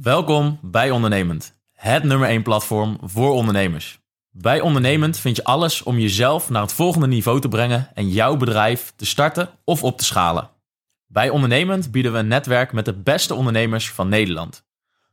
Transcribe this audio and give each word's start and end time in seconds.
Welkom 0.00 0.58
bij 0.62 0.90
Ondernemend, 0.90 1.54
het 1.72 2.02
nummer 2.02 2.28
1 2.28 2.42
platform 2.42 2.98
voor 3.02 3.32
ondernemers. 3.32 3.98
Bij 4.30 4.60
Ondernemend 4.60 5.18
vind 5.18 5.36
je 5.36 5.44
alles 5.44 5.82
om 5.82 5.98
jezelf 5.98 6.50
naar 6.50 6.62
het 6.62 6.72
volgende 6.72 7.06
niveau 7.06 7.40
te 7.40 7.48
brengen 7.48 7.90
en 7.94 8.08
jouw 8.08 8.36
bedrijf 8.36 8.92
te 8.96 9.06
starten 9.06 9.50
of 9.64 9.82
op 9.82 9.98
te 9.98 10.04
schalen. 10.04 10.50
Bij 11.06 11.30
Ondernemend 11.30 11.90
bieden 11.90 12.12
we 12.12 12.18
een 12.18 12.28
netwerk 12.28 12.72
met 12.72 12.84
de 12.84 12.92
beste 12.92 13.34
ondernemers 13.34 13.90
van 13.90 14.08
Nederland, 14.08 14.64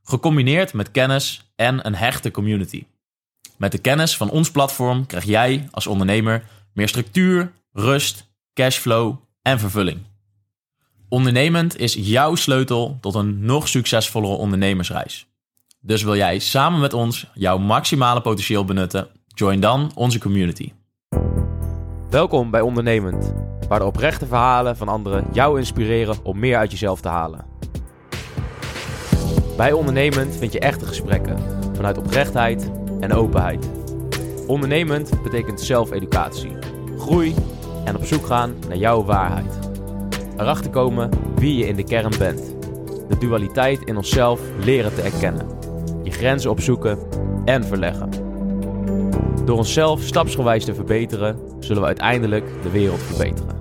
gecombineerd 0.03 0.73
met 0.73 0.91
kennis 0.91 1.51
en 1.55 1.85
een 1.85 1.95
hechte 1.95 2.31
community. 2.31 2.85
Met 3.57 3.71
de 3.71 3.79
kennis 3.79 4.17
van 4.17 4.29
ons 4.29 4.51
platform 4.51 5.05
krijg 5.05 5.23
jij 5.23 5.67
als 5.71 5.87
ondernemer 5.87 6.43
meer 6.73 6.87
structuur, 6.87 7.51
rust, 7.71 8.31
cashflow 8.53 9.15
en 9.41 9.59
vervulling. 9.59 10.10
Ondernemend 11.13 11.77
is 11.77 11.93
jouw 11.93 12.35
sleutel 12.35 12.97
tot 13.01 13.15
een 13.15 13.45
nog 13.45 13.67
succesvollere 13.67 14.33
ondernemersreis. 14.33 15.27
Dus 15.79 16.03
wil 16.03 16.15
jij 16.15 16.39
samen 16.39 16.79
met 16.79 16.93
ons 16.93 17.27
jouw 17.33 17.57
maximale 17.57 18.21
potentieel 18.21 18.65
benutten? 18.65 19.07
Join 19.27 19.59
dan 19.59 19.91
onze 19.95 20.19
community. 20.19 20.71
Welkom 22.09 22.51
bij 22.51 22.61
Ondernemend, 22.61 23.33
waar 23.67 23.79
de 23.79 23.85
oprechte 23.85 24.25
verhalen 24.25 24.77
van 24.77 24.87
anderen 24.87 25.25
jou 25.33 25.59
inspireren 25.59 26.17
om 26.23 26.39
meer 26.39 26.57
uit 26.57 26.71
jezelf 26.71 27.01
te 27.01 27.07
halen. 27.07 27.45
Bij 29.57 29.71
Ondernemend 29.71 30.35
vind 30.35 30.53
je 30.53 30.59
echte 30.59 30.85
gesprekken 30.85 31.37
vanuit 31.75 31.97
oprechtheid 31.97 32.71
en 32.99 33.13
openheid. 33.13 33.69
Ondernemend 34.47 35.23
betekent 35.23 35.61
zelfeducatie, 35.61 36.57
groei 36.97 37.35
en 37.85 37.95
op 37.95 38.05
zoek 38.05 38.25
gaan 38.25 38.55
naar 38.67 38.77
jouw 38.77 39.03
waarheid. 39.03 39.70
Erachter 40.37 40.71
komen 40.71 41.09
wie 41.35 41.57
je 41.57 41.67
in 41.67 41.75
de 41.75 41.83
kern 41.83 42.13
bent. 42.17 42.55
De 43.09 43.17
dualiteit 43.17 43.81
in 43.83 43.97
onszelf 43.97 44.41
leren 44.63 44.95
te 44.95 45.01
erkennen. 45.01 45.47
Je 46.03 46.11
grenzen 46.11 46.51
opzoeken 46.51 46.99
en 47.45 47.63
verleggen. 47.63 48.09
Door 49.45 49.57
onszelf 49.57 50.01
stapsgewijs 50.01 50.65
te 50.65 50.75
verbeteren, 50.75 51.39
zullen 51.59 51.81
we 51.81 51.87
uiteindelijk 51.87 52.45
de 52.63 52.69
wereld 52.69 52.99
verbeteren. 52.99 53.55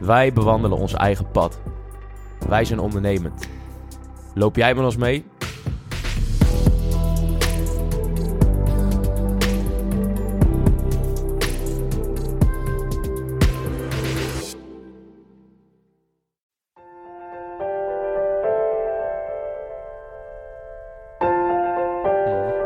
Wij 0.00 0.32
bewandelen 0.32 0.78
ons 0.78 0.94
eigen 0.94 1.30
pad. 1.30 1.60
Wij 2.48 2.64
zijn 2.64 2.78
ondernemend. 2.78 3.48
Loop 4.34 4.56
jij 4.56 4.74
met 4.74 4.84
ons 4.84 4.96
mee? 4.96 5.24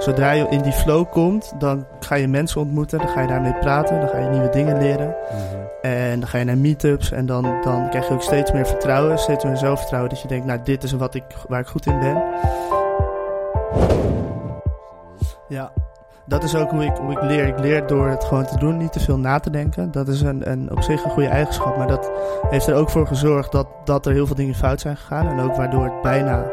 Zodra 0.04 0.30
je 0.30 0.46
in 0.48 0.62
die 0.62 0.72
flow 0.72 1.10
komt, 1.10 1.52
dan 1.58 1.86
ga 2.00 2.14
je 2.14 2.28
mensen 2.28 2.60
ontmoeten, 2.60 2.98
dan 2.98 3.08
ga 3.08 3.20
je 3.20 3.28
daarmee 3.28 3.54
praten, 3.54 4.00
dan 4.00 4.08
ga 4.08 4.18
je 4.18 4.28
nieuwe 4.28 4.48
dingen 4.48 4.78
leren. 4.78 5.14
En 5.82 6.20
dan 6.20 6.28
ga 6.28 6.38
je 6.38 6.44
naar 6.44 6.58
meetups 6.58 7.10
en 7.10 7.26
dan, 7.26 7.42
dan 7.62 7.88
krijg 7.90 8.08
je 8.08 8.14
ook 8.14 8.22
steeds 8.22 8.52
meer 8.52 8.66
vertrouwen, 8.66 9.18
steeds 9.18 9.44
meer 9.44 9.56
zelfvertrouwen. 9.56 10.10
Dat 10.10 10.20
je 10.20 10.28
denkt, 10.28 10.46
nou 10.46 10.60
dit 10.64 10.82
is 10.82 10.92
wat 10.92 11.14
ik, 11.14 11.24
waar 11.48 11.60
ik 11.60 11.66
goed 11.66 11.86
in 11.86 12.00
ben. 12.00 12.22
Ja, 15.48 15.72
dat 16.26 16.42
is 16.42 16.54
ook 16.54 16.70
hoe 16.70 16.84
ik, 16.84 16.96
hoe 16.96 17.12
ik 17.12 17.22
leer. 17.22 17.46
Ik 17.46 17.58
leer 17.58 17.86
door 17.86 18.08
het 18.08 18.24
gewoon 18.24 18.46
te 18.46 18.58
doen, 18.58 18.76
niet 18.76 18.92
te 18.92 19.00
veel 19.00 19.18
na 19.18 19.38
te 19.38 19.50
denken. 19.50 19.90
Dat 19.90 20.08
is 20.08 20.20
een, 20.20 20.50
een, 20.50 20.70
op 20.70 20.82
zich 20.82 21.04
een 21.04 21.10
goede 21.10 21.28
eigenschap. 21.28 21.76
Maar 21.76 21.88
dat 21.88 22.10
heeft 22.50 22.66
er 22.66 22.74
ook 22.74 22.90
voor 22.90 23.06
gezorgd 23.06 23.52
dat, 23.52 23.66
dat 23.84 24.06
er 24.06 24.12
heel 24.12 24.26
veel 24.26 24.36
dingen 24.36 24.54
fout 24.54 24.80
zijn 24.80 24.96
gegaan. 24.96 25.26
En 25.26 25.40
ook 25.40 25.56
waardoor 25.56 25.84
het 25.84 26.02
bijna 26.02 26.44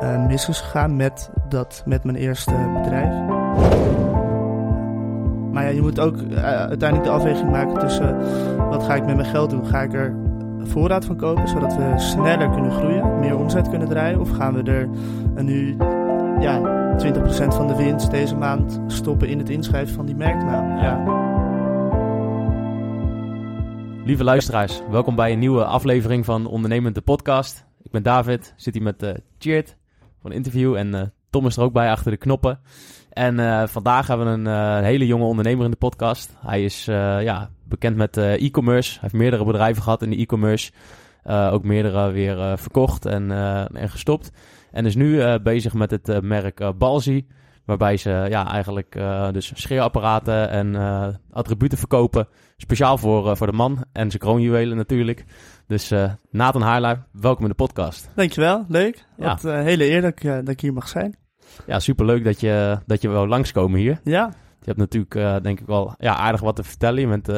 mis 0.00 0.48
is 0.48 0.60
gegaan 0.60 0.96
met, 0.96 1.30
dat, 1.48 1.82
met 1.86 2.04
mijn 2.04 2.16
eerste 2.16 2.70
bedrijf. 2.82 3.14
Maar 5.52 5.64
ja, 5.64 5.70
je 5.70 5.80
moet 5.80 6.00
ook 6.00 6.16
uh, 6.16 6.42
uiteindelijk 6.44 7.04
de 7.04 7.14
afweging 7.14 7.50
maken 7.50 7.78
tussen 7.78 8.16
wat 8.68 8.82
ga 8.82 8.94
ik 8.94 9.06
met 9.06 9.16
mijn 9.16 9.28
geld 9.28 9.50
doen? 9.50 9.66
Ga 9.66 9.82
ik 9.82 9.92
er 9.92 10.14
voorraad 10.62 11.04
van 11.04 11.16
kopen 11.16 11.48
zodat 11.48 11.76
we 11.76 11.92
sneller 11.96 12.50
kunnen 12.50 12.72
groeien, 12.72 13.18
meer 13.20 13.36
omzet 13.36 13.68
kunnen 13.68 13.88
draaien? 13.88 14.20
Of 14.20 14.30
gaan 14.30 14.54
we 14.54 14.70
er 14.70 14.88
nu 15.44 15.76
ja, 16.40 16.60
20% 16.98 17.46
van 17.48 17.66
de 17.66 17.76
winst 17.76 18.10
deze 18.10 18.36
maand 18.36 18.80
stoppen 18.86 19.28
in 19.28 19.38
het 19.38 19.48
inschrijven 19.48 19.94
van 19.94 20.06
die 20.06 20.16
merknaam? 20.16 20.78
Ja. 20.78 21.24
Lieve 24.04 24.24
luisteraars, 24.24 24.82
welkom 24.90 25.14
bij 25.14 25.32
een 25.32 25.38
nieuwe 25.38 25.64
aflevering 25.64 26.24
van 26.24 26.46
Ondernemend 26.46 26.94
de 26.94 27.00
Podcast. 27.00 27.64
Ik 27.82 27.90
ben 27.90 28.02
David, 28.02 28.52
zit 28.56 28.74
hier 28.74 28.82
met 28.82 29.02
uh, 29.02 29.10
Cheert 29.38 29.76
een 30.26 30.32
interview 30.32 30.74
en 30.74 30.94
uh, 30.94 31.02
Tom 31.30 31.46
is 31.46 31.56
er 31.56 31.62
ook 31.62 31.72
bij 31.72 31.90
achter 31.90 32.10
de 32.10 32.16
knoppen. 32.16 32.60
En 33.10 33.38
uh, 33.38 33.66
vandaag 33.66 34.06
hebben 34.06 34.26
we 34.26 34.32
een 34.32 34.78
uh, 34.78 34.80
hele 34.80 35.06
jonge 35.06 35.24
ondernemer 35.24 35.64
in 35.64 35.70
de 35.70 35.76
podcast. 35.76 36.36
Hij 36.38 36.64
is 36.64 36.84
ja, 36.84 37.50
bekend 37.64 37.96
met 37.96 38.16
e-commerce. 38.16 38.90
Hij 38.90 39.00
heeft 39.00 39.14
meerdere 39.14 39.44
bedrijven 39.44 39.82
gehad 39.82 40.02
in 40.02 40.10
de 40.10 40.16
e-commerce. 40.16 40.72
ook 41.24 41.64
meerdere 41.64 42.10
weer 42.10 42.58
verkocht 42.58 43.06
en, 43.06 43.30
en 43.72 43.88
gestopt. 43.88 44.30
En 44.72 44.86
is 44.86 44.94
nu 44.94 45.38
bezig 45.38 45.74
met 45.74 45.90
het 45.90 46.22
merk 46.22 46.78
Balzi. 46.78 47.26
Waarbij 47.66 47.96
ze 47.96 48.26
ja, 48.28 48.50
eigenlijk 48.50 48.98
dus 49.32 49.52
scheerapparaten 49.54 50.50
en 50.50 50.76
attributen 51.30 51.78
verkopen. 51.78 52.28
Speciaal 52.56 52.98
voor, 52.98 53.36
voor 53.36 53.46
de 53.46 53.52
man 53.52 53.84
en 53.92 54.10
zijn 54.10 54.22
kroonjuwelen 54.22 54.76
natuurlijk. 54.76 55.24
Dus 55.66 55.92
uh, 55.92 56.12
Nathan 56.30 56.62
Haarlaar, 56.62 57.06
welkom 57.12 57.42
in 57.42 57.48
de 57.48 57.54
podcast. 57.54 58.10
Dankjewel, 58.14 58.64
leuk. 58.68 59.04
Ja. 59.16 59.26
Wat 59.26 59.44
uh, 59.44 59.62
hele 59.62 59.84
eer 59.84 60.00
dat 60.00 60.10
ik, 60.10 60.24
uh, 60.24 60.38
hier 60.56 60.72
mag 60.72 60.88
zijn. 60.88 61.16
Ja, 61.66 61.78
superleuk 61.78 62.24
dat 62.24 62.40
je, 62.40 62.78
dat 62.86 63.02
je 63.02 63.08
wil 63.08 63.26
langskomen 63.26 63.78
hier. 63.78 64.00
Ja. 64.04 64.32
Je 64.60 64.72
hebt 64.72 64.78
natuurlijk 64.78 65.42
denk 65.42 65.60
ik 65.60 65.66
wel 65.66 65.94
ja, 65.98 66.16
aardig 66.16 66.40
wat 66.40 66.56
te 66.56 66.64
vertellen. 66.64 67.00
Je 67.00 67.18
bent 67.18 67.28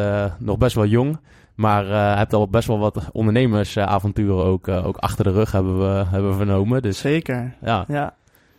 nog 0.40 0.58
best 0.58 0.74
wel 0.74 0.86
jong, 0.86 1.20
maar 1.54 2.16
hebt 2.16 2.32
al 2.32 2.48
best 2.48 2.68
wel 2.68 2.78
wat 2.78 3.08
ondernemersavonturen 3.12 4.44
ook, 4.44 4.68
ook 4.68 4.96
achter 4.96 5.24
de 5.24 5.30
rug 5.30 5.52
hebben 5.52 5.78
we, 5.78 6.04
hebben 6.08 6.30
we 6.30 6.36
vernomen. 6.36 6.82
Dus, 6.82 6.98
Zeker, 6.98 7.56
ja. 7.60 7.84
ja. 7.88 8.14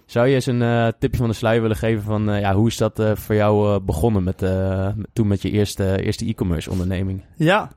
Zou 0.09 0.27
je 0.27 0.35
eens 0.35 0.45
een 0.45 0.93
tipje 0.99 1.17
van 1.17 1.27
de 1.29 1.35
sluier 1.35 1.61
willen 1.61 1.77
geven 1.77 2.03
van 2.03 2.23
ja, 2.39 2.53
hoe 2.53 2.67
is 2.67 2.77
dat 2.77 3.01
voor 3.13 3.35
jou 3.35 3.79
begonnen 3.79 4.23
met, 4.23 4.37
toen 5.13 5.27
met 5.27 5.41
je 5.41 5.51
eerste, 5.51 6.01
eerste 6.01 6.25
e-commerce 6.25 6.71
onderneming? 6.71 7.23
Ja, 7.35 7.71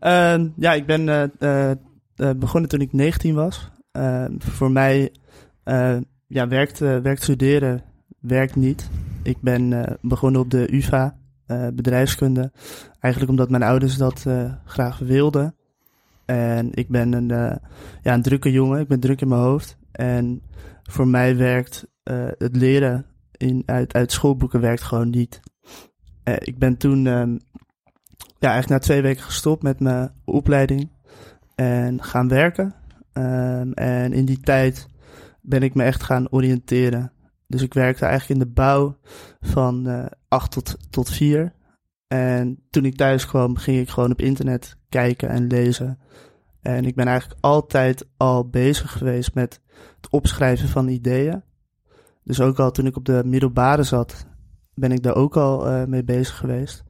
uh, 0.00 0.46
ja, 0.56 0.72
ik 0.72 0.86
ben 0.86 1.32
begonnen 2.38 2.70
toen 2.70 2.80
ik 2.80 2.92
19 2.92 3.34
was. 3.34 3.70
Ehm, 3.92 4.32
voor 4.38 4.70
mij 4.70 5.12
ja, 6.26 6.48
werkt, 6.48 6.78
werkt 6.78 7.22
studeren 7.22 7.82
werkt 8.20 8.56
niet. 8.56 8.90
Ik 9.22 9.36
ben 9.40 9.96
begonnen 10.00 10.40
op 10.40 10.50
de 10.50 10.72
UvA, 10.74 11.16
bedrijfskunde. 11.74 12.52
Eigenlijk 13.00 13.32
omdat 13.32 13.50
mijn 13.50 13.62
ouders 13.62 13.96
dat 13.96 14.26
graag 14.64 14.98
wilden. 14.98 15.54
En 16.24 16.68
ik 16.72 16.88
ben 16.88 17.12
een, 17.12 17.28
ja, 18.02 18.14
een 18.14 18.22
drukke 18.22 18.52
jongen, 18.52 18.80
ik 18.80 18.88
ben 18.88 19.00
druk 19.00 19.20
in 19.20 19.28
mijn 19.28 19.40
hoofd. 19.40 19.76
En 19.92 20.42
voor 20.82 21.08
mij 21.08 21.36
werkt 21.36 21.86
het 22.38 22.56
leren 22.56 23.06
in, 23.32 23.62
uit, 23.66 23.94
uit 23.94 24.12
schoolboeken 24.12 24.60
werkt 24.60 24.82
gewoon 24.82 25.10
niet. 25.10 25.40
ik 26.38 26.58
ben 26.58 26.76
toen 26.76 27.06
ehm, 27.06 27.36
ja, 28.38 28.50
eigenlijk 28.50 28.68
na 28.68 28.78
twee 28.78 29.02
weken 29.02 29.22
gestopt 29.22 29.62
met 29.62 29.80
mijn 29.80 30.12
opleiding 30.24 30.90
en 31.54 32.02
gaan 32.02 32.28
werken. 32.28 32.74
Um, 33.12 33.72
en 33.72 34.12
in 34.12 34.24
die 34.24 34.40
tijd 34.40 34.86
ben 35.40 35.62
ik 35.62 35.74
me 35.74 35.82
echt 35.82 36.02
gaan 36.02 36.30
oriënteren. 36.30 37.12
Dus 37.46 37.62
ik 37.62 37.74
werkte 37.74 38.04
eigenlijk 38.04 38.40
in 38.40 38.46
de 38.46 38.52
bouw 38.52 38.98
van 39.40 39.88
uh, 39.88 40.04
8 40.28 40.50
tot, 40.50 40.76
tot 40.90 41.10
4. 41.10 41.52
En 42.06 42.62
toen 42.70 42.84
ik 42.84 42.96
thuis 42.96 43.26
kwam, 43.26 43.56
ging 43.56 43.78
ik 43.78 43.88
gewoon 43.88 44.10
op 44.10 44.20
internet 44.20 44.76
kijken 44.88 45.28
en 45.28 45.46
lezen. 45.46 45.98
En 46.60 46.84
ik 46.84 46.94
ben 46.94 47.06
eigenlijk 47.06 47.40
altijd 47.40 48.08
al 48.16 48.48
bezig 48.48 48.92
geweest 48.92 49.34
met 49.34 49.60
het 50.02 50.10
opschrijven 50.10 50.68
van 50.68 50.88
ideeën. 50.88 51.42
Dus 52.24 52.40
ook 52.40 52.58
al 52.58 52.70
toen 52.70 52.86
ik 52.86 52.96
op 52.96 53.04
de 53.04 53.22
middelbare 53.24 53.82
zat, 53.82 54.26
ben 54.74 54.92
ik 54.92 55.02
daar 55.02 55.14
ook 55.14 55.36
al 55.36 55.68
uh, 55.68 55.84
mee 55.84 56.04
bezig 56.04 56.36
geweest 56.36 56.84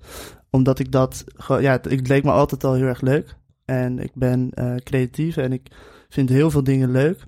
omdat 0.53 0.79
ik 0.79 0.93
dat 0.93 1.25
ja, 1.47 1.73
het, 1.83 2.09
leek 2.09 2.25
me 2.25 2.31
altijd 2.31 2.65
al 2.65 2.75
heel 2.75 2.87
erg 2.87 3.01
leuk. 3.01 3.37
En 3.65 3.99
ik 3.99 4.15
ben 4.15 4.51
uh, 4.55 4.75
creatief 4.75 5.37
en 5.37 5.53
ik 5.53 5.71
vind 6.09 6.29
heel 6.29 6.51
veel 6.51 6.65
dingen 6.65 6.91
leuk. 6.91 7.25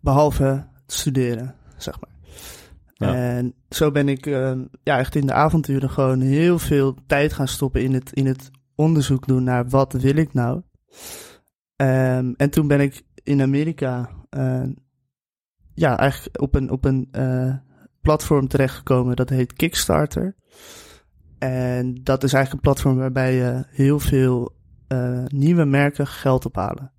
Behalve 0.00 0.66
studeren, 0.86 1.54
zeg 1.76 2.00
maar. 2.00 2.10
Ja. 2.94 3.14
En 3.14 3.54
zo 3.68 3.90
ben 3.90 4.08
ik 4.08 4.26
uh, 4.26 4.52
ja, 4.82 4.98
echt 4.98 5.14
in 5.14 5.26
de 5.26 5.32
avonturen 5.32 5.90
gewoon 5.90 6.20
heel 6.20 6.58
veel 6.58 6.96
tijd 7.06 7.32
gaan 7.32 7.48
stoppen 7.48 7.82
in 7.82 7.94
het, 7.94 8.12
in 8.12 8.26
het 8.26 8.50
onderzoek 8.74 9.26
doen 9.26 9.42
naar 9.42 9.68
wat 9.68 9.92
wil 9.92 10.16
ik 10.16 10.32
nou. 10.32 10.62
Um, 11.76 12.34
en 12.36 12.50
toen 12.50 12.66
ben 12.66 12.80
ik 12.80 13.02
in 13.22 13.42
Amerika 13.42 14.10
ja, 15.80 15.98
eigenlijk 15.98 16.40
op 16.40 16.54
een, 16.54 16.70
op 16.70 16.84
een 16.84 17.08
uh, 17.12 17.54
platform 18.00 18.48
terechtgekomen 18.48 19.16
dat 19.16 19.28
heet 19.28 19.52
Kickstarter. 19.52 20.34
En 21.38 21.94
dat 22.02 22.22
is 22.22 22.32
eigenlijk 22.32 22.52
een 22.52 22.72
platform 22.72 22.96
waarbij 22.96 23.34
je 23.34 23.64
heel 23.68 24.00
veel 24.00 24.54
uh, 24.88 25.24
nieuwe 25.26 25.64
merken 25.64 26.06
geld 26.06 26.46
ophalen. 26.46 26.92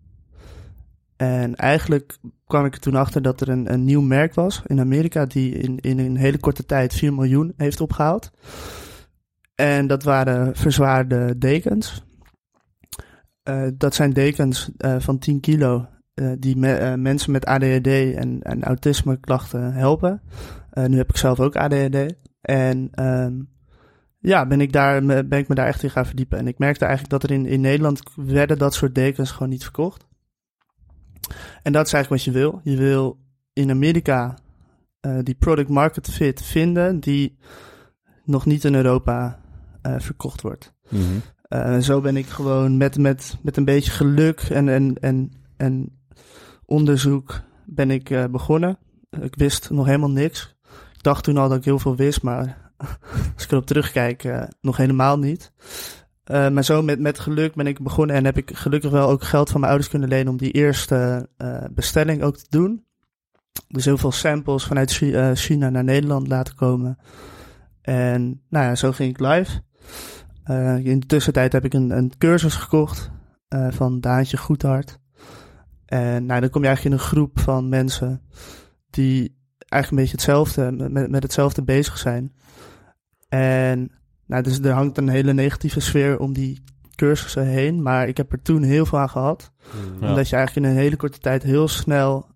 En 1.16 1.56
eigenlijk 1.56 2.18
kwam 2.46 2.66
ik 2.66 2.74
er 2.74 2.80
toen 2.80 2.96
achter 2.96 3.22
dat 3.22 3.42
er 3.42 3.50
een, 3.50 3.74
een 3.74 3.84
nieuw 3.84 4.02
merk 4.02 4.34
was 4.34 4.62
in 4.66 4.80
Amerika 4.80 5.26
die 5.26 5.52
in, 5.54 5.80
in 5.80 6.00
een 6.00 6.16
hele 6.16 6.40
korte 6.40 6.66
tijd 6.66 6.94
4 6.94 7.14
miljoen 7.14 7.54
heeft 7.58 7.82
opgehaald. 7.82 8.32
En 9.56 9.88
dat 9.88 10.04
waren 10.04 10.56
verzwaarde 10.56 11.38
dekens. 11.38 12.04
Dat 13.74 13.96
zijn 13.96 14.14
dekens 14.14 14.72
van 14.98 15.20
10 15.20 15.40
kilo 15.40 15.88
uh, 16.16 16.32
die 16.40 16.58
me, 16.58 16.98
mensen 16.98 17.32
met 17.32 17.46
ADHD 17.46 17.88
en, 17.88 18.42
en 18.42 18.64
autisme 18.64 19.20
klachten 19.20 19.74
helpen. 19.74 20.22
nu 20.88 20.98
heb 20.98 21.10
ik 21.10 21.18
zelf 21.18 21.40
ook 21.40 21.56
ADHD. 21.56 22.16
En 22.42 23.04
um, 23.06 23.50
ja, 24.20 24.46
ben 24.46 24.62
ik, 24.62 24.72
daar, 24.72 25.06
ben 25.06 25.40
ik 25.40 25.48
me 25.48 25.56
daar 25.56 25.68
echt 25.68 25.84
in 25.84 25.90
gaan 25.90 26.06
verdiepen. 26.06 26.38
En 26.38 26.48
ik 26.48 26.58
merkte 26.58 26.86
eigenlijk 26.86 27.14
dat 27.14 27.24
er 27.30 27.36
in, 27.36 27.46
in 27.46 27.62
Nederland 27.62 28.02
werden 28.16 28.58
dat 28.58 28.74
soort 28.74 28.96
dekens 28.96 29.32
gewoon 29.32 29.50
niet 29.50 29.64
verkocht. 29.64 30.08
En 31.64 31.72
dat 31.72 31.86
is 31.86 31.94
eigenlijk 31.94 32.24
wat 32.24 32.34
je 32.34 32.40
wil. 32.40 32.62
Je 32.64 32.78
wil 32.78 33.20
in 33.54 33.70
Amerika 33.70 34.38
die 35.24 35.36
product 35.36 35.70
market 35.70 36.10
fit 36.10 36.42
vinden 36.42 37.00
die 37.00 37.38
nog 38.26 38.46
niet 38.46 38.64
in 38.64 38.76
Europa 38.76 39.40
verkocht 39.82 40.42
wordt. 40.42 40.74
Mm 40.90 41.00
-hmm. 41.00 41.22
uh, 41.50 41.78
zo 41.78 42.02
ben 42.02 42.18
ik 42.18 42.26
gewoon 42.26 42.78
met, 42.78 42.98
met, 42.98 43.38
met 43.42 43.58
een 43.58 43.66
beetje 43.66 43.92
geluk 43.92 44.42
en, 44.42 44.70
en, 44.70 44.96
en, 45.00 45.32
en 45.58 46.01
onderzoek 46.72 47.42
ben 47.66 47.92
ik 47.92 48.32
begonnen. 48.32 48.78
Ik 49.22 49.36
wist 49.36 49.70
nog 49.70 49.86
helemaal 49.86 50.12
niks. 50.12 50.56
Ik 50.94 51.04
dacht 51.04 51.24
toen 51.24 51.38
al 51.38 51.50
dat 51.50 51.58
ik 51.58 51.66
heel 51.66 51.80
veel 51.80 51.96
wist, 51.96 52.22
maar 52.22 52.72
als 53.36 53.44
ik 53.44 53.52
erop 53.52 53.66
terugkijk, 53.66 54.48
nog 54.62 54.78
helemaal 54.78 55.20
niet. 55.20 55.52
Uh, 56.32 56.50
maar 56.50 56.64
zo 56.64 56.82
met, 56.82 57.00
met 57.00 57.20
geluk 57.20 57.56
ben 57.56 57.68
ik 57.68 57.80
begonnen 57.84 58.16
en 58.16 58.26
heb 58.26 58.38
ik 58.38 58.58
gelukkig 58.58 58.92
wel 58.92 59.10
ook 59.10 59.24
geld 59.24 59.50
van 59.50 59.60
mijn 59.60 59.72
ouders 59.72 59.92
kunnen 59.92 60.10
lenen 60.10 60.32
om 60.32 60.38
die 60.38 60.52
eerste 60.52 61.30
bestelling 61.72 62.24
ook 62.24 62.38
te 62.38 62.46
doen. 62.50 62.86
Dus 63.68 63.86
heel 63.86 63.98
veel 63.98 64.12
samples 64.12 64.64
vanuit 64.64 64.92
China 65.34 65.70
naar 65.70 65.84
Nederland 65.84 66.28
laten 66.28 66.56
komen. 66.56 66.98
En 67.82 68.42
nou 68.50 68.66
ja, 68.66 68.76
zo 68.76 68.92
ging 68.92 69.10
ik 69.10 69.20
live. 69.20 69.62
In 70.84 71.00
de 71.00 71.06
tussentijd 71.06 71.54
heb 71.54 71.66
ik 71.66 71.74
een, 71.74 71.90
een 71.90 72.12
cursus 72.18 72.56
gekocht 72.56 73.12
van 73.70 74.00
Daantje 74.00 74.38
Goedhart. 74.38 75.01
En 75.92 76.26
nou, 76.26 76.42
dan 76.42 76.50
kom 76.50 76.62
je 76.62 76.68
eigenlijk 76.68 76.96
in 76.96 77.02
een 77.02 77.08
groep 77.10 77.40
van 77.40 77.70
mensen 77.70 78.22
die 78.90 79.38
eigenlijk 79.58 79.92
een 79.92 79.98
beetje 79.98 80.12
hetzelfde, 80.12 80.90
met, 80.90 81.10
met 81.10 81.24
hetzelfde 81.24 81.64
bezig 81.64 81.98
zijn. 81.98 82.34
En 83.30 83.92
nou, 84.26 84.44
dus 84.44 84.60
er 84.60 84.72
hangt 84.72 84.98
een 84.98 85.10
hele 85.10 85.34
negatieve 85.34 85.80
sfeer 85.80 86.20
om 86.20 86.34
die 86.34 86.64
cursussen 86.96 87.46
heen. 87.46 87.82
Maar 87.82 88.08
ik 88.08 88.18
heb 88.18 88.32
er 88.32 88.42
toen 88.42 88.64
heel 88.64 88.86
veel 88.86 89.00
aan 89.00 89.10
gehad. 89.10 89.52
Mm. 89.74 90.08
Omdat 90.08 90.30
je 90.30 90.36
eigenlijk 90.36 90.66
in 90.66 90.72
een 90.72 90.82
hele 90.82 90.96
korte 90.96 91.20
tijd 91.20 91.44
heel 91.44 91.68
snel 91.68 92.30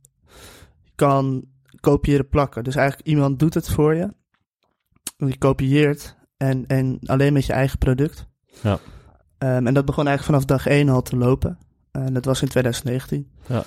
kan 0.96 1.46
kopiëren 1.80 2.30
plakken. 2.30 2.64
Dus 2.64 2.76
eigenlijk 2.76 3.08
iemand 3.08 3.40
doet 3.40 3.54
het 3.54 3.70
voor 3.70 3.96
je. 3.96 4.14
Je 5.18 5.38
kopieert 5.38 6.16
en, 6.38 6.68
en 6.68 7.00
alleen 7.06 7.34
met 7.34 7.46
je 7.46 7.54
eigen 7.54 7.78
product. 7.78 8.28
Ja. 8.62 8.80
Um, 9.40 9.68
en 9.68 9.74
dat 9.74 9.86
begon 9.86 10.08
eigenlijk 10.08 10.24
vanaf 10.24 10.60
dag 10.60 10.68
één 10.68 10.90
al 10.90 11.02
te 11.02 11.18
lopen. 11.18 11.58
En 11.96 12.14
dat 12.14 12.26
was 12.26 12.42
in 12.42 12.48
2019. 12.48 13.32
Ja. 13.48 13.64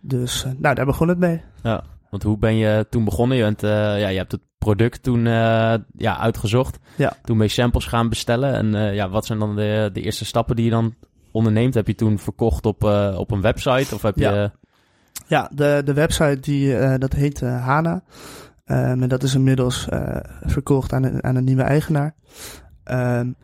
Dus 0.00 0.44
uh, 0.44 0.52
nou, 0.58 0.74
daar 0.74 0.86
begon 0.86 1.08
het 1.08 1.18
mee. 1.18 1.42
Ja, 1.62 1.84
want 2.10 2.22
hoe 2.22 2.38
ben 2.38 2.56
je 2.56 2.86
toen 2.90 3.04
begonnen? 3.04 3.36
Je, 3.36 3.42
bent, 3.42 3.62
uh, 3.62 3.70
ja, 3.70 4.08
je 4.08 4.18
hebt 4.18 4.32
het 4.32 4.40
product 4.58 5.02
toen 5.02 5.18
uh, 5.18 5.74
ja, 5.96 6.18
uitgezocht. 6.18 6.78
Ja. 6.96 7.12
Toen 7.22 7.36
ben 7.36 7.46
je 7.46 7.52
samples 7.52 7.86
gaan 7.86 8.08
bestellen. 8.08 8.54
En 8.54 8.66
uh, 8.74 8.94
ja, 8.94 9.08
wat 9.08 9.26
zijn 9.26 9.38
dan 9.38 9.56
de, 9.56 9.90
de 9.92 10.00
eerste 10.00 10.24
stappen 10.24 10.56
die 10.56 10.64
je 10.64 10.70
dan 10.70 10.94
onderneemt? 11.30 11.74
Heb 11.74 11.86
je 11.86 11.94
toen 11.94 12.18
verkocht 12.18 12.66
op, 12.66 12.82
op 13.16 13.30
een 13.30 13.40
website? 13.40 13.94
Of 13.94 14.02
heb 14.02 14.16
ja. 14.16 14.32
je... 14.32 14.50
Ja, 15.26 15.50
de, 15.54 15.82
de 15.84 15.92
website 15.92 16.40
die, 16.40 16.98
dat 16.98 17.12
heet 17.12 17.40
Hana. 17.40 18.02
Um, 18.66 19.02
en 19.02 19.08
dat 19.08 19.22
is 19.22 19.34
inmiddels 19.34 19.86
verkocht 20.42 20.92
aan 20.92 21.02
een, 21.02 21.24
aan 21.24 21.36
een 21.36 21.44
nieuwe 21.44 21.62
eigenaar. 21.62 22.14
Um, 22.84 23.36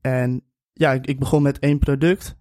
en 0.00 0.42
ja, 0.72 0.92
ik, 0.92 1.06
ik, 1.06 1.18
begon 1.18 1.42
met 1.42 1.58
één 1.58 1.78
product. 1.78 2.36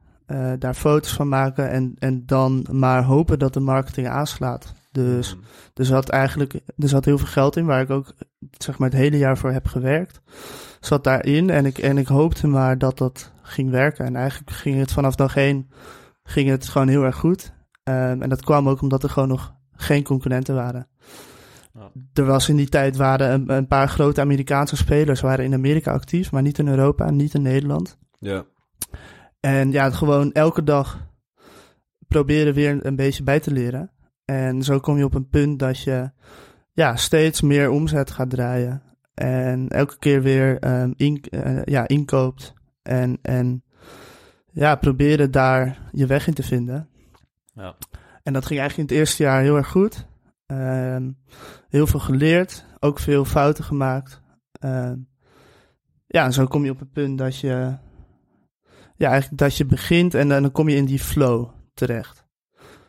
Daar 0.59 0.73
foto's 0.73 1.13
van 1.13 1.27
maken 1.27 1.69
en, 1.69 1.95
en 1.99 2.25
dan 2.25 2.65
maar 2.71 3.03
hopen 3.03 3.39
dat 3.39 3.53
de 3.53 3.59
marketing 3.59 4.07
aanslaat. 4.07 4.73
Dus 4.91 5.35
mm. 5.35 5.41
er 5.73 5.85
zat 5.85 6.09
eigenlijk 6.09 6.53
er 6.53 6.89
zat 6.89 7.05
heel 7.05 7.17
veel 7.17 7.27
geld 7.27 7.55
in, 7.55 7.65
waar 7.65 7.81
ik 7.81 7.89
ook 7.89 8.13
zeg 8.57 8.77
maar 8.77 8.89
het 8.89 8.97
hele 8.97 9.17
jaar 9.17 9.37
voor 9.37 9.51
heb 9.51 9.67
gewerkt. 9.67 10.21
Zat 10.79 11.03
daarin 11.03 11.49
en 11.49 11.65
ik, 11.65 11.77
en 11.77 11.97
ik 11.97 12.07
hoopte 12.07 12.47
maar 12.47 12.77
dat 12.77 12.97
dat 12.97 13.31
ging 13.41 13.69
werken. 13.69 14.05
En 14.05 14.15
eigenlijk 14.15 14.51
ging 14.51 14.79
het 14.79 14.91
vanaf 14.91 15.15
dag 15.15 15.35
één 15.35 15.69
ging 16.23 16.49
het 16.49 16.67
gewoon 16.67 16.87
heel 16.87 17.03
erg 17.03 17.15
goed. 17.15 17.53
Um, 17.83 18.21
en 18.21 18.29
dat 18.29 18.43
kwam 18.43 18.69
ook 18.69 18.81
omdat 18.81 19.03
er 19.03 19.09
gewoon 19.09 19.29
nog 19.29 19.55
geen 19.71 20.03
concurrenten 20.03 20.55
waren. 20.55 20.87
Ja. 21.73 21.91
Er 22.13 22.25
was 22.25 22.49
in 22.49 22.55
die 22.55 22.69
tijd 22.69 22.95
waren 22.95 23.31
een, 23.31 23.49
een, 23.49 23.67
paar 23.67 23.89
grote 23.89 24.21
Amerikaanse 24.21 24.75
spelers 24.75 25.21
waren 25.21 25.45
in 25.45 25.53
Amerika 25.53 25.91
actief, 25.91 26.31
maar 26.31 26.41
niet 26.41 26.59
in 26.59 26.67
Europa, 26.67 27.09
niet 27.09 27.33
in 27.33 27.41
Nederland. 27.41 27.97
Ja. 28.19 28.45
En 29.45 29.71
ja, 29.71 29.89
gewoon 29.89 30.31
elke 30.31 30.63
dag 30.63 31.07
proberen 32.07 32.53
weer 32.53 32.85
een 32.85 32.95
beetje 32.95 33.23
bij 33.23 33.39
te 33.39 33.51
leren. 33.51 33.91
En 34.25 34.63
zo 34.63 34.79
kom 34.79 34.97
je 34.97 35.03
op 35.03 35.13
een 35.13 35.29
punt 35.29 35.59
dat 35.59 35.79
je 35.79 36.11
ja, 36.71 36.95
steeds 36.95 37.41
meer 37.41 37.69
omzet 37.69 38.11
gaat 38.11 38.29
draaien. 38.29 38.81
En 39.13 39.67
elke 39.69 39.97
keer 39.97 40.21
weer 40.21 40.67
um, 40.81 40.93
in, 40.97 41.23
uh, 41.29 41.63
ja, 41.63 41.87
inkoopt. 41.87 42.53
En, 42.81 43.19
en 43.21 43.63
ja, 44.51 44.75
proberen 44.75 45.31
daar 45.31 45.79
je 45.91 46.05
weg 46.05 46.27
in 46.27 46.33
te 46.33 46.43
vinden. 46.43 46.89
Ja. 47.53 47.75
En 48.23 48.33
dat 48.33 48.45
ging 48.45 48.59
eigenlijk 48.59 48.89
in 48.89 48.95
het 48.95 49.05
eerste 49.05 49.23
jaar 49.23 49.41
heel 49.41 49.55
erg 49.55 49.67
goed. 49.67 50.07
Um, 50.47 51.17
heel 51.69 51.87
veel 51.87 51.99
geleerd, 51.99 52.65
ook 52.79 52.99
veel 52.99 53.25
fouten 53.25 53.63
gemaakt. 53.63 54.21
Um, 54.59 55.07
ja, 56.07 56.25
en 56.25 56.33
zo 56.33 56.45
kom 56.45 56.63
je 56.63 56.71
op 56.71 56.79
het 56.79 56.91
punt 56.91 57.17
dat 57.17 57.39
je, 57.39 57.77
ja, 58.95 59.09
eigenlijk 59.09 59.41
dat 59.41 59.57
je 59.57 59.65
begint 59.65 60.13
en 60.13 60.27
dan 60.27 60.51
kom 60.51 60.69
je 60.69 60.75
in 60.75 60.85
die 60.85 60.99
flow 60.99 61.49
terecht. 61.73 62.23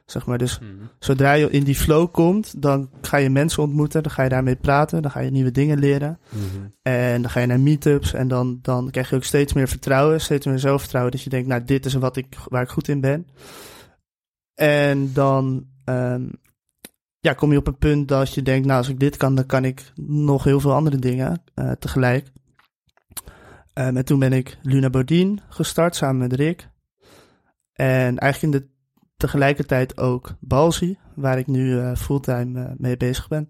Zeg 0.06 0.26
maar. 0.26 0.38
Dus 0.38 0.58
mm. 0.58 0.68
zodra 0.98 1.32
je 1.32 1.50
in 1.50 1.64
die 1.64 1.74
flow 1.74 2.12
komt, 2.12 2.62
dan 2.62 2.90
ga 3.00 3.16
je 3.16 3.30
mensen 3.30 3.62
ontmoeten, 3.62 4.02
dan 4.02 4.12
ga 4.12 4.22
je 4.22 4.28
daarmee 4.28 4.56
praten, 4.56 5.02
dan 5.02 5.10
ga 5.10 5.20
je 5.20 5.30
nieuwe 5.30 5.50
dingen 5.50 5.78
leren. 5.78 6.18
Mm-hmm. 6.28 6.74
En 6.82 7.22
dan 7.22 7.30
ga 7.30 7.40
je 7.40 7.46
naar 7.46 7.60
meetups 7.60 8.12
en 8.12 8.28
dan, 8.28 8.58
dan 8.62 8.90
krijg 8.90 9.10
je 9.10 9.16
ook 9.16 9.24
steeds 9.24 9.52
meer 9.52 9.68
vertrouwen, 9.68 10.20
steeds 10.20 10.46
meer 10.46 10.58
zelfvertrouwen. 10.58 11.12
Dat 11.12 11.22
je 11.22 11.30
denkt, 11.30 11.48
nou, 11.48 11.64
dit 11.64 11.86
is 11.86 11.94
wat 11.94 12.16
ik, 12.16 12.36
waar 12.48 12.62
ik 12.62 12.68
goed 12.68 12.88
in 12.88 13.00
ben. 13.00 13.26
En 14.54 15.12
dan 15.12 15.66
um, 15.84 16.30
ja, 17.20 17.32
kom 17.32 17.52
je 17.52 17.58
op 17.58 17.66
een 17.66 17.78
punt 17.78 18.08
dat 18.08 18.34
je 18.34 18.42
denkt, 18.42 18.66
nou, 18.66 18.78
als 18.78 18.88
ik 18.88 19.00
dit 19.00 19.16
kan, 19.16 19.34
dan 19.34 19.46
kan 19.46 19.64
ik 19.64 19.92
nog 20.00 20.44
heel 20.44 20.60
veel 20.60 20.74
andere 20.74 20.96
dingen 20.96 21.42
uh, 21.54 21.72
tegelijk. 21.72 22.26
Um, 23.78 23.96
en 23.96 24.04
toen 24.04 24.18
ben 24.18 24.32
ik 24.32 24.58
Luna 24.62 24.90
Bodien 24.90 25.40
gestart 25.48 25.96
samen 25.96 26.16
met 26.16 26.32
Rick. 26.32 26.68
En 27.72 28.18
eigenlijk 28.18 28.42
in 28.42 28.60
de 28.60 28.68
tegelijkertijd 29.16 29.98
ook 29.98 30.34
Balzi, 30.40 30.98
waar 31.14 31.38
ik 31.38 31.46
nu 31.46 31.70
uh, 31.70 31.94
fulltime 31.96 32.60
uh, 32.60 32.70
mee 32.76 32.96
bezig 32.96 33.28
ben. 33.28 33.48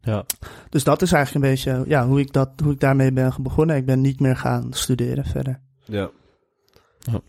Ja. 0.00 0.24
Dus 0.68 0.84
dat 0.84 1.02
is 1.02 1.12
eigenlijk 1.12 1.44
een 1.44 1.50
beetje 1.50 1.84
ja, 1.90 2.06
hoe, 2.06 2.20
ik 2.20 2.32
dat, 2.32 2.50
hoe 2.62 2.72
ik 2.72 2.80
daarmee 2.80 3.12
ben 3.12 3.32
begonnen. 3.40 3.76
Ik 3.76 3.86
ben 3.86 4.00
niet 4.00 4.20
meer 4.20 4.36
gaan 4.36 4.72
studeren 4.72 5.24
verder. 5.24 5.60
Ja. 5.84 6.10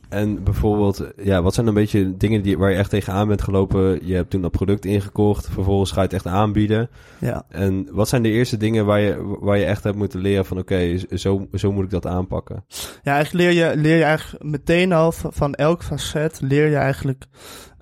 En 0.10 0.44
bijvoorbeeld, 0.44 1.04
ja, 1.18 1.42
wat 1.42 1.54
zijn 1.54 1.68
een 1.68 1.74
beetje 1.74 2.18
dingen 2.18 2.42
die, 2.42 2.58
waar 2.58 2.72
je 2.72 2.78
echt 2.78 2.90
tegenaan 2.90 3.28
bent 3.28 3.42
gelopen? 3.42 4.08
Je 4.08 4.16
hebt 4.16 4.30
toen 4.30 4.42
dat 4.42 4.52
product 4.52 4.86
ingekocht, 4.86 5.50
vervolgens 5.50 5.92
ga 5.92 6.02
je 6.02 6.06
het 6.06 6.16
echt 6.16 6.28
aanbieden. 6.28 6.90
Ja. 7.20 7.46
En 7.50 7.88
wat 7.92 8.08
zijn 8.10 8.22
de 8.22 8.30
eerste 8.30 8.58
dingen 8.58 8.86
waar 8.86 9.00
je, 9.00 9.38
waar 9.40 9.58
je 9.58 9.66
echt 9.66 9.84
hebt 9.84 9.98
moeten 9.98 10.20
leren 10.20 10.46
van 10.46 10.58
oké, 10.58 10.98
zo, 11.18 11.48
zo 11.54 11.72
moet 11.72 11.84
ik 11.84 11.90
dat 11.90 12.06
aanpakken? 12.06 12.66
Ja, 13.04 13.14
eigenlijk 13.14 13.46
leer 13.46 13.70
je, 13.70 13.78
leer 13.78 13.98
je 13.98 14.04
eigenlijk 14.04 14.44
meteen 14.44 14.94
al 14.94 15.12
van 15.12 15.54
elk 15.54 15.84
facet, 15.84 16.40
leer 16.42 16.70
je 16.70 16.76
eigenlijk 16.76 17.26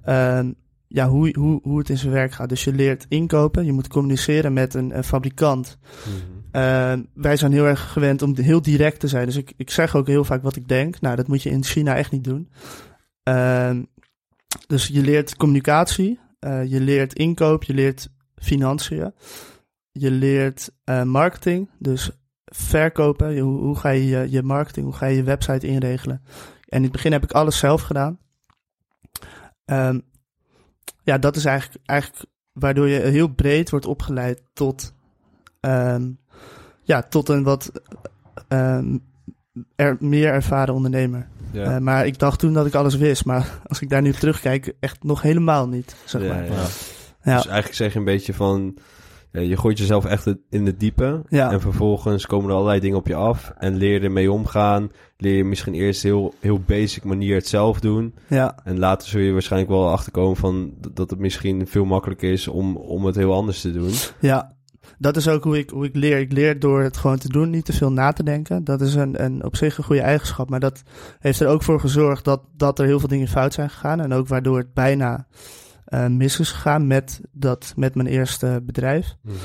uh, 0.07 0.39
ja, 0.87 1.07
hoe, 1.07 1.35
hoe, 1.39 1.59
hoe 1.63 1.77
het 1.77 1.89
in 1.89 1.97
zijn 1.97 2.13
werk 2.13 2.31
gaat. 2.31 2.49
Dus 2.49 2.63
je 2.63 2.73
leert 2.73 3.05
inkopen, 3.09 3.65
je 3.65 3.71
moet 3.71 3.87
communiceren 3.87 4.53
met 4.53 4.73
een, 4.73 4.97
een 4.97 5.03
fabrikant. 5.03 5.77
Mm 6.05 6.36
wij 7.13 7.37
zijn 7.37 7.51
heel 7.51 7.65
erg 7.65 7.91
gewend 7.91 8.21
om 8.21 8.37
heel 8.37 8.61
direct 8.61 8.99
te 8.99 9.07
zijn. 9.07 9.25
Dus 9.25 9.35
ik, 9.35 9.53
ik 9.57 9.69
zeg 9.69 9.95
ook 9.95 10.07
heel 10.07 10.23
vaak 10.23 10.41
wat 10.41 10.55
ik 10.55 10.67
denk. 10.67 11.01
Nou, 11.01 11.15
dat 11.15 11.27
moet 11.27 11.43
je 11.43 11.49
in 11.49 11.63
China 11.63 11.95
echt 11.95 12.11
niet 12.11 12.23
doen. 12.23 12.49
Dus 14.67 14.87
je 14.87 15.01
leert 15.01 15.35
communicatie, 15.35 16.19
uh, 16.39 16.65
je 16.65 16.79
leert 16.79 17.13
inkoop, 17.13 17.63
je 17.63 17.73
leert 17.73 18.09
financiën. 18.35 19.13
Je 19.91 20.11
leert 20.11 20.71
uh, 20.85 21.03
marketing, 21.03 21.69
dus 21.79 22.11
verkopen. 22.45 23.39
hoe, 23.39 23.77
ga 23.77 23.89
je, 23.89 24.29
je 24.29 24.43
marketing, 24.43 24.85
hoe 24.85 24.95
ga 24.95 25.05
je 25.05 25.15
je 25.15 25.23
website 25.23 25.67
inregelen? 25.67 26.21
En 26.69 26.77
in 26.77 26.83
het 26.83 26.91
begin 26.91 27.11
heb 27.11 27.23
ik 27.23 27.31
alles 27.31 27.57
zelf 27.57 27.81
gedaan. 27.81 28.19
Um, 29.65 30.01
ja, 31.03 31.17
dat 31.17 31.35
is 31.35 31.45
eigenlijk, 31.45 31.85
eigenlijk 31.85 32.25
waardoor 32.51 32.87
je 32.87 32.99
heel 32.99 33.27
breed 33.27 33.69
wordt 33.69 33.85
opgeleid 33.85 34.43
tot 34.53 34.93
um, 35.61 36.19
ja, 36.87 37.01
tot 37.01 37.29
een 37.29 37.43
wat 37.43 37.71
um, 38.47 39.03
er, 39.75 39.97
meer 39.99 40.31
ervaren 40.31 40.73
ondernemer. 40.73 41.27
Ja. 41.51 41.79
maar 41.79 42.05
ik 42.05 42.19
dacht 42.19 42.39
toen 42.39 42.53
dat 42.53 42.65
ik 42.65 42.73
alles 42.73 42.95
wist. 42.95 43.25
Maar 43.25 43.59
als 43.67 43.81
ik 43.81 43.89
daar 43.89 44.01
nu 44.01 44.13
terugkijk, 44.13 44.73
echt 44.79 45.03
nog 45.03 45.21
helemaal 45.21 45.67
niet. 45.67 45.95
Zeg 46.05 46.21
maar. 46.21 46.45
ja, 46.45 46.51
ja. 47.23 47.35
Dus 47.35 47.47
eigenlijk 47.47 47.73
zeg 47.73 47.93
je 47.93 47.99
een 47.99 48.05
beetje 48.05 48.33
van 48.33 48.77
je 49.31 49.57
gooit 49.57 49.77
jezelf 49.77 50.05
echt 50.05 50.35
in 50.49 50.65
het 50.65 50.79
diepe. 50.79 51.21
En 51.29 51.61
vervolgens 51.61 52.25
komen 52.25 52.49
er 52.49 52.55
allerlei 52.55 52.79
dingen 52.79 52.97
op 52.97 53.07
je 53.07 53.15
af. 53.15 53.53
En 53.57 53.75
leer 53.75 53.93
je 53.93 53.99
ermee 53.99 54.31
omgaan. 54.31 54.91
Leer 55.17 55.35
je 55.35 55.43
misschien 55.43 55.73
eerst 55.73 56.03
heel, 56.03 56.33
heel 56.39 56.59
basic 56.59 57.03
manier 57.03 57.35
het 57.35 57.47
zelf 57.47 57.79
doen. 57.79 58.15
Ja. 58.27 58.55
En 58.63 58.79
later 58.79 59.07
zul 59.07 59.21
je 59.21 59.31
waarschijnlijk 59.31 59.71
wel 59.71 59.89
achterkomen 59.89 60.37
van 60.37 60.73
dat 60.91 61.09
het 61.09 61.19
misschien 61.19 61.67
veel 61.67 61.85
makkelijker 61.85 62.31
is 62.31 62.47
om, 62.47 62.75
om 62.75 63.05
het 63.05 63.15
heel 63.15 63.33
anders 63.33 63.61
te 63.61 63.71
doen. 63.71 63.91
Ja, 64.19 64.56
dat 64.97 65.17
is 65.17 65.27
ook 65.27 65.43
hoe 65.43 65.57
ik, 65.57 65.69
hoe 65.69 65.85
ik 65.85 65.95
leer. 65.95 66.19
Ik 66.19 66.31
leer 66.31 66.59
door 66.59 66.81
het 66.81 66.97
gewoon 66.97 67.17
te 67.17 67.29
doen, 67.29 67.49
niet 67.49 67.65
te 67.65 67.73
veel 67.73 67.91
na 67.91 68.11
te 68.11 68.23
denken. 68.23 68.63
Dat 68.63 68.81
is 68.81 68.95
een, 68.95 69.23
een, 69.23 69.43
op 69.43 69.55
zich 69.55 69.77
een 69.77 69.83
goede 69.83 70.01
eigenschap. 70.01 70.49
Maar 70.49 70.59
dat 70.59 70.83
heeft 71.19 71.39
er 71.39 71.47
ook 71.47 71.63
voor 71.63 71.79
gezorgd 71.79 72.25
dat, 72.25 72.41
dat 72.55 72.79
er 72.79 72.85
heel 72.85 72.99
veel 72.99 73.07
dingen 73.07 73.27
fout 73.27 73.53
zijn 73.53 73.69
gegaan. 73.69 73.99
En 73.99 74.13
ook 74.13 74.27
waardoor 74.27 74.57
het 74.57 74.73
bijna 74.73 75.27
uh, 75.89 76.07
mis 76.07 76.39
is 76.39 76.51
gegaan 76.51 76.87
met, 76.87 77.21
dat, 77.31 77.73
met 77.75 77.95
mijn 77.95 78.07
eerste 78.07 78.61
bedrijf. 78.63 79.15
Mhm. 79.21 79.35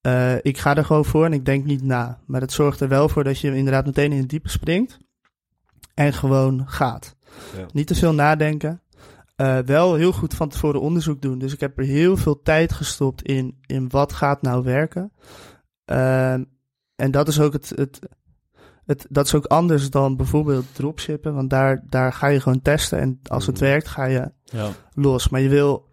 Eh, 0.00 0.34
ik 0.42 0.58
ga 0.58 0.76
er 0.76 0.84
gewoon 0.84 1.04
voor 1.04 1.24
en 1.24 1.32
ik 1.32 1.44
denk 1.44 1.64
niet 1.64 1.82
na. 1.82 2.18
Maar 2.26 2.40
dat 2.40 2.52
zorgt 2.52 2.80
er 2.80 2.88
wel 2.88 3.08
voor 3.08 3.24
dat 3.24 3.38
je 3.40 3.56
inderdaad 3.56 3.86
meteen 3.86 4.12
in 4.12 4.18
het 4.18 4.28
diepe 4.28 4.48
springt. 4.48 4.98
En 5.94 6.12
gewoon 6.12 6.62
gaat. 6.66 7.16
Ja. 7.56 7.66
Niet 7.72 7.86
te 7.86 7.94
veel 7.94 8.14
nadenken. 8.14 8.80
Uh, 9.36 9.58
wel 9.58 9.94
heel 9.94 10.12
goed 10.12 10.34
van 10.34 10.48
tevoren 10.48 10.80
onderzoek 10.80 11.22
doen. 11.22 11.38
Dus 11.38 11.52
ik 11.52 11.60
heb 11.60 11.78
er 11.78 11.84
heel 11.84 12.16
veel 12.16 12.42
tijd 12.42 12.72
gestopt 12.72 13.22
in, 13.22 13.58
in 13.66 13.88
wat 13.88 14.12
gaat 14.12 14.42
nou 14.42 14.64
werken. 14.64 15.12
Ehm, 15.84 16.44
en 16.96 17.10
dat 17.10 17.28
is 17.28 17.40
ook 17.40 17.52
het, 17.52 17.72
het, 17.74 17.98
het, 18.84 19.06
dat 19.08 19.26
is 19.26 19.34
ook 19.34 19.44
anders 19.44 19.90
dan 19.90 20.16
bijvoorbeeld 20.16 20.64
dropshippen. 20.72 21.34
Want 21.34 21.50
daar, 21.50 21.84
daar 21.88 22.12
ga 22.12 22.26
je 22.26 22.40
gewoon 22.40 22.62
testen. 22.62 22.98
En 22.98 23.20
als 23.22 23.46
het 23.46 23.54
mhm. 23.54 23.64
werkt, 23.64 23.88
ga 23.88 24.04
je 24.04 24.30
ja. 24.44 24.70
los. 24.94 25.28
Maar 25.28 25.40
je 25.40 25.48
wil, 25.48 25.88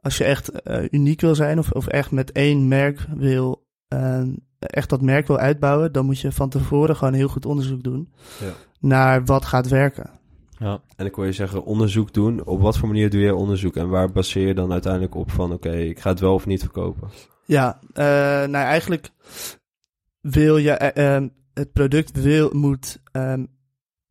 als 0.00 0.16
je 0.16 0.24
echt 0.24 0.50
uh, 0.68 0.84
uniek 0.90 1.20
wil 1.20 1.34
zijn 1.34 1.58
of, 1.58 1.70
of 1.70 1.86
echt 1.86 2.10
met 2.10 2.32
één 2.32 2.68
merk 2.68 3.06
wil, 3.16 3.66
uh, 3.88 4.22
echt 4.58 4.88
dat 4.88 5.00
merk 5.02 5.26
wil 5.26 5.38
uitbouwen, 5.38 5.92
dan 5.92 6.04
moet 6.04 6.20
je 6.20 6.32
van 6.32 6.48
tevoren 6.48 6.96
gewoon 6.96 7.14
heel 7.14 7.28
goed 7.28 7.46
onderzoek 7.46 7.82
doen 7.82 8.12
ja. 8.40 8.52
naar 8.80 9.24
wat 9.24 9.44
gaat 9.44 9.68
werken. 9.68 10.10
Ja. 10.58 10.80
En 10.96 11.06
ik 11.06 11.16
wil 11.16 11.24
je 11.24 11.32
zeggen, 11.32 11.64
onderzoek 11.64 12.12
doen. 12.12 12.44
Op 12.44 12.60
wat 12.60 12.78
voor 12.78 12.88
manier 12.88 13.10
doe 13.10 13.20
je 13.20 13.34
onderzoek? 13.34 13.76
En 13.76 13.88
waar 13.88 14.12
baseer 14.12 14.46
je 14.46 14.54
dan 14.54 14.72
uiteindelijk 14.72 15.14
op 15.14 15.30
van, 15.30 15.52
oké, 15.52 15.72
ik 15.72 16.00
ga 16.00 16.10
het 16.10 16.20
wel 16.20 16.34
of 16.34 16.46
niet 16.46 16.60
verkopen? 16.60 17.08
Ja, 17.44 17.78
uh, 17.82 17.94
nou 18.50 18.52
eigenlijk 18.52 19.10
wil 20.20 20.56
je, 20.56 20.92
uh, 20.94 21.28
het 21.54 21.72
product 21.72 22.22
wil, 22.22 22.50
moet 22.52 23.00
um, 23.12 23.48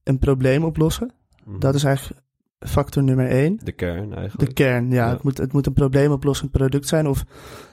een 0.03 0.19
probleem 0.19 0.63
oplossen. 0.63 1.11
Mhm. 1.45 1.59
Dat 1.59 1.75
is 1.75 1.83
eigenlijk 1.83 2.21
factor 2.59 3.03
nummer 3.03 3.27
één. 3.27 3.59
De 3.63 3.71
kern 3.71 4.13
eigenlijk. 4.13 4.49
De 4.49 4.53
kern, 4.53 4.91
ja. 4.91 5.09
Het, 5.09 5.23
moet, 5.23 5.37
het 5.37 5.53
moet 5.53 5.65
een 5.65 5.73
probleemoplossend 5.73 6.51
product 6.51 6.87
zijn 6.87 7.07
of 7.07 7.25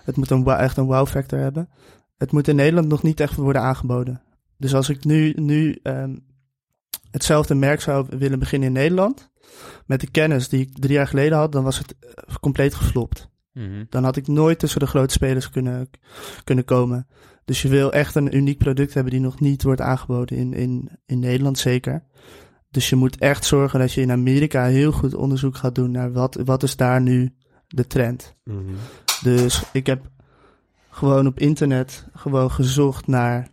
het 0.04 0.16
moet 0.16 0.30
een, 0.30 0.46
echt 0.46 0.76
een 0.76 0.86
wow 0.86 1.06
factor 1.06 1.38
hebben. 1.38 1.68
Het 2.16 2.32
moet 2.32 2.48
in 2.48 2.56
Nederland 2.56 2.88
nog 2.88 3.02
niet 3.02 3.20
echt 3.20 3.36
worden 3.36 3.62
aangeboden. 3.62 4.22
Dus 4.56 4.74
als 4.74 4.88
ik 4.88 5.04
nu, 5.04 5.32
nu 5.36 5.78
um, 5.82 6.24
hetzelfde 7.10 7.54
merk 7.54 7.80
zou 7.80 8.06
willen 8.08 8.38
beginnen 8.38 8.68
in 8.68 8.74
Nederland, 8.74 9.30
met 9.86 10.00
de 10.00 10.10
kennis 10.10 10.48
die 10.48 10.60
ik 10.60 10.78
drie 10.78 10.94
jaar 10.94 11.06
geleden 11.06 11.38
had, 11.38 11.52
dan 11.52 11.64
was 11.64 11.78
het 11.78 11.94
eh, 11.98 12.34
compleet 12.40 12.74
geflopt. 12.74 13.28
Mhm. 13.52 13.84
Dan 13.88 14.04
had 14.04 14.16
ik 14.16 14.26
nooit 14.26 14.58
tussen 14.58 14.80
de 14.80 14.86
grote 14.86 15.12
spelers 15.12 15.50
kunnen, 15.50 15.90
kunnen 16.44 16.64
komen. 16.64 17.06
Dus 17.44 17.62
je 17.62 17.68
wil 17.68 17.92
echt 17.92 18.14
een 18.14 18.36
uniek 18.36 18.58
product 18.58 18.94
hebben 18.94 19.12
die 19.12 19.20
nog 19.20 19.40
niet 19.40 19.62
wordt 19.62 19.80
aangeboden 19.80 20.36
in, 20.36 20.52
in, 20.52 20.90
in 21.06 21.18
Nederland 21.18 21.58
zeker. 21.58 22.04
Dus 22.70 22.88
je 22.88 22.96
moet 22.96 23.18
echt 23.18 23.44
zorgen 23.44 23.78
dat 23.78 23.92
je 23.92 24.00
in 24.00 24.10
Amerika 24.10 24.64
heel 24.64 24.92
goed 24.92 25.14
onderzoek 25.14 25.56
gaat 25.56 25.74
doen 25.74 25.90
naar 25.90 26.12
wat, 26.12 26.34
wat 26.44 26.62
is 26.62 26.76
daar 26.76 27.00
nu 27.00 27.34
de 27.66 27.86
trend. 27.86 28.36
Mm 28.44 28.64
Dus 29.22 29.62
ik 29.72 29.86
heb 29.86 30.10
gewoon 30.90 31.26
op 31.26 31.38
internet 31.38 32.06
gewoon 32.14 32.50
gezocht 32.50 33.06
naar, 33.06 33.48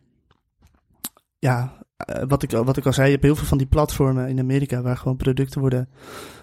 ja, 1.39 1.76
eh, 1.97 2.23
wat 2.27 2.43
ik, 2.43 2.51
wat 2.51 2.77
ik 2.77 2.85
al 2.85 2.93
zei, 2.93 3.05
je 3.05 3.11
hebt 3.11 3.25
heel 3.25 3.35
veel 3.35 3.47
van 3.47 3.57
die 3.57 3.67
platformen 3.67 4.27
in 4.27 4.39
Amerika 4.39 4.81
waar 4.81 4.97
gewoon 4.97 5.17
producten 5.17 5.61
worden 5.61 5.89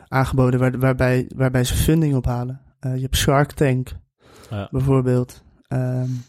aangeboden 0.09 0.61
waar, 0.61 0.79
waarbij, 0.79 1.31
waarbij 1.35 1.65
ze 1.65 1.75
funding 1.75 2.15
ophalen. 2.15 2.61
Uh, 2.81 2.95
je 2.95 3.03
hebt 3.03 3.17
Shark 3.17 3.53
Tank 3.53 3.93
ja. 4.51 4.69
bijvoorbeeld. 4.71 5.43
Um, 5.69 6.25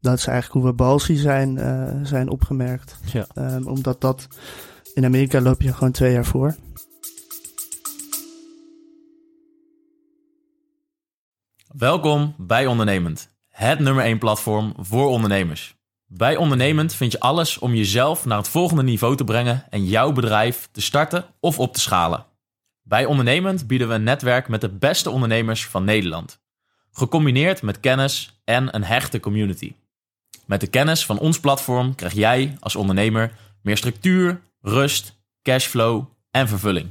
dat 0.00 0.18
is 0.18 0.26
eigenlijk 0.26 0.52
hoe 0.52 0.70
we 0.70 0.76
Balsi 0.76 1.16
zijn, 1.16 1.56
uh, 1.56 1.90
zijn 2.02 2.28
opgemerkt. 2.28 2.98
Ja. 3.12 3.26
Um, 3.34 3.66
omdat 3.66 4.00
dat 4.00 4.28
in 4.94 5.04
Amerika 5.04 5.40
loop 5.40 5.62
je 5.62 5.72
gewoon 5.72 5.92
twee 5.92 6.12
jaar 6.12 6.24
voor. 6.24 6.54
Welkom 11.66 12.34
bij 12.38 12.66
Ondernemend, 12.66 13.30
het 13.48 13.78
nummer 13.78 14.04
1 14.04 14.18
platform 14.18 14.74
voor 14.76 15.08
ondernemers. 15.08 15.81
Bij 16.14 16.36
Ondernemend 16.36 16.94
vind 16.94 17.12
je 17.12 17.20
alles 17.20 17.58
om 17.58 17.74
jezelf 17.74 18.24
naar 18.24 18.38
het 18.38 18.48
volgende 18.48 18.82
niveau 18.82 19.16
te 19.16 19.24
brengen 19.24 19.64
en 19.70 19.84
jouw 19.84 20.12
bedrijf 20.12 20.68
te 20.72 20.80
starten 20.80 21.24
of 21.40 21.58
op 21.58 21.72
te 21.74 21.80
schalen. 21.80 22.26
Bij 22.82 23.04
Ondernemend 23.04 23.66
bieden 23.66 23.88
we 23.88 23.94
een 23.94 24.02
netwerk 24.02 24.48
met 24.48 24.60
de 24.60 24.68
beste 24.68 25.10
ondernemers 25.10 25.66
van 25.66 25.84
Nederland, 25.84 26.40
gecombineerd 26.90 27.62
met 27.62 27.80
kennis 27.80 28.40
en 28.44 28.74
een 28.74 28.84
hechte 28.84 29.20
community. 29.20 29.74
Met 30.46 30.60
de 30.60 30.66
kennis 30.66 31.06
van 31.06 31.18
ons 31.18 31.40
platform 31.40 31.94
krijg 31.94 32.12
jij 32.12 32.56
als 32.60 32.76
ondernemer 32.76 33.32
meer 33.62 33.76
structuur, 33.76 34.40
rust, 34.60 35.18
cashflow 35.42 36.04
en 36.30 36.48
vervulling. 36.48 36.88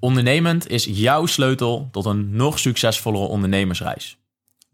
Ondernemend 0.00 0.68
is 0.68 0.84
jouw 0.84 1.26
sleutel 1.26 1.88
tot 1.90 2.04
een 2.04 2.36
nog 2.36 2.58
succesvollere 2.58 3.26
ondernemersreis. 3.26 4.18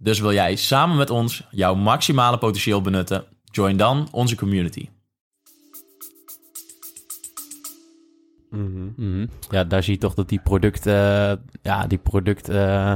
Dus 0.03 0.21
wil 0.21 0.33
jij 0.33 0.57
samen 0.57 0.97
met 0.97 1.11
ons 1.11 1.47
jouw 1.51 1.75
maximale 1.75 2.39
potentieel 2.39 2.81
benutten? 2.81 3.25
Join 3.45 3.77
dan 3.77 4.09
onze 4.11 4.37
community. 4.37 4.89
Mm 8.51 8.93
-hmm. 8.97 9.29
Ja, 9.51 9.65
daar 9.65 9.83
zie 9.83 9.95
je 9.95 10.01
toch 10.01 10.15
dat 10.15 10.29
die 10.29 10.41
product, 10.41 10.87
uh, 10.87 11.33
ja, 11.63 11.87
die 11.87 11.99
product 11.99 12.51
uh, 12.51 12.95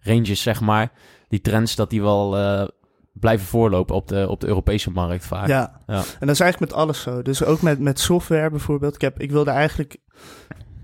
ranges, 0.00 0.42
zeg 0.42 0.60
maar, 0.60 0.92
die 1.28 1.40
trends, 1.40 1.74
dat 1.74 1.90
die 1.90 2.02
wel 2.02 2.38
uh, 2.38 2.64
blijven 3.12 3.46
voorlopen 3.46 3.94
op 3.94 4.08
de, 4.08 4.28
op 4.28 4.40
de 4.40 4.46
Europese 4.46 4.90
markt 4.90 5.26
vaak. 5.26 5.48
Ja. 5.48 5.80
ja, 5.86 5.94
en 5.96 6.26
dat 6.26 6.30
is 6.30 6.40
eigenlijk 6.40 6.72
met 6.72 6.80
alles 6.80 7.00
zo. 7.00 7.22
Dus 7.22 7.44
ook 7.44 7.62
met, 7.62 7.78
met 7.78 8.00
software 8.00 8.50
bijvoorbeeld. 8.50 8.94
Ik, 8.94 9.00
heb, 9.00 9.20
ik 9.20 9.30
wilde 9.30 9.50
eigenlijk, 9.50 9.96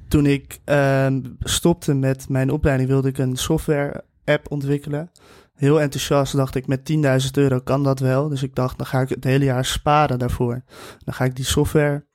toen 0.09 0.27
ik 0.27 0.59
uh, 0.65 1.07
stopte 1.41 1.95
met 1.95 2.29
mijn 2.29 2.51
opleiding, 2.51 2.89
wilde 2.89 3.09
ik 3.09 3.19
een 3.19 3.37
software 3.37 4.05
app 4.25 4.51
ontwikkelen. 4.51 5.11
Heel 5.59 5.81
enthousiast 5.81 6.37
dacht 6.37 6.55
ik, 6.55 6.67
met 6.67 6.93
10.000 7.25 7.31
euro 7.33 7.61
kan 7.61 7.85
dat 7.85 7.99
wel. 7.99 8.29
Dus 8.29 8.43
ik 8.43 8.55
dacht, 8.55 8.79
dan 8.79 8.87
ga 8.87 9.01
ik 9.01 9.09
het 9.09 9.25
hele 9.25 9.45
jaar 9.45 9.65
sparen 9.65 10.19
daarvoor. 10.19 10.63
Dan 11.05 11.15
ga 11.15 11.25
ik 11.25 11.37
die 11.37 11.45
software 11.45 12.07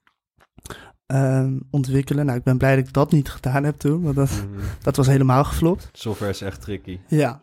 um, 1.08 1.68
ontwikkelen. 1.70 2.26
Nou, 2.26 2.38
ik 2.38 2.44
ben 2.44 2.58
blij 2.58 2.76
dat 2.76 2.88
ik 2.88 2.94
dat 2.94 3.12
niet 3.12 3.30
gedaan 3.30 3.64
heb 3.64 3.78
toen, 3.78 4.02
want 4.02 4.16
dat, 4.16 4.30
mm. 4.30 4.60
dat 4.84 4.96
was 4.96 5.08
helemaal 5.08 5.44
geflopt. 5.44 5.90
Software 5.92 6.32
is 6.32 6.42
echt 6.42 6.62
tricky. 6.62 7.00
Ja, 7.08 7.42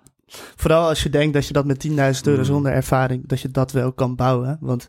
Vooral 0.56 0.88
als 0.88 1.02
je 1.02 1.10
denkt 1.10 1.34
dat 1.34 1.46
je 1.46 1.52
dat 1.52 1.64
met 1.64 1.88
10.000 1.88 1.94
euro 1.94 2.38
mm. 2.38 2.44
zonder 2.44 2.72
ervaring, 2.72 3.28
dat 3.28 3.40
je 3.40 3.50
dat 3.50 3.72
wel 3.72 3.92
kan 3.92 4.16
bouwen. 4.16 4.58
Want 4.60 4.88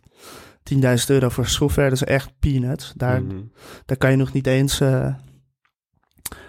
10.000 0.73 0.79
euro 1.07 1.29
voor 1.29 1.47
software, 1.47 1.89
dat 1.89 2.01
is 2.01 2.07
echt 2.07 2.39
peanuts. 2.39 2.93
Daar, 2.95 3.23
mm. 3.23 3.51
daar 3.85 3.97
kan 3.97 4.11
je 4.11 4.17
nog 4.17 4.33
niet 4.33 4.47
eens... 4.47 4.81
Uh, 4.81 5.15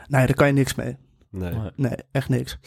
nee, 0.06 0.26
daar 0.26 0.34
kan 0.34 0.46
je 0.46 0.52
niks 0.52 0.74
mee. 0.74 0.96
Nee. 1.30 1.54
Nee, 1.76 1.96
echt 2.10 2.28
niks. 2.28 2.58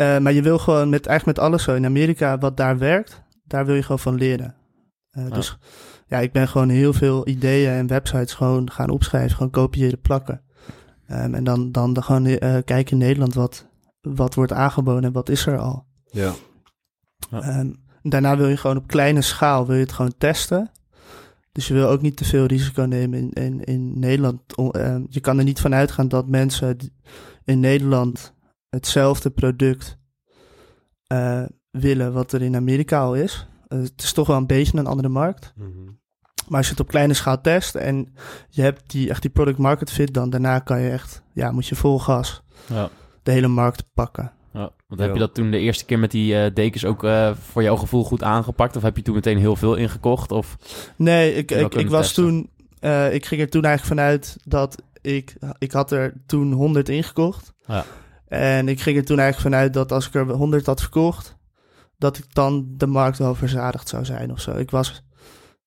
Uh, 0.00 0.18
maar 0.18 0.32
je 0.32 0.42
wil 0.42 0.58
gewoon 0.58 0.88
met, 0.88 1.06
eigenlijk 1.06 1.38
met 1.38 1.46
alles 1.46 1.62
zo. 1.62 1.74
In 1.74 1.84
Amerika, 1.84 2.38
wat 2.38 2.56
daar 2.56 2.78
werkt, 2.78 3.22
daar 3.44 3.66
wil 3.66 3.74
je 3.74 3.82
gewoon 3.82 3.98
van 3.98 4.14
leren. 4.14 4.54
Uh, 5.12 5.30
Dus 5.30 5.58
ja, 6.06 6.18
ik 6.18 6.32
ben 6.32 6.48
gewoon 6.48 6.68
heel 6.68 6.92
veel 6.92 7.28
ideeën 7.28 7.72
en 7.72 7.86
websites 7.86 8.34
gewoon 8.34 8.70
gaan 8.70 8.90
opschrijven. 8.90 9.36
Gewoon 9.36 9.50
kopiëren, 9.50 10.00
plakken. 10.00 10.42
Um, 11.10 11.34
en 11.34 11.44
dan, 11.44 11.72
dan, 11.72 11.92
dan 11.92 12.02
gewoon 12.02 12.38
kijken 12.64 12.86
in 12.86 12.98
Nederland 12.98 13.34
wat, 13.34 13.66
wat 14.00 14.34
wordt 14.34 14.52
aangeboden 14.52 15.04
en 15.04 15.12
wat 15.12 15.28
is 15.28 15.46
er 15.46 15.58
al. 15.58 15.86
Ja. 16.10 16.32
ja. 17.30 17.64
daarna 18.02 18.36
wil 18.36 18.48
je 18.48 18.56
gewoon 18.56 18.76
op 18.76 18.86
kleine 18.86 19.22
schaal 19.22 19.66
wil 19.66 19.76
je 19.76 19.82
het 19.82 19.92
gewoon 19.92 20.14
testen. 20.18 20.70
Dus 21.52 21.68
je 21.68 21.74
wil 21.74 21.88
ook 21.88 22.02
niet 22.02 22.16
te 22.16 22.24
veel 22.24 22.44
risico 22.44 22.82
nemen 22.82 23.18
in, 23.18 23.30
in, 23.32 23.64
in 23.64 23.98
Nederland. 23.98 24.40
Ehm, 24.54 25.04
je 25.08 25.20
kan 25.20 25.38
er 25.38 25.44
niet 25.44 25.60
van 25.60 25.74
uitgaan 25.74 26.08
dat 26.08 26.28
mensen 26.28 26.76
in 27.44 27.60
Nederland 27.60 28.34
hetzelfde 28.70 29.30
product 29.30 29.98
uh, 31.12 31.44
willen 31.70 32.12
wat 32.12 32.32
er 32.32 32.42
in 32.42 32.56
Amerika 32.56 33.00
al 33.00 33.14
is. 33.14 33.46
Uh, 33.68 33.82
het 33.82 34.02
is 34.02 34.12
toch 34.12 34.26
wel 34.26 34.36
een 34.36 34.46
beetje 34.46 34.78
een 34.78 34.86
andere 34.86 35.08
markt. 35.08 35.52
Mm 35.56 35.72
-hmm. 35.72 36.00
Maar 36.48 36.56
als 36.56 36.66
je 36.66 36.72
het 36.72 36.80
op 36.80 36.88
kleine 36.88 37.14
schaal 37.14 37.40
test 37.40 37.74
en 37.74 38.14
je 38.48 38.62
hebt 38.62 38.90
die, 38.90 39.10
echt 39.10 39.22
die 39.22 39.30
product 39.30 39.58
market 39.58 39.90
fit, 39.90 40.14
dan 40.14 40.30
daarna 40.30 40.58
kan 40.58 40.80
je 40.80 40.90
echt, 40.90 41.22
ja, 41.32 41.50
moet 41.50 41.66
je 41.66 41.74
vol 41.74 41.98
gas. 41.98 42.42
Ja 42.66 42.90
de 43.28 43.34
hele 43.34 43.48
markt 43.48 43.84
pakken. 43.94 44.32
Ja, 44.52 44.70
want 44.86 45.00
heb 45.00 45.12
je 45.12 45.18
dat 45.18 45.34
toen 45.34 45.50
de 45.50 45.58
eerste 45.58 45.84
keer 45.84 45.98
met 45.98 46.10
die 46.10 46.34
uh, 46.34 46.46
dekens 46.54 46.84
ook 46.84 47.04
uh, 47.04 47.34
voor 47.34 47.62
jouw 47.62 47.76
gevoel 47.76 48.04
goed 48.04 48.22
aangepakt? 48.22 48.76
Of 48.76 48.82
heb 48.82 48.96
je 48.96 49.02
toen 49.02 49.14
meteen 49.14 49.38
heel 49.38 49.56
veel 49.56 49.74
ingekocht? 49.74 50.30
Of 50.30 50.56
nee, 50.96 51.34
ik, 51.34 51.50
ik, 51.50 51.74
ik 51.74 51.88
was 51.88 52.12
toen 52.12 52.50
Uh, 52.80 53.14
ik 53.14 53.26
ging 53.26 53.40
er 53.40 53.48
toen 53.48 53.64
eigenlijk 53.64 54.00
vanuit 54.00 54.36
dat 54.44 54.82
ik... 55.00 55.36
Ik 55.58 55.72
had 55.72 55.92
er 55.92 56.12
toen 56.26 56.52
100 56.52 56.88
ingekocht. 56.88 57.52
Ja. 57.66 57.84
En 58.28 58.68
ik 58.68 58.80
ging 58.80 58.96
er 58.96 59.04
toen 59.04 59.18
eigenlijk 59.18 59.54
vanuit 59.54 59.74
dat 59.74 59.92
als 59.92 60.06
ik 60.06 60.14
er 60.14 60.30
100 60.30 60.66
had 60.66 60.80
verkocht... 60.80 61.36
dat 61.96 62.18
ik 62.18 62.34
dan 62.34 62.66
de 62.76 62.86
markt 62.86 63.18
wel 63.18 63.34
verzadigd 63.34 63.88
zou 63.88 64.04
zijn 64.04 64.30
of 64.30 64.40
zo. 64.40 64.56
Ik 64.56 64.70
was... 64.70 65.02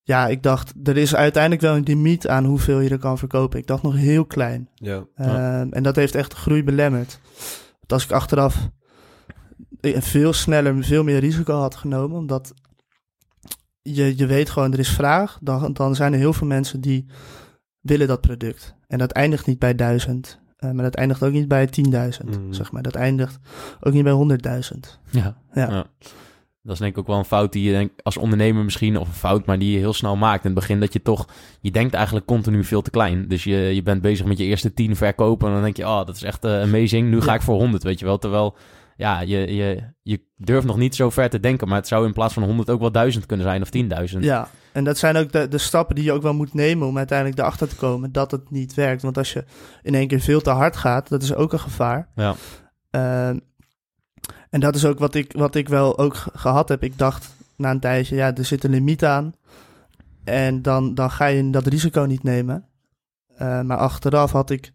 Ja, 0.04 0.28
ik 0.28 0.44
dacht, 0.44 0.74
er 0.84 0.98
is 0.98 1.16
uiteindelijk 1.16 1.62
wel 1.62 1.76
een 1.76 1.84
limiet 1.84 2.28
aan 2.28 2.46
hoeveel 2.46 2.80
je 2.80 2.90
er 2.90 2.98
kan 2.98 3.18
verkopen. 3.18 3.60
Ik 3.60 3.68
dacht 3.68 3.84
nog 3.84 3.96
heel 3.96 4.26
klein. 4.26 4.70
Ja. 4.76 5.06
Uh, 5.16 5.76
en 5.76 5.84
dat 5.84 5.96
heeft 5.96 6.16
echt 6.16 6.32
de 6.32 6.38
groei 6.38 6.64
belemmerd. 6.64 7.20
Want 7.80 7.92
als 7.92 8.04
ik 8.04 8.12
achteraf 8.12 8.70
veel 9.82 10.34
sneller, 10.34 10.84
veel 10.84 11.04
meer 11.04 11.20
risico 11.20 11.60
had 11.60 11.76
genomen, 11.76 12.18
omdat 12.18 12.54
je, 13.82 14.18
je 14.18 14.26
weet 14.26 14.50
gewoon, 14.50 14.74
er 14.74 14.80
is 14.80 14.90
vraag, 14.90 15.38
dan, 15.42 15.74
dan 15.74 15.96
zijn 15.96 16.14
er 16.14 16.20
heel 16.20 16.34
veel 16.34 16.48
mensen 16.48 16.82
die 16.82 17.06
willen 17.80 18.08
dat 18.08 18.22
product. 18.22 18.76
En 18.88 18.98
dat 18.98 19.12
eindigt 19.12 19.46
niet 19.46 19.60
bij 19.60 19.76
duizend, 19.76 20.41
uh, 20.64 20.72
maar 20.72 20.84
dat 20.84 20.96
eindigt 20.96 21.24
ook 21.24 21.32
niet 21.32 21.48
bij 21.48 21.68
10.000, 21.68 21.92
mm. 21.92 22.54
zeg 22.54 22.72
maar. 22.72 22.82
Dat 22.82 22.96
eindigt 22.96 23.40
ook 23.80 23.94
niet 23.94 24.04
bij 24.04 24.40
100.000. 24.74 24.80
Ja, 25.10 25.38
ja. 25.54 25.70
ja. 25.70 25.86
Dat 26.64 26.74
is 26.74 26.80
denk 26.80 26.92
ik 26.92 26.98
ook 26.98 27.08
wel 27.08 27.18
een 27.18 27.26
fout 27.26 27.54
die 27.54 27.64
je 27.64 27.72
denk, 27.72 27.92
als 28.04 28.18
ondernemer 28.18 28.64
misschien, 28.64 28.98
of 28.98 29.08
een 29.08 29.14
fout, 29.14 29.46
maar 29.46 29.60
die 29.60 29.72
je 29.72 29.78
heel 29.78 29.94
snel 29.94 30.16
maakt. 30.16 30.44
In 30.44 30.52
het 30.52 30.60
begin 30.60 30.80
dat 30.80 30.94
je 30.94 31.02
toch, 31.02 31.28
je 31.62 31.72
denkt 31.72 31.94
eigenlijk 31.94 32.26
continu 32.26 32.64
veel 32.64 32.82
te 32.82 32.90
klein. 32.90 33.28
Dus 33.28 33.44
je, 33.44 33.56
je 33.56 33.84
bent 33.84 34.02
bezig 34.02 34.26
met 34.26 34.38
je 34.38 34.44
eerste 34.44 34.74
10 34.74 34.96
verkopen 34.96 35.48
en 35.48 35.54
dan 35.54 35.64
denk 35.64 35.78
je, 35.78 35.86
oh, 35.86 36.06
dat 36.06 36.16
is 36.16 36.24
echt 36.24 36.46
uh, 36.46 36.62
amazing. 36.62 37.10
Nu 37.10 37.22
ga 37.22 37.34
ik 37.34 37.42
voor 37.42 37.56
100, 37.56 37.84
weet 37.84 38.00
je 38.00 38.06
wel. 38.06 38.18
Terwijl 38.18 38.56
ja, 39.02 39.20
je, 39.20 39.56
je, 39.56 39.84
je 40.02 40.22
durft 40.38 40.68
nog 40.68 40.78
niet 40.78 40.96
zo 40.96 41.10
ver 41.10 41.30
te 41.30 41.40
denken, 41.40 41.68
maar 41.68 41.78
het 41.78 41.88
zou 41.88 42.06
in 42.06 42.14
plaats 42.14 42.34
van 42.34 42.44
100 42.44 42.70
ook 42.70 42.80
wel 42.80 42.92
1000 42.92 43.26
kunnen 43.26 43.46
zijn 43.46 43.62
of 43.62 43.70
10.000. 44.14 44.20
Ja, 44.20 44.50
en 44.72 44.84
dat 44.84 44.98
zijn 44.98 45.16
ook 45.16 45.32
de, 45.32 45.48
de 45.48 45.58
stappen 45.58 45.96
die 45.96 46.04
je 46.04 46.12
ook 46.12 46.22
wel 46.22 46.34
moet 46.34 46.54
nemen 46.54 46.88
om 46.88 46.98
uiteindelijk 46.98 47.40
erachter 47.40 47.68
te 47.68 47.76
komen 47.76 48.12
dat 48.12 48.32
het 48.32 48.52
niet 48.52 48.74
werkt. 48.74 49.02
Want 49.02 49.18
als 49.18 49.34
je 49.34 49.44
in 49.82 49.96
één 49.96 50.08
keer 50.08 50.20
veel 50.20 50.42
te 50.42 50.50
hard 50.50 50.76
gaat, 50.76 51.10
dat 51.10 51.24
is 51.24 51.34
ook 51.34 51.54
een 51.54 51.60
gevaar. 51.60 52.10
Ja. 52.16 52.36
Uh, 52.92 53.28
en 54.50 54.60
dat 54.60 54.76
is 54.76 54.86
ook 54.86 55.00
wat 55.00 55.16
ik, 55.16 55.34
wat 55.34 55.56
ik 55.56 55.70
wel 55.70 55.98
ook 55.98 56.16
gehad 56.34 56.70
heb. 56.70 56.84
Ik 56.84 56.98
dacht 56.98 57.36
na 57.56 57.72
een 57.72 57.80
tijdje, 57.80 58.16
ja, 58.16 58.36
er 58.36 58.46
zit 58.46 58.64
een 58.64 58.72
limiet 58.72 59.06
aan. 59.06 59.34
En 60.24 60.62
dan, 60.62 60.96
dan 60.96 61.12
ga 61.12 61.26
je 61.26 61.50
dat 61.50 61.68
risico 61.68 62.02
niet 62.02 62.24
nemen. 62.24 62.66
Uh, 63.34 63.62
maar 63.62 63.78
achteraf 63.78 64.32
had 64.32 64.50
ik 64.50 64.72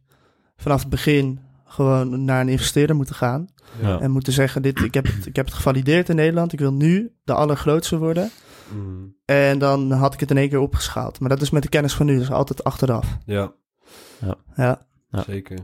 vanaf 0.57 0.81
het 0.81 0.91
begin 0.91 1.46
gewoon 1.77 2.25
naar 2.25 2.41
een 2.41 2.49
investeerder 2.49 2.97
moeten 2.97 3.15
gaan. 3.15 3.49
Ja. 3.83 4.01
En 4.01 4.11
moeten 4.11 4.33
zeggen, 4.33 4.63
dit, 4.63 4.81
ik, 4.81 4.95
heb 4.95 5.07
het, 5.07 5.27
ik 5.27 5.37
heb 5.37 5.47
het 5.47 5.55
gevalideerd 5.55 6.09
in 6.09 6.17
Nederland. 6.17 6.53
Ik 6.53 6.59
wil 6.59 6.73
nu 6.73 7.13
de 7.25 7.33
allergrootste 7.33 7.99
worden. 7.99 8.31
Mm. 8.75 9.15
En 9.25 9.59
dan 9.59 9.93
had 9.93 10.15
ik 10.15 10.21
het 10.21 10.31
in 10.31 10.37
één 10.37 10.49
keer 10.49 10.59
opgeschaald. 10.59 11.21
Maar 11.21 11.29
dat 11.29 11.41
is 11.41 11.51
met 11.51 11.63
de 11.63 11.69
kennis 11.69 11.95
van 11.95 12.07
nu, 12.07 12.19
dus 12.19 12.31
altijd 12.31 12.65
achteraf. 12.65 13.19
Ja. 13.25 13.53
Ja. 14.21 14.37
ja. 14.57 15.23
Zeker. 15.27 15.59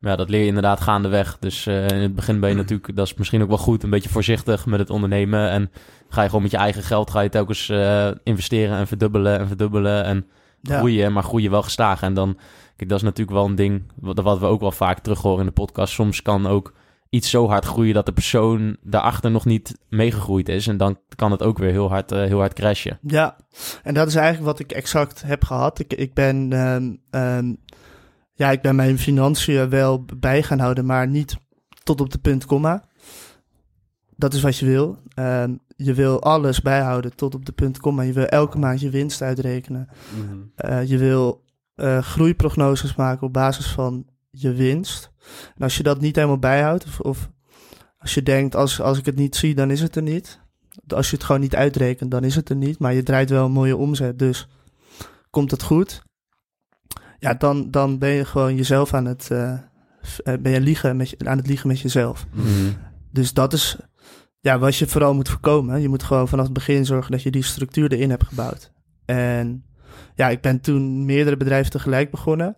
Ja, 0.00 0.16
dat 0.16 0.28
leer 0.28 0.40
je 0.40 0.46
inderdaad 0.46 0.80
gaandeweg. 0.80 1.36
Dus 1.38 1.66
uh, 1.66 1.88
in 1.88 2.00
het 2.02 2.14
begin 2.14 2.40
ben 2.40 2.48
je 2.48 2.54
natuurlijk, 2.54 2.96
dat 2.96 3.06
is 3.06 3.14
misschien 3.14 3.42
ook 3.42 3.48
wel 3.48 3.58
goed, 3.58 3.82
een 3.82 3.90
beetje 3.90 4.08
voorzichtig 4.08 4.66
met 4.66 4.78
het 4.78 4.90
ondernemen. 4.90 5.50
En 5.50 5.70
ga 6.08 6.20
je 6.22 6.28
gewoon 6.28 6.42
met 6.42 6.50
je 6.50 6.56
eigen 6.56 6.82
geld, 6.82 7.10
ga 7.10 7.20
je 7.20 7.28
telkens 7.28 7.68
uh, 7.68 8.10
investeren 8.22 8.78
en 8.78 8.86
verdubbelen 8.86 9.38
en 9.38 9.46
verdubbelen 9.46 10.04
en 10.04 10.26
groeien. 10.62 11.12
Maar 11.12 11.22
groeien 11.22 11.50
wel 11.50 11.62
gestaag. 11.62 12.02
En 12.02 12.14
dan, 12.14 12.38
kijk, 12.78 12.90
dat 12.90 12.98
is 12.98 13.04
natuurlijk 13.04 13.36
wel 13.36 13.46
een 13.46 13.54
ding 13.54 13.82
wat, 13.94 14.20
wat 14.20 14.38
we 14.38 14.46
ook 14.46 14.60
wel 14.60 14.72
vaak 14.72 14.98
terug 14.98 15.20
horen 15.20 15.40
in 15.40 15.46
de 15.46 15.52
podcast. 15.52 15.92
Soms 15.92 16.22
kan 16.22 16.46
ook 16.46 16.72
iets 17.10 17.30
zo 17.30 17.48
hard 17.48 17.64
groeien 17.64 17.94
dat 17.94 18.06
de 18.06 18.12
persoon 18.12 18.76
daarachter 18.82 19.30
nog 19.30 19.44
niet 19.44 19.78
meegegroeid 19.88 20.48
is. 20.48 20.66
En 20.66 20.76
dan 20.76 20.98
kan 21.14 21.30
het 21.30 21.42
ook 21.42 21.58
weer 21.58 21.70
heel 21.70 21.88
hard, 21.88 22.12
uh, 22.12 22.18
heel 22.18 22.38
hard 22.38 22.52
crashen. 22.52 22.98
Ja, 23.02 23.36
en 23.82 23.94
dat 23.94 24.06
is 24.08 24.14
eigenlijk 24.14 24.46
wat 24.46 24.58
ik 24.58 24.72
exact 24.72 25.22
heb 25.22 25.44
gehad. 25.44 25.78
Ik, 25.78 25.92
ik 25.94 26.14
ben, 26.14 26.52
um, 26.52 27.00
um, 27.10 27.56
ja, 28.34 28.50
ik 28.50 28.62
ben 28.62 28.76
mijn 28.76 28.98
financiën 28.98 29.68
wel 29.68 30.04
bij 30.16 30.42
gaan 30.42 30.58
houden, 30.58 30.86
maar 30.86 31.08
niet 31.08 31.36
tot 31.82 32.00
op 32.00 32.10
de 32.10 32.18
punt 32.18 32.44
komma. 32.44 32.84
Dat 34.16 34.34
is 34.34 34.42
wat 34.42 34.56
je 34.56 34.66
wil. 34.66 34.98
Um, 35.14 35.60
je 35.76 35.94
wil 35.94 36.22
alles 36.22 36.60
bijhouden 36.60 37.16
tot 37.16 37.34
op 37.34 37.46
de 37.46 37.52
punt 37.52 37.78
komma. 37.78 38.02
Je 38.02 38.12
wil 38.12 38.24
elke 38.24 38.58
maand 38.58 38.80
je 38.80 38.90
winst 38.90 39.22
uitrekenen. 39.22 39.88
Mm 40.16 40.28
-hmm. 40.28 40.52
uh, 40.70 40.88
je 40.88 40.98
wil 40.98 41.46
uh, 41.80 42.02
groeiprognoses 42.02 42.94
maken 42.94 43.26
op 43.26 43.32
basis 43.32 43.66
van 43.66 44.06
je 44.30 44.52
winst. 44.52 45.10
En 45.56 45.62
als 45.62 45.76
je 45.76 45.82
dat 45.82 46.00
niet 46.00 46.16
helemaal 46.16 46.38
bijhoudt, 46.38 46.84
of, 46.84 47.00
of 47.00 47.30
als 47.98 48.14
je 48.14 48.22
denkt, 48.22 48.54
als, 48.56 48.80
als 48.80 48.98
ik 48.98 49.06
het 49.06 49.16
niet 49.16 49.36
zie, 49.36 49.54
dan 49.54 49.70
is 49.70 49.80
het 49.80 49.96
er 49.96 50.02
niet. 50.02 50.40
Als 50.88 51.10
je 51.10 51.16
het 51.16 51.24
gewoon 51.24 51.40
niet 51.40 51.56
uitrekent, 51.56 52.10
dan 52.10 52.24
is 52.24 52.34
het 52.34 52.48
er 52.48 52.56
niet. 52.56 52.78
Maar 52.78 52.94
je 52.94 53.02
draait 53.02 53.30
wel 53.30 53.44
een 53.44 53.52
mooie 53.52 53.76
omzet, 53.76 54.18
dus 54.18 54.48
komt 55.30 55.50
het 55.50 55.62
goed. 55.62 56.02
Ja, 57.18 57.34
dan, 57.34 57.70
dan 57.70 57.98
ben 57.98 58.10
je 58.10 58.24
gewoon 58.24 58.56
jezelf 58.56 58.94
aan 58.94 59.04
het, 59.04 59.28
uh, 59.32 59.58
ben 60.22 60.52
je 60.52 60.60
liegen 60.60 60.96
met 60.96 61.10
je, 61.10 61.16
aan 61.24 61.36
het 61.36 61.46
liegen 61.46 61.68
met 61.68 61.80
jezelf. 61.80 62.26
Mhm. 62.32 62.72
Dus 63.10 63.32
dat 63.32 63.52
is 63.52 63.76
ja, 64.40 64.58
wat 64.58 64.76
je 64.76 64.86
vooral 64.86 65.14
moet 65.14 65.28
voorkomen. 65.28 65.80
Je 65.80 65.88
moet 65.88 66.02
gewoon 66.02 66.28
vanaf 66.28 66.44
het 66.44 66.54
begin 66.54 66.86
zorgen 66.86 67.10
dat 67.10 67.22
je 67.22 67.30
die 67.30 67.42
structuur 67.42 67.92
erin 67.92 68.10
hebt 68.10 68.26
gebouwd. 68.26 68.72
En 69.04 69.64
ja, 70.18 70.28
ik 70.28 70.40
ben 70.40 70.60
toen 70.60 71.04
meerdere 71.04 71.36
bedrijven 71.36 71.70
tegelijk 71.70 72.10
begonnen. 72.10 72.54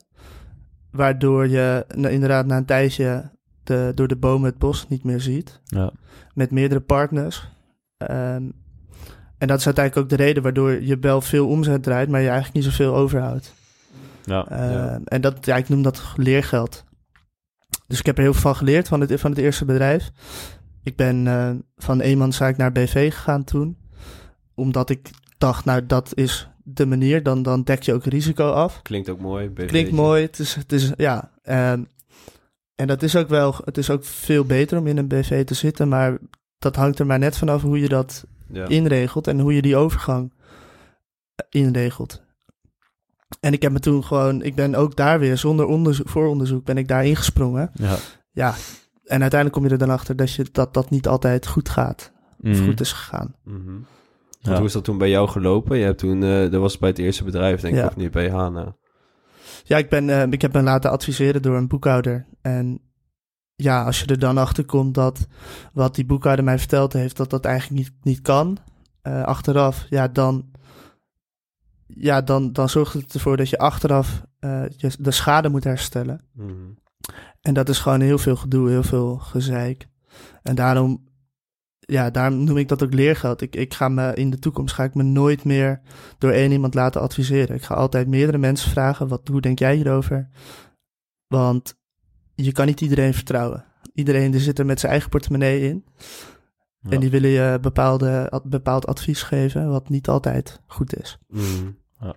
Waardoor 0.90 1.49
je 1.49 1.85
inderdaad 1.94 2.46
na 2.46 2.57
een 2.57 2.64
tijdje 2.64 3.31
de, 3.64 3.92
door 3.94 4.09
de 4.09 4.16
bomen 4.16 4.51
het 4.51 4.59
bos 4.59 4.88
niet 4.88 5.05
meer 5.05 5.20
ziet. 5.20 5.61
Ja. 5.64 5.92
Met 6.35 6.51
meerdere 6.51 6.81
partners. 6.81 7.49
Um, 8.11 8.53
en 9.38 9.49
dat 9.49 9.59
is 9.59 9.66
uiteindelijk 9.66 9.96
ook 9.96 10.18
de 10.18 10.25
reden 10.25 10.42
waardoor 10.42 10.83
je 10.83 10.99
wel 10.99 11.20
veel 11.20 11.49
omzet 11.49 11.83
draait, 11.83 12.09
maar 12.09 12.20
je 12.20 12.29
eigenlijk 12.29 12.57
niet 12.57 12.75
zoveel 12.75 12.96
overhoudt. 12.96 13.55
Ja, 14.25 14.46
uh, 14.53 14.96
En 15.05 15.20
dat, 15.20 15.46
ja, 15.46 15.57
ik 15.57 15.68
noem 15.68 15.83
dat 15.83 16.12
leergeld. 16.16 16.85
Dus 17.87 17.99
ik 17.99 18.07
heb 18.07 18.16
er 18.16 18.23
heel 18.23 18.33
veel 18.33 18.42
van 18.42 18.57
geleerd 18.57 18.88
van 18.88 19.01
het, 19.01 19.20
van 19.20 19.31
het 19.31 19.40
eerste 19.40 19.64
bedrijf. 19.64 20.11
Ik 20.83 20.96
ben 20.96 21.27
uh, 21.27 21.51
van 21.77 22.01
eenmanszaak 22.01 22.57
naar 22.57 22.73
BV 22.73 23.12
gegaan 23.12 23.44
toen. 23.44 23.79
Omdat 24.55 24.90
ik 24.90 25.11
dacht, 25.38 25.64
nou, 25.64 25.87
dat 25.87 26.12
is 26.14 26.50
de 26.64 26.87
manier, 26.87 27.23
dan, 27.23 27.42
dan 27.42 27.62
dek 27.62 27.83
je 27.83 27.94
ook 27.94 28.05
risico 28.05 28.51
af. 28.51 28.83
Klinkt 28.83 29.09
ook 29.09 29.20
mooi. 29.20 29.53
Klinkt 29.53 29.92
mooi. 29.92 30.23
Het 30.23 30.38
is, 30.38 30.55
het 30.55 30.73
is 30.73 30.92
ja. 30.96 31.31
Um, 31.73 31.87
en 32.75 32.87
dat 32.87 33.03
is 33.03 33.16
ook 33.16 33.29
wel, 33.29 33.55
het 33.64 33.79
is 33.79 33.90
ook 33.90 34.05
veel 34.05 34.44
beter 34.44 34.79
om 34.79 34.87
in 34.87 34.96
een 34.96 35.09
BV 35.09 35.44
te 35.44 35.55
zitten, 35.55 35.88
maar 35.88 36.18
dat 36.59 36.77
hangt 36.77 36.99
er 36.99 37.07
maar 37.07 37.18
net 37.18 37.37
vanaf 37.37 37.62
hoe 37.62 37.81
je 37.81 37.88
dat 37.88 38.25
ja. 38.53 38.68
inregelt 38.68 39.27
en 39.27 39.40
hoe 39.40 39.55
je 39.55 39.62
die 39.62 39.77
overgang 39.77 40.33
eh, 41.35 41.46
inregelt. 41.62 42.23
En 43.40 43.53
ik 43.53 43.62
heb 43.62 43.73
me 43.73 43.81
toen 43.81 44.05
gewoon, 44.05 44.42
ik 44.42 44.55
ben 44.55 44.75
ook 44.75 44.96
daar 44.96 45.18
weer 45.18 45.38
zonder 45.38 45.66
onderzoek, 45.66 46.09
vooronderzoek 46.09 46.64
ben 46.64 46.79
ik 46.79 46.88
daar 46.88 47.05
ingesprongen. 47.05 47.70
Ja. 47.75 47.96
ja. 48.31 48.55
En 49.05 49.20
uiteindelijk 49.20 49.53
kom 49.53 49.64
je 49.64 49.70
er 49.70 49.79
dan 49.79 49.90
achter 49.90 50.16
dat, 50.16 50.33
je, 50.33 50.46
dat 50.53 50.75
dat 50.75 50.90
niet 50.90 51.09
altijd 51.09 51.46
goed 51.46 51.68
gaat. 51.68 52.12
Of 52.42 52.59
mhm. 52.59 52.64
goed 52.64 52.81
is 52.81 52.92
gegaan. 52.92 53.35
Mm 53.44 53.62
-hmm. 53.64 53.87
Ja. 54.42 54.57
Hoe 54.57 54.66
is 54.66 54.72
dat 54.72 54.85
toen 54.85 54.98
bij 54.98 55.11
jou 55.11 55.29
gelopen? 55.29 55.79
Je 55.79 55.85
hebt 55.85 55.98
toen, 55.98 56.22
uh, 56.22 56.50
dat 56.50 56.61
was 56.61 56.79
bij 56.79 56.88
het 56.88 56.98
eerste 56.98 57.24
bedrijf, 57.24 57.61
denk 57.61 57.76
ik, 57.76 57.85
of 57.85 57.96
niet, 57.96 58.11
bij 58.11 58.31
Hana? 58.31 58.76
Ja, 59.64 59.76
ik, 59.79 59.88
ben, 59.88 60.09
uh, 60.09 60.22
ik 60.22 60.42
heb 60.42 60.53
me 60.53 60.62
laten 60.62 60.90
adviseren 60.90 61.42
door 61.42 61.57
een 61.57 61.68
boekhouder. 61.68 62.26
En 62.42 62.81
ja, 63.55 63.85
als 63.85 64.00
je 64.00 64.07
er 64.07 64.18
dan 64.18 64.38
achter 64.38 64.64
komt 64.64 64.94
dat 64.94 65.26
wat 65.72 65.94
die 65.94 66.05
boekhouder 66.05 66.44
mij 66.44 66.59
verteld 66.59 66.92
heeft, 66.92 67.16
dat 67.16 67.31
dat 67.31 67.44
eigenlijk 67.44 67.81
niet, 67.83 67.92
niet 68.03 68.20
kan, 68.20 68.59
uh, 69.03 69.22
achteraf, 69.22 69.87
ja, 69.88 70.09
dan, 70.09 70.50
ja, 71.87 72.20
dan, 72.20 72.53
dan 72.53 72.68
zorgt 72.68 72.92
het 72.92 73.14
ervoor 73.14 73.37
dat 73.37 73.48
je 73.48 73.59
achteraf 73.59 74.22
je, 74.76 74.92
de 74.98 75.11
schade 75.11 75.48
moet 75.48 75.64
herstellen. 75.64 76.24
Mm 76.33 76.48
-hmm. 76.48 76.79
En 77.40 77.55
dat 77.55 77.68
is 77.68 77.79
gewoon 77.79 78.00
heel 78.00 78.18
veel 78.18 78.37
gedoe, 78.37 78.68
heel 78.68 78.83
veel 78.83 79.16
gezeik. 79.16 79.88
En 80.42 80.55
daarom 80.55 81.10
ja, 81.81 82.11
daarom 82.11 82.45
noem 82.45 82.57
ik 82.57 82.69
dat 82.69 82.83
ook 82.83 82.93
leergeld. 82.93 83.40
Ik, 83.40 83.57
ik 83.57 83.75
ga 83.75 83.88
me 83.88 84.14
in 84.14 84.31
de 84.31 84.38
toekomst 84.38 84.75
ga 84.75 84.85
ik 84.85 84.95
me 84.95 85.03
nooit 85.03 85.45
meer 85.45 85.81
door 86.19 86.31
één 86.31 86.53
iemand 86.53 86.75
laten 86.75 87.01
adviseren. 87.01 87.57
Ik 87.57 87.62
ga 87.62 87.75
altijd 87.75 88.09
meerdere 88.09 88.38
mensen 88.38 88.71
vragen: 88.71 89.09
wat, 89.09 89.29
hoe 89.29 89.40
denk 89.40 89.59
jij 89.59 89.75
hierover? 89.75 90.29
Want 91.27 91.79
je 92.35 92.53
kan 92.53 92.66
niet 92.66 92.81
iedereen 92.81 93.14
vertrouwen. 93.14 93.64
Iedereen 93.95 94.31
die 94.31 94.40
zit 94.40 94.59
er 94.59 94.66
met 94.66 94.81
zijn 94.81 94.93
eigen 94.93 95.11
portemonnee 95.11 95.61
in. 95.69 95.85
En 96.88 97.01
die 97.01 97.11
willen 97.11 97.31
je 97.31 97.59
bepaalde, 97.61 98.40
bepaald 98.45 98.87
advies 98.87 99.23
geven, 99.23 99.69
wat 99.69 99.88
niet 99.88 100.09
altijd 100.09 100.61
goed 100.66 100.97
is. 100.97 101.19
Mm. 101.29 101.79
Ja. 102.01 102.14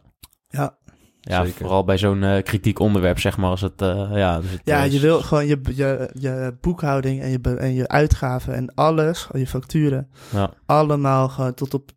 ja. 0.47 0.77
Ja, 1.25 1.45
vooral 1.45 1.83
bij 1.83 1.97
zo'n 1.97 2.21
uh, 2.21 2.41
kritiek 2.41 2.79
onderwerp, 2.79 3.19
zeg 3.19 3.37
maar. 3.37 3.49
Als 3.49 3.61
het, 3.61 3.81
uh, 3.81 4.09
ja, 4.13 4.41
dus 4.41 4.51
het, 4.51 4.61
ja, 4.63 4.83
je 4.83 4.99
wil 4.99 5.21
gewoon 5.21 5.47
je, 5.47 5.59
je, 5.75 6.09
je 6.13 6.55
boekhouding 6.61 7.21
en 7.21 7.29
je, 7.29 7.39
en 7.57 7.73
je 7.73 7.87
uitgaven 7.87 8.53
en 8.53 8.73
alles, 8.73 9.27
je 9.33 9.47
facturen, 9.47 10.09
ja. 10.29 10.51
allemaal 10.65 11.29
gewoon 11.29 11.53
tot 11.53 11.73
op 11.73 11.91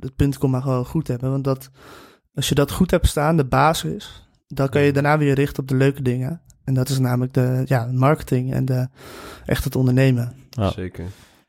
het 0.00 0.16
punt 0.16 0.38
kom 0.38 0.50
maar 0.50 0.62
gewoon 0.62 0.86
goed 0.86 1.08
hebben. 1.08 1.30
Want 1.30 1.44
dat, 1.44 1.70
als 2.34 2.48
je 2.48 2.54
dat 2.54 2.70
goed 2.70 2.90
hebt 2.90 3.06
staan, 3.06 3.36
de 3.36 3.44
basis, 3.44 4.28
dan 4.46 4.68
kan 4.68 4.82
je 4.82 4.92
daarna 4.92 5.18
weer 5.18 5.34
richten 5.34 5.62
op 5.62 5.68
de 5.68 5.76
leuke 5.76 6.02
dingen. 6.02 6.40
En 6.64 6.74
dat 6.74 6.88
is 6.88 6.98
namelijk 6.98 7.34
de 7.34 7.62
ja, 7.64 7.88
marketing 7.92 8.52
en 8.52 8.64
de, 8.64 8.88
echt 9.44 9.64
het 9.64 9.76
ondernemen. 9.76 10.32
Ja. 10.50 10.70
Zeker. 10.70 11.04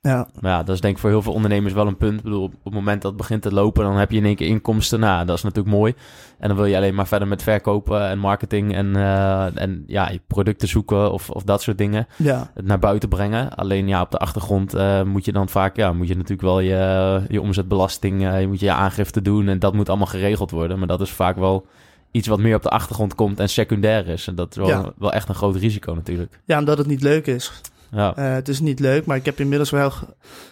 Ja. 0.08 0.28
Maar 0.40 0.52
ja, 0.52 0.64
dat 0.64 0.76
is 0.76 0.82
denk 0.82 0.94
ik 0.96 1.00
voor 1.00 1.10
heel 1.10 1.22
veel 1.22 1.34
ondernemers 1.34 1.74
wel 1.74 1.88
een 1.88 1.98
punt. 1.98 2.18
Ik 2.18 2.24
bedoel, 2.24 2.44
op 2.44 2.64
het 2.64 2.74
moment 2.74 3.02
dat 3.02 3.12
het 3.12 3.20
begint 3.20 3.42
te 3.42 3.54
lopen, 3.54 3.84
dan 3.84 3.98
heb 3.98 4.12
je 4.12 4.18
in 4.18 4.26
één 4.26 4.36
keer 4.36 4.48
inkomsten. 4.48 5.00
Nou, 5.00 5.26
dat 5.26 5.38
is 5.38 5.44
natuurlijk 5.44 5.76
mooi. 5.76 5.94
En 6.40 6.48
dan 6.48 6.58
wil 6.58 6.66
je 6.66 6.76
alleen 6.76 6.96
maar 6.96 7.08
verder 7.08 7.28
met 7.28 7.44
verkopen 7.44 8.08
en 8.08 8.20
marketing 8.20 8.76
en, 8.76 8.88
uh, 8.96 9.62
en 9.62 9.84
ja, 9.88 10.10
je 10.10 10.22
producten 10.28 10.68
zoeken 10.68 11.12
of, 11.12 11.30
of 11.30 11.44
dat 11.44 11.62
soort 11.62 11.78
dingen. 11.78 12.08
Ja. 12.16 12.52
Het 12.54 12.66
naar 12.66 12.80
buiten 12.80 13.10
brengen. 13.10 13.56
Alleen 13.56 13.88
ja, 13.88 14.02
op 14.02 14.12
de 14.12 14.18
achtergrond 14.18 14.76
uh, 14.76 15.04
moet 15.04 15.26
je 15.26 15.32
dan 15.32 15.50
vaak, 15.50 15.76
ja, 15.76 15.94
moet 15.94 16.08
je 16.08 16.16
natuurlijk 16.16 16.42
wel 16.42 16.60
je, 16.60 17.22
je 17.28 17.42
omzetbelasting, 17.42 18.22
uh, 18.22 18.42
je 18.42 18.48
moet 18.48 18.60
je 18.60 18.72
aangifte 18.72 19.22
doen 19.22 19.48
en 19.48 19.60
dat 19.60 19.74
moet 19.74 19.90
allemaal 19.90 20.08
geregeld 20.08 20.52
worden. 20.52 20.78
Maar 20.78 20.88
dat 20.88 21.02
is 21.02 21.12
vaak 21.12 21.36
wel 21.36 21.66
iets 22.12 22.28
wat 22.28 22.40
meer 22.40 22.56
op 22.56 22.64
de 22.64 22.70
achtergrond 22.70 23.16
komt 23.16 23.40
en 23.40 23.50
secundair 23.50 24.08
is. 24.08 24.28
En 24.28 24.36
dat 24.36 24.50
is 24.50 24.58
wel, 24.58 24.94
wel 24.98 25.14
echt 25.14 25.30
een 25.30 25.36
groot 25.36 25.56
risico 25.56 25.94
natuurlijk. 25.94 26.40
Ja, 26.46 26.60
omdat 26.60 26.78
het 26.78 26.88
niet 26.88 27.02
leuk 27.02 27.28
is. 27.28 27.52
Ja. 27.92 28.18
Uh, 28.18 28.34
het 28.34 28.48
is 28.48 28.60
niet 28.60 28.80
leuk, 28.80 29.06
maar 29.06 29.18
ik 29.18 29.26
heb 29.26 29.40
inmiddels 29.40 29.70
wel 29.70 29.92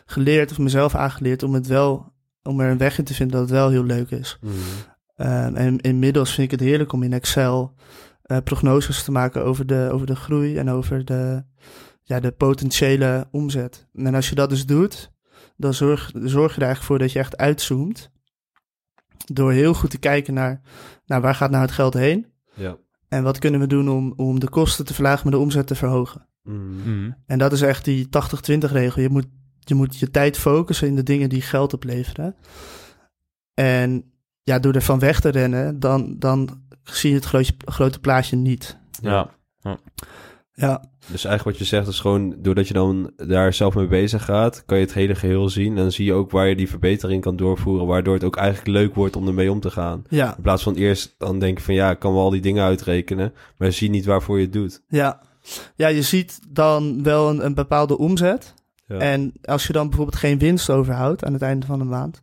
geleerd, 0.06 0.52
of 0.52 0.58
mezelf 0.58 0.96
aangeleerd, 0.96 1.44
om 1.44 1.54
het 1.54 1.68
wel, 1.68 2.14
om 2.44 2.60
er 2.60 2.72
een 2.72 2.78
weg 2.78 2.98
in 2.98 3.04
te 3.04 3.14
vinden 3.14 3.38
dat 3.38 3.50
het 3.50 3.58
wel 3.58 3.70
heel 3.70 3.84
leuk 3.84 4.12
is. 4.12 4.38
Mm. 4.42 4.52
Uh, 5.18 5.58
en 5.58 5.80
inmiddels 5.80 6.34
vind 6.34 6.52
ik 6.52 6.60
het 6.60 6.70
heerlijk 6.70 6.94
om 6.94 7.04
in 7.04 7.14
Excel 7.14 7.74
uh, 8.26 8.38
prognoses 8.44 9.04
te 9.04 9.12
maken 9.12 9.44
over 9.44 9.66
de, 9.66 9.90
over 9.92 10.08
de 10.08 10.16
groei 10.16 10.58
en 10.58 10.70
over 10.70 11.06
de, 11.06 11.44
ja, 12.04 12.20
de 12.20 12.32
potentiële 12.32 13.28
omzet. 13.32 13.88
En 13.94 14.16
als 14.16 14.30
je 14.30 14.36
dat 14.36 14.50
dus 14.50 14.66
doet, 14.66 15.12
dan 15.58 15.74
zorg, 15.74 16.12
zorg 16.14 16.56
je 16.56 16.62
er 16.62 16.66
eigenlijk 16.66 16.84
voor 16.84 17.00
dat 17.00 17.12
je 17.12 17.20
echt 17.20 17.38
uitzoomt. 17.38 18.12
Door 19.26 19.52
heel 19.52 19.74
goed 19.74 19.90
te 19.90 19.98
kijken 19.98 20.34
naar, 20.34 20.62
naar 21.06 21.22
waar 21.22 21.36
gaat 21.36 21.52
nou 21.52 21.62
het 21.62 21.72
geld 21.72 21.94
heen? 21.94 22.34
Ja. 22.54 22.78
En 23.08 23.24
wat 23.24 23.40
kunnen 23.40 23.60
we 23.60 23.68
doen 23.68 23.90
om, 23.90 24.14
om 24.16 24.40
de 24.40 24.50
kosten 24.50 24.86
te 24.86 24.94
verlagen, 24.94 25.24
maar 25.24 25.34
de 25.34 25.40
omzet 25.40 25.68
te 25.68 25.76
verhogen? 25.76 26.28
Mm. 26.46 27.16
En 27.26 27.38
dat 27.38 27.52
is 27.52 27.62
echt 27.62 27.86
die 27.86 28.06
80-20 28.06 28.10
regel. 28.72 29.02
Je 29.02 29.10
moet, 29.10 29.28
je 29.60 29.76
moet 29.76 29.98
je 29.98 30.12
tijd 30.12 30.38
focussen 30.38 30.88
in 30.88 30.96
de 30.96 31.04
dingen 31.04 31.30
die 31.30 31.42
geld 31.42 31.74
opleveren. 31.74 32.36
En 33.54 34.04
ja, 34.44 34.60
door 34.60 34.74
ervan 34.74 35.00
weg 35.00 35.20
te 35.20 35.30
rennen, 35.30 35.80
dan, 35.80 36.16
dan 36.20 36.50
zie 36.84 37.10
je 37.10 37.16
het 37.16 37.26
grote, 37.26 37.54
grote 37.66 38.00
plaatje 38.00 38.36
niet. 38.36 38.78
Ja. 39.02 39.30
ja. 39.62 39.78
ja. 40.54 40.84
Dus 41.12 41.26
eigenlijk 41.26 41.58
wat 41.58 41.68
je 41.68 41.76
zegt 41.76 41.88
is 41.88 42.00
gewoon, 42.00 42.36
doordat 42.38 42.68
je 42.68 42.74
dan 42.74 43.12
daar 43.16 43.54
zelf 43.54 43.76
mee 43.76 43.88
bezig 43.88 44.26
gaat, 44.26 44.64
kan 44.66 44.78
je 44.78 44.84
het 44.84 44.94
hele 44.94 45.16
geheel 45.16 45.50
zien. 45.50 45.70
En 45.70 45.76
dan 45.76 45.92
zie 45.92 46.06
je 46.06 46.14
ook 46.14 46.32
waar 46.32 46.48
je 46.48 46.56
die 46.56 46.70
verbetering 46.70 47.22
kan 47.22 47.36
doorvoeren, 47.36 47.88
waardoor 47.88 48.14
het 48.14 48.24
ook 48.24 48.36
eigenlijk 48.36 48.68
leuk 48.68 48.96
wordt 48.96 49.16
om 49.16 49.28
ermee 49.28 49.52
om 49.52 49.60
te 49.60 49.72
gaan. 49.72 50.04
Ja. 50.10 50.36
In 50.36 50.42
plaats 50.42 50.64
van 50.64 50.76
eerst 50.76 51.16
dan 51.18 51.40
denken 51.40 51.64
van 51.64 51.74
ja, 51.74 51.92
ik 51.92 52.00
kan 52.00 52.14
wel 52.14 52.22
al 52.22 52.30
die 52.30 52.42
dingen 52.42 52.64
uitrekenen, 52.64 53.34
maar 53.58 53.68
je 53.68 53.74
ziet 53.74 53.92
niet 53.92 54.06
waarvoor 54.06 54.38
je 54.38 54.44
het 54.44 54.54
doet. 54.54 54.84
Ja, 54.88 55.22
ja, 55.76 55.88
je 55.88 56.02
ziet 56.02 56.40
dan 56.50 57.04
wel 57.04 57.30
een, 57.30 57.46
een 57.46 57.54
bepaalde 57.54 57.98
omzet. 57.98 58.54
Ja. 58.88 58.98
En 58.98 59.34
als 59.44 59.68
je 59.68 59.74
dan 59.74 59.88
bijvoorbeeld 59.88 60.18
geen 60.18 60.40
winst 60.40 60.70
overhoudt 60.70 61.24
aan 61.24 61.34
het 61.34 61.42
einde 61.42 61.66
van 61.66 61.80
de 61.80 61.86
maand, 61.86 62.22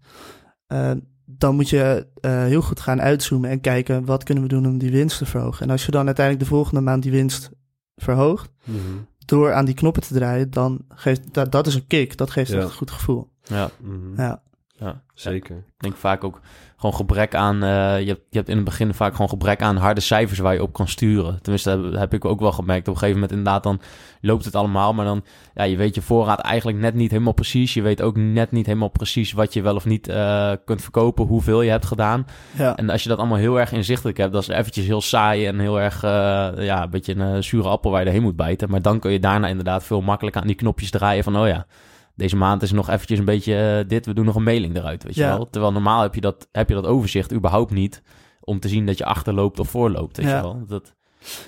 uh, 0.68 0.90
dan 1.24 1.54
moet 1.54 1.68
je 1.68 2.06
uh, 2.20 2.44
heel 2.44 2.62
goed 2.62 2.80
gaan 2.80 3.00
uitzoomen 3.00 3.50
en 3.50 3.60
kijken 3.60 4.04
wat 4.04 4.24
kunnen 4.24 4.42
we 4.42 4.48
doen 4.48 4.66
om 4.66 4.78
die 4.78 4.90
winst 4.90 5.18
te 5.18 5.26
verhogen. 5.26 5.66
En 5.66 5.70
als 5.70 5.84
je 5.84 5.90
dan 5.90 6.06
uiteindelijk 6.06 6.44
de 6.44 6.54
volgende 6.54 6.80
maand 6.80 7.02
die 7.02 7.12
winst 7.12 7.50
verhoogt, 7.96 8.50
mm 8.64 8.74
-hmm. 8.74 9.06
door 9.24 9.52
aan 9.52 9.64
die 9.64 9.74
knoppen 9.74 10.02
te 10.02 10.14
draaien, 10.14 10.50
dan 10.50 10.84
geeft 10.88 11.34
dat, 11.34 11.52
dat 11.52 11.66
is 11.66 11.74
een 11.74 11.86
kick. 11.86 12.16
Dat 12.16 12.30
geeft 12.30 12.50
ja. 12.50 12.56
echt 12.56 12.64
een 12.64 12.72
goed 12.72 12.90
gevoel. 12.90 13.28
Ja. 13.42 13.70
Mm 13.80 13.90
-hmm. 13.90 14.16
ja. 14.16 14.42
Ja. 14.82 15.02
Zeker. 15.14 15.56
Ik 15.56 15.64
denk 15.76 15.96
vaak 15.96 16.24
ook 16.24 16.40
gewoon 16.76 16.94
gebrek 16.94 17.34
aan. 17.34 17.54
Uh, 17.54 18.00
je, 18.00 18.06
hebt, 18.06 18.22
je 18.30 18.36
hebt 18.36 18.48
in 18.48 18.56
het 18.56 18.64
begin 18.64 18.94
vaak 18.94 19.12
gewoon 19.12 19.28
gebrek 19.28 19.62
aan 19.62 19.76
harde 19.76 20.00
cijfers 20.00 20.38
waar 20.38 20.54
je 20.54 20.62
op 20.62 20.72
kan 20.72 20.88
sturen. 20.88 21.42
Tenminste, 21.42 21.70
heb, 21.70 21.92
heb 21.92 22.14
ik 22.14 22.24
ook 22.24 22.40
wel 22.40 22.52
gemerkt. 22.52 22.88
Op 22.88 22.94
een 22.94 22.98
gegeven 22.98 23.20
moment, 23.20 23.38
inderdaad, 23.38 23.62
dan 23.62 23.80
loopt 24.20 24.44
het 24.44 24.54
allemaal. 24.54 24.94
Maar 24.94 25.04
dan, 25.04 25.24
ja, 25.54 25.64
je 25.64 25.76
weet 25.76 25.94
je 25.94 26.02
voorraad 26.02 26.40
eigenlijk 26.40 26.78
net 26.78 26.94
niet 26.94 27.10
helemaal 27.10 27.32
precies. 27.32 27.74
Je 27.74 27.82
weet 27.82 28.02
ook 28.02 28.16
net 28.16 28.50
niet 28.50 28.66
helemaal 28.66 28.88
precies 28.88 29.32
wat 29.32 29.52
je 29.52 29.62
wel 29.62 29.74
of 29.74 29.84
niet 29.84 30.08
uh, 30.08 30.52
kunt 30.64 30.82
verkopen, 30.82 31.26
hoeveel 31.26 31.62
je 31.62 31.70
hebt 31.70 31.86
gedaan. 31.86 32.26
Ja. 32.56 32.76
En 32.76 32.90
als 32.90 33.02
je 33.02 33.08
dat 33.08 33.18
allemaal 33.18 33.38
heel 33.38 33.60
erg 33.60 33.72
inzichtelijk 33.72 34.16
hebt, 34.16 34.32
dat 34.32 34.42
is 34.42 34.48
eventjes 34.48 34.86
heel 34.86 35.00
saai 35.00 35.46
en 35.46 35.58
heel 35.58 35.80
erg, 35.80 36.04
uh, 36.04 36.10
ja, 36.56 36.82
een 36.82 36.90
beetje 36.90 37.14
een 37.14 37.44
zure 37.44 37.68
appel 37.68 37.90
waar 37.90 38.00
je 38.00 38.06
erheen 38.06 38.22
moet 38.22 38.36
bijten. 38.36 38.70
Maar 38.70 38.82
dan 38.82 38.98
kun 38.98 39.12
je 39.12 39.20
daarna 39.20 39.46
inderdaad 39.46 39.84
veel 39.84 40.00
makkelijker 40.00 40.40
aan 40.40 40.46
die 40.46 40.56
knopjes 40.56 40.90
draaien 40.90 41.24
van, 41.24 41.36
oh 41.36 41.46
ja 41.46 41.66
deze 42.14 42.36
maand 42.36 42.62
is 42.62 42.72
nog 42.72 42.90
eventjes 42.90 43.18
een 43.18 43.24
beetje 43.24 43.78
uh, 43.82 43.88
dit, 43.88 44.06
we 44.06 44.14
doen 44.14 44.24
nog 44.24 44.34
een 44.34 44.42
mailing 44.42 44.76
eruit, 44.76 45.02
weet 45.02 45.14
je 45.14 45.24
wel. 45.24 45.50
Terwijl 45.50 45.72
normaal 45.72 46.02
heb 46.02 46.14
je, 46.14 46.20
dat, 46.20 46.48
heb 46.52 46.68
je 46.68 46.74
dat 46.74 46.86
overzicht 46.86 47.32
überhaupt 47.32 47.70
niet 47.70 48.02
om 48.40 48.60
te 48.60 48.68
zien 48.68 48.86
dat 48.86 48.98
je 48.98 49.04
achterloopt 49.04 49.58
of 49.58 49.70
voorloopt, 49.70 50.16
weet 50.16 50.26
ja. 50.26 50.36
je 50.36 50.42
wel. 50.42 50.64
Dat... 50.66 50.94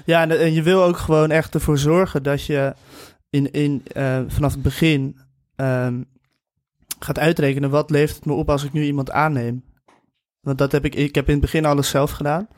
Ja, 0.05 0.23
en, 0.23 0.41
en, 0.41 0.53
je 0.53 0.63
wil 0.63 0.83
ook 0.83 0.97
gewoon 0.97 1.31
echt 1.31 1.55
ervoor 1.55 1.79
zorgen 1.79 2.23
dat 2.23 2.45
je 2.45 2.75
in, 3.31 3.51
in, 3.51 3.83
uh, 3.97 4.21
vanaf 4.27 4.53
het 4.53 4.63
begin 4.63 5.19
um, 5.57 6.05
gaat 6.99 7.19
uitrekenen 7.19 7.71
wat 7.71 7.91
levert 7.91 8.17
het 8.17 8.27
me 8.27 8.33
op 8.33 8.51
als 8.51 8.65
ik 8.65 8.73
nu 8.73 8.85
iemand 8.85 9.11
aanneem. 9.11 9.65
Want 10.41 10.59
dat 10.59 10.73
heb 10.73 10.85
ik, 10.85 10.95
ik 10.95 11.15
heb 11.15 11.27
in 11.27 11.33
het 11.33 11.41
begin 11.41 11.65
alles 11.65 11.89
zelf 11.89 12.11
gedaan. 12.11 12.49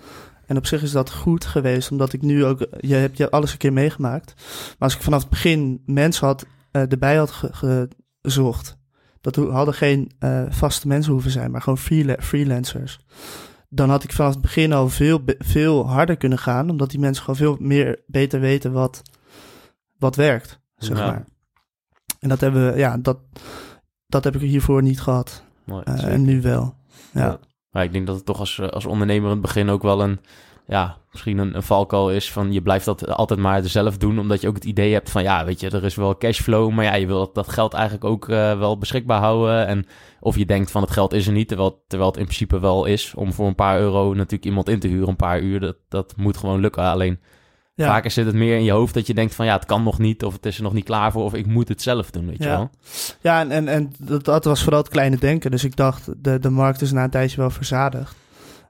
En 0.46 0.56
op 0.56 0.66
zich 0.66 0.82
is 0.82 0.90
dat 0.90 1.12
goed 1.12 1.44
geweest, 1.44 1.90
omdat 1.90 2.12
ik 2.12 2.22
nu 2.22 2.44
ook, 2.44 2.66
je 2.80 2.94
hebt 2.94 3.16
je 3.16 3.30
alles 3.30 3.52
een 3.52 3.58
keer 3.58 3.72
meegemaakt. 3.72 4.34
Maar 4.36 4.76
als 4.78 4.94
ik 4.94 5.02
vanaf 5.02 5.20
het 5.20 5.30
begin 5.30 5.82
mensen 5.86 6.26
had 6.26 6.46
erbij 6.80 7.16
had 7.16 7.30
ge 7.30 7.88
gezocht. 8.22 8.76
Dat 9.20 9.36
hadden 9.36 9.74
geen 9.74 10.10
uh, 10.20 10.42
vaste 10.48 10.88
mensen 10.88 11.12
hoeven 11.12 11.30
zijn, 11.30 11.50
maar 11.50 11.62
gewoon 11.62 11.78
freela 11.78 12.16
freelancers. 12.18 12.98
Dan 13.68 13.90
had 13.90 14.04
ik 14.04 14.12
vanaf 14.12 14.32
het 14.32 14.40
begin 14.40 14.72
al 14.72 14.88
veel, 14.88 15.20
veel 15.38 15.88
harder 15.88 16.16
kunnen 16.16 16.38
gaan, 16.38 16.70
omdat 16.70 16.90
die 16.90 17.00
mensen 17.00 17.24
gewoon 17.24 17.38
veel 17.38 17.56
meer 17.60 18.02
beter 18.06 18.40
weten 18.40 18.72
wat, 18.72 19.02
wat 19.98 20.16
werkt, 20.16 20.60
zeg 20.76 20.96
maar. 20.96 21.24
En 22.20 22.28
dat 22.28 22.40
hebben 22.40 22.72
we, 22.72 22.78
ja, 22.78 22.98
dat, 22.98 23.18
dat 24.06 24.24
heb 24.24 24.34
ik 24.34 24.40
hiervoor 24.40 24.82
niet 24.82 25.00
gehad. 25.00 25.44
Mooi, 25.64 25.82
uh, 25.88 26.04
en 26.04 26.24
nu 26.24 26.40
wel. 26.40 26.74
Ja. 27.12 27.20
ja. 27.20 27.38
Maar 27.70 27.84
ik 27.84 27.92
denk 27.92 28.06
dat 28.06 28.16
het 28.16 28.24
toch 28.24 28.38
als, 28.38 28.60
als 28.60 28.86
ondernemer 28.86 29.24
in 29.24 29.32
het 29.32 29.40
begin 29.40 29.68
ook 29.68 29.82
wel 29.82 30.02
een 30.02 30.20
ja, 30.66 30.96
misschien 31.12 31.38
een, 31.38 31.54
een 31.54 31.62
valkuil 31.62 32.10
is 32.10 32.32
van 32.32 32.52
je 32.52 32.62
blijft 32.62 32.84
dat 32.84 33.08
altijd 33.08 33.40
maar 33.40 33.64
zelf 33.64 33.96
doen, 33.96 34.18
omdat 34.18 34.40
je 34.40 34.48
ook 34.48 34.54
het 34.54 34.64
idee 34.64 34.92
hebt 34.92 35.10
van 35.10 35.22
ja, 35.22 35.44
weet 35.44 35.60
je, 35.60 35.70
er 35.70 35.84
is 35.84 35.94
wel 35.94 36.16
cashflow, 36.16 36.70
maar 36.70 36.84
ja, 36.84 36.94
je 36.94 37.06
wil 37.06 37.30
dat, 37.32 37.48
geld 37.48 37.72
eigenlijk 37.72 38.04
ook 38.04 38.28
uh, 38.28 38.58
wel 38.58 38.78
beschikbaar 38.78 39.20
houden. 39.20 39.66
En 39.66 39.86
of 40.20 40.36
je 40.36 40.46
denkt 40.46 40.70
van 40.70 40.82
het 40.82 40.90
geld 40.90 41.12
is 41.12 41.26
er 41.26 41.32
niet, 41.32 41.48
terwijl, 41.48 41.84
terwijl 41.86 42.10
het 42.10 42.18
in 42.18 42.24
principe 42.24 42.60
wel 42.60 42.84
is 42.84 43.14
om 43.14 43.32
voor 43.32 43.46
een 43.46 43.54
paar 43.54 43.80
euro 43.80 44.14
natuurlijk 44.14 44.44
iemand 44.44 44.68
in 44.68 44.78
te 44.78 44.88
huren, 44.88 45.08
een 45.08 45.16
paar 45.16 45.40
uur, 45.40 45.60
dat, 45.60 45.76
dat 45.88 46.14
moet 46.16 46.36
gewoon 46.36 46.60
lukken. 46.60 46.82
Alleen 46.82 47.20
ja. 47.74 47.86
vaker 47.86 48.10
zit 48.10 48.26
het 48.26 48.34
meer 48.34 48.56
in 48.56 48.64
je 48.64 48.72
hoofd 48.72 48.94
dat 48.94 49.06
je 49.06 49.14
denkt 49.14 49.34
van 49.34 49.46
ja, 49.46 49.52
het 49.52 49.66
kan 49.66 49.82
nog 49.82 49.98
niet, 49.98 50.24
of 50.24 50.32
het 50.32 50.46
is 50.46 50.56
er 50.56 50.62
nog 50.62 50.72
niet 50.72 50.84
klaar 50.84 51.12
voor, 51.12 51.22
of 51.24 51.34
ik 51.34 51.46
moet 51.46 51.68
het 51.68 51.82
zelf 51.82 52.10
doen, 52.10 52.26
weet 52.26 52.42
ja. 52.42 52.50
je 52.50 52.56
wel. 52.56 52.70
Ja, 53.20 53.40
en, 53.40 53.50
en, 53.50 53.68
en 53.68 53.92
dat, 53.98 54.24
dat 54.24 54.44
was 54.44 54.62
vooral 54.62 54.80
het 54.80 54.90
kleine 54.90 55.16
denken. 55.16 55.50
Dus 55.50 55.64
ik 55.64 55.76
dacht, 55.76 56.24
de, 56.24 56.38
de 56.38 56.50
markt 56.50 56.80
is 56.80 56.92
na 56.92 57.04
een 57.04 57.10
tijdje 57.10 57.36
wel 57.36 57.50
verzadigd. 57.50 58.16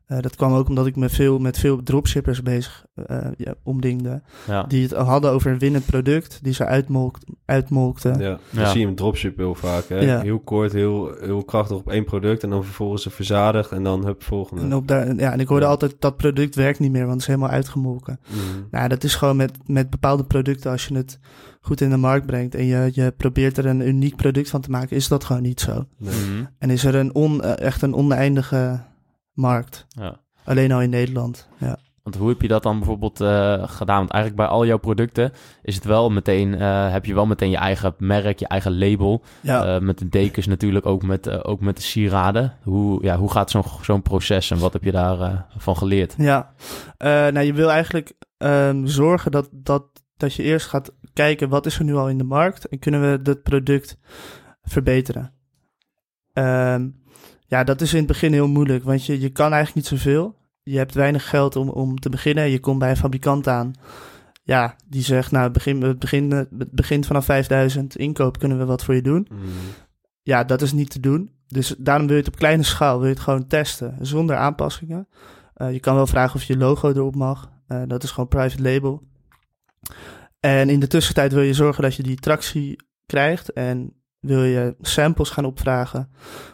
Uh, 0.08 0.20
dat 0.20 0.36
kwam 0.36 0.52
ook 0.52 0.68
omdat 0.68 0.86
ik 0.86 0.96
me 0.96 1.08
veel, 1.08 1.38
met 1.38 1.58
veel 1.58 1.82
dropshippers 1.82 2.42
bezig 2.42 2.84
uh, 3.10 3.18
ja, 3.36 3.54
omdingde. 3.62 4.22
Ja. 4.46 4.62
Die 4.62 4.82
het 4.82 4.92
hadden 4.92 5.30
over 5.30 5.50
een 5.50 5.58
winnend 5.58 5.86
product, 5.86 6.38
die 6.42 6.52
ze 6.52 6.64
uitmolkt, 6.64 7.24
uitmolkten. 7.44 8.20
Ja, 8.20 8.38
dat 8.50 8.68
zie 8.68 8.80
je 8.80 8.86
in 8.86 8.94
dropship 8.94 9.36
heel 9.36 9.54
vaak. 9.54 9.88
Hè? 9.88 10.20
Heel 10.20 10.38
kort, 10.38 10.72
heel, 10.72 11.14
heel 11.20 11.44
krachtig 11.44 11.76
op 11.76 11.90
één 11.90 12.04
product 12.04 12.42
en 12.42 12.50
dan 12.50 12.64
vervolgens 12.64 13.02
ze 13.02 13.10
verzadigd 13.10 13.70
en 13.70 13.82
dan 13.82 14.04
hup, 14.04 14.22
volgende. 14.22 14.62
En, 14.62 14.74
op 14.74 14.88
daar, 14.88 15.14
ja, 15.14 15.32
en 15.32 15.40
ik 15.40 15.48
hoorde 15.48 15.66
altijd, 15.66 15.94
dat 15.98 16.16
product 16.16 16.54
werkt 16.54 16.78
niet 16.78 16.92
meer, 16.92 17.06
want 17.06 17.12
het 17.12 17.20
is 17.20 17.26
helemaal 17.26 17.50
uitgemolken. 17.50 18.20
Mm. 18.28 18.66
Nou, 18.70 18.88
dat 18.88 19.04
is 19.04 19.14
gewoon 19.14 19.36
met, 19.36 19.52
met 19.66 19.90
bepaalde 19.90 20.24
producten, 20.24 20.70
als 20.70 20.86
je 20.86 20.94
het 20.94 21.18
goed 21.60 21.80
in 21.80 21.90
de 21.90 21.96
markt 21.96 22.26
brengt 22.26 22.54
en 22.54 22.64
je, 22.64 22.90
je 22.92 23.14
probeert 23.16 23.58
er 23.58 23.66
een 23.66 23.88
uniek 23.88 24.16
product 24.16 24.50
van 24.50 24.60
te 24.60 24.70
maken, 24.70 24.96
is 24.96 25.08
dat 25.08 25.24
gewoon 25.24 25.42
niet 25.42 25.60
zo. 25.60 25.86
Nee. 25.98 26.14
Mm. 26.14 26.48
En 26.58 26.70
is 26.70 26.84
er 26.84 26.94
een 26.94 27.14
on, 27.14 27.42
echt 27.42 27.82
een 27.82 27.94
oneindige 27.94 28.80
markt. 29.36 29.86
Ja. 29.88 30.20
Alleen 30.44 30.72
al 30.72 30.82
in 30.82 30.90
Nederland. 30.90 31.48
Ja. 31.58 31.78
Want 32.02 32.18
hoe 32.18 32.28
heb 32.28 32.42
je 32.42 32.48
dat 32.48 32.62
dan 32.62 32.78
bijvoorbeeld 32.78 33.20
uh, 33.20 33.68
gedaan? 33.68 33.98
Want 33.98 34.10
eigenlijk 34.10 34.42
bij 34.42 34.46
al 34.46 34.66
jouw 34.66 34.78
producten 34.78 35.32
is 35.62 35.74
het 35.74 35.84
wel 35.84 36.10
meteen, 36.10 36.52
uh, 36.52 36.92
heb 36.92 37.04
je 37.04 37.14
wel 37.14 37.26
meteen 37.26 37.50
je 37.50 37.56
eigen 37.56 37.94
merk, 37.98 38.38
je 38.38 38.46
eigen 38.46 38.78
label. 38.78 39.22
Ja. 39.40 39.74
Uh, 39.74 39.80
met 39.80 39.98
de 39.98 40.08
dekens 40.08 40.46
natuurlijk, 40.46 40.86
ook 40.86 41.02
met, 41.02 41.44
ook 41.44 41.60
met 41.60 41.76
de 41.76 41.82
sieraden. 41.82 42.52
Hoe, 42.62 43.04
ja, 43.04 43.16
hoe 43.16 43.30
gaat 43.30 43.50
zo'n 43.50 43.64
zo'n 43.82 44.02
proces 44.02 44.50
en 44.50 44.58
wat 44.58 44.72
heb 44.72 44.84
je 44.84 44.92
daarvan 44.92 45.44
van 45.58 45.76
geleerd? 45.76 46.14
Ja, 46.18 46.52
nou 46.98 47.40
je 47.40 47.52
wil 47.52 47.70
eigenlijk 47.70 48.12
um, 48.38 48.86
zorgen 48.86 49.30
dat, 49.30 49.48
dat, 49.52 49.84
dat 50.16 50.34
je 50.34 50.42
eerst 50.42 50.66
gaat 50.66 50.92
kijken 51.12 51.48
wat 51.48 51.66
is 51.66 51.78
er 51.78 51.84
nu 51.84 51.94
al 51.94 52.08
in 52.08 52.18
de 52.18 52.24
markt 52.24 52.68
en 52.68 52.78
kunnen 52.78 53.10
we 53.10 53.22
dat 53.22 53.42
product 53.42 53.98
verbeteren. 54.62 55.32
Um, 56.32 57.04
ja, 57.46 57.64
dat 57.64 57.80
is 57.80 57.92
in 57.92 57.98
het 57.98 58.06
begin 58.06 58.32
heel 58.32 58.48
moeilijk, 58.48 58.84
want 58.84 59.06
je, 59.06 59.20
je 59.20 59.30
kan 59.30 59.52
eigenlijk 59.52 59.74
niet 59.74 60.00
zoveel. 60.00 60.36
Je 60.62 60.76
hebt 60.76 60.94
weinig 60.94 61.28
geld 61.28 61.56
om, 61.56 61.68
om 61.68 61.98
te 61.98 62.08
beginnen. 62.08 62.50
Je 62.50 62.60
komt 62.60 62.78
bij 62.78 62.90
een 62.90 62.96
fabrikant 62.96 63.48
aan. 63.48 63.72
Ja, 64.42 64.76
die 64.86 65.02
zegt, 65.02 65.30
nou, 65.30 65.50
begin, 65.50 65.82
het, 65.82 65.98
begin, 65.98 66.30
het 66.30 66.70
begint 66.70 67.06
vanaf 67.06 67.24
5000 67.24 67.96
inkoop, 67.96 68.38
kunnen 68.38 68.58
we 68.58 68.64
wat 68.64 68.84
voor 68.84 68.94
je 68.94 69.02
doen? 69.02 69.28
Mm. 69.32 69.38
Ja, 70.22 70.44
dat 70.44 70.62
is 70.62 70.72
niet 70.72 70.90
te 70.90 71.00
doen. 71.00 71.30
Dus 71.46 71.74
daarom 71.78 72.06
wil 72.06 72.16
je 72.16 72.22
het 72.22 72.32
op 72.32 72.38
kleine 72.38 72.62
schaal, 72.62 72.98
wil 72.98 73.08
je 73.08 73.14
het 73.14 73.22
gewoon 73.22 73.46
testen, 73.46 73.96
zonder 74.00 74.36
aanpassingen. 74.36 75.08
Uh, 75.56 75.72
je 75.72 75.80
kan 75.80 75.94
wel 75.94 76.06
vragen 76.06 76.36
of 76.36 76.42
je 76.42 76.56
logo 76.56 76.88
erop 76.88 77.14
mag. 77.14 77.50
Uh, 77.68 77.82
dat 77.86 78.02
is 78.02 78.10
gewoon 78.10 78.28
private 78.28 78.62
label. 78.62 79.02
En 80.40 80.68
in 80.68 80.80
de 80.80 80.86
tussentijd 80.86 81.32
wil 81.32 81.42
je 81.42 81.54
zorgen 81.54 81.82
dat 81.82 81.94
je 81.94 82.02
die 82.02 82.16
tractie 82.16 82.76
krijgt. 83.06 83.52
En 83.52 83.92
wil 84.20 84.44
je 84.44 84.76
samples 84.80 85.30
gaan 85.30 85.44
opvragen 85.44 86.10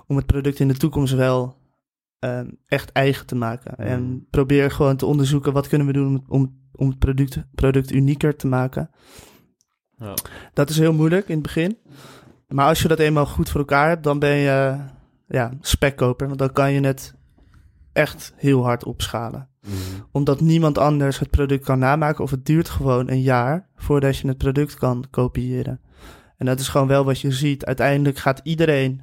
om 0.07 0.17
het 0.17 0.27
product 0.27 0.61
in 0.61 0.69
de 0.69 0.77
toekomst 0.77 1.15
wel 1.15 1.57
ehm, 2.19 2.49
echt 2.67 2.93
eigen 2.93 3.27
te 3.27 3.35
maken. 3.35 3.75
Mm. 3.79 3.85
En 3.85 4.27
probeer 4.31 4.71
gewoon 4.71 4.97
te 4.97 5.07
onderzoeken 5.07 5.53
wat 5.53 5.69
kunnen 5.69 5.87
we 5.87 5.93
doen 5.93 6.07
om, 6.07 6.25
om, 6.29 6.61
om 6.73 6.89
het 6.89 6.99
product, 6.99 7.43
product 7.55 7.93
unieker 7.93 8.37
te 8.37 8.47
maken. 8.47 8.91
Ja. 9.97 10.15
Dat 10.53 10.71
is 10.71 10.79
heel 10.79 10.93
moeilijk 10.93 11.29
in 11.29 11.35
het 11.35 11.43
begin. 11.43 11.79
Maar 12.49 12.67
als 12.67 12.83
je 12.83 12.89
dat 12.89 12.99
eenmaal 12.99 13.27
goed 13.27 13.51
voor 13.51 13.61
elkaar 13.61 13.89
hebt, 13.89 14.05
dan 14.05 14.19
ben 14.19 14.37
je 14.37 14.77
ja, 15.29 15.53
spekkoper. 15.61 16.27
Want 16.27 16.39
dan 16.39 16.53
kan 16.53 16.73
je 16.73 16.81
het 16.81 17.15
echt 17.93 18.33
heel 18.37 18.65
hard 18.65 18.85
opschalen. 18.85 19.49
Mhm. 19.61 19.75
Omdat 20.11 20.41
niemand 20.41 20.79
anders 20.79 21.19
het 21.19 21.31
product 21.31 21.65
kan 21.65 21.79
namaken. 21.79 22.25
Of 22.25 22.31
het 22.31 22.47
duurt 22.47 22.69
gewoon 22.69 23.11
een 23.11 23.23
jaar 23.23 23.69
voordat 23.77 24.17
je 24.17 24.29
het 24.29 24.39
product 24.39 24.75
kan 24.75 25.05
kopiëren. 25.11 25.81
En 26.43 26.49
dat 26.49 26.61
is 26.61 26.69
gewoon 26.69 26.87
wel 26.87 27.05
wat 27.05 27.21
je 27.21 27.33
ziet. 27.33 27.65
Uiteindelijk 27.65 28.19
gaat 28.19 28.41
iedereen 28.43 29.01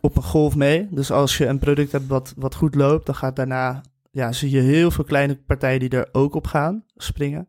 op 0.00 0.16
een 0.16 0.22
golf 0.22 0.56
mee. 0.56 0.88
Dus 0.90 1.10
als 1.10 1.38
je 1.38 1.46
een 1.46 1.58
product 1.58 1.92
hebt 1.92 2.06
wat, 2.06 2.34
wat 2.36 2.54
goed 2.54 2.74
loopt, 2.74 3.06
dan 3.06 3.14
gaat 3.14 3.36
daarna, 3.36 3.80
ja, 4.10 4.32
zie 4.32 4.50
je 4.50 4.60
heel 4.60 4.90
veel 4.90 5.04
kleine 5.04 5.36
partijen 5.36 5.80
die 5.80 5.88
er 5.88 6.08
ook 6.12 6.34
op 6.34 6.46
gaan 6.46 6.84
springen. 6.96 7.48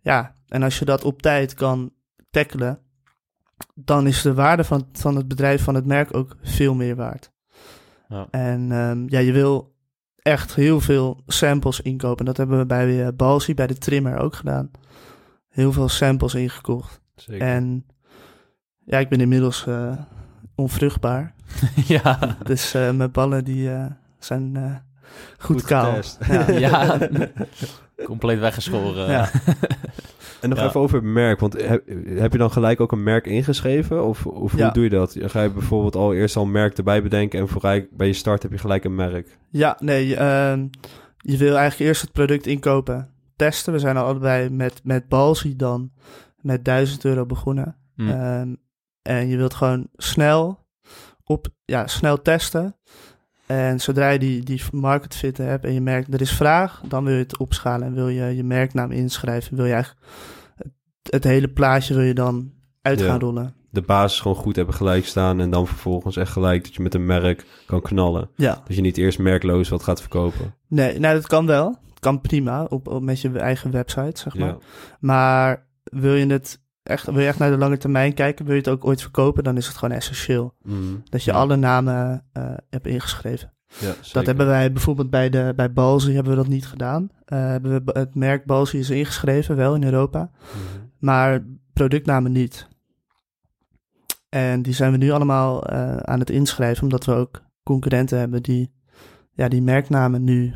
Ja, 0.00 0.34
en 0.48 0.62
als 0.62 0.78
je 0.78 0.84
dat 0.84 1.04
op 1.04 1.22
tijd 1.22 1.54
kan 1.54 1.92
tackelen, 2.30 2.78
dan 3.74 4.06
is 4.06 4.22
de 4.22 4.34
waarde 4.34 4.64
van, 4.64 4.88
van 4.92 5.16
het 5.16 5.28
bedrijf, 5.28 5.62
van 5.62 5.74
het 5.74 5.86
merk 5.86 6.16
ook 6.16 6.36
veel 6.42 6.74
meer 6.74 6.96
waard. 6.96 7.32
Ja. 8.08 8.26
En 8.30 8.72
ehm, 8.72 9.04
ja, 9.06 9.18
je 9.18 9.32
wil 9.32 9.74
echt 10.16 10.54
heel 10.54 10.80
veel 10.80 11.22
samples 11.26 11.80
inkopen. 11.80 12.24
Dat 12.24 12.36
hebben 12.36 12.58
we 12.58 12.66
bij 12.66 12.88
uh, 12.88 13.08
Balsi, 13.16 13.54
bij 13.54 13.66
de 13.66 13.78
trimmer 13.78 14.18
ook 14.18 14.34
gedaan. 14.34 14.70
Heel 15.48 15.72
veel 15.72 15.88
samples 15.88 16.34
ingekocht. 16.34 17.00
Zeker. 17.14 17.46
En 17.46 17.86
ja, 18.84 18.98
ik 18.98 19.08
ben 19.08 19.20
inmiddels 19.20 19.64
uh, 19.68 19.92
onvruchtbaar. 20.54 21.34
ja. 21.86 22.36
Dus 22.44 22.74
uh, 22.74 22.90
mijn 22.90 23.10
ballen 23.10 23.44
die 23.44 23.68
uh, 23.68 23.84
zijn 24.18 24.54
uh, 24.54 24.74
goed, 25.38 25.56
goed, 25.56 25.64
kaal. 25.64 25.94
Ja. 26.28 26.50
ja. 26.68 26.98
compleet 28.04 28.38
weggeschoren. 28.38 29.10
Ja. 29.10 29.30
en 30.40 30.48
nog 30.48 30.58
Ja. 30.58 30.64
even 30.66 30.80
over 30.80 30.96
het 30.96 31.04
merk, 31.04 31.40
want 31.40 31.52
heb, 31.66 31.88
heb 32.06 32.32
je 32.32 32.38
dan 32.38 32.50
gelijk 32.50 32.80
ook 32.80 32.92
een 32.92 33.02
merk 33.02 33.26
ingeschreven? 33.26 34.04
Of, 34.04 34.26
of 34.26 34.56
Ja. 34.56 34.64
hoe 34.64 34.72
doe 34.72 34.82
je 34.84 34.90
dat? 34.90 35.16
Ga 35.20 35.42
je 35.42 35.50
bijvoorbeeld 35.50 35.96
al 35.96 36.14
eerst 36.14 36.36
al 36.36 36.42
een 36.42 36.50
merk 36.50 36.76
erbij 36.76 37.02
bedenken 37.02 37.40
en 37.40 37.48
vooral 37.48 37.80
bij 37.90 38.06
je 38.06 38.12
start 38.12 38.42
heb 38.42 38.52
je 38.52 38.58
gelijk 38.58 38.84
een 38.84 38.94
merk? 38.94 39.38
Ja, 39.48 39.76
nee, 39.80 40.16
ehm, 40.16 40.66
je 41.16 41.36
wil 41.36 41.56
eigenlijk 41.56 41.88
eerst 41.90 42.02
het 42.02 42.12
product 42.12 42.46
inkopen, 42.46 43.08
testen. 43.36 43.72
We 43.72 43.78
zijn 43.78 43.96
al 43.96 44.04
allebei 44.04 44.50
met, 44.50 44.80
met 44.84 45.08
Balsi 45.08 45.56
dan 45.56 45.90
met 46.40 46.64
1000 46.64 47.04
euro 47.04 47.26
begonnen. 47.26 47.76
Hm. 47.96 48.08
Ehm, 48.08 48.54
en 49.02 49.28
je 49.28 49.36
wilt 49.36 49.54
gewoon 49.54 49.86
snel, 49.96 50.66
op, 51.24 51.46
ja, 51.64 51.86
snel 51.86 52.22
testen. 52.22 52.76
En 53.46 53.80
zodra 53.80 54.08
je 54.08 54.18
die, 54.18 54.42
die 54.42 54.62
market 54.72 55.14
fit 55.16 55.38
hebt 55.38 55.64
en 55.64 55.72
je 55.72 55.80
merkt 55.80 56.14
er 56.14 56.20
is 56.20 56.32
vraag, 56.32 56.80
dan 56.88 57.04
wil 57.04 57.14
je 57.14 57.18
het 57.22 57.38
opschalen 57.38 57.86
en 57.86 57.94
wil 57.94 58.08
je 58.08 58.24
je 58.36 58.44
merknaam 58.44 58.90
inschrijven. 58.90 59.56
Wil 59.56 59.64
je 59.66 59.72
eigenlijk 59.72 60.06
het, 60.56 60.72
het 61.02 61.24
hele 61.24 61.48
plaatje 61.48 61.94
wil 61.94 62.02
je 62.02 62.14
dan 62.14 62.52
uit 62.82 63.00
Ja. 63.00 63.06
gaan 63.06 63.20
rollen. 63.20 63.54
De 63.70 63.82
basis 63.82 64.20
gewoon 64.20 64.36
goed 64.36 64.56
hebben 64.56 64.74
gelijk 64.74 65.06
staan 65.06 65.40
en 65.40 65.50
dan 65.50 65.66
vervolgens 65.66 66.16
echt 66.16 66.32
gelijk 66.32 66.64
dat 66.64 66.74
je 66.74 66.82
met 66.82 66.94
een 66.94 67.06
merk 67.06 67.46
kan 67.66 67.80
knallen. 67.82 68.30
Ja, 68.36 68.62
Dat 68.66 68.76
je 68.76 68.82
niet 68.82 68.96
eerst 68.98 69.18
merkloos 69.18 69.68
wat 69.68 69.82
gaat 69.82 70.00
verkopen. 70.00 70.54
nee, 70.68 70.98
nou, 70.98 71.14
dat 71.14 71.26
kan 71.26 71.46
wel. 71.46 71.76
Kan 71.98 72.20
prima 72.20 72.64
op, 72.64 72.88
op, 72.88 73.02
met 73.02 73.20
je 73.20 73.38
eigen 73.38 73.70
website, 73.70 74.20
zeg 74.20 74.34
maar. 74.34 74.48
Ja. 74.48 74.58
Maar 75.00 75.66
wil 75.82 76.14
je 76.14 76.26
het 76.26 76.60
echt, 76.82 77.06
wil 77.06 77.20
je 77.20 77.26
echt 77.26 77.38
naar 77.38 77.50
de 77.50 77.56
lange 77.56 77.76
termijn 77.78 78.14
kijken, 78.14 78.44
wil 78.44 78.54
je 78.54 78.60
het 78.60 78.68
ook 78.70 78.84
ooit 78.84 79.00
verkopen, 79.02 79.44
dan 79.44 79.56
is 79.56 79.66
het 79.66 79.76
gewoon 79.76 79.96
essentieel 79.96 80.54
Mhm. 80.62 80.76
dat 81.04 81.24
je 81.24 81.30
Ja. 81.30 81.36
alle 81.36 81.56
namen 81.56 82.24
eh, 82.32 82.50
hebt 82.70 82.86
ingeschreven. 82.86 83.52
Ja, 83.80 83.92
Dat 84.12 84.26
hebben 84.26 84.46
wij 84.46 84.72
bijvoorbeeld 84.72 85.10
bij, 85.10 85.30
de, 85.30 85.52
bij 85.56 85.72
Balzi 85.72 86.12
hebben 86.14 86.32
we 86.32 86.38
dat 86.38 86.48
niet 86.48 86.66
gedaan. 86.66 87.08
Eh, 87.24 87.38
hebben 87.38 87.84
we, 87.84 87.90
het 87.98 88.14
merk 88.14 88.44
Balzi 88.46 88.78
is 88.78 88.90
ingeschreven, 88.90 89.56
wel 89.56 89.74
in 89.74 89.84
Europa, 89.84 90.30
Mhm. 90.40 90.84
maar 90.98 91.44
productnamen 91.72 92.32
niet. 92.32 92.68
En 94.28 94.62
die 94.62 94.74
zijn 94.74 94.90
we 94.92 94.96
nu 94.96 95.10
allemaal 95.10 95.64
eh, 95.66 95.96
aan 95.96 96.18
het 96.18 96.30
inschrijven, 96.30 96.82
omdat 96.82 97.04
we 97.04 97.12
ook 97.12 97.42
concurrenten 97.62 98.18
hebben 98.18 98.42
die 98.42 98.72
ja, 99.32 99.48
die 99.48 99.62
merknamen 99.62 100.24
nu 100.24 100.54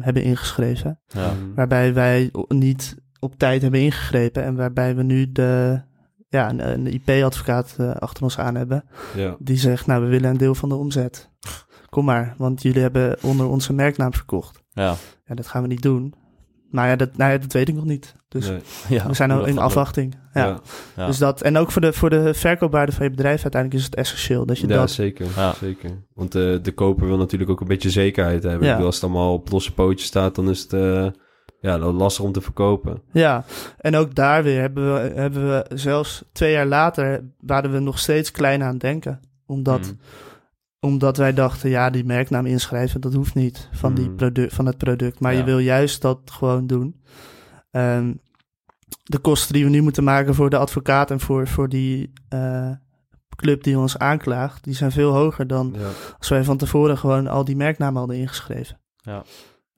hebben 0.00 0.22
ingeschreven. 0.22 1.00
Ja. 1.06 1.32
Waarbij 1.54 1.94
wij 1.94 2.30
niet 2.48 2.96
op 3.20 3.38
tijd 3.38 3.62
hebben 3.62 3.80
ingegrepen 3.80 4.42
en 4.42 4.56
waarbij 4.56 4.96
we 4.96 5.02
nu 5.02 5.32
de, 5.32 5.80
ja, 6.28 6.50
een, 6.50 6.70
een 6.70 6.86
IP-advocaat 6.86 7.74
eh, 7.78 7.90
achter 7.90 8.22
ons 8.22 8.38
aan 8.38 8.54
hebben. 8.54 8.84
Ja. 9.16 9.36
Die 9.38 9.56
zegt, 9.56 9.86
nou, 9.86 10.02
we 10.02 10.08
willen 10.08 10.30
een 10.30 10.36
deel 10.36 10.54
van 10.54 10.68
de 10.68 10.74
omzet. 10.74 11.30
Kom 11.88 12.04
maar, 12.04 12.34
want 12.36 12.62
jullie 12.62 12.82
hebben 12.82 13.16
onder 13.22 13.48
onze 13.48 13.72
merknaam 13.72 14.14
verkocht. 14.14 14.62
Ja. 14.72 14.94
Ja, 15.26 15.34
dat 15.34 15.46
gaan 15.46 15.62
we 15.62 15.68
niet 15.68 15.82
doen. 15.82 16.14
Maar 16.70 16.88
ja, 16.88 16.96
dat, 16.96 17.16
nou 17.16 17.32
ja, 17.32 17.38
dat 17.38 17.52
weet 17.52 17.68
ik 17.68 17.74
nog 17.74 17.84
niet. 17.84 18.14
Dus 18.28 18.48
Nee. 18.48 18.60
ja. 18.98 19.06
we 19.06 19.14
zijn 19.14 19.30
al 19.30 19.44
in 19.44 19.58
afwachting. 19.58 20.14
Ja. 20.32 20.46
Ja. 20.46 20.60
Ja. 20.96 21.06
Dus 21.06 21.18
dat, 21.18 21.42
en 21.42 21.56
ook 21.56 21.70
voor 21.70 21.80
de, 21.80 21.92
voor 21.92 22.10
de 22.10 22.34
verkoopwaarde 22.34 22.92
van 22.92 23.04
je 23.04 23.10
bedrijf 23.10 23.42
uiteindelijk 23.42 23.80
is 23.80 23.86
het 23.86 23.94
essentieel. 23.94 24.46
Dat 24.46 24.58
je 24.58 24.68
Ja, 24.68 24.74
dat... 24.74 24.90
zeker. 24.90 25.26
Ja. 25.36 25.52
zeker. 25.52 25.90
Want 26.14 26.34
eh, 26.34 26.56
de 26.62 26.72
koper 26.74 27.06
wil 27.06 27.16
natuurlijk 27.16 27.50
ook 27.50 27.60
een 27.60 27.66
beetje 27.66 27.90
zekerheid 27.90 28.42
hebben. 28.42 28.62
Ja. 28.62 28.66
Ik 28.66 28.70
bedoel, 28.70 28.86
als 28.86 28.94
het 28.94 29.04
allemaal 29.04 29.32
op 29.32 29.50
losse 29.50 29.74
pootjes 29.74 30.08
staat, 30.08 30.34
dan 30.34 30.50
is 30.50 30.62
het 30.62 30.72
eh, 30.72 31.06
ja, 31.60 31.78
dan 31.78 31.94
lastig 31.94 32.24
om 32.24 32.32
te 32.32 32.40
verkopen. 32.40 33.02
Ja, 33.12 33.44
en 33.78 33.96
ook 33.96 34.14
daar 34.14 34.42
weer 34.42 34.60
hebben 34.60 34.94
we, 34.94 35.00
hebben 35.14 35.48
we 35.48 35.66
zelfs 35.76 36.24
twee 36.32 36.52
jaar 36.52 36.66
later... 36.66 37.24
waren 37.40 37.72
we 37.72 37.78
nog 37.78 37.98
steeds 37.98 38.30
klein 38.30 38.62
aan 38.62 38.70
het 38.72 38.80
denken. 38.80 39.20
Omdat, 39.46 39.86
Mm. 39.86 39.98
omdat 40.80 41.16
wij 41.16 41.32
dachten, 41.34 41.70
ja, 41.70 41.90
die 41.90 42.04
merknaam 42.04 42.46
inschrijven, 42.46 43.00
dat 43.00 43.14
hoeft 43.14 43.34
niet 43.34 43.68
van, 43.72 43.94
die 43.94 44.08
Mm. 44.08 44.16
produ- 44.16 44.50
van 44.50 44.66
het 44.66 44.76
product. 44.78 45.20
Maar 45.20 45.32
Ja. 45.32 45.38
je 45.38 45.44
wil 45.44 45.58
juist 45.58 46.02
dat 46.02 46.20
gewoon 46.24 46.66
doen. 46.66 47.02
Ehm, 47.70 48.14
de 49.02 49.18
kosten 49.18 49.52
die 49.54 49.64
we 49.64 49.70
nu 49.70 49.82
moeten 49.82 50.04
maken 50.04 50.34
voor 50.34 50.50
de 50.50 50.56
advocaat 50.56 51.10
en 51.10 51.20
voor, 51.20 51.46
voor 51.48 51.68
die 51.68 52.12
eh, 52.28 52.70
club 53.36 53.62
die 53.62 53.78
ons 53.78 53.98
aanklaagt, 53.98 54.64
die 54.64 54.74
zijn 54.74 54.92
veel 54.92 55.12
hoger 55.12 55.46
dan 55.46 55.74
Ja. 55.78 55.88
als 56.18 56.28
wij 56.28 56.44
van 56.44 56.56
tevoren 56.56 56.98
gewoon 56.98 57.26
al 57.26 57.44
die 57.44 57.56
merknamen 57.56 57.98
hadden 57.98 58.16
ingeschreven. 58.16 58.80
Ja. 58.96 59.22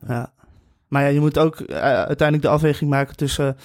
ja. 0.07 0.33
Maar 0.93 1.03
ja, 1.03 1.09
je 1.09 1.21
moet 1.21 1.39
ook 1.39 1.61
eh, 1.61 1.77
uiteindelijk 1.83 2.43
de 2.43 2.49
afweging 2.49 2.91
maken 2.91 3.17
tussen 3.17 3.57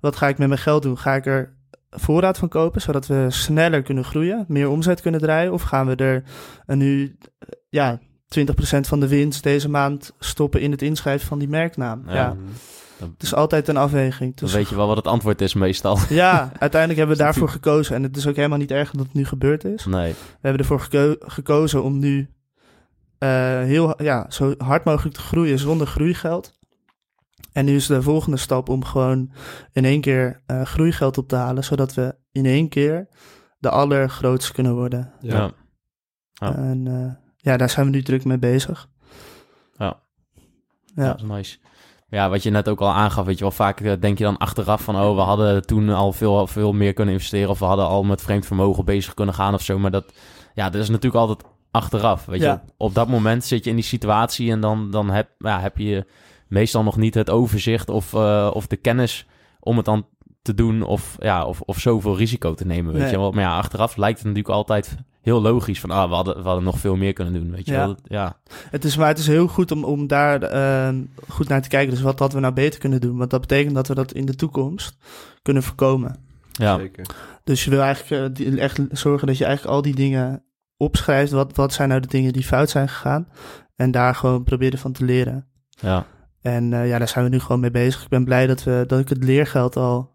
wat 0.00 0.16
ga 0.16 0.28
ik 0.28 0.38
met 0.38 0.48
mijn 0.48 0.60
geld 0.60 0.82
doen? 0.82 0.98
Ga 0.98 1.14
ik 1.14 1.26
er 1.26 1.56
voorraad 1.90 2.38
van 2.38 2.48
kopen, 2.48 2.80
zodat 2.80 3.06
we 3.06 3.26
sneller 3.28 3.82
kunnen 3.82 4.04
groeien, 4.04 4.44
meer 4.48 4.68
omzet 4.68 5.00
kunnen 5.00 5.20
draaien? 5.20 5.52
Of 5.52 5.62
gaan 5.62 5.86
we 5.86 5.94
er 5.96 6.22
eh, 6.66 6.76
nu 6.76 7.16
eh, 7.38 7.48
ja, 7.68 8.00
20% 8.38 8.80
van 8.80 9.00
de 9.00 9.08
winst 9.08 9.42
deze 9.42 9.68
maand 9.68 10.12
stoppen 10.18 10.60
in 10.60 10.70
het 10.70 10.82
inschrijven 10.82 11.26
van 11.26 11.38
die 11.38 11.48
merknaam? 11.48 12.02
Ja. 12.06 12.14
Ja. 12.14 12.36
Het 12.98 13.22
is 13.22 13.34
altijd 13.34 13.68
een 13.68 13.76
afweging. 13.76 14.36
Dan 14.36 14.44
Dus 14.48 14.54
weet 14.56 14.68
je 14.68 14.76
wel 14.76 14.86
wat 14.86 14.96
het 14.96 15.06
antwoord 15.06 15.40
is 15.40 15.54
meestal. 15.54 15.98
ja, 16.08 16.52
uiteindelijk 16.58 16.98
hebben 16.98 17.16
we 17.16 17.22
daarvoor 17.26 17.48
gekozen. 17.48 17.94
En 17.94 18.02
het 18.02 18.16
is 18.16 18.26
ook 18.26 18.36
helemaal 18.36 18.58
niet 18.58 18.70
erg 18.70 18.90
dat 18.90 19.06
het 19.06 19.14
nu 19.14 19.24
gebeurd 19.24 19.64
is. 19.64 19.84
Nee. 19.84 20.12
We 20.12 20.38
hebben 20.40 20.60
ervoor 20.60 20.80
geko- 20.80 21.16
gekozen 21.18 21.82
om 21.82 21.98
nu 21.98 22.28
eh, 23.18 23.28
heel 23.60 24.02
ja, 24.02 24.26
zo 24.28 24.54
hard 24.58 24.84
mogelijk 24.84 25.14
te 25.14 25.20
groeien 25.22 25.58
zonder 25.58 25.86
groeigeld. 25.86 26.55
En 27.56 27.64
nu 27.64 27.74
is 27.74 27.86
de 27.86 28.02
volgende 28.02 28.36
stap 28.36 28.68
om 28.68 28.84
gewoon 28.84 29.30
in 29.72 29.84
één 29.84 30.00
keer 30.00 30.42
eh, 30.46 30.62
groeigeld 30.62 31.18
op 31.18 31.28
te 31.28 31.36
halen, 31.36 31.64
zodat 31.64 31.94
we 31.94 32.14
in 32.32 32.46
één 32.46 32.68
keer 32.68 33.08
de 33.58 33.70
allergrootste 33.70 34.52
kunnen 34.52 34.74
worden. 34.74 35.12
Ja. 35.20 35.50
Ja. 36.32 36.56
En 36.56 36.86
eh, 36.86 37.12
ja, 37.36 37.56
daar 37.56 37.70
zijn 37.70 37.86
we 37.86 37.92
nu 37.92 38.02
druk 38.02 38.24
mee 38.24 38.38
bezig. 38.38 38.88
Ja. 39.76 39.84
Ja. 39.84 41.02
Ja, 41.02 41.06
dat 41.06 41.16
is 41.16 41.22
nice. 41.22 41.58
Maar 41.60 42.20
Ja, 42.20 42.28
wat 42.28 42.42
je 42.42 42.50
net 42.50 42.68
ook 42.68 42.80
al 42.80 42.92
aangaf, 42.92 43.24
weet 43.24 43.38
je 43.38 43.44
wel, 43.44 43.52
vaak 43.52 43.80
eh, 43.80 43.92
denk 44.00 44.18
je 44.18 44.24
dan 44.24 44.38
achteraf 44.38 44.82
van, 44.82 44.96
oh, 44.96 45.14
we 45.14 45.20
hadden 45.20 45.66
toen 45.66 45.88
al 45.88 46.12
veel, 46.12 46.46
veel 46.46 46.72
meer 46.72 46.92
kunnen 46.92 47.14
investeren 47.14 47.50
of 47.50 47.58
we 47.58 47.64
hadden 47.64 47.86
al 47.86 48.04
met 48.04 48.22
vreemd 48.22 48.46
vermogen 48.46 48.84
bezig 48.84 49.14
kunnen 49.14 49.34
gaan 49.34 49.54
of 49.54 49.62
zo. 49.62 49.78
Maar 49.78 49.90
dat, 49.90 50.12
ja, 50.54 50.70
dat 50.70 50.82
is 50.82 50.88
natuurlijk 50.88 51.28
altijd 51.28 51.52
achteraf, 51.70 52.24
weet 52.24 52.40
je. 52.40 52.46
Ja. 52.46 52.64
Op 52.76 52.94
dat 52.94 53.08
moment 53.08 53.44
zit 53.44 53.64
je 53.64 53.70
in 53.70 53.76
die 53.76 53.84
situatie 53.84 54.50
en 54.50 54.60
dan, 54.60 54.90
dan 54.90 55.10
heb, 55.10 55.28
ja, 55.38 55.60
heb 55.60 55.78
je 55.78 56.06
meestal 56.48 56.82
nog 56.82 56.96
niet 56.96 57.14
het 57.14 57.30
overzicht 57.30 57.88
of, 57.88 58.14
eh, 58.14 58.50
of 58.52 58.66
de 58.66 58.76
kennis 58.76 59.26
om 59.60 59.76
het 59.76 59.84
dan 59.86 60.06
te 60.42 60.54
doen 60.54 60.82
of, 60.82 61.16
ja, 61.18 61.44
of, 61.44 61.60
of 61.60 61.78
zoveel 61.78 62.16
risico 62.16 62.54
te 62.54 62.66
nemen, 62.66 62.92
weet 62.92 63.02
Nee. 63.02 63.10
je 63.10 63.16
wel. 63.18 63.30
Maar 63.32 63.42
ja, 63.42 63.56
achteraf 63.56 63.96
lijkt 63.96 64.18
het 64.18 64.26
natuurlijk 64.26 64.54
altijd 64.54 64.96
heel 65.22 65.40
logisch 65.42 65.80
van, 65.80 65.90
ah, 65.90 66.08
we 66.08 66.14
hadden, 66.14 66.36
we 66.36 66.42
hadden 66.42 66.64
nog 66.64 66.78
veel 66.78 66.96
meer 66.96 67.12
kunnen 67.12 67.32
doen, 67.32 67.50
weet 67.50 67.66
je 67.66 67.72
Ja. 67.72 67.78
wel. 67.86 67.96
Ja, 68.04 68.36
Het 68.70 68.84
is, 68.84 68.96
maar 68.96 69.08
het 69.08 69.18
is 69.18 69.26
heel 69.26 69.46
goed 69.48 69.70
om, 69.70 69.84
om 69.84 70.06
daar 70.06 70.42
ehm, 70.42 71.02
goed 71.28 71.48
naar 71.48 71.62
te 71.62 71.68
kijken. 71.68 71.90
Dus 71.94 72.02
wat 72.02 72.18
hadden 72.18 72.36
we 72.36 72.42
nou 72.42 72.54
beter 72.54 72.80
kunnen 72.80 73.00
doen? 73.00 73.16
Want 73.16 73.30
dat 73.30 73.40
betekent 73.40 73.74
dat 73.74 73.88
we 73.88 73.94
dat 73.94 74.12
in 74.12 74.26
de 74.26 74.34
toekomst 74.34 74.96
kunnen 75.42 75.62
voorkomen. 75.62 76.16
ja, 76.52 76.78
Zeker. 76.78 77.06
Dus 77.44 77.64
je 77.64 77.70
wil 77.70 77.80
eigenlijk 77.80 78.38
eh, 78.38 78.58
echt 78.62 78.80
zorgen 78.90 79.26
dat 79.26 79.38
je 79.38 79.44
eigenlijk 79.44 79.76
al 79.76 79.82
die 79.82 79.94
dingen 79.94 80.42
opschrijft. 80.76 81.32
Wat, 81.32 81.56
wat 81.56 81.72
zijn 81.72 81.88
nou 81.88 82.00
de 82.00 82.08
dingen 82.08 82.32
die 82.32 82.44
fout 82.44 82.70
zijn 82.70 82.88
gegaan? 82.88 83.28
En 83.76 83.90
daar 83.90 84.14
gewoon 84.14 84.44
proberen 84.44 84.78
van 84.78 84.92
te 84.92 85.04
leren. 85.04 85.46
ja. 85.70 86.06
En 86.46 86.72
eh, 86.72 86.88
ja, 86.88 86.98
daar 86.98 87.08
zijn 87.08 87.24
we 87.24 87.30
nu 87.30 87.40
gewoon 87.40 87.60
mee 87.60 87.70
bezig. 87.70 88.02
Ik 88.02 88.08
ben 88.08 88.24
blij 88.24 88.46
dat, 88.46 88.62
we, 88.62 88.84
dat 88.86 88.98
ik 88.98 89.08
het 89.08 89.24
leergeld 89.24 89.76
al 89.76 90.12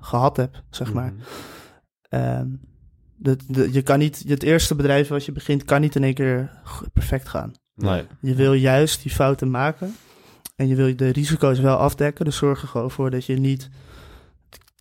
gehad 0.00 0.36
heb, 0.36 0.62
zeg 0.70 0.92
maar. 0.92 1.12
Mhm. 1.12 1.22
Ehm, 2.08 2.48
De, 3.16 3.36
de, 3.48 3.72
je 3.72 3.82
kan 3.82 3.98
niet, 3.98 4.24
het 4.26 4.42
eerste 4.42 4.74
bedrijf 4.74 5.08
wat 5.08 5.24
je 5.24 5.32
begint, 5.32 5.64
kan 5.64 5.80
niet 5.80 5.94
in 5.94 6.04
één 6.04 6.14
keer 6.14 6.50
perfect 6.92 7.28
gaan. 7.28 7.52
Nee. 7.74 8.04
Je 8.20 8.34
wil 8.34 8.52
juist 8.52 9.02
die 9.02 9.12
fouten 9.12 9.50
maken. 9.50 9.96
En 10.56 10.68
je 10.68 10.74
wil 10.74 10.96
de 10.96 11.08
risico's 11.08 11.58
wel 11.60 11.76
afdekken. 11.76 12.24
Dus 12.24 12.36
zorg 12.36 12.62
er 12.62 12.68
gewoon 12.68 12.90
voor 12.90 13.10
dat 13.10 13.24
je 13.24 13.36
niet 13.36 13.70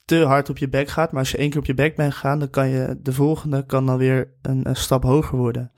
te 0.05 0.23
hard 0.23 0.49
op 0.49 0.57
je 0.57 0.69
bek 0.69 0.87
gaat. 0.87 1.11
Maar 1.11 1.19
als 1.19 1.31
je 1.31 1.37
één 1.37 1.49
keer 1.49 1.59
op 1.59 1.65
je 1.65 1.73
bek 1.73 1.95
bent 1.95 2.13
gegaan, 2.13 2.39
dan 2.39 2.49
kan 2.49 2.69
je 2.69 2.99
de 3.01 3.13
volgende 3.13 3.65
kan 3.65 3.85
dan 3.85 3.97
weer 3.97 4.33
een, 4.41 4.69
een 4.69 4.75
stap 4.75 5.03
hoger 5.03 5.37
worden. 5.37 5.71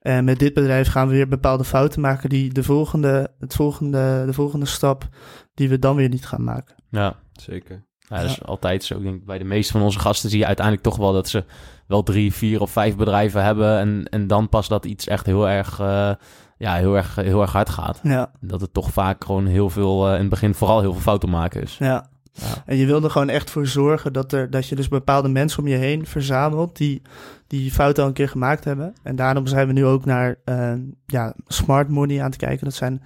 En 0.00 0.24
met 0.24 0.38
dit 0.38 0.54
bedrijf 0.54 0.88
gaan 0.88 1.08
we 1.08 1.14
weer 1.14 1.28
bepaalde 1.28 1.64
fouten 1.64 2.00
maken 2.00 2.28
die 2.28 2.52
de 2.52 2.62
volgende, 2.62 3.30
het 3.38 3.54
volgende, 3.54 4.22
de 4.26 4.32
volgende 4.32 4.66
stap 4.66 5.08
die 5.54 5.68
we 5.68 5.78
dan 5.78 5.96
weer 5.96 6.08
niet 6.08 6.26
gaan 6.26 6.44
maken. 6.44 6.74
Ja, 6.88 7.16
zeker. 7.32 7.84
Ja, 7.98 8.20
dat 8.20 8.30
is 8.30 8.44
altijd 8.44 8.84
zo. 8.84 8.96
Ik 8.96 9.02
denk, 9.02 9.24
bij 9.24 9.38
de 9.38 9.44
meeste 9.44 9.72
van 9.72 9.82
onze 9.82 9.98
gasten 9.98 10.30
zie 10.30 10.38
je 10.38 10.46
uiteindelijk 10.46 10.86
toch 10.86 10.96
wel 10.96 11.12
dat 11.12 11.28
ze 11.28 11.44
wel 11.86 12.02
drie, 12.02 12.32
vier 12.32 12.60
of 12.60 12.70
vijf 12.70 12.96
bedrijven 12.96 13.44
hebben. 13.44 13.78
En, 13.78 14.04
en 14.04 14.26
dan 14.26 14.48
pas 14.48 14.68
dat 14.68 14.84
iets 14.84 15.06
echt 15.06 15.26
heel 15.26 15.48
erg, 15.48 15.80
uh, 15.80 16.12
ja, 16.56 16.74
heel 16.74 16.96
erg, 16.96 17.14
heel 17.14 17.40
erg 17.40 17.52
hard 17.52 17.68
gaat. 17.68 18.00
Ja. 18.02 18.30
Dat 18.40 18.60
het 18.60 18.72
toch 18.72 18.92
vaak 18.92 19.24
gewoon 19.24 19.46
heel 19.46 19.70
veel, 19.70 20.06
uh, 20.08 20.14
in 20.14 20.20
het 20.20 20.28
begin 20.28 20.54
vooral 20.54 20.80
heel 20.80 20.92
veel 20.92 21.02
fouten 21.02 21.30
maken 21.30 21.62
is. 21.62 21.76
Ja. 21.78 22.08
Ja. 22.32 22.62
En 22.66 22.76
je 22.76 22.86
wil 22.86 23.04
er 23.04 23.10
gewoon 23.10 23.28
echt 23.28 23.50
voor 23.50 23.66
zorgen 23.66 24.12
dat, 24.12 24.32
er, 24.32 24.50
dat 24.50 24.68
je 24.68 24.76
dus 24.76 24.88
bepaalde 24.88 25.28
mensen 25.28 25.58
om 25.58 25.68
je 25.68 25.76
heen 25.76 26.06
verzamelt 26.06 26.76
die 26.76 27.02
die 27.50 27.70
fouten 27.70 28.02
al 28.02 28.08
een 28.08 28.14
keer 28.14 28.28
gemaakt 28.28 28.64
hebben. 28.64 28.94
En 29.02 29.16
daarom 29.16 29.46
zijn 29.46 29.66
we 29.66 29.72
nu 29.72 29.84
ook 29.84 30.04
naar 30.04 30.36
uh, 30.44 30.72
ja, 31.06 31.34
smart 31.46 31.88
money 31.88 32.18
aan 32.18 32.30
het 32.30 32.36
kijken. 32.36 32.64
Dat 32.64 32.74
zijn 32.74 33.02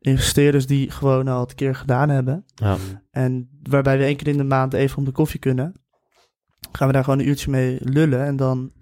investeerders 0.00 0.66
die 0.66 0.90
gewoon 0.90 1.28
al 1.28 1.40
een 1.40 1.54
keer 1.54 1.74
gedaan 1.74 2.08
hebben. 2.08 2.44
Ja. 2.54 2.76
En 3.10 3.48
waarbij 3.62 3.98
we 3.98 4.04
één 4.04 4.16
keer 4.16 4.28
in 4.28 4.36
de 4.36 4.44
maand 4.44 4.72
even 4.72 4.98
om 4.98 5.04
de 5.04 5.10
koffie 5.10 5.40
kunnen. 5.40 5.74
Gaan 6.72 6.86
we 6.86 6.92
daar 6.92 7.04
gewoon 7.04 7.18
een 7.18 7.28
uurtje 7.28 7.50
mee 7.50 7.78
lullen. 7.80 8.24
En 8.24 8.36
dan 8.36 8.72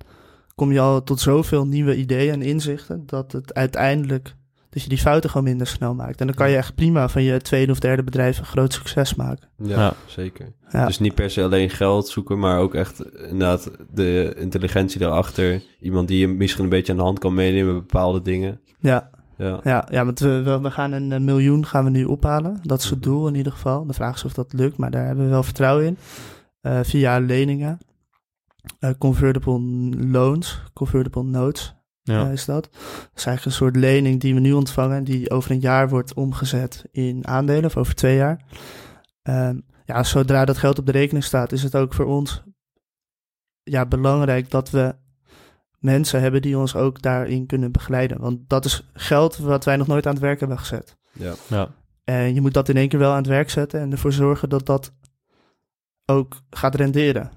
kom 0.55 0.73
je 0.73 0.81
al 0.81 1.03
tot 1.03 1.21
zoveel 1.21 1.67
nieuwe 1.67 1.97
ideeën 1.97 2.33
en 2.33 2.43
inzichten. 2.43 3.07
Dat 3.07 3.33
het 3.33 3.55
uiteindelijk 3.55 4.35
dat 4.73 4.83
je 4.83 4.89
die 4.89 4.99
fouten 4.99 5.31
gewoon 5.31 5.47
minder 5.47 5.67
snel 5.67 5.95
maakt. 5.95 6.21
En 6.21 6.27
dan 6.27 6.35
kan 6.35 6.51
je 6.51 6.57
echt 6.57 6.75
prima 6.75 7.09
van 7.09 7.23
je 7.23 7.41
tweede 7.41 7.73
of 7.73 7.81
derde 7.81 8.03
bedrijf 8.03 8.39
een 8.39 8.45
groot 8.45 8.73
succes 8.73 9.15
maken. 9.15 9.49
Ja, 9.57 9.79
ja. 9.79 9.95
zeker. 10.07 10.53
Ja. 10.71 10.87
Dus 10.87 10.99
niet 10.99 11.15
per 11.15 11.31
se 11.31 11.43
alleen 11.43 11.71
geld 11.71 12.09
zoeken, 12.09 12.39
maar 12.39 12.59
ook 12.59 12.75
echt 12.75 13.05
inderdaad 13.15 13.71
de 13.91 14.35
intelligentie 14.39 15.01
daarachter. 15.01 15.63
Iemand 15.81 16.09
die 16.09 16.19
je 16.19 16.29
misschien 16.29 16.65
een 16.65 16.71
beetje 16.71 16.93
aan 16.93 16.99
de 16.99 17.05
hand 17.05 17.19
kan 17.19 17.35
meenemen 17.35 17.75
met 17.75 17.87
bepaalde 17.87 18.23
dingen. 18.23 18.61
Ja, 18.79 19.11
ja, 19.37 19.61
ja, 19.63 19.89
ja 19.91 20.05
want 20.05 20.19
we, 20.19 20.59
we 20.63 20.71
gaan 20.71 20.93
een 20.93 21.25
miljoen 21.25 21.67
gaan 21.67 21.85
we 21.85 21.91
nu 21.91 22.05
ophalen. 22.05 22.59
Dat 22.63 22.79
is 22.79 22.91
het 22.91 22.99
mhm. 22.99 23.09
doel 23.09 23.29
in 23.29 23.35
ieder 23.35 23.53
geval. 23.53 23.87
De 23.87 23.93
vraag 23.93 24.15
is 24.15 24.25
of 24.25 24.33
dat 24.33 24.53
lukt, 24.53 24.77
maar 24.77 24.91
daar 24.91 25.07
hebben 25.07 25.25
we 25.25 25.31
wel 25.31 25.43
vertrouwen 25.43 25.87
in. 25.87 25.99
Uh, 26.63 26.81
via 26.83 27.19
leningen, 27.19 27.79
uh, 28.81 28.91
convertible 28.99 29.61
loans, 30.11 30.63
convertible 30.73 31.23
notes 31.23 31.75
ja. 32.03 32.27
Uh, 32.27 32.33
is 32.33 32.45
dat. 32.45 32.63
Dat 32.63 32.73
is 33.15 33.27
eigenlijk 33.27 33.45
een 33.45 33.53
soort 33.53 33.77
lening 33.77 34.21
die 34.21 34.35
we 34.35 34.41
nu 34.41 34.53
ontvangen, 34.53 35.05
die 35.05 35.31
over 35.31 35.51
een 35.51 35.61
jaar 35.61 35.89
wordt 35.89 36.15
omgezet 36.15 36.85
in 36.91 37.27
aandelen, 37.27 37.65
of 37.65 37.77
over 37.77 37.95
twee 37.95 38.17
jaar. 38.17 38.45
Uh, 39.29 39.51
ja, 39.85 40.03
zodra 40.03 40.45
dat 40.45 40.59
geld 40.59 40.79
op 40.79 40.87
de 40.87 40.93
rekening 40.93 41.25
staat, 41.25 41.53
is 41.53 41.63
het 41.63 41.77
ook 41.77 41.95
voor 41.95 42.07
ons 42.07 42.43
ja, 43.63 43.87
belangrijk 43.87 44.51
dat 44.51 44.71
we 44.71 44.95
mensen 45.79 46.21
hebben 46.21 46.43
die 46.43 46.59
ons 46.59 46.75
ook 46.75 47.03
daarin 47.03 47.47
kunnen 47.47 47.73
begeleiden. 47.73 48.21
Want 48.21 48.49
dat 48.49 48.65
is 48.65 48.89
geld 48.93 49.37
wat 49.37 49.65
wij 49.65 49.77
nog 49.77 49.87
nooit 49.87 50.07
aan 50.07 50.13
het 50.13 50.23
werk 50.23 50.41
hebben 50.41 50.59
gezet. 50.59 50.97
Ja. 51.13 51.35
ja. 51.49 51.69
En 52.05 52.35
je 52.35 52.41
moet 52.41 52.55
dat 52.55 52.69
in 52.69 52.77
één 52.77 52.89
keer 52.89 52.99
wel 52.99 53.11
aan 53.11 53.17
het 53.17 53.27
werk 53.27 53.51
zetten 53.51 53.81
en 53.81 53.93
ervoor 53.93 54.13
zorgen 54.13 54.49
dat 54.49 54.67
dat 54.67 54.93
ook 56.05 56.35
gaat 56.51 56.75
renderen. 56.75 57.31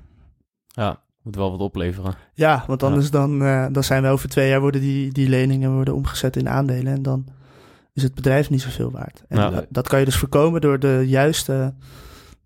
Ja, 0.68 1.04
moet 1.26 1.36
wel 1.36 1.52
wat 1.52 1.60
opleveren. 1.60 2.16
Ja, 2.34 2.64
want 2.68 2.84
anders 2.84 3.12
dan, 3.12 3.42
uh, 3.42 3.66
dan 3.72 3.84
zijn 3.84 4.04
we 4.04 4.10
over 4.10 4.30
twee 4.30 4.50
jaar 4.50 4.60
worden 4.60 4.82
die, 4.82 5.12
die 5.12 5.30
leningen 5.30 5.74
worden 5.74 5.94
omgezet 5.94 6.36
in 6.36 6.50
aandelen. 6.50 6.94
En 6.94 7.02
dan 7.02 7.26
is 7.94 8.04
het 8.04 8.16
bedrijf 8.16 8.50
niet 8.50 8.62
zoveel 8.62 8.92
waard. 8.92 9.24
En 9.28 9.38
ja. 9.38 9.66
dat 9.70 9.88
kan 9.88 10.00
je 10.00 10.06
dus 10.06 10.18
voorkomen 10.18 10.62
door 10.62 10.80
de 10.80 11.04
juiste 11.06 11.74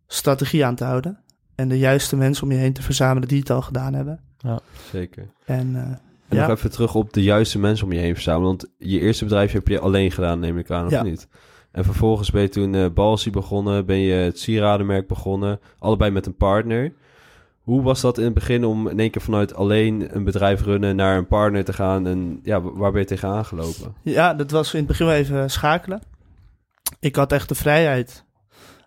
strategie 0.07 0.65
aan 0.65 0.75
te 0.75 0.83
houden. 0.83 1.19
En 1.55 1.67
de 1.67 1.77
juiste 1.77 2.15
mensen 2.15 2.43
om 2.43 2.51
je 2.51 2.57
heen 2.57 2.73
te 2.73 2.81
verzamelen 2.81 3.27
die 3.27 3.39
het 3.39 3.49
al 3.49 3.61
gedaan 3.61 3.93
hebben. 3.93 4.19
Ja, 4.37 4.59
zeker. 4.91 5.27
En, 5.45 5.67
uh, 5.69 5.79
en 5.79 5.99
ja. 6.29 6.47
nog 6.47 6.57
even 6.57 6.71
terug 6.71 6.95
op 6.95 7.13
de 7.13 7.23
juiste 7.23 7.59
mensen 7.59 7.85
om 7.85 7.93
je 7.93 7.99
heen 7.99 8.13
verzamelen. 8.13 8.47
Want 8.47 8.67
je 8.77 8.99
eerste 8.99 9.23
bedrijf 9.23 9.51
heb 9.51 9.67
je 9.67 9.79
alleen 9.79 10.11
gedaan, 10.11 10.39
neem 10.39 10.57
ik 10.57 10.71
aan, 10.71 10.85
of 10.85 10.91
ja. 10.91 11.03
niet? 11.03 11.27
En 11.71 11.83
vervolgens 11.83 12.31
ben 12.31 12.41
je 12.41 12.49
toen 12.49 12.73
uh, 12.73 12.85
Balsi 12.93 13.31
begonnen, 13.31 13.85
ben 13.85 13.99
je 13.99 14.13
het 14.13 14.39
sieradenmerk 14.39 15.07
begonnen. 15.07 15.59
Allebei 15.79 16.11
met 16.11 16.25
een 16.25 16.35
partner. 16.35 16.93
Hoe 17.69 17.81
was 17.81 18.01
dat 18.01 18.17
in 18.17 18.23
het 18.23 18.33
begin 18.33 18.65
om 18.65 18.87
in 18.87 18.99
één 18.99 19.11
keer 19.11 19.21
vanuit 19.21 19.55
alleen 19.55 20.15
een 20.15 20.23
bedrijf 20.23 20.63
runnen 20.63 20.95
naar 20.95 21.17
een 21.17 21.27
partner 21.27 21.63
te 21.63 21.73
gaan? 21.73 22.07
En 22.07 22.39
ja, 22.43 22.61
waar 22.61 22.91
ben 22.91 23.01
je 23.01 23.07
tegenaan 23.07 23.45
gelopen? 23.45 23.93
Ja, 24.01 24.33
dat 24.33 24.51
was 24.51 24.73
in 24.73 24.79
het 24.79 24.87
begin 24.87 25.05
wel 25.05 25.15
even 25.15 25.49
schakelen. 25.49 26.01
Ik 26.99 27.15
had 27.15 27.31
echt 27.31 27.49
de 27.49 27.55
vrijheid. 27.55 28.25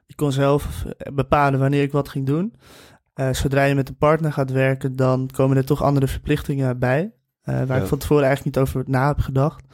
Ik 0.07 0.17
kon 0.17 0.33
zelf 0.33 0.85
bepalen 1.15 1.61
wanneer 1.61 1.83
ik 1.83 1.93
wat 1.93 2.09
ging 2.09 2.27
doen. 2.27 2.55
Uh, 3.15 3.33
zodra 3.33 3.65
je 3.65 3.75
met 3.75 3.89
een 3.89 3.97
partner 3.97 4.33
gaat 4.33 4.51
werken, 4.51 4.97
dan 4.97 5.29
komen 5.33 5.57
er 5.57 5.65
toch 5.65 5.83
andere 5.83 6.09
verplichtingen 6.09 6.79
bij. 6.79 7.13
Uh, 7.45 7.63
waar 7.63 7.81
ik 7.81 7.87
van 7.87 7.99
tevoren 7.99 8.25
eigenlijk 8.25 8.57
niet 8.57 8.67
over 8.67 8.85
na 8.87 9.07
heb 9.07 9.19
gedacht. 9.19 9.65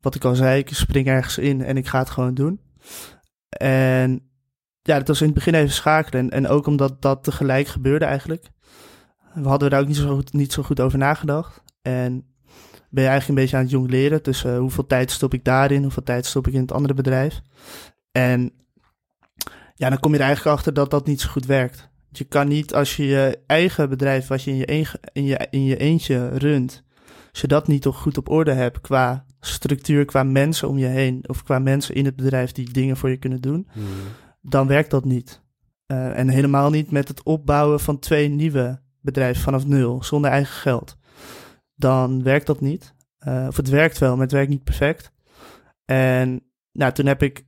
Wat 0.00 0.14
ik 0.14 0.24
al 0.24 0.34
zei, 0.34 0.58
ik 0.58 0.68
spring 0.68 1.06
ergens 1.06 1.38
in 1.38 1.62
en 1.62 1.76
ik 1.76 1.86
ga 1.86 1.98
het 1.98 2.10
gewoon 2.10 2.34
doen. 2.34 2.60
En 3.48 4.30
ja, 4.82 4.98
dat 4.98 5.08
was 5.08 5.20
in 5.20 5.26
het 5.26 5.34
begin 5.34 5.54
even 5.54 5.74
schakelen. 5.74 6.22
En, 6.22 6.30
en 6.30 6.48
ook 6.48 6.66
omdat 6.66 7.02
dat 7.02 7.24
tegelijk 7.24 7.66
gebeurde 7.66 8.04
eigenlijk. 8.04 8.52
We 9.34 9.48
hadden 9.48 9.70
daar 9.70 9.80
ook 9.80 9.86
niet 9.86 9.96
zo 9.96 10.14
goed, 10.14 10.32
niet 10.32 10.52
zo 10.52 10.62
goed 10.62 10.80
over 10.80 10.98
nagedacht. 10.98 11.62
En 11.82 12.24
ben 12.90 13.02
je 13.02 13.10
eigenlijk 13.10 13.28
een 13.28 13.34
beetje 13.34 13.56
aan 13.56 13.62
het 13.62 13.70
jong 13.70 13.90
leren. 13.90 14.22
Dus 14.22 14.44
uh, 14.44 14.58
hoeveel 14.58 14.86
tijd 14.86 15.10
stop 15.10 15.34
ik 15.34 15.44
daarin, 15.44 15.82
hoeveel 15.82 16.02
tijd 16.02 16.26
stop 16.26 16.46
ik 16.46 16.54
in 16.54 16.60
het 16.60 16.72
andere 16.72 16.94
bedrijf. 16.94 17.40
En 18.12 18.52
ja, 19.74 19.88
dan 19.88 20.00
kom 20.00 20.12
je 20.12 20.18
er 20.18 20.24
eigenlijk 20.24 20.56
achter 20.56 20.74
dat 20.74 20.90
dat 20.90 21.06
niet 21.06 21.20
zo 21.20 21.28
goed 21.28 21.46
werkt. 21.46 21.88
Je 22.10 22.24
kan 22.24 22.48
niet 22.48 22.74
als 22.74 22.96
je 22.96 23.06
je 23.06 23.38
eigen 23.46 23.88
bedrijf, 23.88 24.26
wat 24.26 24.42
je 24.42 24.50
in 24.50 24.56
je, 24.56 24.86
in 25.12 25.24
je, 25.24 25.46
in 25.50 25.64
je 25.64 25.76
eentje 25.76 26.28
runt, 26.28 26.84
als 27.30 27.40
je 27.40 27.46
dat 27.46 27.68
niet 27.68 27.82
toch 27.82 27.96
goed 27.96 28.18
op 28.18 28.28
orde 28.28 28.52
hebt 28.52 28.80
qua 28.80 29.24
structuur, 29.40 30.04
qua 30.04 30.22
mensen 30.22 30.68
om 30.68 30.78
je 30.78 30.86
heen, 30.86 31.24
of 31.26 31.42
qua 31.42 31.58
mensen 31.58 31.94
in 31.94 32.04
het 32.04 32.16
bedrijf 32.16 32.52
die 32.52 32.70
dingen 32.70 32.96
voor 32.96 33.10
je 33.10 33.16
kunnen 33.16 33.40
doen, 33.40 33.68
hmm. 33.72 33.84
dan 34.40 34.66
werkt 34.66 34.90
dat 34.90 35.04
niet. 35.04 35.42
Uh, 35.86 36.18
en 36.18 36.28
helemaal 36.28 36.70
niet 36.70 36.90
met 36.90 37.08
het 37.08 37.22
opbouwen 37.22 37.80
van 37.80 37.98
twee 37.98 38.28
nieuwe 38.28 38.82
bedrijf 39.04 39.42
vanaf 39.42 39.66
nul, 39.66 40.02
zonder 40.02 40.30
eigen 40.30 40.54
geld, 40.54 40.96
dan 41.74 42.22
werkt 42.22 42.46
dat 42.46 42.60
niet. 42.60 42.94
Uh, 43.28 43.46
of 43.48 43.56
het 43.56 43.68
werkt 43.68 43.98
wel, 43.98 44.12
maar 44.12 44.22
het 44.22 44.32
werkt 44.32 44.50
niet 44.50 44.64
perfect. 44.64 45.12
En 45.84 46.42
nou, 46.72 46.92
toen 46.92 47.06
heb 47.06 47.22
ik 47.22 47.46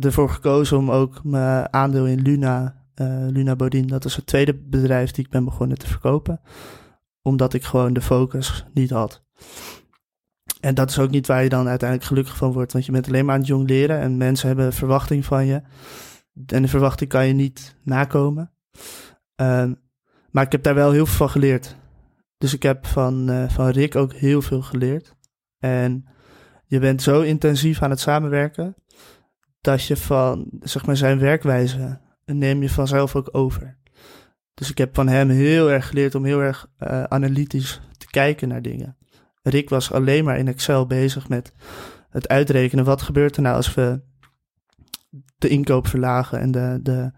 ervoor 0.00 0.30
gekozen 0.30 0.78
om 0.78 0.90
ook 0.90 1.24
mijn 1.24 1.72
aandeel 1.72 2.06
in 2.06 2.22
Luna, 2.22 2.84
uh, 2.94 3.26
Luna 3.28 3.56
Bodin, 3.56 3.86
dat 3.86 4.04
is 4.04 4.16
het 4.16 4.26
tweede 4.26 4.54
bedrijf 4.54 5.10
die 5.10 5.24
ik 5.24 5.30
ben 5.30 5.44
begonnen 5.44 5.78
te 5.78 5.86
verkopen, 5.86 6.40
omdat 7.22 7.54
ik 7.54 7.64
gewoon 7.64 7.92
de 7.92 8.02
focus 8.02 8.64
niet 8.72 8.90
had. 8.90 9.24
En 10.60 10.74
dat 10.74 10.90
is 10.90 10.98
ook 10.98 11.10
niet 11.10 11.26
waar 11.26 11.42
je 11.42 11.48
dan 11.48 11.68
uiteindelijk 11.68 12.08
gelukkig 12.08 12.36
van 12.36 12.52
wordt, 12.52 12.72
want 12.72 12.86
je 12.86 12.92
bent 12.92 13.06
alleen 13.06 13.24
maar 13.24 13.34
aan 13.34 13.40
het 13.40 13.48
jong 13.48 13.68
leren 13.68 14.00
en 14.00 14.16
mensen 14.16 14.48
hebben 14.48 14.72
verwachting 14.72 15.24
van 15.24 15.46
je. 15.46 15.62
En 16.46 16.62
de 16.62 16.68
verwachting 16.68 17.10
kan 17.10 17.26
je 17.26 17.32
niet 17.32 17.76
nakomen. 17.82 18.52
Uh, 19.40 19.70
maar 20.36 20.44
ik 20.44 20.52
heb 20.52 20.62
daar 20.62 20.74
wel 20.74 20.90
heel 20.90 21.06
veel 21.06 21.16
van 21.16 21.30
geleerd. 21.30 21.76
Dus 22.38 22.54
ik 22.54 22.62
heb 22.62 22.86
van, 22.86 23.30
uh, 23.30 23.48
van 23.48 23.68
Rick 23.68 23.94
ook 23.94 24.12
heel 24.12 24.42
veel 24.42 24.62
geleerd. 24.62 25.16
En 25.58 26.04
je 26.66 26.78
bent 26.78 27.02
zo 27.02 27.20
intensief 27.20 27.82
aan 27.82 27.90
het 27.90 28.00
samenwerken 28.00 28.74
dat 29.60 29.84
je 29.84 29.96
van 29.96 30.50
zeg 30.60 30.86
maar, 30.86 30.96
zijn 30.96 31.18
werkwijze 31.18 32.00
neem 32.24 32.62
je 32.62 32.70
vanzelf 32.70 33.16
ook 33.16 33.28
over. 33.32 33.78
Dus 34.54 34.70
ik 34.70 34.78
heb 34.78 34.94
van 34.94 35.08
hem 35.08 35.28
heel 35.28 35.70
erg 35.70 35.88
geleerd 35.88 36.14
om 36.14 36.24
heel 36.24 36.40
erg 36.40 36.66
uh, 36.78 37.02
analytisch 37.02 37.80
te 37.98 38.06
kijken 38.06 38.48
naar 38.48 38.62
dingen. 38.62 38.96
Rick 39.42 39.68
was 39.68 39.92
alleen 39.92 40.24
maar 40.24 40.38
in 40.38 40.48
Excel 40.48 40.86
bezig 40.86 41.28
met 41.28 41.52
het 42.10 42.28
uitrekenen. 42.28 42.84
Wat 42.84 43.02
gebeurt 43.02 43.36
er 43.36 43.42
nou 43.42 43.56
als 43.56 43.74
we 43.74 44.00
de 45.38 45.48
inkoop 45.48 45.86
verlagen 45.86 46.40
en 46.40 46.50
de, 46.50 46.78
de, 46.82 47.12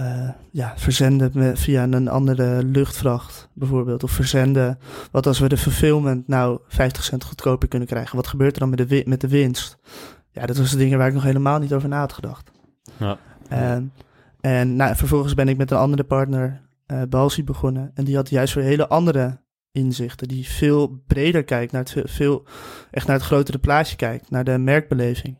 uh, 0.00 0.28
ja, 0.50 0.72
verzenden 0.76 1.56
via 1.56 1.82
een 1.82 2.08
andere 2.08 2.64
luchtvracht 2.64 3.48
bijvoorbeeld. 3.52 4.02
Of 4.02 4.10
verzenden, 4.10 4.78
wat 5.10 5.26
als 5.26 5.38
we 5.38 5.48
de 5.48 5.56
fulfillment 5.56 6.28
nou 6.28 6.58
50 6.68 7.04
cent 7.04 7.24
goedkoper 7.24 7.68
kunnen 7.68 7.88
krijgen. 7.88 8.16
Wat 8.16 8.26
gebeurt 8.26 8.54
er 8.54 8.60
dan 8.60 8.70
met 8.70 8.88
de, 8.88 9.02
met 9.06 9.20
de 9.20 9.28
winst? 9.28 9.78
Ja, 10.30 10.46
dat 10.46 10.56
was 10.56 10.70
de 10.70 10.76
dingen 10.76 10.98
waar 10.98 11.08
ik 11.08 11.14
nog 11.14 11.22
helemaal 11.22 11.58
niet 11.58 11.72
over 11.72 11.88
na 11.88 11.98
had 11.98 12.12
gedacht. 12.12 12.50
Ja. 12.96 13.18
En, 13.48 13.92
en 14.40 14.76
nou, 14.76 14.96
vervolgens 14.96 15.34
ben 15.34 15.48
ik 15.48 15.56
met 15.56 15.70
een 15.70 15.78
andere 15.78 16.04
partner, 16.04 16.60
uh, 16.86 17.02
Balsi, 17.08 17.44
begonnen. 17.44 17.90
En 17.94 18.04
die 18.04 18.16
had 18.16 18.30
juist 18.30 18.54
weer 18.54 18.64
hele 18.64 18.88
andere 18.88 19.42
inzichten. 19.72 20.28
Die 20.28 20.48
veel 20.48 21.02
breder 21.06 21.44
kijkt, 21.44 21.72
naar 21.72 21.84
het 21.84 22.10
veel, 22.10 22.46
echt 22.90 23.06
naar 23.06 23.16
het 23.16 23.24
grotere 23.24 23.58
plaatje 23.58 23.96
kijkt. 23.96 24.30
Naar 24.30 24.44
de 24.44 24.58
merkbeleving. 24.58 25.38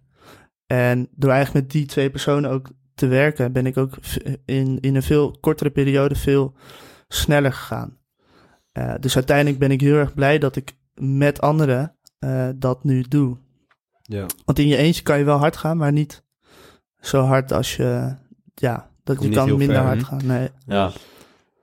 En 0.67 1.09
door 1.15 1.31
eigenlijk 1.31 1.65
met 1.65 1.75
die 1.75 1.87
twee 1.87 2.11
personen 2.11 2.51
ook 2.51 2.71
te 2.95 3.07
werken, 3.07 3.53
ben 3.53 3.67
ik 3.67 3.77
ook 3.77 3.97
in, 4.45 4.81
in 4.81 4.95
een 4.95 5.03
veel 5.03 5.37
kortere 5.41 5.71
periode 5.71 6.15
veel 6.15 6.55
sneller 7.09 7.53
gegaan. 7.53 7.99
dus 9.01 9.15
uiteindelijk 9.15 9.59
ben 9.59 9.71
ik 9.71 9.81
heel 9.81 9.97
erg 9.97 10.15
blij 10.15 10.39
dat 10.39 10.57
ik 10.57 10.73
met 10.95 11.41
anderen 11.41 11.97
dat 12.57 12.85
nu 12.85 13.05
doe. 13.09 13.37
Ja. 14.03 14.27
Want 14.45 14.59
in 14.59 14.67
je 14.67 14.77
eentje 14.77 15.03
kan 15.03 15.19
je 15.19 15.25
wel 15.25 15.39
hard 15.39 15.57
gaan, 15.57 15.77
maar 15.77 15.93
niet 15.93 16.25
zo 17.01 17.23
hard 17.23 17.53
als 17.53 17.77
je, 17.77 18.17
ja, 18.55 18.91
dat 19.05 19.23
je 19.23 19.29
kan 19.29 19.57
minder 19.57 19.79
hard 19.79 20.05
gaan. 20.05 20.27
Nee. 20.27 20.49
Ja. 20.67 20.93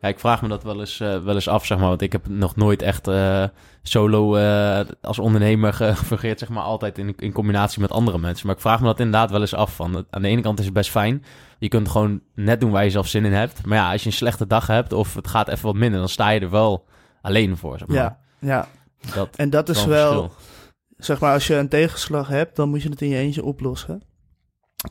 Ja, 0.01 0.07
ik 0.07 0.19
vraag 0.19 0.41
me 0.41 0.47
dat 0.47 0.63
wel 0.63 0.79
eens, 0.79 0.99
uh, 0.99 1.23
wel 1.23 1.35
eens 1.35 1.47
af, 1.47 1.65
zeg 1.65 1.77
maar. 1.77 1.87
Want 1.87 2.01
ik 2.01 2.11
heb 2.11 2.27
nog 2.27 2.55
nooit 2.55 2.81
echt 2.81 3.07
uh, 3.07 3.43
solo 3.81 4.37
uh, 4.37 4.79
als 5.01 5.19
ondernemer 5.19 5.73
gefungeerd, 5.93 6.39
zeg 6.39 6.49
maar. 6.49 6.63
Altijd 6.63 6.97
in, 6.97 7.15
in 7.17 7.31
combinatie 7.31 7.81
met 7.81 7.91
andere 7.91 8.17
mensen. 8.17 8.47
Maar 8.47 8.55
ik 8.55 8.61
vraag 8.61 8.79
me 8.79 8.85
dat 8.85 8.99
inderdaad 8.99 9.31
wel 9.31 9.41
eens 9.41 9.53
af. 9.53 9.75
Van, 9.75 10.05
aan 10.09 10.21
de 10.21 10.27
ene 10.27 10.41
kant 10.41 10.59
is 10.59 10.65
het 10.65 10.73
best 10.73 10.89
fijn. 10.89 11.23
Je 11.59 11.67
kunt 11.67 11.89
gewoon 11.89 12.21
net 12.35 12.61
doen 12.61 12.71
waar 12.71 12.83
je 12.83 12.89
zelf 12.89 13.07
zin 13.07 13.25
in 13.25 13.33
hebt. 13.33 13.65
Maar 13.65 13.77
ja, 13.77 13.91
als 13.91 14.01
je 14.01 14.07
een 14.07 14.15
slechte 14.15 14.47
dag 14.47 14.67
hebt 14.67 14.93
of 14.93 15.13
het 15.13 15.27
gaat 15.27 15.47
even 15.47 15.65
wat 15.65 15.75
minder... 15.75 15.99
dan 15.99 16.09
sta 16.09 16.29
je 16.29 16.39
er 16.39 16.49
wel 16.49 16.85
alleen 17.21 17.57
voor, 17.57 17.77
zeg 17.77 17.87
maar. 17.87 17.97
Ja, 17.97 18.17
ja. 18.39 18.67
Dat, 19.13 19.35
en 19.35 19.49
dat 19.49 19.69
is 19.69 19.85
wel... 19.85 20.31
Zeg 20.97 21.19
maar, 21.19 21.33
als 21.33 21.47
je 21.47 21.55
een 21.55 21.69
tegenslag 21.69 22.27
hebt, 22.27 22.55
dan 22.55 22.69
moet 22.69 22.81
je 22.81 22.89
het 22.89 23.01
in 23.01 23.09
je 23.09 23.17
eentje 23.17 23.43
oplossen. 23.43 24.01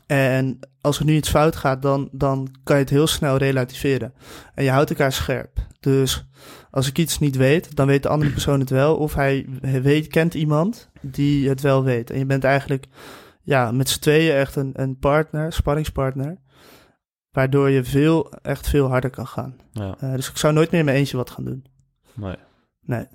En 0.05 0.59
als 0.81 0.99
er 0.99 1.05
nu 1.05 1.15
iets 1.15 1.29
fout 1.29 1.55
gaat, 1.55 1.81
dan, 1.81 2.09
dan 2.11 2.55
kan 2.63 2.75
je 2.75 2.81
het 2.81 2.91
heel 2.91 3.07
snel 3.07 3.37
relativeren. 3.37 4.13
En 4.53 4.63
je 4.63 4.69
houdt 4.69 4.89
elkaar 4.89 5.11
scherp. 5.11 5.59
Dus 5.79 6.25
als 6.71 6.87
ik 6.87 6.97
iets 6.97 7.19
niet 7.19 7.35
weet, 7.35 7.75
dan 7.75 7.87
weet 7.87 8.03
de 8.03 8.09
andere 8.09 8.31
persoon 8.37 8.59
het 8.59 8.69
wel. 8.69 8.97
Of 8.97 9.13
hij 9.13 9.45
weet, 9.61 10.07
kent 10.07 10.33
iemand 10.33 10.89
die 11.01 11.49
het 11.49 11.61
wel 11.61 11.83
weet. 11.83 12.09
En 12.09 12.17
je 12.17 12.25
bent 12.25 12.43
eigenlijk 12.43 12.87
ja, 13.41 13.71
met 13.71 13.89
z'n 13.89 13.99
tweeën 13.99 14.35
echt 14.35 14.55
een, 14.55 14.71
een 14.73 14.97
partner, 14.97 15.53
sparringspartner. 15.53 16.37
Waardoor 17.31 17.69
je 17.69 17.83
veel, 17.83 18.31
echt 18.31 18.69
veel 18.69 18.87
harder 18.87 19.09
kan 19.09 19.27
gaan. 19.27 19.55
Ja. 19.71 19.95
Uh, 20.03 20.13
dus 20.13 20.29
ik 20.29 20.37
zou 20.37 20.53
nooit 20.53 20.71
meer 20.71 20.83
mijn 20.83 20.97
eentje 20.97 21.17
wat 21.17 21.29
gaan 21.29 21.45
doen. 21.45 21.65
Nee. 22.13 22.35
Nee. 22.81 23.07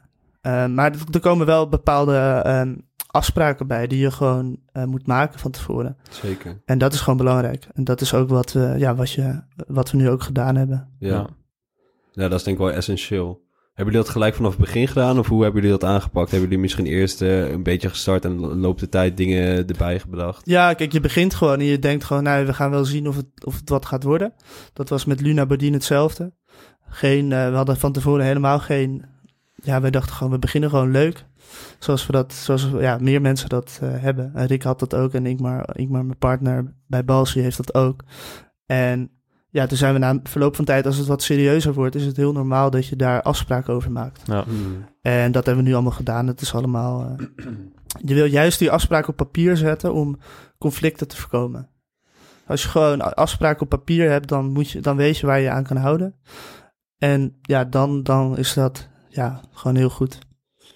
Uh, 0.42 0.66
maar 0.66 0.92
er 1.12 1.20
komen 1.20 1.46
wel 1.46 1.68
bepaalde 1.68 2.42
uh, 2.46 2.74
afspraken 3.16 3.66
bij 3.66 3.86
die 3.86 3.98
je 3.98 4.10
gewoon 4.10 4.58
uh, 4.72 4.84
moet 4.84 5.06
maken 5.06 5.38
van 5.38 5.50
tevoren. 5.50 5.96
Zeker. 6.10 6.62
En 6.64 6.78
dat 6.78 6.92
is 6.92 7.00
gewoon 7.00 7.16
belangrijk. 7.16 7.68
En 7.74 7.84
dat 7.84 8.00
is 8.00 8.14
ook 8.14 8.28
wat, 8.28 8.54
uh, 8.54 8.78
ja, 8.78 8.94
wat, 8.94 9.10
je, 9.10 9.42
wat 9.66 9.90
we 9.90 9.96
nu 9.96 10.10
ook 10.10 10.22
gedaan 10.22 10.56
hebben. 10.56 10.88
Ja. 10.98 11.26
ja. 12.12 12.28
dat 12.28 12.38
is 12.38 12.44
denk 12.44 12.58
ik 12.58 12.64
wel 12.64 12.72
essentieel. 12.72 13.44
Hebben 13.74 13.94
jullie 13.94 14.06
dat 14.08 14.16
gelijk 14.16 14.34
vanaf 14.34 14.50
het 14.50 14.60
begin 14.60 14.88
gedaan 14.88 15.18
of 15.18 15.28
hoe 15.28 15.42
hebben 15.42 15.62
jullie 15.62 15.78
dat 15.78 15.88
aangepakt? 15.88 16.30
Hebben 16.30 16.48
jullie 16.48 16.62
misschien 16.62 16.86
eerst 16.86 17.22
uh, 17.22 17.50
een 17.50 17.62
beetje 17.62 17.88
gestart 17.88 18.24
en 18.24 18.38
loopt 18.40 18.80
de 18.80 18.88
tijd 18.88 19.16
dingen 19.16 19.66
erbij 19.66 20.00
bedacht? 20.08 20.40
Ja, 20.44 20.74
kijk, 20.74 20.92
je 20.92 21.00
begint 21.00 21.34
gewoon 21.34 21.58
en 21.58 21.64
je 21.64 21.78
denkt 21.78 22.04
gewoon, 22.04 22.22
nou, 22.22 22.46
we 22.46 22.54
gaan 22.54 22.70
wel 22.70 22.84
zien 22.84 23.08
of 23.08 23.16
het, 23.16 23.44
of 23.44 23.56
het 23.56 23.68
wat 23.68 23.86
gaat 23.86 24.02
worden. 24.02 24.32
Dat 24.72 24.88
was 24.88 25.04
met 25.04 25.20
Luna 25.20 25.46
Bodine 25.46 25.74
hetzelfde. 25.74 26.32
Geen, 26.88 27.28
we 27.28 27.34
hadden 27.34 27.76
van 27.76 27.92
tevoren 27.92 28.24
helemaal 28.24 28.58
geen, 28.58 29.04
ja, 29.54 29.80
wij 29.80 29.90
dachten 29.90 30.14
gewoon, 30.14 30.32
we 30.32 30.38
beginnen 30.38 30.70
gewoon 30.70 30.90
leuk 30.90 31.26
zoals 31.78 32.06
we 32.06 32.12
dat, 32.12 32.32
zoals 32.32 32.68
ja, 32.78 32.98
meer 33.00 33.20
mensen 33.20 33.48
dat 33.48 33.80
uh, 33.82 33.88
hebben. 33.92 34.30
En 34.34 34.46
Rick 34.46 34.62
had 34.62 34.78
dat 34.78 34.94
ook 34.94 35.14
en 35.14 35.26
ik 35.26 35.40
maar, 35.40 35.68
ik 35.72 35.88
maar 35.88 36.04
mijn 36.04 36.18
partner 36.18 36.74
bij 36.86 37.04
Balsi 37.04 37.40
heeft 37.40 37.56
dat 37.56 37.74
ook. 37.74 38.02
En 38.66 39.10
ja, 39.50 39.66
toen 39.66 39.76
zijn 39.76 39.92
we 39.92 39.98
na 39.98 40.20
verloop 40.22 40.56
van 40.56 40.64
tijd, 40.64 40.86
als 40.86 40.96
het 40.96 41.06
wat 41.06 41.22
serieuzer 41.22 41.74
wordt, 41.74 41.94
is 41.94 42.04
het 42.04 42.16
heel 42.16 42.32
normaal 42.32 42.70
dat 42.70 42.86
je 42.86 42.96
daar 42.96 43.22
afspraken 43.22 43.74
over 43.74 43.92
maakt. 43.92 44.22
Ja. 44.26 44.44
Hmm. 44.44 44.84
En 45.02 45.32
dat 45.32 45.46
hebben 45.46 45.62
we 45.64 45.68
nu 45.68 45.74
allemaal 45.74 45.92
gedaan. 45.92 46.26
Het 46.26 46.40
is 46.40 46.54
allemaal. 46.54 47.16
Uh, 47.20 47.46
je 48.08 48.14
wil 48.14 48.24
juist 48.24 48.58
die 48.58 48.70
afspraken 48.70 49.08
op 49.08 49.16
papier 49.16 49.56
zetten 49.56 49.92
om 49.92 50.18
conflicten 50.58 51.08
te 51.08 51.16
voorkomen. 51.16 51.68
Als 52.46 52.62
je 52.62 52.68
gewoon 52.68 53.14
afspraken 53.14 53.62
op 53.62 53.68
papier 53.68 54.10
hebt, 54.10 54.28
dan, 54.28 54.52
moet 54.52 54.70
je, 54.70 54.80
dan 54.80 54.96
weet 54.96 55.18
je 55.18 55.26
waar 55.26 55.40
je 55.40 55.50
aan 55.50 55.64
kan 55.64 55.76
houden. 55.76 56.14
En 56.98 57.36
ja, 57.42 57.64
dan, 57.64 58.02
dan 58.02 58.38
is 58.38 58.54
dat 58.54 58.88
ja, 59.08 59.40
gewoon 59.52 59.76
heel 59.76 59.90
goed. 59.90 60.18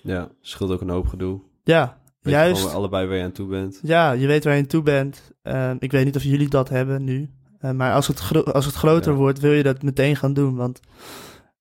Ja, 0.02 0.28
scheelt 0.40 0.70
ook 0.70 0.80
een 0.80 0.88
hoop 0.88 1.06
gedoe. 1.06 1.40
Ja, 1.64 1.98
weet 2.20 2.34
juist. 2.34 2.62
Je 2.62 2.68
allebei 2.68 3.06
waar 3.06 3.16
je 3.16 3.22
aan 3.22 3.32
toe 3.32 3.48
bent. 3.48 3.80
Ja, 3.82 4.12
je 4.12 4.26
weet 4.26 4.44
waar 4.44 4.54
je 4.54 4.60
aan 4.60 4.66
toe 4.66 4.82
bent. 4.82 5.32
Uh, 5.42 5.70
ik 5.78 5.92
weet 5.92 6.04
niet 6.04 6.16
of 6.16 6.22
jullie 6.22 6.48
dat 6.48 6.68
hebben 6.68 7.04
nu. 7.04 7.30
Uh, 7.60 7.70
maar 7.70 7.92
als 7.94 8.06
het, 8.06 8.44
als 8.52 8.66
het 8.66 8.74
groter 8.74 9.14
wordt, 9.14 9.40
wil 9.40 9.52
je 9.52 9.62
dat 9.62 9.82
meteen 9.82 10.16
gaan 10.16 10.32
doen. 10.32 10.56
Want 10.56 10.80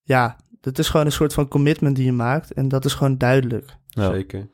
ja, 0.03 0.37
het 0.61 0.79
is 0.79 0.89
gewoon 0.89 1.05
een 1.05 1.11
soort 1.11 1.33
van 1.33 1.47
commitment 1.47 1.95
die 1.95 2.05
je 2.05 2.11
maakt. 2.11 2.53
En 2.53 2.67
dat 2.67 2.85
is 2.85 2.93
gewoon 2.93 3.17
duidelijk. 3.17 3.75
Ja. 3.87 4.11
Zeker. 4.11 4.49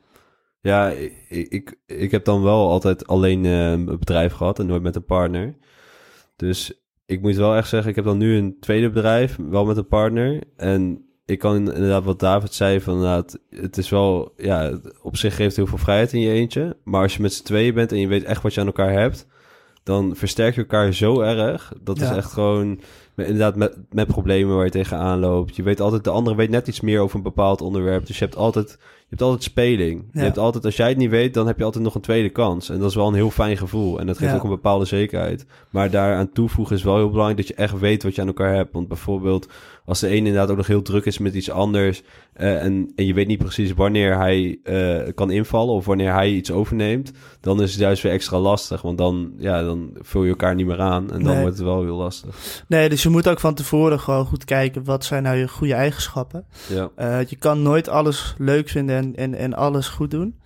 Ja, 0.61 0.89
ik, 0.89 1.47
ik, 1.49 1.79
ik 1.85 2.11
heb 2.11 2.25
dan 2.25 2.43
wel 2.43 2.69
altijd 2.69 3.07
alleen 3.07 3.43
uh, 3.43 3.71
een 3.71 3.85
bedrijf 3.85 4.33
gehad 4.33 4.59
en 4.59 4.65
nooit 4.65 4.81
met 4.81 4.95
een 4.95 5.05
partner. 5.05 5.55
Dus 6.35 6.85
ik 7.05 7.21
moet 7.21 7.35
wel 7.35 7.55
echt 7.55 7.69
zeggen, 7.69 7.89
ik 7.89 7.95
heb 7.95 8.05
dan 8.05 8.17
nu 8.17 8.37
een 8.37 8.57
tweede 8.59 8.89
bedrijf, 8.89 9.37
wel 9.49 9.65
met 9.65 9.77
een 9.77 9.87
partner. 9.87 10.43
En 10.55 11.04
ik 11.25 11.39
kan 11.39 11.55
inderdaad 11.55 12.03
wat 12.03 12.19
David 12.19 12.53
zei 12.53 12.81
van 12.81 12.93
inderdaad, 12.93 13.39
het 13.49 13.77
is 13.77 13.89
wel, 13.89 14.33
ja, 14.37 14.79
op 15.01 15.17
zich 15.17 15.35
geeft 15.35 15.55
heel 15.55 15.67
veel 15.67 15.77
vrijheid 15.77 16.13
in 16.13 16.19
je 16.19 16.31
eentje. 16.31 16.77
Maar 16.83 17.01
als 17.01 17.15
je 17.15 17.21
met 17.21 17.33
z'n 17.33 17.43
tweeën 17.43 17.73
bent 17.73 17.91
en 17.91 17.99
je 17.99 18.07
weet 18.07 18.23
echt 18.23 18.41
wat 18.41 18.53
je 18.53 18.59
aan 18.59 18.65
elkaar 18.65 18.91
hebt, 18.91 19.27
dan 19.83 20.15
versterk 20.15 20.55
je 20.55 20.61
elkaar 20.61 20.93
zo 20.93 21.21
erg. 21.21 21.73
Dat 21.81 22.01
is 22.01 22.09
echt 22.09 22.31
gewoon, 22.31 22.79
inderdaad, 23.15 23.55
met, 23.55 23.77
met 23.89 24.07
problemen 24.07 24.55
waar 24.55 24.65
je 24.65 24.71
tegenaan 24.71 25.19
loopt. 25.19 25.55
Je 25.55 25.63
weet 25.63 25.79
altijd, 25.79 26.03
de 26.03 26.09
andere 26.09 26.35
weet 26.35 26.49
net 26.49 26.67
iets 26.67 26.81
meer 26.81 26.99
over 26.99 27.17
een 27.17 27.23
bepaald 27.23 27.61
onderwerp. 27.61 28.05
Dus 28.05 28.17
je 28.19 28.25
hebt 28.25 28.37
altijd, 28.37 28.77
hebt 29.15 29.29
altijd 29.29 29.43
speling. 29.43 30.03
Je 30.11 30.19
hebt 30.19 30.37
altijd, 30.37 30.65
als 30.65 30.75
jij 30.75 30.89
het 30.89 30.97
niet 30.97 31.09
weet, 31.09 31.33
dan 31.33 31.47
heb 31.47 31.57
je 31.57 31.63
altijd 31.63 31.83
nog 31.83 31.95
een 31.95 32.01
tweede 32.01 32.29
kans. 32.29 32.69
En 32.69 32.79
dat 32.79 32.89
is 32.89 32.95
wel 32.95 33.07
een 33.07 33.13
heel 33.13 33.31
fijn 33.31 33.57
gevoel. 33.57 33.99
En 33.99 34.07
dat 34.07 34.17
geeft 34.17 34.33
ook 34.33 34.43
een 34.43 34.49
bepaalde 34.49 34.85
zekerheid. 34.85 35.45
Maar 35.69 35.89
daaraan 35.89 36.31
toevoegen 36.31 36.75
is 36.75 36.83
wel 36.83 36.95
heel 36.95 37.09
belangrijk 37.09 37.37
dat 37.37 37.47
je 37.47 37.53
echt 37.53 37.79
weet 37.79 38.03
wat 38.03 38.15
je 38.15 38.21
aan 38.21 38.27
elkaar 38.27 38.53
hebt. 38.53 38.73
Want 38.73 38.87
bijvoorbeeld, 38.87 39.47
als 39.85 39.99
de 39.99 40.09
een 40.09 40.15
inderdaad 40.15 40.49
ook 40.49 40.57
nog 40.57 40.67
heel 40.67 40.81
druk 40.81 41.05
is 41.05 41.17
met 41.17 41.33
iets 41.33 41.51
anders. 41.51 42.03
Uh, 42.37 42.63
en, 42.63 42.91
en 42.95 43.05
je 43.05 43.13
weet 43.13 43.27
niet 43.27 43.37
precies 43.37 43.73
wanneer 43.73 44.17
hij 44.17 44.57
uh, 44.63 45.13
kan 45.13 45.31
invallen 45.31 45.73
of 45.73 45.85
wanneer 45.85 46.13
hij 46.13 46.31
iets 46.31 46.51
overneemt. 46.51 47.11
Dan 47.41 47.61
is 47.61 47.71
het 47.71 47.79
juist 47.79 48.03
weer 48.03 48.11
extra 48.11 48.39
lastig. 48.39 48.81
Want 48.81 48.97
dan, 48.97 49.33
ja, 49.37 49.63
dan 49.63 49.89
vul 50.01 50.23
je 50.23 50.29
elkaar 50.29 50.55
niet 50.55 50.65
meer 50.65 50.81
aan. 50.81 51.11
En 51.11 51.23
dan 51.23 51.33
nee. 51.33 51.41
wordt 51.41 51.57
het 51.57 51.65
wel 51.65 51.83
heel 51.83 51.95
lastig. 51.95 52.63
Nee, 52.67 52.89
dus 52.89 53.03
je 53.03 53.09
moet 53.09 53.27
ook 53.27 53.39
van 53.39 53.53
tevoren 53.53 53.99
gewoon 53.99 54.25
goed 54.25 54.45
kijken. 54.45 54.83
Wat 54.83 55.05
zijn 55.05 55.23
nou 55.23 55.37
je 55.37 55.47
goede 55.47 55.73
eigenschappen? 55.73 56.45
Ja. 56.67 56.89
Uh, 56.99 57.27
je 57.27 57.35
kan 57.35 57.61
nooit 57.61 57.89
alles 57.89 58.35
leuk 58.37 58.69
vinden 58.69 58.95
en, 58.95 59.04
en, 59.13 59.35
en 59.35 59.53
alles 59.53 59.87
goed 59.87 60.11
doen. 60.11 60.39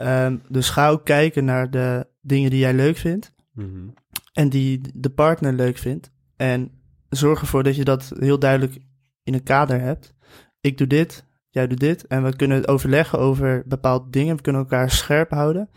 Um, 0.00 0.42
dus 0.48 0.70
ga 0.70 0.88
ook 0.88 1.04
kijken 1.04 1.44
naar 1.44 1.70
de 1.70 2.06
dingen 2.20 2.50
die 2.50 2.58
jij 2.58 2.74
leuk 2.74 2.96
vindt. 2.96 3.32
Mm 3.52 3.72
-hmm. 3.72 3.94
En 4.32 4.48
die 4.48 4.80
de 4.94 5.10
partner 5.10 5.52
leuk 5.52 5.78
vindt. 5.78 6.10
En 6.36 6.70
zorg 7.08 7.40
ervoor 7.40 7.62
dat 7.62 7.76
je 7.76 7.84
dat 7.84 8.12
heel 8.18 8.38
duidelijk 8.38 8.78
in 9.22 9.34
een 9.34 9.42
kader 9.42 9.80
hebt. 9.80 10.14
Ik 10.60 10.78
doe 10.78 10.86
dit, 10.86 11.24
jij 11.50 11.66
doet 11.66 11.80
dit. 11.80 12.06
En 12.06 12.24
we 12.24 12.36
kunnen 12.36 12.68
overleggen 12.68 13.18
over 13.18 13.62
bepaalde 13.66 14.10
dingen. 14.10 14.36
We 14.36 14.42
kunnen 14.42 14.62
elkaar 14.62 14.90
scherp 14.90 15.30
houden. 15.30 15.68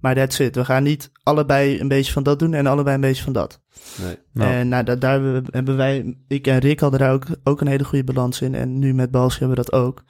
Maar 0.00 0.14
that's 0.14 0.38
it. 0.38 0.54
We 0.54 0.64
gaan 0.64 0.82
niet 0.82 1.10
allebei 1.22 1.80
een 1.80 1.88
beetje 1.88 2.12
van 2.12 2.22
dat 2.22 2.38
doen 2.38 2.54
en 2.54 2.66
allebei 2.66 2.94
een 2.94 3.00
beetje 3.00 3.22
van 3.22 3.32
dat. 3.32 3.60
Nee. 4.02 4.18
Nou. 4.32 4.52
En 4.52 4.68
nou, 4.68 4.98
daar 4.98 5.20
hebben 5.50 5.76
wij, 5.76 6.16
ik 6.28 6.46
en 6.46 6.58
Rick 6.58 6.80
hadden 6.80 7.00
daar 7.00 7.12
ook, 7.12 7.24
ook 7.44 7.60
een 7.60 7.66
hele 7.66 7.84
goede 7.84 8.04
balans 8.04 8.40
in. 8.40 8.54
En 8.54 8.78
nu 8.78 8.94
met 8.94 9.10
Balsje 9.10 9.38
hebben 9.38 9.56
we 9.56 9.70
dat 9.70 9.80
ook. 9.80 10.04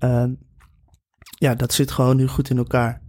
Uh, 0.00 0.24
ja, 1.38 1.54
dat 1.54 1.72
zit 1.72 1.90
gewoon 1.90 2.16
nu 2.16 2.28
goed 2.28 2.50
in 2.50 2.58
elkaar. 2.58 3.02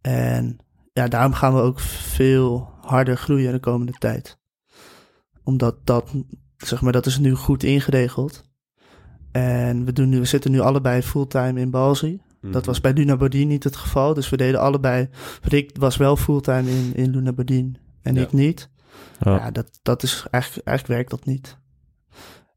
En 0.00 0.56
ja, 0.92 1.08
daarom 1.08 1.32
gaan 1.32 1.54
we 1.54 1.60
ook 1.60 1.80
veel 1.80 2.70
harder 2.80 3.16
groeien 3.16 3.52
de 3.52 3.60
komende 3.60 3.92
tijd 3.92 4.40
omdat 5.44 5.76
dat, 5.84 6.12
zeg 6.56 6.80
maar, 6.80 6.92
dat 6.92 7.06
is 7.06 7.18
nu 7.18 7.34
goed 7.34 7.62
ingeregeld. 7.62 8.50
En 9.32 9.84
we, 9.84 9.92
doen 9.92 10.08
nu, 10.08 10.18
we 10.18 10.24
zitten 10.24 10.50
nu 10.50 10.60
allebei 10.60 11.02
fulltime 11.02 11.60
in 11.60 11.70
Balzi. 11.70 12.20
Dat 12.40 12.52
mhm. 12.52 12.66
was 12.66 12.80
bij 12.80 12.92
Luna 12.92 13.16
Bodine 13.16 13.44
niet 13.44 13.64
het 13.64 13.76
geval. 13.76 14.14
Dus 14.14 14.28
we 14.28 14.36
deden 14.36 14.60
allebei. 14.60 15.08
Rick 15.42 15.70
was 15.78 15.96
wel 15.96 16.16
fulltime 16.16 16.70
in, 16.70 16.94
in 16.94 17.10
Luna 17.10 17.32
en 18.02 18.16
ik 18.16 18.32
niet. 18.32 18.70
Ja, 19.18 19.36
ja 19.36 19.50
dat, 19.50 19.78
dat 19.82 20.02
is 20.02 20.26
eigenlijk, 20.30 20.66
eigenlijk 20.66 20.98
werkt 20.98 21.10
dat 21.10 21.24
niet. 21.24 21.58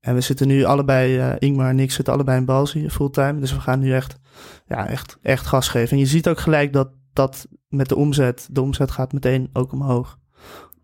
En 0.05 0.13
we 0.13 0.21
zitten 0.21 0.47
nu 0.47 0.63
allebei, 0.63 1.17
uh, 1.17 1.33
Ingmar 1.39 1.69
en 1.69 1.79
ik 1.79 1.91
zitten 1.91 2.13
allebei 2.13 2.37
in 2.37 2.45
Balzi 2.45 2.89
fulltime. 2.89 3.39
Dus 3.39 3.53
we 3.53 3.59
gaan 3.59 3.79
nu 3.79 3.93
echt, 3.93 4.19
ja, 4.67 4.87
echt, 4.87 5.17
echt 5.21 5.45
gas 5.45 5.67
geven. 5.67 5.91
En 5.91 5.97
je 5.97 6.05
ziet 6.05 6.29
ook 6.29 6.39
gelijk 6.39 6.73
dat 6.73 6.89
dat 7.13 7.47
met 7.67 7.89
de 7.89 7.95
omzet, 7.95 8.47
de 8.51 8.61
omzet 8.61 8.91
gaat 8.91 9.13
meteen 9.13 9.49
ook 9.53 9.71
omhoog 9.71 10.17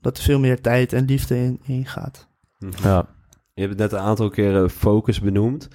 dat 0.02 0.18
er 0.18 0.24
veel 0.24 0.40
meer 0.40 0.62
tijd 0.62 0.94
en 0.94 1.06
liefde 1.06 1.58
in, 1.64 1.86
gaat. 1.86 2.28
Mhm. 2.60 2.88
Ja. 2.88 3.06
Je 3.54 3.62
hebt 3.62 3.78
net 3.78 3.92
een 3.92 4.00
aantal 4.00 4.30
keren 4.30 4.70
focus 4.70 5.20
benoemd. 5.20 5.68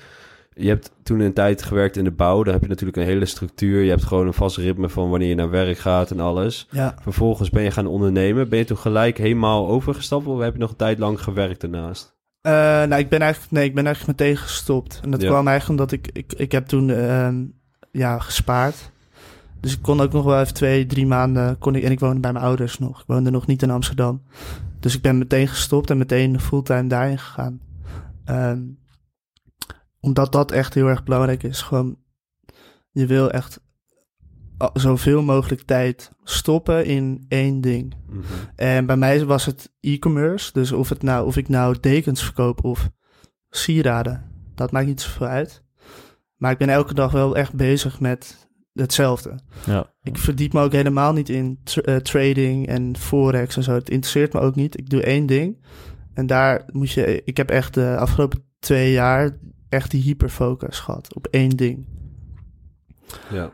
Je 0.54 0.68
hebt 0.68 0.92
toen 1.02 1.20
een 1.20 1.32
tijd 1.32 1.62
gewerkt 1.62 1.96
in 1.96 2.04
de 2.04 2.10
bouw. 2.10 2.42
Daar 2.42 2.52
heb 2.52 2.62
je 2.62 2.68
natuurlijk 2.68 2.96
een 2.96 3.04
hele 3.04 3.26
structuur. 3.26 3.82
Je 3.82 3.90
hebt 3.90 4.04
gewoon 4.04 4.26
een 4.26 4.32
vast 4.32 4.56
ritme 4.56 4.88
van 4.88 5.10
wanneer 5.10 5.28
je 5.28 5.34
naar 5.34 5.50
werk 5.50 5.78
gaat 5.78 6.10
en 6.10 6.20
alles. 6.20 6.68
Ja. 6.70 6.94
Vervolgens 7.00 7.50
ben 7.50 7.62
je 7.62 7.70
gaan 7.70 7.86
ondernemen. 7.86 8.48
Ben 8.48 8.58
je 8.58 8.64
toen 8.64 8.76
gelijk 8.76 9.18
helemaal 9.18 9.68
overgestapt 9.68 10.26
of 10.26 10.40
heb 10.40 10.52
je 10.52 10.58
nog 10.58 10.70
een 10.70 10.76
tijd 10.76 10.98
lang 10.98 11.20
gewerkt 11.20 11.60
daarnaast? 11.60 12.15
Uh, 12.46 12.52
nou, 12.52 12.96
ik 12.96 13.08
ben 13.08 13.20
eigenlijk, 13.20 13.52
nee, 13.52 13.64
ik 13.64 13.74
ben 13.74 13.86
eigenlijk 13.86 14.18
meteen 14.18 14.36
gestopt. 14.36 15.00
En 15.02 15.10
dat 15.10 15.24
kwam 15.24 15.48
eigenlijk 15.48 15.80
omdat 15.80 15.92
ik, 15.92 16.08
ik, 16.12 16.32
ik 16.32 16.52
heb 16.52 16.66
toen 16.66 16.88
uh, 16.88 17.28
ja, 17.90 18.18
gespaard. 18.18 18.90
Dus 19.60 19.72
ik 19.72 19.82
kon 19.82 20.00
ook 20.00 20.12
nog 20.12 20.24
wel 20.24 20.40
even 20.40 20.54
twee, 20.54 20.86
drie 20.86 21.06
maanden. 21.06 21.58
Kon 21.58 21.74
ik, 21.74 21.82
en 21.82 21.90
ik 21.90 22.00
woonde 22.00 22.20
bij 22.20 22.32
mijn 22.32 22.44
ouders 22.44 22.78
nog. 22.78 23.00
Ik 23.00 23.06
woonde 23.06 23.30
nog 23.30 23.46
niet 23.46 23.62
in 23.62 23.70
Amsterdam. 23.70 24.22
Dus 24.80 24.94
ik 24.94 25.02
ben 25.02 25.18
meteen 25.18 25.48
gestopt 25.48 25.90
en 25.90 25.98
meteen 25.98 26.40
fulltime 26.40 26.86
daarin 26.86 27.18
gegaan. 27.18 27.60
Um, 28.30 28.78
omdat 30.00 30.32
dat 30.32 30.50
echt 30.50 30.74
heel 30.74 30.86
erg 30.86 31.04
belangrijk 31.04 31.42
is. 31.42 31.62
Gewoon, 31.62 31.98
je 32.90 33.06
wil 33.06 33.30
echt 33.30 33.60
zoveel 34.72 35.22
mogelijk 35.22 35.62
tijd 35.62 36.10
stoppen 36.24 36.84
in 36.84 37.24
één 37.28 37.60
ding. 37.60 37.94
Mhm. 38.08 38.22
En 38.54 38.86
bij 38.86 38.96
mij 38.96 39.24
was 39.24 39.44
het 39.44 39.72
e-commerce. 39.80 40.52
Dus 40.52 40.72
of, 40.72 40.88
het 40.88 41.02
nou, 41.02 41.26
of 41.26 41.36
ik 41.36 41.48
nou 41.48 41.76
dekens 41.80 42.22
verkoop 42.22 42.64
of 42.64 42.90
sieraden, 43.50 44.30
dat 44.54 44.70
maakt 44.70 44.86
niet 44.86 45.00
zoveel 45.00 45.26
uit. 45.26 45.64
Maar 46.36 46.50
ik 46.50 46.58
ben 46.58 46.68
elke 46.68 46.94
dag 46.94 47.12
wel 47.12 47.36
echt 47.36 47.54
bezig 47.54 48.00
met 48.00 48.48
hetzelfde. 48.72 49.38
Ja. 49.66 49.92
Ik 50.02 50.18
verdiep 50.18 50.52
me 50.52 50.60
ook 50.60 50.72
helemaal 50.72 51.12
niet 51.12 51.28
in 51.28 51.58
eh, 51.64 51.96
trading 51.96 52.66
en 52.66 52.96
forex 52.96 53.56
en 53.56 53.62
zo. 53.62 53.72
Het 53.72 53.90
interesseert 53.90 54.32
me 54.32 54.40
ook 54.40 54.54
niet. 54.54 54.78
Ik 54.78 54.90
doe 54.90 55.02
één 55.02 55.26
ding. 55.26 55.64
En 56.14 56.26
daar 56.26 56.64
moet 56.72 56.90
je... 56.90 57.22
Ik 57.24 57.36
heb 57.36 57.50
echt 57.50 57.74
de 57.74 57.96
afgelopen 57.96 58.44
twee 58.58 58.92
jaar 58.92 59.38
echt 59.68 59.90
die 59.90 60.02
hyperfocus 60.02 60.78
gehad 60.78 61.14
op 61.14 61.26
één 61.26 61.56
ding. 61.56 61.86
Ja. 63.30 63.52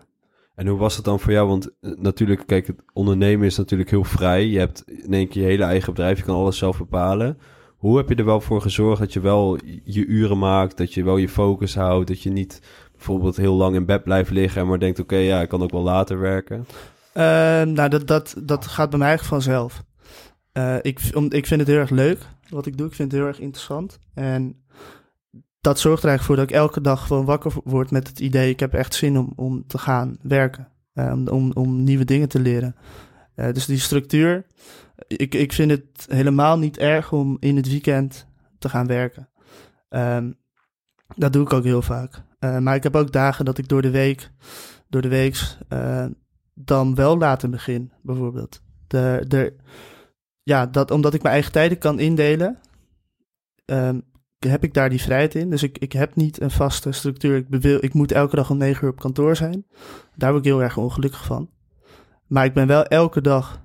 En 0.62 0.68
hoe 0.68 0.78
was 0.78 0.96
het 0.96 1.04
dan 1.04 1.20
voor 1.20 1.32
jou? 1.32 1.48
Want 1.48 1.70
eh, 1.80 1.90
natuurlijk, 1.96 2.46
kijk, 2.46 2.66
het 2.66 2.82
ondernemen 2.92 3.46
is 3.46 3.56
natuurlijk 3.56 3.90
heel 3.90 4.04
vrij. 4.04 4.46
Je 4.46 4.58
hebt 4.58 4.84
in 4.86 5.12
één 5.14 5.28
keer 5.28 5.42
je 5.42 5.48
hele 5.48 5.64
eigen 5.64 5.94
bedrijf, 5.94 6.18
je 6.18 6.24
kan 6.24 6.36
alles 6.36 6.58
zelf 6.58 6.78
bepalen. 6.78 7.38
Hoe 7.76 7.96
heb 7.96 8.08
je 8.08 8.14
er 8.14 8.24
wel 8.24 8.40
voor 8.40 8.60
gezorgd 8.60 9.00
dat 9.00 9.12
je 9.12 9.20
wel 9.20 9.58
je 9.84 10.06
uren 10.06 10.38
maakt, 10.38 10.76
dat 10.76 10.94
je 10.94 11.04
wel 11.04 11.16
je 11.16 11.28
focus 11.28 11.74
houdt, 11.74 12.08
dat 12.08 12.22
je 12.22 12.30
niet 12.30 12.60
bijvoorbeeld 12.92 13.36
heel 13.36 13.54
lang 13.54 13.74
in 13.74 13.86
bed 13.86 14.02
blijft 14.04 14.30
liggen, 14.30 14.66
maar 14.66 14.78
denkt, 14.78 14.98
oké, 14.98 15.16
ja, 15.16 15.40
ik 15.40 15.48
kan 15.48 15.62
ook 15.62 15.70
wel 15.70 15.82
later 15.82 16.18
werken? 16.18 16.66
Ehm, 17.12 17.72
nou, 17.72 17.88
dat, 17.88 18.06
dat, 18.06 18.34
dat 18.42 18.66
gaat 18.66 18.90
bij 18.90 18.98
mij 18.98 19.08
eigenlijk 19.08 19.42
vanzelf. 19.42 19.82
Uh, 20.52 20.76
ik, 20.82 21.00
om, 21.14 21.24
ik 21.30 21.46
vind 21.46 21.60
het 21.60 21.68
heel 21.68 21.78
erg 21.78 21.90
leuk 21.90 22.18
wat 22.48 22.66
ik 22.66 22.76
doe. 22.76 22.86
Ik 22.86 22.94
vind 22.94 23.12
het 23.12 23.20
heel 23.20 23.28
erg 23.28 23.40
interessant. 23.40 23.98
En 24.14 24.62
dat 25.62 25.80
zorgt 25.80 26.02
er 26.02 26.08
eigenlijk 26.08 26.22
voor 26.22 26.36
dat 26.36 26.44
ik 26.44 26.62
elke 26.62 26.80
dag 26.80 27.06
gewoon 27.06 27.24
wakker 27.24 27.52
word 27.64 27.90
met 27.90 28.08
het 28.08 28.20
idee: 28.20 28.50
ik 28.50 28.60
heb 28.60 28.74
echt 28.74 28.94
zin 28.94 29.18
om, 29.18 29.32
om 29.36 29.66
te 29.66 29.78
gaan 29.78 30.16
werken. 30.22 30.68
Uh, 30.94 31.12
om, 31.30 31.52
om 31.52 31.82
nieuwe 31.82 32.04
dingen 32.04 32.28
te 32.28 32.40
leren. 32.40 32.76
Uh, 33.36 33.52
dus 33.52 33.66
die 33.66 33.78
structuur. 33.78 34.46
Ik, 35.06 35.34
ik 35.34 35.52
vind 35.52 35.70
het 35.70 36.06
helemaal 36.08 36.58
niet 36.58 36.78
erg 36.78 37.12
om 37.12 37.36
in 37.40 37.56
het 37.56 37.68
weekend 37.68 38.26
te 38.58 38.68
gaan 38.68 38.86
werken. 38.86 39.28
Um, 39.90 40.38
dat 41.16 41.32
doe 41.32 41.44
ik 41.44 41.52
ook 41.52 41.64
heel 41.64 41.82
vaak. 41.82 42.22
Uh, 42.40 42.58
maar 42.58 42.74
ik 42.74 42.82
heb 42.82 42.96
ook 42.96 43.12
dagen 43.12 43.44
dat 43.44 43.58
ik 43.58 43.68
door 43.68 43.82
de 43.82 43.90
week, 43.90 44.30
door 44.88 45.02
de 45.02 45.08
weeks, 45.08 45.58
dan 46.54 46.94
wel 46.94 47.18
later 47.18 47.50
begin, 47.50 47.92
bijvoorbeeld. 48.02 48.62
De, 48.86 49.24
de, 49.28 49.56
ja, 50.42 50.66
dat, 50.66 50.90
omdat 50.90 51.14
ik 51.14 51.22
mijn 51.22 51.34
eigen 51.34 51.52
tijden 51.52 51.78
kan 51.78 51.98
indelen. 51.98 52.58
Um, 53.64 54.02
heb 54.44 54.64
ik 54.64 54.74
daar 54.74 54.90
die 54.90 55.00
vrijheid 55.00 55.34
in. 55.34 55.50
Dus 55.50 55.62
ik, 55.62 55.78
ik 55.78 55.92
heb 55.92 56.16
niet 56.16 56.40
een 56.40 56.50
vaste 56.50 56.92
structuur. 56.92 57.36
Ik, 57.36 57.48
bewil, 57.48 57.78
ik 57.80 57.94
moet 57.94 58.12
elke 58.12 58.36
dag 58.36 58.50
om 58.50 58.56
negen 58.56 58.84
uur 58.84 58.90
op 58.90 59.00
kantoor 59.00 59.36
zijn. 59.36 59.66
Daar 60.14 60.32
word 60.32 60.44
ik 60.44 60.50
heel 60.52 60.62
erg 60.62 60.76
ongelukkig 60.76 61.24
van. 61.24 61.50
Maar 62.26 62.44
ik 62.44 62.54
ben 62.54 62.66
wel 62.66 62.84
elke 62.84 63.20
dag 63.20 63.60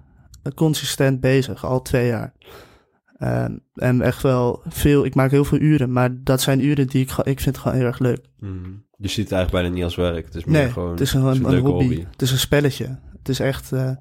consistent 0.56 1.20
bezig, 1.20 1.66
al 1.66 1.82
twee 1.82 2.08
jaar. 2.08 2.34
Um, 3.20 3.60
en 3.74 4.02
echt 4.02 4.22
wel 4.22 4.62
veel, 4.68 5.06
ik 5.06 5.16
maak 5.16 5.32
heel 5.32 5.46
veel 5.46 5.60
uren, 5.60 5.92
maar 5.92 6.24
dat 6.24 6.42
zijn 6.42 6.66
uren 6.66 6.88
die 6.88 7.02
ik, 7.02 7.12
ik 7.24 7.40
vind 7.40 7.58
gewoon 7.58 7.78
heel 7.78 7.86
erg 7.86 8.00
leuk. 8.00 8.26
Mm. 8.40 8.86
Je 8.98 9.08
ziet 9.08 9.24
het 9.24 9.34
eigenlijk 9.34 9.52
bijna 9.52 9.76
niet 9.76 9.84
als 9.84 9.96
werk. 9.96 10.26
Het 10.26 10.36
is 10.36 10.46
meer 10.46 10.62
nee, 10.62 10.72
gewoon 10.72 10.92
het 10.92 11.02
is 11.02 11.14
een, 11.14 11.26
een, 11.26 11.66
hobby. 11.66 12.06
Het 12.12 12.22
is 12.22 12.32
een 12.32 12.38
spelletje. 12.38 13.00
Het 13.18 13.30
is 13.30 13.40
echt, 13.40 13.72
uh, 13.72 13.92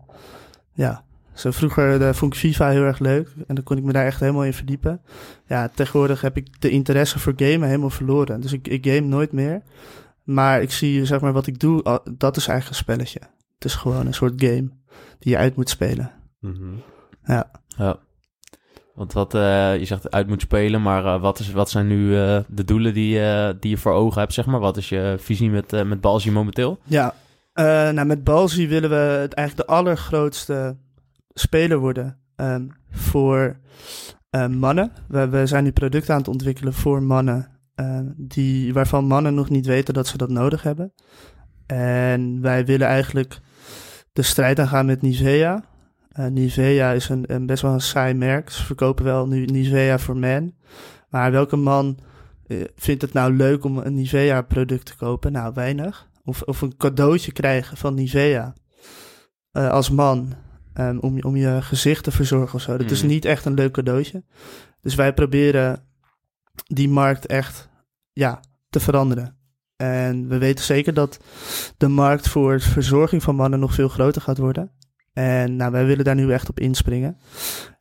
ja, 0.73 1.05
zo 1.37 1.51
vroeger 1.51 1.99
de, 1.99 2.15
vond 2.15 2.35
ik 2.35 2.39
FIFA 2.39 2.71
heel 2.71 2.83
erg 2.83 2.99
leuk 2.99 3.29
en 3.47 3.55
dan 3.55 3.65
kon 3.65 3.77
ik 3.77 3.85
me 3.85 3.93
daar 3.93 4.07
echt 4.07 4.21
helemaal 4.21 4.45
in 4.45 4.53
verdiepen. 4.53 5.01
Ja, 5.47 5.69
tegenwoordig 5.75 6.21
heb 6.21 6.37
ik 6.37 6.61
de 6.61 6.71
interesse 6.71 7.19
voor 7.19 7.33
gamen 7.37 7.69
helemaal 7.69 7.91
verloren. 7.91 8.41
Dus 8.41 8.53
ik, 8.53 8.69
ik 8.69 8.87
game 8.87 9.01
nooit 9.01 9.33
meer. 9.33 9.63
Maar 10.23 10.63
ik 10.63 10.71
zie, 10.71 11.05
zeg 11.05 11.21
maar, 11.21 11.33
wat 11.33 11.47
ik 11.47 11.59
doe, 11.59 12.01
dat 12.19 12.37
is 12.37 12.47
eigenlijk 12.47 12.69
een 12.69 12.85
spelletje. 12.85 13.21
Het 13.55 13.65
is 13.65 13.75
gewoon 13.75 14.07
een 14.07 14.15
soort 14.15 14.43
game 14.43 14.69
die 15.19 15.33
je 15.33 15.37
uit 15.37 15.57
moet 15.57 15.69
spelen. 15.69 16.13
Mm 16.41 16.83
Ja. 17.25 17.51
Ja. 17.67 17.99
Want 18.95 19.13
wat, 19.13 19.35
uh, 19.35 19.79
je 19.79 19.85
zegt 19.85 20.11
uit 20.11 20.27
moet 20.27 20.41
spelen, 20.41 20.83
maar 20.83 21.05
uh, 21.05 21.21
wat, 21.21 21.39
is, 21.39 21.53
wat 21.53 21.71
zijn 21.71 21.87
nu 21.87 22.09
uh, 22.09 22.39
de 22.49 22.65
doelen 22.65 22.95
die, 22.95 23.21
die 23.61 23.71
je 23.71 23.77
voor 23.77 23.93
ogen 23.93 24.21
hebt, 24.21 24.33
zeg 24.33 24.47
maar? 24.47 24.61
Wat 24.61 24.77
is 24.77 24.89
je 24.89 25.17
visie 25.19 25.51
met, 25.51 25.85
met 25.85 26.01
Balzi 26.01 26.31
momenteel? 26.31 26.79
Ja, 26.85 27.15
nou 27.93 28.05
met 28.05 28.25
Balzi 28.25 28.69
willen 28.69 28.91
we 28.91 28.97
het 28.97 29.33
eigenlijk 29.33 29.69
de 29.69 29.75
allergrootste 29.75 30.77
speler 31.39 31.79
worden 31.79 32.19
um, 32.37 32.71
voor 32.91 33.57
um, 34.31 34.53
mannen. 34.53 34.93
We, 35.09 35.47
zijn 35.47 35.65
nu 35.65 35.73
producten 35.73 36.13
aan 36.15 36.21
het 36.21 36.29
ontwikkelen 36.29 36.73
voor 36.73 37.03
mannen, 37.03 37.49
um, 37.75 38.15
die, 38.17 38.73
waarvan 38.73 39.05
mannen 39.05 39.35
nog 39.35 39.51
niet 39.51 39.67
weten 39.67 39.95
dat 39.95 40.07
ze 40.07 40.17
dat 40.17 40.31
nodig 40.31 40.63
hebben. 40.63 40.93
En 41.67 42.41
wij 42.41 42.65
willen 42.65 42.87
eigenlijk 42.87 43.41
de 44.13 44.23
strijd 44.23 44.61
aangaan 44.61 44.87
met 44.87 45.03
Nivea. 45.03 45.65
Uh, 46.19 46.27
Nivea 46.27 46.93
is 46.93 47.09
een, 47.09 47.25
een, 47.27 47.47
best 47.47 47.63
wel 47.63 47.73
een 47.73 47.81
saai 47.81 48.15
merk. 48.15 48.51
Ze 48.51 48.65
verkopen 48.65 49.05
wel 49.05 49.27
nu 49.27 49.45
Nivea 49.45 49.99
voor 49.99 50.17
men. 50.17 50.57
Maar 51.09 51.31
welke 51.31 51.57
man 51.57 51.99
uh, 52.47 52.65
vindt 52.77 53.03
het 53.03 53.13
nou 53.13 53.33
leuk 53.33 53.65
om 53.65 53.79
een 53.79 53.95
Nivea 53.95 54.43
product 54.43 54.87
te 54.87 54.97
kopen? 54.97 55.33
Nou, 55.33 55.53
weinig. 55.55 56.09
Of, 56.25 56.43
of 56.43 56.61
een 56.61 56.77
cadeautje 56.77 57.33
krijgen 57.33 57.77
van 57.77 57.95
Nivea. 57.95 58.55
Uh, 59.53 59.71
als 59.71 59.91
man 59.91 60.35
um, 60.79 60.99
om, 60.99 61.23
om 61.23 61.37
je 61.37 61.63
gezicht 61.63 62.05
te 62.05 62.11
verzorgen 62.11 62.55
of 62.55 62.61
zo. 62.61 62.77
Dat 62.77 62.91
is 62.91 63.03
mhm. 63.03 63.11
niet 63.11 63.25
echt 63.25 63.45
een 63.45 63.55
leuk 63.55 63.73
cadeautje. 63.73 64.25
Dus 64.81 64.95
wij 64.95 65.15
proberen 65.15 65.85
die 66.67 66.89
markt 66.89 67.27
echt 67.27 67.69
ja, 68.13 68.41
te 68.69 68.81
veranderen. 68.81 69.37
En 69.77 70.29
we 70.29 70.39
weten 70.39 70.65
zeker 70.65 70.95
dat 70.95 71.21
de 71.77 71.89
markt 71.89 72.29
voor 72.29 72.61
verzorging 72.61 73.23
van 73.23 73.35
mannen 73.35 73.61
nog 73.61 73.75
veel 73.75 73.89
groter 73.89 74.23
gaat 74.23 74.39
worden. 74.39 74.71
En 75.13 75.57
nou, 75.57 75.73
wij 75.73 75.87
willen 75.87 76.05
daar 76.05 76.15
nu 76.15 76.33
echt 76.33 76.49
op 76.49 76.61
inspringen. 76.61 77.19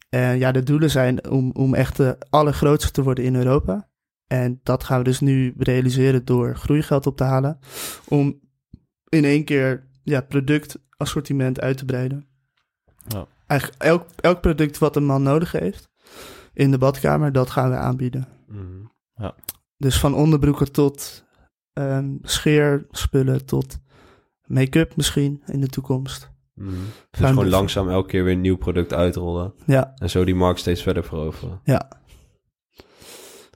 En 0.10 0.38
ja, 0.38 0.52
de 0.52 0.64
doelen 0.64 0.92
zijn 0.92 1.30
om, 1.30 1.52
om 1.52 1.74
echt 1.74 1.98
de 1.98 2.18
allergrootste 2.30 2.92
te 2.92 3.04
worden 3.04 3.24
in 3.24 3.36
Europa. 3.36 3.90
En 4.28 4.60
dat 4.64 4.84
gaan 4.84 4.98
we 4.98 5.04
dus 5.04 5.20
nu 5.20 5.54
realiseren 5.58 6.26
door 6.26 6.56
groeigeld 6.56 7.08
op 7.08 7.18
te 7.18 7.24
halen. 7.24 7.60
Om 8.08 8.40
in 9.10 9.26
één 9.26 9.44
keer 9.44 9.88
ja, 10.04 10.22
productassortiment 10.22 11.62
uit 11.62 11.78
te 11.78 11.86
breiden. 11.86 12.28
Ja. 13.08 13.28
Eigenlijk 13.48 13.82
elk, 13.82 14.08
elk 14.16 14.42
product 14.42 14.78
wat 14.78 14.96
een 14.96 15.06
man 15.06 15.24
nodig 15.24 15.52
heeft 15.52 15.90
in 16.54 16.72
de 16.72 16.78
badkamer, 16.78 17.32
dat 17.32 17.50
gaan 17.50 17.70
we 17.70 17.76
aanbieden. 17.76 18.28
Mm 18.48 18.94
ja. 19.16 19.36
Dus 19.78 20.00
van 20.00 20.14
onderbroeken 20.14 20.72
tot 20.72 21.26
um, 21.74 22.20
scheerspullen 22.22 23.46
tot 23.46 23.80
make-up 24.46 24.96
misschien 24.96 25.44
in 25.46 25.60
de 25.60 25.68
toekomst. 25.68 26.32
Mm 26.54 26.86
Dus 27.12 27.30
gewoon 27.30 27.50
langzaam 27.50 27.90
elke 27.90 28.08
keer 28.08 28.24
weer 28.24 28.34
een 28.34 28.42
nieuw 28.42 28.58
product 28.58 28.94
uitrollen. 28.94 29.54
Ja. 29.66 29.94
En 29.96 30.10
zo 30.10 30.24
die 30.24 30.36
markt 30.36 30.60
steeds 30.60 30.82
verder 30.82 31.04
veroveren. 31.04 31.60
Ja. 31.64 31.90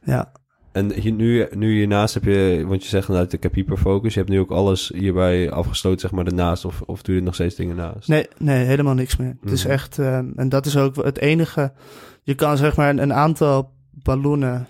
Ja. 0.03 0.31
En 0.71 1.15
nu, 1.15 1.47
nu 1.55 1.73
hiernaast 1.73 2.13
heb 2.13 2.23
je, 2.23 2.63
want 2.67 2.83
je 2.83 2.89
zegt 2.89 3.07
inderdaad, 3.07 3.33
ik 3.33 3.43
heb 3.43 3.53
hyperfocus. 3.53 4.13
Je 4.13 4.19
hebt 4.19 4.31
nu 4.31 4.39
ook 4.39 4.51
alles 4.51 4.91
hierbij 4.95 5.51
afgesloten, 5.51 5.99
zeg 5.99 6.11
maar, 6.11 6.25
ernaast. 6.25 6.65
Of, 6.65 6.81
of 6.81 7.01
doe 7.01 7.15
je 7.15 7.21
nog 7.21 7.33
steeds 7.33 7.55
dingen 7.55 7.75
naast? 7.75 8.07
Nee, 8.07 8.27
nee 8.37 8.65
helemaal 8.65 8.93
niks 8.93 9.15
meer. 9.15 9.37
Het 9.41 9.51
is 9.51 9.63
mhm. 9.63 9.71
echt, 9.71 9.97
uh, 9.97 10.17
en 10.17 10.49
dat 10.49 10.65
is 10.65 10.77
ook 10.77 10.95
het 10.95 11.17
enige. 11.17 11.73
Je 12.23 12.35
kan 12.35 12.57
zeg 12.57 12.75
maar 12.75 12.97
een, 12.97 13.13
aantal 13.13 13.73
ballonnen 13.91 14.67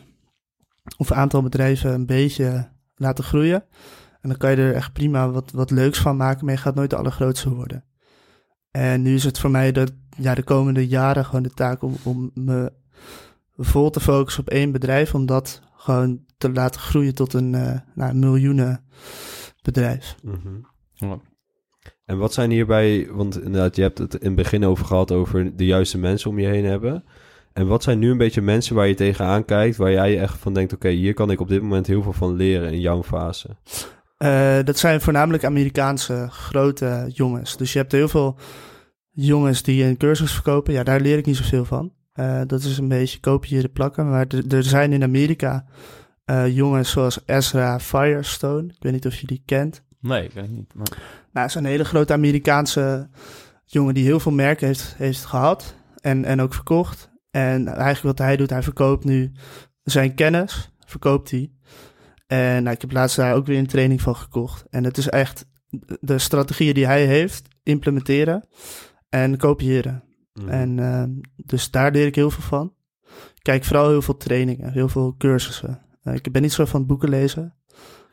of 0.97 1.09
een 1.09 1.15
aantal 1.15 1.41
bedrijven 1.41 1.93
een 1.93 2.05
beetje 2.05 2.69
laten 2.95 3.23
groeien. 3.23 3.63
En 4.21 4.29
dan 4.29 4.37
kan 4.37 4.51
je 4.51 4.57
er 4.57 4.73
echt 4.73 4.93
prima 4.93 5.29
wat, 5.29 5.51
wat 5.51 5.71
leuks 5.71 5.99
van 5.99 6.17
maken, 6.17 6.45
maar 6.45 6.53
je 6.53 6.59
gaat 6.59 6.75
nooit 6.75 6.89
de 6.89 6.95
allergrootste 6.95 7.49
worden. 7.53 7.83
En 8.71 9.01
nu 9.01 9.15
is 9.15 9.23
het 9.23 9.39
voor 9.39 9.51
mij 9.51 9.71
de, 9.71 9.87
ja, 10.17 10.35
de 10.35 10.43
komende 10.43 10.87
jaren 10.87 11.25
gewoon 11.25 11.43
de 11.43 11.53
taak 11.53 11.81
om, 11.81 11.95
om 12.03 12.31
me 12.33 12.71
vol 13.57 13.89
te 13.89 13.99
focussen 13.99 14.41
op 14.41 14.49
één 14.49 14.71
bedrijf, 14.71 15.13
omdat 15.13 15.61
gewoon 15.79 16.25
te 16.37 16.51
laten 16.51 16.81
groeien 16.81 17.15
tot 17.15 17.33
een 17.33 17.53
uh, 17.53 17.77
nou, 17.95 18.13
miljoenen 18.13 18.83
bedrijf. 19.61 20.15
Mm 20.21 20.41
-hmm. 20.43 21.21
En 22.05 22.17
wat 22.17 22.33
zijn 22.33 22.51
hierbij, 22.51 23.07
want 23.11 23.41
inderdaad, 23.41 23.75
je 23.75 23.81
hebt 23.81 23.97
het 23.97 24.13
in 24.13 24.25
het 24.25 24.35
begin 24.35 24.65
over 24.65 24.85
gehad 24.85 25.11
over 25.11 25.55
de 25.55 25.65
juiste 25.65 25.97
mensen 25.97 26.29
om 26.29 26.39
je 26.39 26.47
heen 26.47 26.65
hebben. 26.65 27.03
En 27.53 27.67
wat 27.67 27.83
zijn 27.83 27.99
nu 27.99 28.11
een 28.11 28.17
beetje 28.17 28.41
mensen 28.41 28.75
waar 28.75 28.87
je 28.87 28.93
tegenaan 28.93 29.45
kijkt, 29.45 29.77
waar 29.77 29.91
jij 29.91 30.19
echt 30.19 30.37
van 30.37 30.53
denkt, 30.53 30.73
oké, 30.73 30.89
hier 30.89 31.13
kan 31.13 31.31
ik 31.31 31.39
op 31.39 31.47
dit 31.47 31.61
moment 31.61 31.87
heel 31.87 32.03
veel 32.03 32.13
van 32.13 32.35
leren 32.35 32.71
in 32.71 32.79
jouw 32.79 33.03
fase? 33.03 33.47
Uh, 34.17 34.63
dat 34.63 34.77
zijn 34.77 35.01
voornamelijk 35.01 35.45
Amerikaanse 35.45 36.27
grote 36.29 37.11
jongens. 37.13 37.57
Dus 37.57 37.73
je 37.73 37.79
hebt 37.79 37.91
heel 37.91 38.07
veel 38.07 38.37
jongens 39.11 39.63
die 39.63 39.83
een 39.83 39.97
cursus 39.97 40.33
verkopen. 40.33 40.73
Ja, 40.73 40.83
daar 40.83 40.99
leer 40.99 41.17
ik 41.17 41.25
niet 41.25 41.37
zoveel 41.37 41.65
van. 41.65 41.93
Uh, 42.19 42.41
dat 42.47 42.63
is 42.63 42.77
een 42.77 42.87
beetje 42.87 43.19
kopiëren 43.19 43.71
plakken. 43.71 44.09
Maar 44.09 44.27
er 44.49 44.63
zijn 44.63 44.93
in 44.93 45.03
Amerika 45.03 45.65
uh, 46.25 46.55
jongens 46.55 46.91
zoals 46.91 47.19
Ezra 47.25 47.79
Firestone. 47.79 48.67
Ik 48.67 48.83
weet 48.83 48.91
niet 48.91 49.05
of 49.05 49.15
je 49.15 49.27
die 49.27 49.41
kent. 49.45 49.83
Nee, 49.99 50.23
ik 50.23 50.31
weet 50.31 50.51
niet. 50.51 50.73
Maar... 50.73 50.97
Nou, 51.33 51.47
is 51.47 51.55
een 51.55 51.65
hele 51.65 51.85
grote 51.85 52.13
Amerikaanse 52.13 53.09
jongen 53.65 53.93
die 53.93 54.03
heel 54.03 54.19
veel 54.19 54.31
merken 54.31 54.67
heeft, 54.67 54.95
heeft 54.97 55.25
gehad. 55.25 55.75
En, 56.01 56.25
en 56.25 56.41
ook 56.41 56.53
verkocht. 56.53 57.09
En 57.31 57.67
eigenlijk 57.67 58.17
wat 58.17 58.27
hij 58.27 58.37
doet, 58.37 58.49
hij 58.49 58.63
verkoopt 58.63 59.03
nu 59.03 59.31
zijn 59.83 60.15
kennis. 60.15 60.71
Verkoopt 60.85 61.31
hij. 61.31 61.51
En 62.27 62.63
nou, 62.63 62.75
ik 62.75 62.81
heb 62.81 62.91
laatst 62.91 63.15
daar 63.15 63.35
ook 63.35 63.45
weer 63.45 63.57
een 63.57 63.67
training 63.67 64.01
van 64.01 64.15
gekocht. 64.15 64.65
En 64.69 64.83
het 64.83 64.97
is 64.97 65.09
echt 65.09 65.45
de 65.99 66.17
strategieën 66.17 66.73
die 66.73 66.85
hij 66.85 67.05
heeft, 67.05 67.47
implementeren 67.63 68.47
en 69.09 69.37
kopiëren. 69.37 70.03
Mhm. 70.39 70.49
En 70.49 70.79
ehm, 70.79 71.11
dus 71.35 71.71
daar 71.71 71.91
leer 71.91 72.05
ik 72.05 72.15
heel 72.15 72.31
veel 72.31 72.43
van. 72.43 72.73
Ik 73.35 73.43
kijk 73.43 73.63
vooral 73.63 73.89
heel 73.89 74.01
veel 74.01 74.17
trainingen, 74.17 74.71
heel 74.71 74.89
veel 74.89 75.15
cursussen. 75.17 75.81
Uh, 76.03 76.13
ik 76.13 76.31
ben 76.31 76.41
niet 76.41 76.53
zo 76.53 76.65
van 76.65 76.85
boeken 76.85 77.09
lezen. 77.09 77.53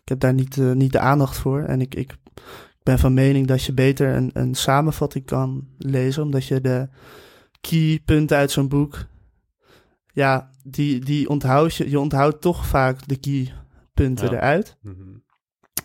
Ik 0.01 0.09
heb 0.09 0.21
daar 0.21 0.35
niet, 0.35 0.57
uh, 0.57 0.73
niet 0.73 0.93
de 0.93 0.99
aandacht 0.99 1.37
voor. 1.37 1.63
En 1.63 1.81
ik, 1.81 1.95
ik 1.95 2.17
ben 2.83 2.99
van 2.99 3.15
mening 3.15 3.47
dat 3.47 3.65
je 3.65 3.73
beter 3.73 4.15
een, 4.15 4.31
een 4.33 4.55
samenvatting 4.55 5.25
kan 5.25 5.69
lezen, 5.79 6.23
omdat 6.23 6.47
je 6.47 6.61
de 6.61 6.89
key 7.61 8.03
punten 8.05 8.37
uit 8.37 8.51
zo'n 8.51 8.69
boek, 8.69 9.07
ja, 10.13 10.51
die, 10.65 11.01
die 11.01 11.29
onthoud 11.29 11.75
je. 11.75 11.91
Je 11.91 12.01
onthoudt 12.01 12.41
toch 12.41 12.67
vaak 12.67 13.09
de 13.09 13.17
key 13.17 13.53
punten 13.95 14.33
eruit. 14.33 14.77
Mhm. 14.83 15.17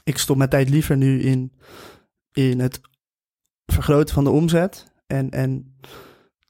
Ik 0.04 0.18
stop 0.18 0.38
mijn 0.38 0.50
tijd 0.50 0.70
liever 0.70 0.98
nu 0.98 1.22
in, 1.22 1.52
in 2.32 2.60
het 2.60 2.82
vergroten 3.66 4.14
van 4.14 4.24
de 4.24 4.30
omzet. 4.30 4.94
En, 5.08 5.30
en 5.30 5.71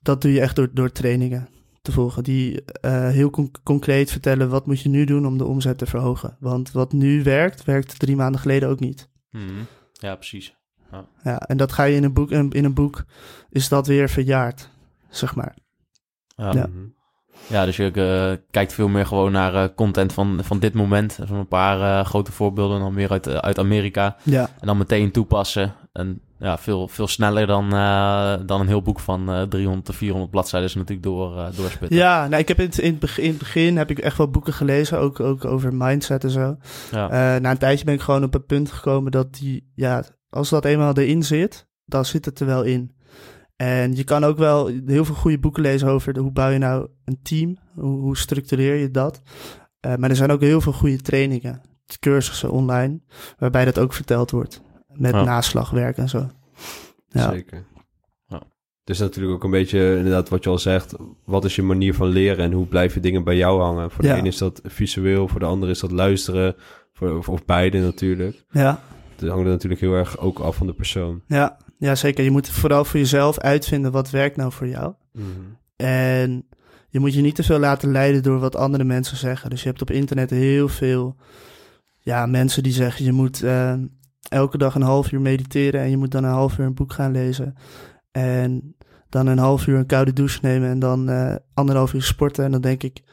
dat 0.01 0.21
doe 0.21 0.31
je 0.31 0.41
echt 0.41 0.55
door, 0.55 0.69
door 0.73 0.91
trainingen 0.91 1.49
te 1.81 1.91
volgen. 1.91 2.23
Die 2.23 2.63
uh, 2.85 3.09
heel 3.09 3.49
concreet 3.63 4.11
vertellen 4.11 4.49
wat 4.49 4.65
moet 4.65 4.81
je 4.81 4.89
nu 4.89 5.05
doen 5.05 5.25
om 5.25 5.37
de 5.37 5.45
omzet 5.45 5.77
te 5.77 5.85
verhogen. 5.85 6.37
Want 6.39 6.71
wat 6.71 6.91
nu 6.91 7.23
werkt, 7.23 7.63
werkte 7.63 7.97
drie 7.97 8.15
maanden 8.15 8.41
geleden 8.41 8.69
ook 8.69 8.79
niet. 8.79 9.09
Mhm. 9.29 9.63
Ja, 9.91 10.15
precies. 10.15 10.55
Ja. 10.91 11.07
ja. 11.23 11.39
en 11.39 11.57
dat 11.57 11.71
ga 11.71 11.83
je 11.83 11.95
in 11.95 12.03
een 12.03 12.13
boek, 12.13 12.31
in, 12.31 12.51
in 12.51 12.65
een 12.65 12.73
boek 12.73 13.05
is 13.49 13.69
dat 13.69 13.87
weer 13.87 14.09
verjaard, 14.09 14.69
zeg 15.09 15.35
maar. 15.35 15.55
Ja. 16.35 16.51
ja. 16.51 16.67
Mhm. 16.67 16.87
Ja, 17.47 17.65
dus 17.65 17.77
je 17.77 17.91
uh, 17.93 18.37
kijkt 18.51 18.73
veel 18.73 18.87
meer 18.87 19.05
gewoon 19.05 19.31
naar 19.31 19.53
uh, 19.53 19.63
content 19.75 20.13
van, 20.13 20.39
van 20.43 20.59
dit 20.59 20.73
moment. 20.73 21.19
Van 21.23 21.37
een 21.37 21.47
paar 21.47 21.79
uh, 21.79 22.05
grote 22.05 22.31
voorbeelden 22.31 22.79
dan 22.79 22.93
weer 22.93 23.09
uit, 23.09 23.27
uit 23.27 23.59
Amerika. 23.59 24.15
Ja. 24.23 24.49
En 24.59 24.67
dan 24.67 24.77
meteen 24.77 25.11
toepassen. 25.11 25.73
En 25.93 26.21
ja, 26.39 26.57
veel, 26.57 26.87
veel 26.87 27.07
sneller 27.07 27.47
dan, 27.47 27.69
dan 28.45 28.61
een 28.61 28.67
heel 28.67 28.81
boek 28.81 28.99
van 28.99 29.45
300 29.49 29.85
tot 29.85 29.95
400 29.95 30.31
bladzijden 30.31 30.69
natuurlijk 30.73 31.03
door, 31.03 31.49
doorspitten. 31.55 31.97
Ja, 31.97 32.27
nou, 32.27 32.41
ik 32.41 32.47
heb 32.47 32.59
in 32.59 32.65
het, 32.65 32.77
in, 32.77 32.91
het 32.91 32.99
begin, 32.99 33.23
in 33.23 33.29
het 33.29 33.39
begin 33.39 33.77
heb 33.77 33.89
ik 33.89 33.99
echt 33.99 34.17
wel 34.17 34.29
boeken 34.29 34.53
gelezen, 34.53 34.99
ook, 34.99 35.19
ook 35.19 35.45
over 35.45 35.73
mindset 35.73 36.23
en 36.23 36.29
zo. 36.29 36.57
Ja. 36.91 37.39
na 37.39 37.51
een 37.51 37.57
tijdje 37.57 37.85
ben 37.85 37.93
ik 37.93 38.01
gewoon 38.01 38.23
op 38.23 38.33
het 38.33 38.45
punt 38.45 38.71
gekomen 38.71 39.11
dat 39.11 39.33
die, 39.33 39.71
ja, 39.75 40.03
als 40.29 40.49
dat 40.49 40.65
eenmaal 40.65 40.97
erin 40.97 41.23
zit, 41.23 41.67
dan 41.85 42.05
zit 42.05 42.25
het 42.25 42.39
er 42.39 42.45
wel 42.45 42.63
in. 42.63 42.95
En 43.61 43.95
je 43.95 44.03
kan 44.03 44.23
ook 44.23 44.37
wel 44.37 44.71
heel 44.85 45.05
veel 45.05 45.15
goede 45.15 45.39
boeken 45.39 45.61
lezen 45.61 45.87
over 45.87 46.13
de, 46.13 46.19
hoe 46.19 46.31
bouw 46.31 46.49
je 46.49 46.57
nou 46.57 46.87
een 47.05 47.19
team, 47.21 47.57
hoe, 47.73 47.99
hoe 47.99 48.17
structureer 48.17 48.75
je 48.75 48.91
dat. 48.91 49.21
Uh, 49.85 49.95
maar 49.95 50.09
er 50.09 50.15
zijn 50.15 50.31
ook 50.31 50.41
heel 50.41 50.61
veel 50.61 50.73
goede 50.73 51.01
trainingen, 51.01 51.61
cursussen 51.99 52.51
online, 52.51 53.01
waarbij 53.37 53.65
dat 53.65 53.79
ook 53.79 53.93
verteld 53.93 54.31
wordt. 54.31 54.61
Met 54.87 55.11
naslagwerk 55.11 55.97
en 55.97 56.09
zo. 56.09 56.29
Ja. 57.07 57.31
Zeker. 57.31 57.65
Ja. 58.27 58.37
Het 58.79 58.89
is 58.89 58.99
natuurlijk 58.99 59.33
ook 59.33 59.43
een 59.43 59.51
beetje 59.51 59.95
inderdaad 59.97 60.29
wat 60.29 60.43
je 60.43 60.49
al 60.49 60.59
zegt. 60.59 60.95
Wat 61.25 61.45
is 61.45 61.55
je 61.55 61.61
manier 61.61 61.93
van 61.93 62.07
leren 62.07 62.45
en 62.45 62.51
hoe 62.51 62.67
blijven 62.67 63.01
dingen 63.01 63.23
bij 63.23 63.35
jou 63.35 63.61
hangen? 63.61 63.91
Voor 63.91 64.03
de 64.03 64.09
een 64.09 64.25
is 64.25 64.37
dat 64.37 64.61
visueel, 64.63 65.27
voor 65.27 65.39
de 65.39 65.45
ander 65.45 65.69
is 65.69 65.79
dat 65.79 65.91
luisteren. 65.91 66.55
Voor, 66.93 67.17
of, 67.17 67.29
of 67.29 67.45
beide 67.45 67.79
natuurlijk. 67.79 68.45
Ja. 68.51 68.81
Het 69.15 69.29
hangt 69.29 69.45
er 69.45 69.51
natuurlijk 69.51 69.81
heel 69.81 69.93
erg 69.93 70.17
ook 70.17 70.39
af 70.39 70.55
van 70.55 70.67
de 70.67 70.73
persoon. 70.73 71.21
Ja, 71.27 71.57
ja, 71.81 71.95
zeker. 71.95 72.23
Je 72.23 72.31
moet 72.31 72.49
vooral 72.49 72.85
voor 72.85 72.99
jezelf 72.99 73.39
uitvinden 73.39 73.91
wat 73.91 74.09
werkt 74.09 74.35
nou 74.35 74.51
voor 74.51 74.67
jou. 74.67 74.93
Mm 75.11 75.57
En 75.75 76.47
je 76.89 76.99
moet 76.99 77.13
je 77.13 77.21
niet 77.21 77.35
te 77.35 77.43
veel 77.43 77.59
laten 77.59 77.91
leiden 77.91 78.23
door 78.23 78.39
wat 78.39 78.55
andere 78.55 78.83
mensen 78.83 79.17
zeggen. 79.17 79.49
Dus 79.49 79.63
je 79.63 79.69
hebt 79.69 79.81
op 79.81 79.91
internet 79.91 80.29
heel 80.29 80.67
veel 80.67 81.15
ja, 81.99 82.25
mensen 82.25 82.63
die 82.63 82.71
zeggen 82.71 83.05
je 83.05 83.11
moet 83.11 83.43
uh, 83.43 83.73
elke 84.29 84.57
dag 84.57 84.75
een 84.75 84.81
half 84.81 85.11
uur 85.11 85.21
mediteren 85.21 85.81
en 85.81 85.89
je 85.89 85.97
moet 85.97 86.11
dan 86.11 86.23
een 86.23 86.31
half 86.31 86.57
uur 86.57 86.65
een 86.65 86.73
boek 86.73 86.93
gaan 86.93 87.11
lezen. 87.11 87.55
En 88.11 88.75
dan 89.09 89.27
een 89.27 89.37
half 89.37 89.67
uur 89.67 89.77
een 89.77 89.85
koude 89.85 90.13
douche 90.13 90.39
nemen 90.41 90.69
en 90.69 90.79
dan 90.79 91.09
uh, 91.09 91.35
anderhalf 91.53 91.93
uur 91.93 92.03
sporten. 92.03 92.45
En 92.45 92.51
dan 92.51 92.61
denk 92.61 92.83
ik, 92.83 93.03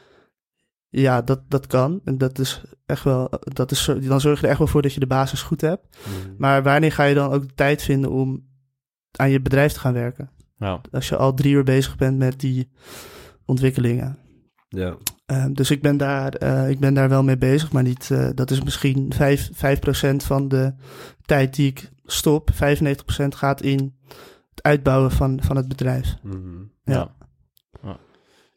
ja, 0.89 1.21
dat, 1.21 1.41
dat 1.47 1.67
kan. 1.67 2.01
En 2.03 2.17
dat 2.17 2.39
is 2.39 2.61
echt 2.85 3.03
wel, 3.03 3.29
dat 3.39 3.71
is, 3.71 3.91
dan 4.01 4.21
zorg 4.21 4.39
je 4.39 4.43
er 4.43 4.49
echt 4.49 4.59
wel 4.59 4.67
voor 4.67 4.81
dat 4.81 4.93
je 4.93 4.99
de 4.99 5.07
basis 5.07 5.41
goed 5.41 5.61
hebt. 5.61 5.97
Mhm. 6.05 6.33
Maar 6.37 6.63
wanneer 6.63 6.91
ga 6.91 7.03
je 7.03 7.15
dan 7.15 7.31
ook 7.31 7.47
de 7.47 7.53
tijd 7.55 7.83
vinden 7.83 8.11
om 8.11 8.47
aan 9.11 9.29
je 9.29 9.41
bedrijf 9.41 9.73
te 9.73 9.79
gaan 9.79 9.93
werken. 9.93 10.29
Ja. 10.57 10.81
Als 10.91 11.09
je 11.09 11.15
al 11.15 11.33
drie 11.33 11.53
uur 11.53 11.63
bezig 11.63 11.95
bent 11.95 12.17
met 12.17 12.39
die 12.39 12.71
ontwikkelingen. 13.45 14.17
Ja. 14.67 14.97
Uh, 15.31 15.45
dus 15.51 15.71
ik 15.71 15.81
ben, 15.81 15.97
daar, 15.97 16.43
uh, 16.43 16.69
ik 16.69 16.79
ben 16.79 16.93
daar 16.93 17.09
wel 17.09 17.23
mee 17.23 17.37
bezig, 17.37 17.71
maar 17.71 17.83
niet, 17.83 18.09
uh, 18.11 18.29
dat 18.35 18.51
is 18.51 18.63
misschien 18.63 19.11
5%, 19.13 19.17
5 19.17 19.79
van 20.23 20.47
de 20.47 20.73
tijd 21.25 21.55
die 21.55 21.67
ik 21.67 21.91
stop. 22.05 22.49
95% 22.53 22.55
gaat 23.27 23.61
in 23.61 23.95
het 24.49 24.63
uitbouwen 24.63 25.11
van, 25.11 25.39
van 25.43 25.55
het 25.55 25.67
bedrijf. 25.67 26.15
Mm 26.23 26.31
-hmm. 26.31 26.71
ja. 26.83 27.15
ja 27.81 27.97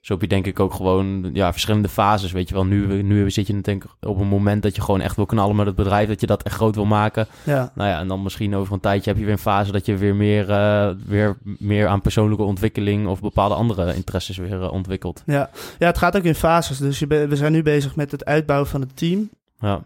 zo 0.03 0.12
heb 0.12 0.22
je 0.22 0.28
denk 0.28 0.46
ik 0.46 0.61
ook 0.61 0.74
gewoon 0.74 1.30
ja, 1.32 1.53
verschillende 1.53 1.88
fases. 1.88 2.32
Weet 2.32 2.48
je 2.48 2.55
wel, 2.55 2.64
nu, 2.64 3.03
nu 3.03 3.30
zit 3.30 3.46
je 3.46 3.61
denk 3.61 3.84
ik 3.84 3.90
op 4.00 4.20
een 4.20 4.28
moment 4.28 4.62
dat 4.62 4.76
je 4.76 4.82
gewoon 4.82 5.00
echt 5.00 5.16
wil 5.16 5.26
knallen 5.26 5.57
met 5.57 5.66
het 5.66 5.74
bedrijf. 5.74 6.09
Dat 6.09 6.20
je 6.20 6.26
dat 6.26 6.42
echt 6.42 6.55
groot 6.55 6.74
wil 6.74 6.84
maken. 6.84 7.26
Ja. 7.44 7.72
Nou 7.74 7.88
ja, 7.88 7.98
en 7.98 8.09
dan 8.09 8.22
misschien 8.22 8.55
over 8.55 8.74
een 8.74 8.80
tijdje 8.80 9.11
heb 9.11 9.18
je 9.18 9.24
weer 9.24 9.34
een 9.34 9.38
fase 9.38 9.72
dat 9.72 9.86
je 9.86 9.96
weer 9.96 10.14
meer, 10.14 10.50
uh, 10.50 10.88
weer 11.07 11.36
meer 11.42 11.86
aan 11.86 12.00
persoonlijke 12.00 12.44
ontwikkeling 12.44 13.07
of 13.07 13.20
bepaalde 13.20 13.55
andere 13.55 13.94
interesses 13.94 14.36
weer 14.36 14.61
uh, 14.61 14.72
ontwikkelt. 14.72 15.22
Ja. 15.26 15.50
ja, 15.78 15.86
het 15.86 15.98
gaat 15.98 16.16
ook 16.16 16.22
in 16.22 16.34
fases. 16.34 16.78
Dus 16.78 16.98
je 16.98 17.07
we 17.07 17.36
zijn 17.36 17.53
nu 17.53 17.62
bezig 17.62 17.96
met 17.96 18.11
het 18.11 18.24
uitbouwen 18.24 18.68
van 18.68 18.80
het 18.80 18.96
team. 18.96 19.30
Ja. 19.59 19.74
Uh, 19.74 19.80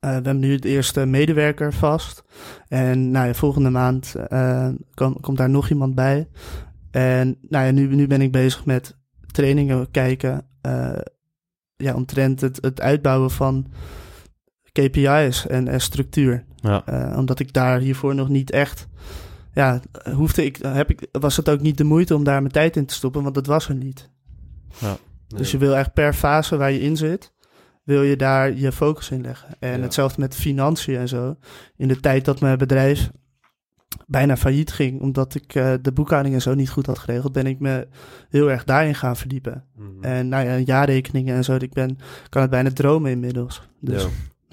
we 0.00 0.06
hebben 0.08 0.38
nu 0.38 0.56
de 0.56 0.68
eerste 0.68 1.06
medewerker 1.06 1.72
vast. 1.72 2.22
En 2.68 3.10
nou 3.10 3.26
ja, 3.26 3.34
volgende 3.34 3.70
maand 3.70 4.14
kom, 4.94 5.20
komt 5.20 5.36
daar 5.36 5.50
nog 5.50 5.70
iemand 5.70 5.94
bij. 5.94 6.28
En 6.90 7.36
nou 7.48 7.66
ja, 7.66 7.70
nu, 7.70 7.94
nu 7.94 8.06
ben 8.06 8.20
ik 8.20 8.32
bezig 8.32 8.64
met 8.64 9.00
trainingen 9.32 9.90
kijken. 9.90 10.46
Uh, 10.66 10.98
ja, 11.76 11.94
omtrent 11.94 12.40
het, 12.40 12.58
het 12.60 12.80
uitbouwen 12.80 13.30
van 13.30 13.66
KPI's 14.72 15.46
en, 15.46 15.68
en 15.68 15.80
structuur. 15.80 16.44
Ja. 16.56 16.82
Uh, 16.88 17.18
omdat 17.18 17.38
ik 17.38 17.52
daar 17.52 17.78
hiervoor 17.78 18.14
nog 18.14 18.28
niet 18.28 18.50
echt. 18.50 18.88
Ja, 19.54 19.80
hoefde 20.14 20.44
ik, 20.44 20.56
heb 20.62 20.90
ik, 20.90 21.08
was 21.12 21.36
het 21.36 21.48
ook 21.48 21.60
niet 21.60 21.78
de 21.78 21.84
moeite 21.84 22.14
om 22.14 22.24
daar 22.24 22.40
mijn 22.40 22.52
tijd 22.52 22.76
in 22.76 22.86
te 22.86 22.94
stoppen, 22.94 23.22
want 23.22 23.34
dat 23.34 23.46
was 23.46 23.68
er 23.68 23.74
niet. 23.74 24.10
Ja. 24.78 24.96
Dus 25.26 25.50
je 25.50 25.58
wil 25.58 25.76
echt 25.76 25.92
per 25.92 26.14
fase 26.14 26.56
waar 26.56 26.72
je 26.72 26.80
in 26.80 26.96
zit, 26.96 27.32
wil 27.84 28.02
je 28.02 28.16
daar 28.16 28.56
je 28.56 28.72
focus 28.72 29.10
in 29.10 29.20
leggen. 29.20 29.48
En 29.58 29.82
hetzelfde 29.82 30.20
met 30.20 30.34
financiën 30.34 30.96
en 30.96 31.08
zo. 31.08 31.36
In 31.76 31.88
de 31.88 32.00
tijd 32.00 32.24
dat 32.24 32.40
mijn 32.40 32.58
bedrijf 32.58 33.10
bijna 34.06 34.36
failliet 34.36 34.72
ging, 34.72 35.00
omdat 35.00 35.34
ik 35.34 35.54
uh, 35.54 35.74
de 35.82 35.92
boekhouding 35.92 36.34
en 36.34 36.42
zo 36.42 36.54
niet 36.54 36.70
goed 36.70 36.86
had 36.86 36.98
geregeld, 36.98 37.32
ben 37.32 37.46
ik 37.46 37.60
me 37.60 37.88
heel 38.28 38.50
erg 38.50 38.64
daarin 38.64 38.94
gaan 38.94 39.16
verdiepen. 39.16 39.64
Mm. 39.76 40.02
En 40.02 40.28
nou 40.28 40.46
ja, 40.46 40.56
jaarrekeningen 40.56 41.34
en 41.34 41.44
zo, 41.44 41.54
ik 41.54 41.72
ben, 41.72 41.98
kan 42.28 42.42
het 42.42 42.50
bijna 42.50 42.70
dromen 42.70 43.10
inmiddels. 43.10 43.62
Dus, 43.80 44.02
ja. 44.02 44.08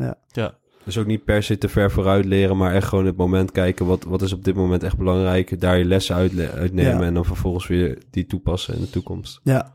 ja. 0.05 0.17
ja. 0.27 0.57
Dus 0.83 0.97
ook 0.97 1.05
niet 1.05 1.23
per 1.23 1.43
se 1.43 1.57
te 1.57 1.69
ver 1.69 1.91
vooruit 1.91 2.25
leren, 2.25 2.57
maar 2.57 2.73
echt 2.73 2.87
gewoon 2.87 3.05
het 3.05 3.17
moment 3.17 3.51
kijken. 3.51 3.85
Wat, 3.85 4.03
wat 4.03 4.21
is 4.21 4.33
op 4.33 4.43
dit 4.43 4.55
moment 4.55 4.83
echt 4.83 4.97
belangrijk? 4.97 5.59
Daar 5.59 5.77
je 5.77 5.85
lessen 5.85 6.15
uit, 6.15 6.39
uitnemen 6.39 7.03
en 7.03 7.13
dan 7.13 7.25
vervolgens 7.25 7.67
weer 7.67 7.97
die 8.09 8.25
toepassen 8.25 8.73
in 8.75 8.81
de 8.81 8.89
toekomst. 8.89 9.39
Ja, 9.43 9.73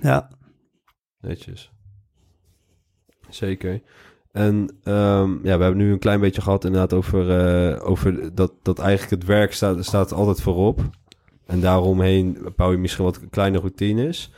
ja. 0.00 0.30
Netjes. 1.20 1.72
Zeker. 3.28 3.80
En 4.34 4.54
um, 4.84 5.40
ja, 5.42 5.56
we 5.56 5.62
hebben 5.62 5.76
nu 5.76 5.92
een 5.92 5.98
klein 5.98 6.20
beetje 6.20 6.40
gehad 6.40 6.64
inderdaad 6.64 6.92
over, 6.92 7.28
uh, 7.72 7.88
over 7.88 8.34
dat, 8.34 8.52
dat 8.62 8.78
eigenlijk 8.78 9.10
het 9.10 9.24
werk 9.24 9.52
staat, 9.52 9.84
staat 9.84 10.12
altijd 10.12 10.40
voorop. 10.40 10.80
En 11.46 11.60
daaromheen 11.60 12.38
bouw 12.56 12.70
je 12.70 12.78
misschien 12.78 13.04
wat 13.04 13.20
kleine 13.30 13.58
routines. 13.58 14.32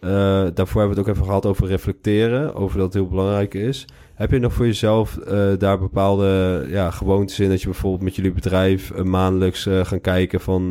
Uh, 0.00 0.10
daarvoor 0.54 0.80
hebben 0.80 0.88
we 0.88 0.88
het 0.88 0.98
ook 0.98 1.08
even 1.08 1.24
gehad 1.24 1.46
over 1.46 1.66
reflecteren, 1.66 2.54
over 2.54 2.76
dat 2.76 2.86
het 2.86 2.94
heel 2.94 3.08
belangrijk 3.08 3.54
is. 3.54 3.84
Heb 4.14 4.30
je 4.30 4.38
nog 4.38 4.52
voor 4.52 4.66
jezelf 4.66 5.18
uh, 5.28 5.48
daar 5.58 5.78
bepaalde 5.78 6.64
ja, 6.68 6.90
gewoontes 6.90 7.40
in 7.40 7.48
dat 7.48 7.60
je 7.60 7.68
bijvoorbeeld 7.68 8.02
met 8.02 8.16
jullie 8.16 8.32
bedrijf 8.32 8.90
uh, 8.90 9.02
maandelijks 9.02 9.68
gaan 9.82 10.00
kijken 10.00 10.40
van, 10.40 10.70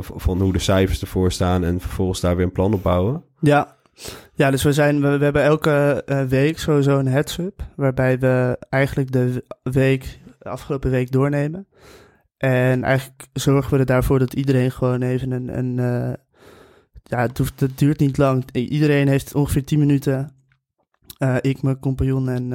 van 0.00 0.40
hoe 0.40 0.52
de 0.52 0.58
cijfers 0.58 1.00
ervoor 1.00 1.32
staan 1.32 1.64
en 1.64 1.80
vervolgens 1.80 2.20
daar 2.20 2.36
weer 2.36 2.44
een 2.44 2.52
plan 2.52 2.74
op 2.74 2.82
bouwen? 2.82 3.22
Ja, 3.40 3.76
ja, 4.38 4.50
dus 4.50 4.62
we, 4.62 4.72
zijn, 4.72 5.00
we, 5.00 5.18
we 5.18 5.24
hebben 5.24 5.42
elke 5.42 6.02
uh, 6.06 6.22
week 6.22 6.58
sowieso 6.58 6.98
een 6.98 7.06
heads-up. 7.06 7.62
Waarbij 7.76 8.18
we 8.18 8.58
eigenlijk 8.68 9.12
de 9.12 9.44
week, 9.62 10.18
de 10.38 10.48
afgelopen 10.48 10.90
week 10.90 11.10
doornemen. 11.10 11.66
En 12.36 12.84
eigenlijk 12.84 13.26
zorgen 13.32 13.72
we 13.72 13.78
er 13.78 13.86
daarvoor 13.86 14.18
dat 14.18 14.34
iedereen 14.34 14.70
gewoon 14.70 15.02
even 15.02 15.30
een. 15.30 15.58
een 15.58 15.76
uh, 15.76 16.12
ja, 17.02 17.20
het, 17.20 17.38
hoeft, 17.38 17.60
het 17.60 17.78
duurt 17.78 17.98
niet 17.98 18.18
lang. 18.18 18.44
Iedereen 18.52 19.08
heeft 19.08 19.34
ongeveer 19.34 19.64
10 19.64 19.78
minuten. 19.78 20.32
Uh, 21.18 21.36
ik, 21.40 21.62
mijn 21.62 21.78
compagnon 21.78 22.28
en 22.28 22.48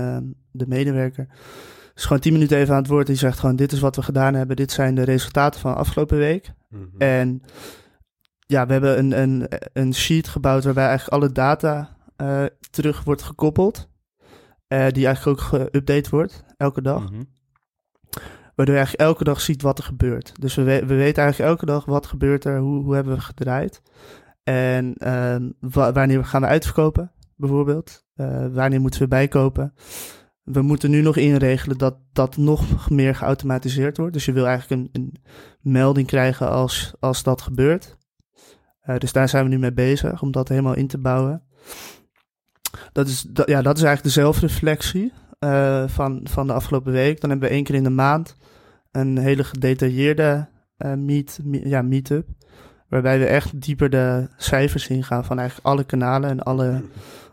de 0.51 0.67
medewerker. 0.67 1.27
Dus 1.93 2.03
gewoon 2.03 2.21
10 2.21 2.33
minuten 2.33 2.57
even 2.57 2.73
aan 2.73 2.81
het 2.81 2.91
woord. 2.91 3.07
Die 3.07 3.15
zegt 3.15 3.39
gewoon: 3.39 3.55
Dit 3.55 3.71
is 3.71 3.79
wat 3.79 3.95
we 3.95 4.01
gedaan 4.01 4.33
hebben. 4.33 4.55
Dit 4.55 4.71
zijn 4.71 4.95
de 4.95 5.03
resultaten 5.03 5.59
van 5.59 5.75
afgelopen 5.75 6.17
week. 6.17 6.53
Mm 6.69 6.79
-hmm. 6.79 6.99
En 7.01 7.41
ja, 8.45 8.65
we 8.65 8.71
hebben 8.71 8.97
een, 8.97 9.21
een, 9.21 9.47
een 9.73 9.93
sheet 9.93 10.27
gebouwd 10.27 10.63
waarbij 10.63 10.87
eigenlijk 10.87 11.23
alle 11.23 11.31
data 11.31 11.97
uh, 12.17 12.45
terug 12.69 13.03
wordt 13.03 13.21
gekoppeld. 13.21 13.89
die 14.67 15.05
eigenlijk 15.05 15.25
ook 15.27 15.41
geüpdate 15.41 16.09
wordt, 16.09 16.43
elke 16.57 16.81
dag. 16.81 17.11
Mhm. 17.11 17.23
Waardoor 18.55 18.75
je 18.75 18.81
eigenlijk 18.81 19.09
elke 19.09 19.23
dag 19.23 19.41
ziet 19.41 19.61
wat 19.61 19.77
er 19.77 19.83
gebeurt. 19.83 20.41
Dus 20.41 20.55
we, 20.55 20.63
we 20.63 20.95
weten 20.95 21.23
eigenlijk 21.23 21.51
elke 21.51 21.65
dag 21.65 21.85
wat 21.85 22.05
gebeurt 22.05 22.45
er, 22.45 22.59
hoe, 22.59 22.83
hoe 22.83 22.95
hebben 22.95 23.15
we 23.15 23.21
gedraaid. 23.21 23.81
En 24.43 24.95
uh, 24.97 25.35
wanneer 25.93 26.25
gaan 26.25 26.41
we 26.41 26.47
uitverkopen, 26.47 27.11
bijvoorbeeld. 27.35 28.05
Uh, 28.15 28.45
wanneer 28.51 28.81
moeten 28.81 28.99
we 29.01 29.07
bijkopen. 29.07 29.73
We 30.43 30.61
moeten 30.61 30.89
nu 30.89 31.01
nog 31.01 31.17
inregelen 31.17 31.77
dat 31.77 31.97
dat 32.13 32.37
nog 32.37 32.89
meer 32.89 33.15
geautomatiseerd 33.15 33.97
wordt. 33.97 34.13
Dus 34.13 34.25
je 34.25 34.31
wil 34.31 34.47
eigenlijk 34.47 34.81
een, 34.81 35.01
een 35.01 35.15
melding 35.61 36.07
krijgen 36.07 36.49
als, 36.49 36.93
als 36.99 37.23
dat 37.23 37.41
gebeurt. 37.41 37.97
Uh, 38.85 38.97
dus 38.97 39.11
daar 39.11 39.29
zijn 39.29 39.43
we 39.43 39.49
nu 39.49 39.59
mee 39.59 39.73
bezig, 39.73 40.21
om 40.21 40.31
dat 40.31 40.49
helemaal 40.49 40.75
in 40.75 40.87
te 40.87 40.97
bouwen. 40.97 41.43
Dat 42.91 43.07
is, 43.07 43.21
dat, 43.21 43.47
ja, 43.47 43.61
dat 43.61 43.77
is 43.77 43.83
eigenlijk 43.83 44.15
de 44.15 44.21
zelfreflectie 44.21 45.13
uh, 45.39 45.87
van, 45.87 46.21
van 46.23 46.47
de 46.47 46.53
afgelopen 46.53 46.91
week. 46.91 47.21
Dan 47.21 47.29
hebben 47.29 47.49
we 47.49 47.55
één 47.55 47.63
keer 47.63 47.75
in 47.75 47.83
de 47.83 47.89
maand 47.89 48.35
een 48.91 49.17
hele 49.17 49.43
gedetailleerde 49.43 50.47
uh, 50.77 50.93
meet, 50.93 51.39
ja, 51.51 51.81
meet-up. 51.81 52.27
Waarbij 52.89 53.19
we 53.19 53.25
echt 53.25 53.61
dieper 53.61 53.89
de 53.89 54.27
cijfers 54.37 54.87
ingaan 54.87 55.25
van 55.25 55.39
eigenlijk 55.39 55.67
alle 55.67 55.83
kanalen 55.83 56.29
en 56.29 56.43
alle, 56.43 56.83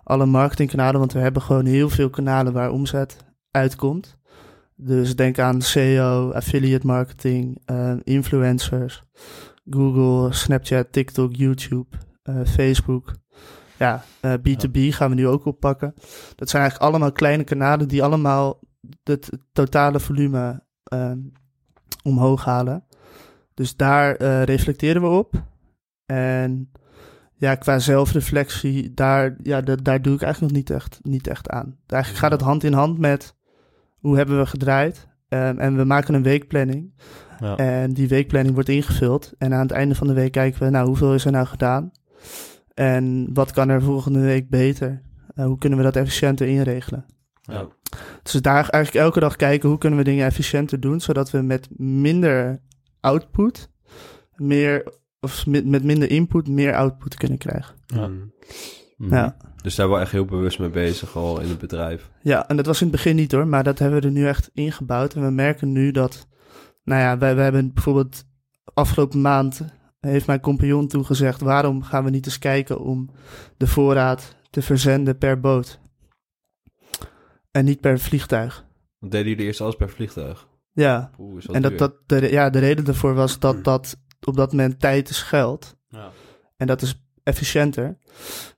alle 0.02 0.26
marketingkanalen. 0.26 1.00
Want 1.00 1.12
we 1.12 1.18
hebben 1.18 1.42
gewoon 1.42 1.66
heel 1.66 1.88
veel 1.88 2.10
kanalen 2.10 2.52
waar 2.52 2.70
omzet 2.70 3.16
uitkomt. 3.50 4.18
Dus 4.76 5.16
denk 5.16 5.38
aan 5.38 5.62
SEO, 5.62 6.32
affiliate 6.32 6.86
marketing, 6.86 7.62
influencers, 8.04 9.04
Google, 9.64 10.32
Snapchat, 10.32 10.92
TikTok, 10.92 11.36
YouTube, 11.36 11.96
uh, 12.24 12.44
Facebook. 12.44 13.14
Ja, 13.78 14.04
uh, 14.22 14.34
B2B 14.34 14.78
gaan 14.88 15.08
we 15.08 15.14
nu 15.14 15.26
ook 15.26 15.44
oppakken. 15.44 15.94
Dat 16.34 16.48
zijn 16.48 16.62
eigenlijk 16.62 16.92
allemaal 16.92 17.12
kleine 17.12 17.44
kanalen 17.44 17.88
die 17.88 18.02
allemaal 18.02 18.60
het 19.02 19.30
totale 19.52 20.00
volume 20.00 20.62
omhoog 22.02 22.44
halen. 22.44 22.84
Dus 23.54 23.76
daar 23.76 24.22
reflecteren 24.44 25.02
we 25.02 25.08
op. 25.08 25.44
En 26.06 26.70
ja, 27.40 27.54
qua 27.54 27.78
zelfreflectie, 27.78 28.94
daar, 28.94 29.36
ja, 29.42 29.60
daar 29.60 30.02
doe 30.02 30.14
ik 30.14 30.22
eigenlijk 30.22 30.40
nog 30.40 30.62
niet 30.62 30.70
echt, 30.70 30.98
niet 31.02 31.26
echt 31.26 31.48
aan. 31.48 31.76
Eigenlijk 31.86 32.22
gaat 32.22 32.32
het 32.32 32.40
hand 32.40 32.64
in 32.64 32.72
hand 32.72 32.98
met 32.98 33.36
hoe 33.98 34.16
hebben 34.16 34.38
we 34.38 34.46
gedraaid. 34.46 35.08
Um, 35.28 35.58
en 35.58 35.76
we 35.76 35.84
maken 35.84 36.14
een 36.14 36.22
weekplanning. 36.22 36.92
Ja. 37.40 37.56
En 37.56 37.92
die 37.92 38.08
weekplanning 38.08 38.54
wordt 38.54 38.68
ingevuld. 38.68 39.32
En 39.38 39.54
aan 39.54 39.62
het 39.62 39.70
einde 39.70 39.94
van 39.94 40.06
de 40.06 40.12
week 40.12 40.32
kijken 40.32 40.62
we, 40.62 40.70
nou, 40.70 40.86
hoeveel 40.86 41.14
is 41.14 41.24
er 41.24 41.32
nou 41.32 41.46
gedaan? 41.46 41.92
En 42.74 43.30
wat 43.32 43.50
kan 43.50 43.68
er 43.68 43.82
volgende 43.82 44.20
week 44.20 44.50
beter? 44.50 45.02
Uh, 45.34 45.44
hoe 45.44 45.58
kunnen 45.58 45.78
we 45.78 45.84
dat 45.84 45.96
efficiënter 45.96 46.46
inregelen? 46.46 47.04
Ja. 47.42 47.66
Dus 48.22 48.32
daar 48.32 48.68
eigenlijk 48.68 49.04
elke 49.04 49.20
dag 49.20 49.36
kijken 49.36 49.68
hoe 49.68 49.78
kunnen 49.78 49.98
we 49.98 50.04
dingen 50.04 50.26
efficiënter 50.26 50.80
doen, 50.80 51.00
zodat 51.00 51.30
we 51.30 51.40
met 51.40 51.68
minder 51.76 52.60
output 53.00 53.70
meer 54.34 54.92
of 55.20 55.46
met, 55.46 55.66
met 55.66 55.84
minder 55.84 56.10
input 56.10 56.48
meer 56.48 56.74
output 56.74 57.14
kunnen 57.14 57.38
krijgen. 57.38 57.74
Ja. 57.86 58.06
Mm. 58.06 58.32
ja. 59.10 59.36
Dus 59.62 59.74
daar 59.74 59.88
ben 59.88 59.96
we 59.96 60.02
echt 60.02 60.12
heel 60.12 60.24
bewust 60.24 60.58
mee 60.58 60.70
bezig 60.70 61.16
al 61.16 61.40
in 61.40 61.48
het 61.48 61.58
bedrijf. 61.58 62.10
Ja, 62.22 62.48
en 62.48 62.56
dat 62.56 62.66
was 62.66 62.80
in 62.80 62.86
het 62.86 62.96
begin 62.96 63.16
niet 63.16 63.32
hoor, 63.32 63.46
maar 63.46 63.64
dat 63.64 63.78
hebben 63.78 64.00
we 64.00 64.06
er 64.06 64.12
nu 64.12 64.26
echt 64.26 64.50
ingebouwd. 64.54 65.14
En 65.14 65.22
we 65.22 65.30
merken 65.30 65.72
nu 65.72 65.90
dat, 65.90 66.28
nou 66.90 67.02
ja, 67.02 67.18
wij, 67.18 67.34
wij 67.34 67.44
hebben 67.44 67.72
bijvoorbeeld 67.72 68.24
afgelopen 68.74 69.20
maand 69.20 69.60
heeft 70.00 70.26
mijn 70.26 70.40
compagnon 70.40 70.86
toen 70.86 71.06
gezegd, 71.06 71.40
waarom 71.40 71.82
gaan 71.82 72.04
we 72.04 72.10
niet 72.10 72.26
eens 72.26 72.38
kijken 72.38 72.80
om 72.80 73.10
de 73.56 73.66
voorraad 73.66 74.36
te 74.50 74.62
verzenden 74.62 75.18
per 75.18 75.40
boot? 75.40 75.80
En 77.50 77.64
niet 77.64 77.80
per 77.80 77.98
vliegtuig. 77.98 78.64
Want 78.98 79.12
deden 79.12 79.28
jullie 79.28 79.46
eerst 79.46 79.60
alles 79.60 79.76
per 79.76 79.90
vliegtuig? 79.90 80.48
Ja, 80.72 81.10
en 81.52 81.62
dat, 81.62 81.78
dat 81.78 81.94
de, 82.06 82.30
ja, 82.30 82.50
de 82.50 82.58
reden 82.58 82.84
daarvoor 82.84 83.14
was 83.14 83.38
dat 83.38 83.64
dat 83.64 83.96
op 84.20 84.36
dat 84.36 84.50
moment 84.50 84.80
tijd 84.80 85.08
is 85.08 85.22
geld. 85.22 85.76
Ja. 85.88 86.10
En 86.56 86.66
dat 86.66 86.82
is 86.82 87.02
efficiënter. 87.22 87.98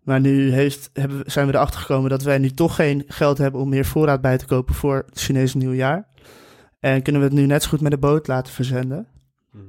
Maar 0.02 0.20
nu 0.20 0.52
heeft, 0.52 0.90
hebben, 0.92 1.30
zijn 1.30 1.46
we 1.46 1.54
erachter 1.54 1.80
gekomen 1.80 2.10
dat 2.10 2.22
wij 2.22 2.38
nu 2.38 2.50
toch 2.50 2.74
geen 2.74 3.04
geld 3.06 3.38
hebben 3.38 3.60
om 3.60 3.68
meer 3.68 3.84
voorraad 3.84 4.20
bij 4.20 4.38
te 4.38 4.46
kopen 4.46 4.74
voor 4.74 5.04
het 5.06 5.20
Chinese 5.20 5.56
nieuwjaar. 5.56 6.08
En 6.82 7.02
kunnen 7.02 7.20
we 7.20 7.26
het 7.26 7.36
nu 7.36 7.46
net 7.46 7.62
zo 7.62 7.68
goed 7.68 7.80
met 7.80 7.90
de 7.90 7.98
boot 7.98 8.26
laten 8.26 8.52
verzenden. 8.52 9.06
Mhm. 9.52 9.64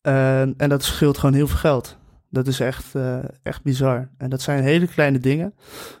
Ehm, 0.00 0.52
en 0.56 0.68
dat 0.68 0.82
scheelt 0.82 1.18
gewoon 1.18 1.34
heel 1.34 1.46
veel 1.46 1.58
geld. 1.58 1.98
Dat 2.28 2.46
is 2.46 2.60
echt, 2.60 2.94
uh, 2.94 3.18
echt 3.42 3.62
bizar. 3.62 4.08
En 4.18 4.30
dat 4.30 4.42
zijn 4.42 4.62
hele 4.62 4.86
kleine 4.86 5.18
dingen 5.18 5.54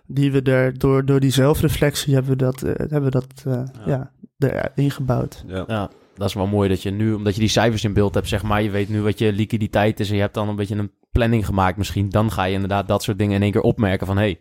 die 0.06 0.32
we 0.32 0.42
er 0.42 0.78
door, 0.78 1.04
door 1.04 1.20
die 1.20 1.30
zelfreflectie 1.30 2.14
hebben 2.14 2.30
we 2.30 2.36
dat, 2.36 2.62
uh, 2.62 2.72
hebben 2.74 3.02
we 3.02 3.10
dat 3.10 3.44
uh, 3.46 3.62
ja. 3.86 4.12
ja 4.36 4.70
erin 4.74 4.90
gebouwd. 4.90 5.44
Ja. 5.46 5.64
ja 5.66 5.90
dat 6.14 6.28
is 6.28 6.34
wel 6.34 6.46
mooi 6.46 6.68
dat 6.68 6.82
je 6.82 6.90
nu, 6.90 7.12
omdat 7.12 7.34
je 7.34 7.40
die 7.40 7.48
cijfers 7.48 7.84
in 7.84 7.92
beeld 7.92 8.14
hebt, 8.14 8.28
zeg 8.28 8.42
maar, 8.42 8.62
je 8.62 8.70
weet 8.70 8.88
nu 8.88 9.02
wat 9.02 9.18
je 9.18 9.32
liquiditeit 9.32 10.00
is 10.00 10.08
en 10.08 10.14
je 10.14 10.20
hebt 10.20 10.34
dan 10.34 10.48
een 10.48 10.56
beetje 10.56 10.76
een 10.76 10.92
planning 11.12 11.46
gemaakt 11.46 11.76
misschien. 11.76 12.08
Dan 12.08 12.30
ga 12.30 12.44
je 12.44 12.54
inderdaad 12.54 12.88
dat 12.88 13.02
soort 13.02 13.18
dingen 13.18 13.34
in 13.34 13.42
één 13.42 13.52
keer 13.52 13.60
opmerken 13.60 14.06
van, 14.06 14.16
hé, 14.16 14.22
hey, 14.22 14.40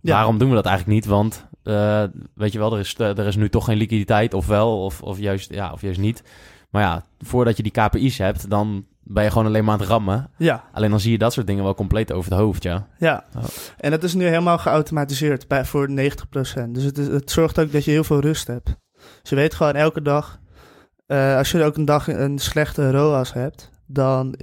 waarom 0.00 0.38
doen 0.38 0.48
we 0.48 0.54
dat 0.54 0.66
eigenlijk 0.66 0.96
niet? 0.96 1.06
Want, 1.06 1.48
uh, 1.64 2.04
weet 2.34 2.52
je 2.52 2.58
wel, 2.58 2.72
er 2.72 2.78
is, 2.78 2.98
er 2.98 3.26
is 3.26 3.36
nu 3.36 3.48
toch 3.48 3.64
geen 3.64 3.76
liquiditeit, 3.76 4.34
of 4.34 4.46
wel, 4.46 4.84
of, 4.84 5.02
of, 5.02 5.18
juist, 5.18 5.54
ja, 5.54 5.72
of 5.72 5.80
juist 5.80 6.00
niet. 6.00 6.22
Maar 6.70 6.82
ja, 6.82 7.04
voordat 7.18 7.56
je 7.56 7.62
die 7.62 7.72
KPI's 7.72 8.18
hebt, 8.18 8.50
dan 8.50 8.86
ben 9.02 9.24
je 9.24 9.30
gewoon 9.30 9.46
alleen 9.46 9.64
maar 9.64 9.74
aan 9.74 9.80
het 9.80 9.88
rammen. 9.88 10.30
Ja. 10.36 10.64
Alleen 10.72 10.90
dan 10.90 11.00
zie 11.00 11.12
je 11.12 11.18
dat 11.18 11.32
soort 11.32 11.46
dingen 11.46 11.64
wel 11.64 11.74
compleet 11.74 12.12
over 12.12 12.30
het 12.30 12.40
hoofd, 12.40 12.62
ja. 12.62 12.86
Ja, 12.98 13.24
oh. 13.36 13.44
en 13.76 13.90
dat 13.90 14.02
is 14.02 14.14
nu 14.14 14.24
helemaal 14.24 14.58
geautomatiseerd 14.58 15.48
bij, 15.48 15.64
voor 15.64 15.88
90%. 15.88 15.92
Dus 16.68 16.84
het, 16.84 16.96
het 16.96 17.30
zorgt 17.30 17.58
ook 17.58 17.72
dat 17.72 17.84
je 17.84 17.90
heel 17.90 18.04
veel 18.04 18.20
rust 18.20 18.46
hebt. 18.46 18.76
Dus 19.20 19.30
je 19.30 19.36
weet 19.36 19.54
gewoon 19.54 19.74
elke 19.74 20.02
dag 20.02 20.40
uh, 21.12 21.36
als 21.36 21.50
je 21.50 21.64
ook 21.64 21.76
een 21.76 21.84
dag 21.84 22.08
een 22.08 22.38
slechte 22.38 22.90
ROAS 22.90 23.32
hebt, 23.32 23.70
dan 23.86 24.34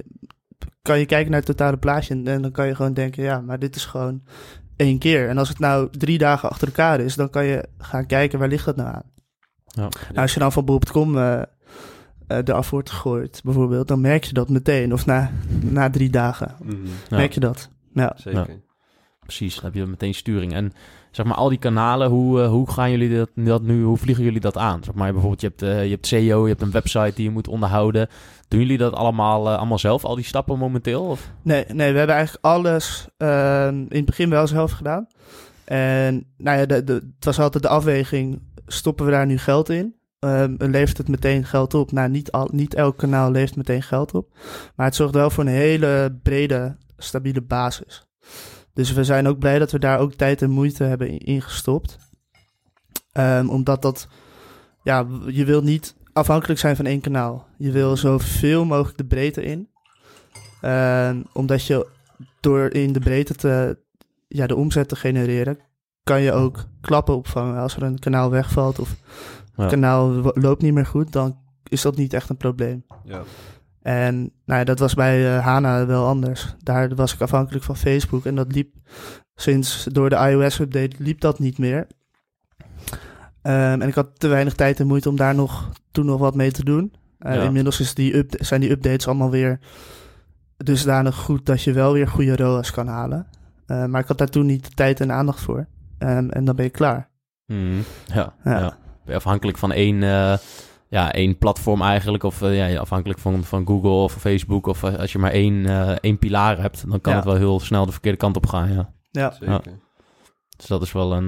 kan 0.81 0.99
je 0.99 1.05
kijken 1.05 1.31
naar 1.31 1.39
het 1.39 1.49
totale 1.49 1.77
plaatje 1.77 2.13
en, 2.23 2.41
dan 2.41 2.51
kan 2.51 2.67
je 2.67 2.75
gewoon 2.75 2.93
denken, 2.93 3.23
ja, 3.23 3.41
maar 3.41 3.59
dit 3.59 3.75
is 3.75 3.85
gewoon 3.85 4.23
één 4.79 4.97
keer. 4.97 5.29
En 5.29 5.37
als 5.37 5.49
het 5.49 5.59
nou 5.59 5.89
drie 5.91 6.17
dagen 6.17 6.49
achter 6.49 6.67
elkaar 6.67 6.99
is, 6.99 7.15
dan 7.15 7.29
kan 7.29 7.45
je 7.45 7.67
gaan 7.77 8.05
kijken, 8.05 8.39
waar 8.39 8.47
ligt 8.47 8.65
dat 8.65 8.75
nou 8.75 8.89
aan? 8.89 9.11
Ja. 9.65 9.81
Nou, 9.81 10.15
als 10.15 10.33
je 10.33 10.39
dan 10.39 10.51
van 10.51 10.65
bol.com 10.65 11.17
uh, 11.17 11.41
uh, 12.27 12.37
eraf 12.37 12.69
wordt 12.69 12.89
gegooid, 12.89 13.41
bijvoorbeeld, 13.43 13.87
dan 13.87 14.01
merk 14.01 14.23
je 14.23 14.33
dat 14.33 14.49
meteen. 14.49 14.93
Of 14.93 15.05
na, 15.05 15.31
na 15.61 15.89
drie 15.89 16.09
dagen 16.09 16.55
mm 16.63 16.85
merk 17.09 17.33
je 17.33 17.39
dat. 17.39 17.69
Ja. 17.93 18.13
Zeker. 18.15 18.61
Precies, 19.19 19.55
dan 19.55 19.63
heb 19.63 19.73
je 19.73 19.85
meteen 19.85 20.13
sturing. 20.13 20.53
En 20.53 20.73
zeg 21.11 21.25
maar, 21.25 21.35
al 21.35 21.49
die 21.49 21.57
kanalen, 21.57 22.09
hoe, 22.09 22.39
uh, 22.39 22.47
hoe 22.49 22.71
gaan 22.71 22.91
jullie 22.91 23.17
dat, 23.17 23.29
dat, 23.35 23.61
nu, 23.61 23.83
hoe 23.83 23.97
vliegen 23.97 24.23
jullie 24.23 24.39
dat 24.39 24.57
aan? 24.57 24.83
Zeg 24.83 24.93
maar, 24.93 25.11
bijvoorbeeld, 25.11 25.41
je 25.41 25.47
hebt, 25.47 25.63
uh, 25.63 25.83
je 25.83 25.89
hebt 25.89 26.07
SEO, 26.07 26.43
je 26.43 26.49
hebt 26.49 26.61
een 26.61 26.71
website 26.71 27.11
die 27.15 27.23
je 27.23 27.31
moet 27.31 27.47
onderhouden. 27.47 28.07
Doen 28.47 28.59
jullie 28.59 28.77
dat 28.77 28.93
allemaal, 28.93 29.47
uh, 29.47 29.57
allemaal 29.57 29.79
zelf, 29.79 30.05
al 30.05 30.15
die 30.15 30.25
stappen 30.25 30.57
momenteel? 30.57 31.03
Of? 31.03 31.31
Nee, 31.41 31.65
nee, 31.67 31.91
we 31.91 31.97
hebben 31.97 32.15
eigenlijk 32.15 32.45
alles 32.45 33.07
in 33.17 33.87
het 33.89 34.05
begin 34.05 34.29
wel 34.29 34.47
zelf 34.47 34.71
gedaan. 34.71 35.07
En 35.65 36.25
nou 36.37 36.59
ja, 36.59 36.65
de, 36.65 36.83
de, 36.83 36.93
het 36.93 37.25
was 37.25 37.39
altijd 37.39 37.63
de 37.63 37.69
afweging, 37.69 38.41
stoppen 38.67 39.05
we 39.05 39.11
daar 39.11 39.25
nu 39.25 39.37
geld 39.37 39.69
in? 39.69 39.97
Um, 40.19 40.55
levert 40.57 40.97
het 40.97 41.07
meteen 41.07 41.45
geld 41.45 41.73
op? 41.73 41.91
Nou, 41.91 42.09
niet, 42.09 42.31
al, 42.31 42.49
niet 42.51 42.73
elk 42.73 42.97
kanaal 42.97 43.31
levert 43.31 43.55
meteen 43.55 43.81
geld 43.81 44.13
op. 44.13 44.33
Maar 44.75 44.85
het 44.85 44.95
zorgt 44.95 45.13
wel 45.13 45.29
voor 45.29 45.43
een 45.43 45.49
hele 45.49 46.19
brede, 46.23 46.77
stabiele 46.97 47.41
basis. 47.41 48.03
Dus 48.79 48.91
we 48.91 49.03
zijn 49.03 49.27
ook 49.27 49.39
blij 49.39 49.59
dat 49.59 49.71
we 49.71 49.79
daar 49.79 49.99
ook 49.99 50.13
tijd 50.13 50.41
en 50.41 50.49
moeite 50.49 50.83
hebben 50.83 51.17
ingestopt. 51.17 51.97
Um, 53.13 53.49
omdat 53.49 53.81
dat, 53.81 54.07
ja, 54.83 55.07
je 55.27 55.45
wil 55.45 55.61
niet 55.61 55.95
afhankelijk 56.13 56.59
zijn 56.59 56.75
van 56.75 56.85
één 56.85 57.01
kanaal. 57.01 57.47
Je 57.57 57.71
wil 57.71 57.97
zoveel 57.97 58.65
mogelijk 58.65 58.97
de 58.97 59.05
breedte 59.05 59.43
in. 59.43 59.69
Um, 60.61 61.25
omdat 61.33 61.65
je 61.65 61.87
door 62.39 62.73
in 62.73 62.93
de 62.93 62.99
breedte 62.99 63.35
te, 63.35 63.79
ja, 64.27 64.47
de 64.47 64.55
omzet 64.55 64.87
te 64.87 64.95
genereren, 64.95 65.59
kan 66.03 66.21
je 66.21 66.31
ook 66.31 66.65
klappen 66.81 67.15
opvangen. 67.15 67.61
Als 67.61 67.75
er 67.75 67.83
een 67.83 67.99
kanaal 67.99 68.29
wegvalt 68.29 68.79
of 68.79 68.95
het 69.55 69.69
kanaal 69.69 70.31
loopt 70.33 70.61
niet 70.61 70.73
meer 70.73 70.85
goed, 70.85 71.11
dan 71.11 71.39
is 71.67 71.81
dat 71.81 71.95
niet 71.95 72.13
echt 72.13 72.29
een 72.29 72.37
probleem. 72.37 72.85
Ja. 73.03 73.23
En 73.81 74.15
nou 74.45 74.59
ja, 74.59 74.63
dat 74.63 74.79
was 74.79 74.93
bij 74.93 75.35
uh, 75.35 75.45
HANA 75.45 75.85
wel 75.85 76.05
anders. 76.05 76.55
Daar 76.63 76.95
was 76.95 77.13
ik 77.13 77.21
afhankelijk 77.21 77.65
van 77.65 77.75
Facebook 77.77 78.25
en 78.25 78.35
dat 78.35 78.51
liep 78.51 78.75
sinds 79.35 79.83
door 79.91 80.09
de 80.09 80.15
iOS-update 80.15 80.95
liep 80.97 81.19
dat 81.19 81.39
niet 81.39 81.57
meer. 81.57 81.87
Um, 83.43 83.81
en 83.81 83.87
ik 83.87 83.93
had 83.93 84.19
te 84.19 84.27
weinig 84.27 84.53
tijd 84.53 84.79
en 84.79 84.87
moeite 84.87 85.09
om 85.09 85.15
daar 85.15 85.35
nog, 85.35 85.69
toen 85.91 86.05
nog 86.05 86.19
wat 86.19 86.35
mee 86.35 86.51
te 86.51 86.63
doen. 86.63 86.93
Uh, 87.19 87.43
Inmiddels 87.43 87.79
is 87.79 87.93
die 87.93 88.25
zijn 88.29 88.61
die 88.61 88.69
updates 88.69 89.07
allemaal 89.07 89.29
weer 89.29 89.59
dusdanig 90.57 91.15
goed 91.15 91.45
dat 91.45 91.63
je 91.63 91.73
wel 91.73 91.93
weer 91.93 92.07
goede 92.07 92.35
ROAS 92.35 92.71
kan 92.71 92.87
halen. 92.87 93.27
Uh, 93.67 93.85
maar 93.85 94.01
ik 94.01 94.07
had 94.07 94.17
daar 94.17 94.27
toen 94.27 94.45
niet 94.45 94.65
de 94.65 94.71
tijd 94.73 94.99
en 94.99 95.11
aandacht 95.11 95.41
voor. 95.41 95.67
Um, 95.99 96.29
en 96.29 96.45
dan 96.45 96.55
ben 96.55 96.65
je 96.65 96.71
klaar. 96.71 97.09
Mm, 97.45 97.83
ja, 98.05 98.33
ja. 98.43 98.59
ja. 98.59 98.77
Ben 99.03 99.13
je 99.13 99.15
afhankelijk 99.15 99.57
van 99.57 99.71
één 99.71 100.03
ja, 100.89 101.13
één 101.13 101.37
platform 101.37 101.81
eigenlijk. 101.81 102.23
Of 102.23 102.41
uh, 102.41 102.71
ja, 102.71 102.79
afhankelijk 102.79 103.19
van, 103.19 103.43
van 103.43 103.65
Google 103.65 103.89
of 103.89 104.13
Facebook. 104.13 104.67
Of 104.67 104.83
uh, 104.83 104.95
als 104.95 105.11
je 105.11 105.19
maar 105.19 105.31
één, 105.31 105.53
uh, 105.53 105.89
één 105.89 106.19
pilaar 106.19 106.61
hebt, 106.61 106.89
dan 106.89 107.01
kan 107.01 107.15
het 107.15 107.25
wel 107.25 107.35
heel 107.35 107.59
snel 107.59 107.85
de 107.85 107.91
verkeerde 107.91 108.17
kant 108.17 108.35
op 108.35 108.47
gaan. 108.47 108.73
Ja, 108.73 108.93
ja. 109.11 109.31
zeker. 109.31 109.79
Dus 110.57 110.67
dat 110.67 110.81
is 110.81 110.91
wel 110.91 111.13
een, 111.13 111.27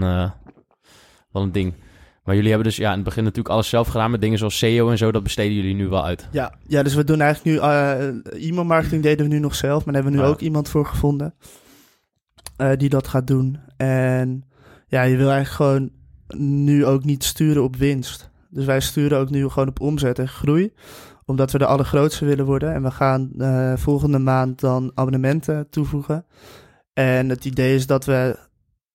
wel 1.31 1.43
een 1.43 1.51
ding. 1.51 1.73
Maar 2.23 2.35
jullie 2.35 2.49
hebben 2.51 2.67
dus 2.67 2.77
ja, 2.77 2.89
in 2.89 2.95
het 2.95 3.03
begin 3.03 3.23
natuurlijk 3.23 3.53
alles 3.53 3.69
zelf 3.69 3.87
gedaan 3.87 4.11
met 4.11 4.21
dingen 4.21 4.37
zoals 4.37 4.57
SEO 4.57 4.89
en 4.89 4.97
zo. 4.97 5.11
Dat 5.11 5.23
besteden 5.23 5.55
jullie 5.55 5.75
nu 5.75 5.87
wel 5.87 6.05
uit. 6.05 6.27
Ja, 6.31 6.53
ja 6.67 6.83
dus 6.83 6.93
we 6.93 7.03
doen 7.03 7.21
eigenlijk 7.21 7.57
nu 7.57 7.67
uh, 7.67 8.49
e-mailmarketing 8.49 9.03
deden 9.03 9.27
we 9.27 9.33
nu 9.33 9.39
nog 9.39 9.55
zelf. 9.55 9.85
Maar 9.85 9.93
daar 9.93 10.03
hebben 10.03 10.21
we 10.21 10.27
nu 10.27 10.33
ook 10.33 10.39
iemand 10.39 10.69
voor 10.69 10.85
gevonden 10.85 11.33
uh, 12.57 12.71
die 12.77 12.89
dat 12.89 13.07
gaat 13.07 13.27
doen. 13.27 13.59
En 13.77 14.43
ja, 14.87 15.01
je 15.01 15.17
wil 15.17 15.29
eigenlijk 15.31 15.55
gewoon 15.55 15.91
nu 16.63 16.85
ook 16.85 17.03
niet 17.03 17.23
sturen 17.23 17.63
op 17.63 17.75
winst. 17.75 18.30
Dus 18.51 18.65
wij 18.65 18.79
sturen 18.79 19.19
ook 19.19 19.29
nu 19.29 19.49
gewoon 19.49 19.67
op 19.67 19.79
omzet 19.79 20.19
en 20.19 20.27
groei 20.27 20.73
omdat 21.25 21.51
we 21.51 21.57
de 21.57 21.65
allergrootste 21.65 22.25
willen 22.25 22.45
worden. 22.45 22.73
En 22.73 22.83
we 22.83 22.91
gaan 22.91 23.31
uh, 23.37 23.73
volgende 23.75 24.19
maand 24.19 24.59
dan 24.59 24.91
abonnementen 24.95 25.69
toevoegen. 25.69 26.25
En 26.93 27.29
het 27.29 27.45
idee 27.45 27.75
is 27.75 27.87
dat 27.87 28.05
we 28.05 28.39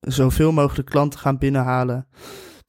zoveel 0.01 0.53
mogelijk 0.53 0.89
klanten 0.89 1.21
gaan 1.21 1.39
binnenhalen 1.39 2.07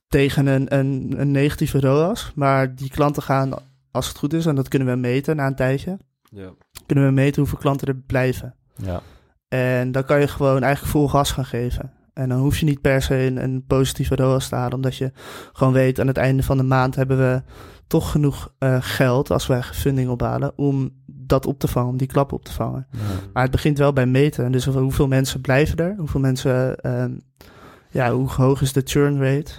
tegen 0.08 0.48
een, 0.48 0.76
een, 0.78 1.14
een 1.18 1.32
negatieve 1.32 1.80
ROAS. 1.80 2.32
Maar 2.36 2.76
die 2.76 2.90
klanten 2.90 3.24
gaan, 3.24 3.54
als 3.92 4.08
het 4.08 4.18
goed 4.18 4.34
is, 4.34 4.46
en 4.46 4.56
dat 4.56 4.68
kunnen 4.68 4.88
we 4.88 4.96
meten 4.96 5.36
na 5.36 5.48
een 5.48 5.56
tijdje, 5.56 5.98
ja. 6.30 6.50
kunnen 6.86 7.06
we 7.06 7.12
meten 7.12 7.42
hoeveel 7.42 7.60
klanten 7.60 7.88
er 7.88 7.96
blijven. 7.96 8.56
Ja. 8.76 9.02
En 9.48 9.92
dan 9.92 10.06
kan 10.06 10.20
je 10.20 10.28
gewoon 10.28 10.64
eigenlijk 10.64 10.94
vol 10.94 11.08
gas 11.08 11.32
gaan 11.32 11.46
geven. 11.46 11.92
En 12.18 12.30
dan 12.30 12.40
hoef 12.40 12.58
je 12.58 12.66
niet 12.66 12.82
per 12.82 13.02
se 13.02 13.16
een, 13.16 13.44
een 13.44 13.64
positieve 13.68 14.16
ROAS 14.16 14.50
te 14.50 14.56
halen, 14.56 14.74
omdat 14.74 14.96
je 14.96 15.12
gewoon 15.54 15.74
weet 15.74 16.00
aan 16.00 16.08
het 16.08 16.18
einde 16.18 16.44
van 16.44 16.58
de 16.58 16.64
maand 16.64 16.96
hebben 16.96 17.18
we 17.18 17.42
toch 17.88 18.12
genoeg 18.12 18.54
uh, 18.60 18.78
geld 18.80 19.32
als 19.32 19.48
wij 19.48 19.64
funding 19.64 20.10
ophalen 20.10 20.58
om 20.58 20.92
dat 21.06 21.46
op 21.46 21.60
te 21.60 21.68
vangen, 21.68 21.90
om 21.90 21.98
die 21.98 22.08
klap 22.08 22.32
op 22.32 22.46
te 22.46 22.54
vangen. 22.54 22.88
Maar 23.34 23.44
het 23.44 23.52
begint 23.52 23.78
wel 23.78 23.94
bij 23.94 24.06
meten. 24.06 24.52
Dus 24.52 24.66
hoeveel 24.66 25.08
mensen 25.08 25.42
blijven 25.42 25.78
er? 25.78 25.96
Hoeveel 25.98 26.20
mensen, 26.20 26.78
uh, 26.82 27.06
ja, 27.90 28.12
hoe 28.12 28.30
hoog 28.30 28.62
is 28.62 28.74
de 28.74 28.82
churn 28.84 29.22
rate? 29.22 29.52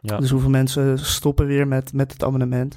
Ja. 0.00 0.18
Dus 0.18 0.30
hoeveel 0.30 0.50
mensen 0.50 0.98
stoppen 0.98 1.46
weer 1.46 1.68
met, 1.68 1.92
met 1.92 2.12
het 2.12 2.24
abonnement? 2.24 2.76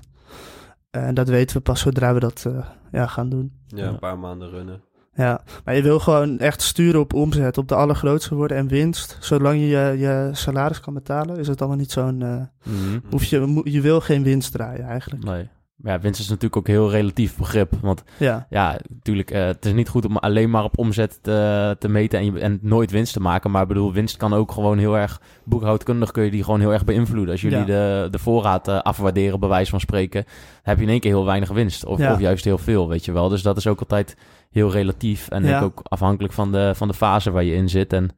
En 0.92 1.14
dat 1.14 1.28
weten 1.28 1.58
we 1.58 1.62
pas 1.62 1.80
zodra 1.80 2.14
we 2.14 2.20
dat 2.20 2.44
uh, 2.48 2.66
ja, 2.92 3.08
gaan 3.08 3.30
doen. 3.30 3.52
Ja, 3.68 3.88
een 3.88 4.00
paar 4.00 4.20
maanden 4.20 4.50
runnen. 4.50 4.82
Ja, 5.14 5.42
maar 5.66 5.76
je 5.76 5.82
wil 5.82 6.00
gewoon 6.00 6.40
echt 6.40 6.62
sturen 6.62 7.00
op 7.00 7.14
omzet, 7.14 7.58
op 7.58 7.68
de 7.68 7.76
allergrootste 7.76 8.36
worden 8.36 8.58
en 8.58 8.68
winst. 8.68 9.18
Zolang 9.20 9.60
je 9.60 9.68
je, 9.68 9.96
je 9.98 10.30
salaris 10.32 10.80
kan 10.80 10.94
betalen, 10.94 11.38
is 11.38 11.48
het 11.48 11.60
allemaal 11.60 11.80
niet 11.80 11.92
zo'n... 11.92 12.22
Uh, 12.22 12.36
mm 12.64 13.02
hoef 13.10 13.24
je, 13.24 13.62
je 13.64 13.82
wil 13.82 14.02
geen 14.02 14.24
winst 14.24 14.52
draaien 14.52 14.86
eigenlijk. 14.86 15.24
Nee. 15.24 15.50
Ja, 15.84 16.00
winst 16.00 16.20
is 16.20 16.28
natuurlijk 16.28 16.56
ook 16.56 16.68
een 16.68 16.74
heel 16.74 16.92
relatief 16.92 17.38
begrip. 17.38 17.74
Want 17.82 18.04
ja, 18.18 18.48
ja 18.50 18.80
natuurlijk, 18.90 19.32
uh, 19.32 19.46
het 19.46 19.66
is 19.66 19.74
niet 19.74 19.90
goed 19.90 20.06
om 20.06 20.18
alleen 20.18 20.50
maar 20.50 20.64
op 20.64 20.78
omzet 20.78 21.20
te, 21.22 21.76
te 21.80 21.90
meten 21.90 22.20
en, 22.20 22.26
je, 22.26 22.40
en 22.40 22.60
nooit 22.62 22.92
winst 22.92 23.14
te 23.14 23.20
maken. 23.20 23.52
Maar 23.52 23.62
ik 23.62 23.68
bedoel, 23.68 23.94
winst 23.94 24.18
kan 24.18 24.34
ook 24.34 24.52
gewoon 24.52 24.78
heel 24.78 24.98
erg, 24.98 25.22
boekhoudkundig 25.44 26.12
kun 26.12 26.24
je 26.24 26.32
die 26.32 26.44
gewoon 26.44 26.60
heel 26.60 26.74
erg 26.74 26.86
beïnvloeden. 26.86 27.32
Als 27.32 27.42
jullie 27.42 27.66
de, 27.66 28.08
de 28.12 28.20
voorraad 28.20 28.68
uh, 28.68 28.82
afwaarderen, 28.82 29.40
bij 29.40 29.50
wijze 29.50 29.70
van 29.70 29.80
spreken, 29.80 30.26
heb 30.64 30.78
je 30.78 30.84
in 30.84 30.90
één 30.90 31.00
keer 31.00 31.12
heel 31.12 31.26
weinig 31.26 31.50
winst. 31.50 31.86
Of, 31.86 32.00
of 32.00 32.20
juist 32.20 32.46
heel 32.46 32.58
veel, 32.58 32.88
weet 32.88 33.06
je 33.06 33.12
wel. 33.12 33.30
Dus 33.30 33.42
dat 33.42 33.58
is 33.58 33.68
ook 33.68 33.80
altijd 33.80 34.16
heel 34.52 34.72
relatief. 34.72 35.30
En 35.30 35.44
ja. 35.44 35.62
ook 35.62 35.82
afhankelijk 35.84 36.34
van 36.34 36.52
de, 36.52 36.72
van 36.76 36.88
de 36.88 36.94
fase 36.94 37.32
waar 37.32 37.44
je 37.44 37.56
in 37.56 37.70
zit. 37.70 37.94
En 37.94 38.10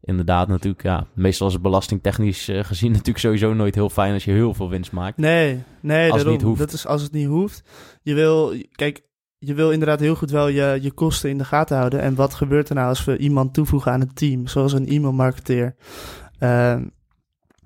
inderdaad 0.00 0.48
natuurlijk, 0.48 0.82
ja, 0.82 1.06
meestal 1.14 1.46
is 1.46 1.52
het 1.52 1.62
belastingtechnisch 1.62 2.48
uh, 2.48 2.64
gezien 2.64 2.90
natuurlijk 2.96 3.18
sowieso 3.18 3.54
nooit 3.54 3.74
heel 3.74 3.90
fijn 3.90 4.12
als 4.12 4.24
je 4.24 4.30
heel 4.30 4.54
veel 4.54 4.68
winst 4.68 4.92
maakt. 4.92 5.16
Nee, 5.16 5.62
nee, 5.80 6.12
als 6.12 6.22
het 6.22 6.30
niet 6.30 6.42
hoeft. 6.42 6.58
dat 6.58 6.72
is 6.72 6.86
als 6.86 7.02
het 7.02 7.12
niet 7.12 7.26
hoeft. 7.26 7.62
Je 8.02 8.14
wil, 8.14 8.54
kijk, 8.72 9.02
je 9.38 9.54
wil 9.54 9.70
inderdaad 9.70 10.00
heel 10.00 10.14
goed 10.14 10.30
wel 10.30 10.48
je, 10.48 10.78
je 10.80 10.92
kosten 10.92 11.30
in 11.30 11.38
de 11.38 11.44
gaten 11.44 11.76
houden. 11.76 12.00
En 12.00 12.14
wat 12.14 12.34
gebeurt 12.34 12.68
er 12.68 12.74
nou 12.74 12.88
als 12.88 13.04
we 13.04 13.16
iemand 13.16 13.54
toevoegen 13.54 13.92
aan 13.92 14.00
het 14.00 14.16
team, 14.16 14.46
zoals 14.46 14.72
een 14.72 14.88
e-mailmarketeer? 14.88 15.74
Uh, 16.40 16.76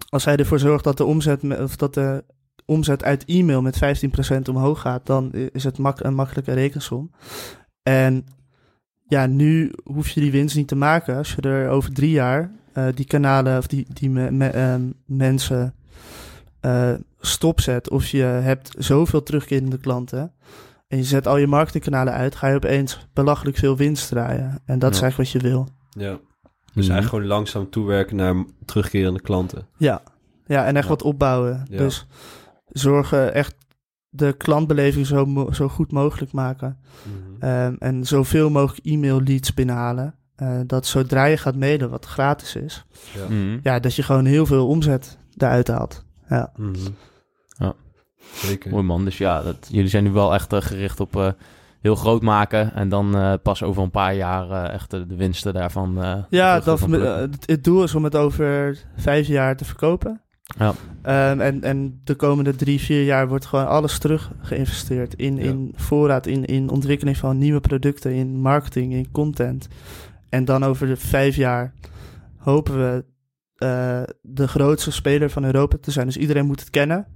als 0.09 0.25
hij 0.25 0.37
ervoor 0.37 0.59
zorgt 0.59 0.85
dat 0.85 0.97
de 0.97 1.05
omzet, 1.05 1.61
of 1.61 1.77
dat 1.77 1.95
de 1.95 2.25
omzet 2.65 3.05
uit 3.05 3.25
e-mail 3.25 3.63
met 3.63 4.05
15% 4.37 4.39
omhoog 4.49 4.81
gaat, 4.81 5.07
dan 5.07 5.33
is 5.33 5.65
het 5.65 5.79
mak 5.79 6.01
een 6.01 6.15
makkelijke 6.15 6.53
rekensom. 6.53 7.11
En 7.87 8.27
ja, 9.09 9.27
nu 9.27 9.73
hoef 9.85 10.09
je 10.09 10.21
die 10.21 10.31
winst 10.31 10.57
niet 10.57 10.69
te 10.69 10.77
maken. 10.77 11.17
Als 11.17 11.35
je 11.35 11.43
er 11.43 11.69
over 11.69 11.93
drie 11.93 12.11
jaar 12.11 12.51
uh, 12.75 12.87
die 12.95 13.05
kanalen 13.05 13.59
of 13.59 13.67
die, 13.67 13.87
die 13.93 14.11
me, 14.11 14.31
me, 14.31 14.55
uh, 14.55 14.75
mensen 15.05 15.75
uh, 16.61 16.93
stopzet. 17.21 17.91
Of 17.91 18.07
je 18.07 18.23
hebt 18.23 18.75
zoveel 18.79 19.23
terugkerende 19.23 19.79
klanten. 19.79 20.33
En 20.89 20.97
je 20.97 21.05
zet 21.05 21.27
al 21.27 21.37
je 21.37 21.47
marketingkanalen 21.47 22.13
uit. 22.13 22.35
Ga 22.35 22.49
je 22.49 22.57
opeens 22.57 23.07
belachelijk 23.13 23.57
veel 23.57 23.77
winst 23.77 24.09
draaien. 24.09 24.63
En 24.65 24.79
dat 24.79 24.91
ja. 24.91 24.97
is 24.97 25.03
eigenlijk 25.03 25.33
wat 25.33 25.43
je 25.43 25.49
wil. 25.49 25.69
Ja. 25.91 26.19
Dus 26.75 26.87
mm. 26.87 26.93
eigenlijk 26.93 27.09
gewoon 27.09 27.27
langzaam 27.27 27.71
toewerken 27.71 28.17
naar 28.17 28.45
terugkerende 28.65 29.21
klanten. 29.21 29.67
Ja, 29.77 30.03
ja 30.47 30.65
en 30.65 30.77
echt 30.77 30.85
ja. 30.85 30.91
wat 30.91 31.03
opbouwen. 31.03 31.67
Ja. 31.71 31.79
Dus 31.79 32.07
zorgen 32.67 33.35
echt 33.35 33.55
de 34.09 34.33
klantbeleving 34.33 35.07
zo, 35.07 35.49
zo 35.53 35.69
goed 35.69 35.93
mogelijk 35.93 36.33
maken. 36.33 36.79
Mm-hmm. 37.03 37.26
Um, 37.41 37.77
en 37.79 38.05
zoveel 38.05 38.51
mogelijk 38.51 38.87
e-mail 38.87 39.23
leads 39.23 39.55
binnenhalen. 39.55 40.15
Uh, 40.43 40.61
dat 40.67 40.87
zodra 40.87 41.25
je 41.25 41.37
gaat 41.37 41.57
mailen, 41.57 41.91
wat 41.91 42.07
gratis 42.07 42.57
is, 42.57 42.85
ja. 43.15 43.23
Mm-hmm. 43.23 43.61
ja, 43.63 43.79
dat 43.79 43.95
je 43.95 44.03
gewoon 44.03 44.25
heel 44.25 44.47
veel 44.47 44.69
omzet 44.69 45.19
eruit 45.37 45.69
haalt. 45.69 46.05
Ja. 46.29 46.53
Mm-hmm. 46.57 46.97
ja. 47.59 47.75
Zeker. 48.33 48.71
Mooi 48.71 48.83
man. 48.83 49.05
Dus 49.05 49.19
ja, 49.19 49.43
dat, 49.43 49.69
jullie 49.71 49.91
zijn 49.91 50.05
nu 50.05 50.11
wel 50.11 50.35
echt 50.35 50.53
uh, 50.53 50.61
gericht 50.61 51.01
op 51.01 51.17
uh, 51.17 51.29
heel 51.81 51.95
groot 51.95 52.23
maken. 52.23 52.75
En 52.75 52.89
dan 52.89 53.39
pas 53.43 53.63
over 53.63 53.83
een 53.83 53.91
paar 53.91 54.15
jaar 54.15 54.71
echt 54.71 54.91
de, 54.91 55.07
de 55.07 55.17
winsten 55.17 55.53
daarvan. 55.53 56.25
ja, 56.31 56.61
dat, 56.61 56.81
het 57.47 57.65
doel 57.65 57.83
is 57.83 57.95
om 57.95 58.05
het 58.05 58.17
over 58.17 58.79
vijf 58.97 59.27
jaar 59.27 59.57
te 59.57 59.65
verkopen. 59.65 60.21
Ja. 60.59 60.75
Um, 61.31 61.41
en, 61.41 61.63
en 61.63 62.01
de 62.05 62.15
komende 62.15 62.55
drie, 62.55 62.81
vier 62.81 63.05
jaar 63.05 63.29
wordt 63.29 63.47
gewoon 63.47 63.67
alles 63.67 63.99
terug 63.99 64.31
geïnvesteerd 64.41 65.15
in, 65.15 65.39
in 65.39 65.73
voorraad, 65.77 66.27
in, 66.27 66.45
in 66.45 66.69
ontwikkeling 66.69 67.17
van 67.17 67.39
nieuwe 67.39 67.61
producten, 67.61 68.13
in 68.13 68.41
marketing, 68.41 68.93
in 68.93 69.11
content. 69.11 69.69
En 70.29 70.45
dan 70.45 70.65
over 70.65 70.87
de 70.87 70.97
vijf 70.97 71.37
jaar 71.37 71.73
hopen 72.37 72.79
we 72.79 73.05
uh, 73.59 74.03
de 74.23 74.49
grootste 74.49 74.91
speler 74.91 75.31
van 75.31 75.45
Europa 75.45 75.77
te 75.81 75.91
zijn. 75.91 76.07
Dus 76.07 76.17
iedereen 76.17 76.47
moet 76.47 76.61
het 76.61 76.71
kennen. 76.71 77.07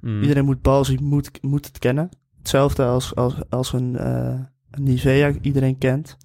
Mm. 0.00 0.22
Iedereen 0.22 0.44
moet 0.44 0.62
Balzi 0.62 0.98
moet, 1.00 1.42
moet 1.42 1.66
het 1.66 1.78
kennen. 1.78 2.08
Hetzelfde 2.38 2.84
als, 2.84 3.14
als, 3.14 3.34
als 3.48 3.72
een, 3.72 3.92
uh, 3.92 4.40
een 4.70 4.82
Nivea 4.82 5.32
iedereen 5.40 5.78
kent. 5.78 6.16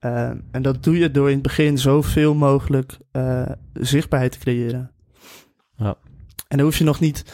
Uh, 0.00 0.30
en 0.50 0.62
dat 0.62 0.84
doe 0.84 0.98
je 0.98 1.10
door 1.10 1.28
in 1.28 1.34
het 1.34 1.42
begin 1.42 1.78
zoveel 1.78 2.34
mogelijk 2.34 2.98
uh, 3.12 3.42
zichtbaarheid 3.72 4.32
te 4.32 4.38
creëren. 4.38 4.90
En 6.48 6.56
dan 6.56 6.66
hoef 6.66 6.76
je 6.76 6.84
nog 6.84 7.00
niet. 7.00 7.24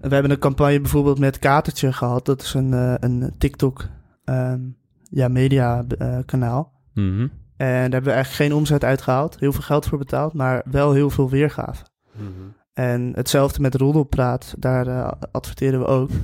We 0.00 0.14
hebben 0.14 0.30
een 0.30 0.38
campagne 0.38 0.80
bijvoorbeeld 0.80 1.18
met 1.18 1.38
Katertje 1.38 1.92
gehad. 1.92 2.26
Dat 2.26 2.42
is 2.42 2.54
een, 2.54 2.72
uh, 2.72 2.94
een 3.00 3.34
TikTok 3.38 3.88
um, 4.24 4.76
ja, 5.02 5.28
media 5.28 5.84
uh, 5.98 6.18
kanaal. 6.24 6.72
Mm 6.94 7.16
-hmm. 7.16 7.30
En 7.56 7.66
daar 7.66 7.80
hebben 7.80 8.02
we 8.02 8.10
eigenlijk 8.10 8.50
geen 8.50 8.54
omzet 8.58 8.84
uitgehaald. 8.84 9.36
Heel 9.38 9.52
veel 9.52 9.62
geld 9.62 9.86
voor 9.86 9.98
betaald, 9.98 10.32
maar 10.32 10.62
wel 10.70 10.92
heel 10.92 11.10
veel 11.10 11.30
weergave. 11.30 11.84
Mm 12.12 12.26
-hmm. 12.36 12.54
En 12.72 13.12
hetzelfde 13.14 13.60
met 13.60 13.74
Roddelpraat. 13.74 14.54
Daar 14.58 14.86
uh, 14.86 15.10
adverteren 15.32 15.80
we 15.80 15.86
ook. 15.86 16.10
Um, 16.10 16.16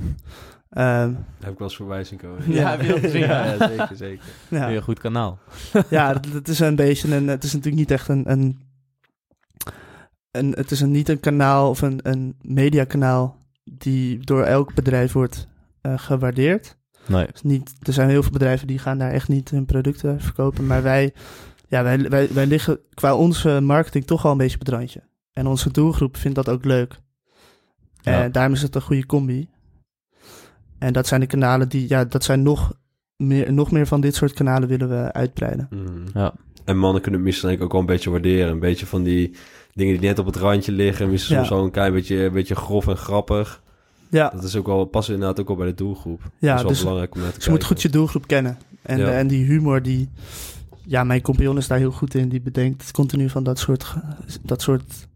daar 0.69 1.05
heb 1.39 1.51
ik 1.51 1.57
wel 1.57 1.67
eens 1.67 1.75
voorbij 1.75 2.03
zien 2.03 2.19
komen. 2.19 2.51
Ja, 2.51 2.69
heb 2.69 2.81
je 2.81 2.99
gezien? 2.99 3.21
ja, 3.27 3.67
zeker, 3.67 3.95
zeker. 3.95 4.25
Ja. 4.47 4.71
Een 4.71 4.81
goed 4.81 4.99
kanaal. 4.99 5.39
ja, 5.89 6.19
het 6.33 6.47
is 6.47 6.59
een 6.59 6.75
beetje 6.75 7.15
een... 7.15 7.27
Het 7.27 7.43
is 7.43 7.53
natuurlijk 7.53 7.81
niet 7.81 7.91
echt 7.91 8.07
een, 8.07 8.31
een 8.31 8.61
een, 10.33 10.51
het 10.51 10.71
is 10.71 10.81
een, 10.81 10.91
niet 10.91 11.09
een 11.09 11.19
kanaal 11.19 11.69
of 11.69 11.81
een, 11.81 11.99
een 12.03 12.35
mediakanaal 12.41 13.37
die 13.63 14.19
door 14.19 14.43
elk 14.43 14.73
bedrijf 14.73 15.11
wordt 15.11 15.47
uh, 15.81 15.93
gewaardeerd. 15.97 16.77
Nee. 17.07 17.27
Dus 17.31 17.41
niet, 17.41 17.73
er 17.79 17.93
zijn 17.93 18.09
heel 18.09 18.21
veel 18.21 18.31
bedrijven 18.31 18.67
die 18.67 18.79
gaan 18.79 18.97
daar 18.97 19.11
echt 19.11 19.27
niet 19.27 19.49
hun 19.49 19.65
producten 19.65 20.21
verkopen. 20.21 20.67
Maar 20.67 20.83
wij, 20.83 21.13
ja, 21.67 21.83
wij, 21.83 22.09
wij, 22.09 22.29
wij 22.33 22.45
liggen 22.45 22.79
qua 22.93 23.15
onze 23.15 23.59
marketing 23.61 24.05
toch 24.05 24.25
al 24.25 24.31
een 24.31 24.37
beetje 24.37 24.59
op 24.59 24.65
het 24.65 24.75
randje. 24.75 25.03
En 25.33 25.47
onze 25.47 25.71
doelgroep 25.71 26.17
vindt 26.17 26.35
dat 26.35 26.49
ook 26.49 26.65
leuk. 26.65 26.99
Ja. 28.01 28.23
En 28.23 28.31
daarom 28.31 28.53
is 28.53 28.61
het 28.61 28.75
een 28.75 28.81
goede 28.81 29.05
combi. 29.05 29.49
En 30.79 30.93
dat 30.93 31.07
zijn 31.07 31.21
de 31.21 31.27
kanalen 31.27 31.69
die, 31.69 31.89
ja, 31.89 32.05
dat 32.05 32.23
zijn 32.23 32.41
nog 32.41 32.73
meer, 33.15 33.53
nog 33.53 33.71
meer 33.71 33.87
van 33.87 34.01
dit 34.01 34.15
soort 34.15 34.33
kanalen 34.33 34.69
willen 34.69 34.89
we 34.89 35.13
uitbreiden. 35.13 35.67
Mm. 35.69 36.03
Ja. 36.13 36.33
En 36.65 36.77
mannen 36.77 37.01
kunnen 37.01 37.19
het 37.19 37.29
misschien 37.29 37.61
ook 37.61 37.71
wel 37.71 37.81
een 37.81 37.87
beetje 37.87 38.09
waarderen. 38.09 38.51
Een 38.51 38.59
beetje 38.59 38.85
van 38.85 39.03
die 39.03 39.35
dingen 39.73 39.99
die 39.99 40.07
net 40.07 40.19
op 40.19 40.25
het 40.25 40.35
randje 40.35 40.71
liggen. 40.71 41.09
Misschien 41.09 41.35
soms 41.35 41.47
zo 41.47 41.63
een 41.63 41.71
klein 41.71 41.93
beetje, 41.93 42.23
een 42.23 42.33
beetje 42.33 42.55
grof 42.55 42.87
en 42.87 42.97
grappig. 42.97 43.61
Ja. 44.09 44.29
Dat 44.29 44.43
is 44.43 44.55
ook 44.55 44.65
wel, 44.65 44.85
passen 44.85 45.13
inderdaad 45.13 45.39
ook 45.39 45.47
wel 45.47 45.57
bij 45.57 45.65
de 45.65 45.73
doelgroep. 45.73 46.21
Ja, 46.39 46.49
dat 46.49 46.57
is 46.57 46.61
wel 46.61 46.71
dus, 46.71 46.79
belangrijk 46.79 47.15
om 47.15 47.21
naar 47.21 47.29
te 47.29 47.35
dus 47.35 47.45
je 47.45 47.51
moet 47.51 47.63
goed 47.63 47.81
je 47.81 47.89
doelgroep 47.89 48.27
kennen. 48.27 48.57
En, 48.81 48.97
ja. 48.97 49.11
en 49.11 49.27
die 49.27 49.45
humor 49.45 49.81
die... 49.81 50.09
Ja, 50.85 51.03
mijn 51.03 51.21
compagnon 51.21 51.57
is 51.57 51.67
daar 51.67 51.77
heel 51.77 51.91
goed 51.91 52.15
in. 52.15 52.29
Die 52.29 52.41
bedenkt 52.41 52.91
continu 52.91 53.29
van 53.29 53.43
dat 53.43 53.59
soort, 53.59 53.93
dat 54.41 54.61
soort 54.61 55.07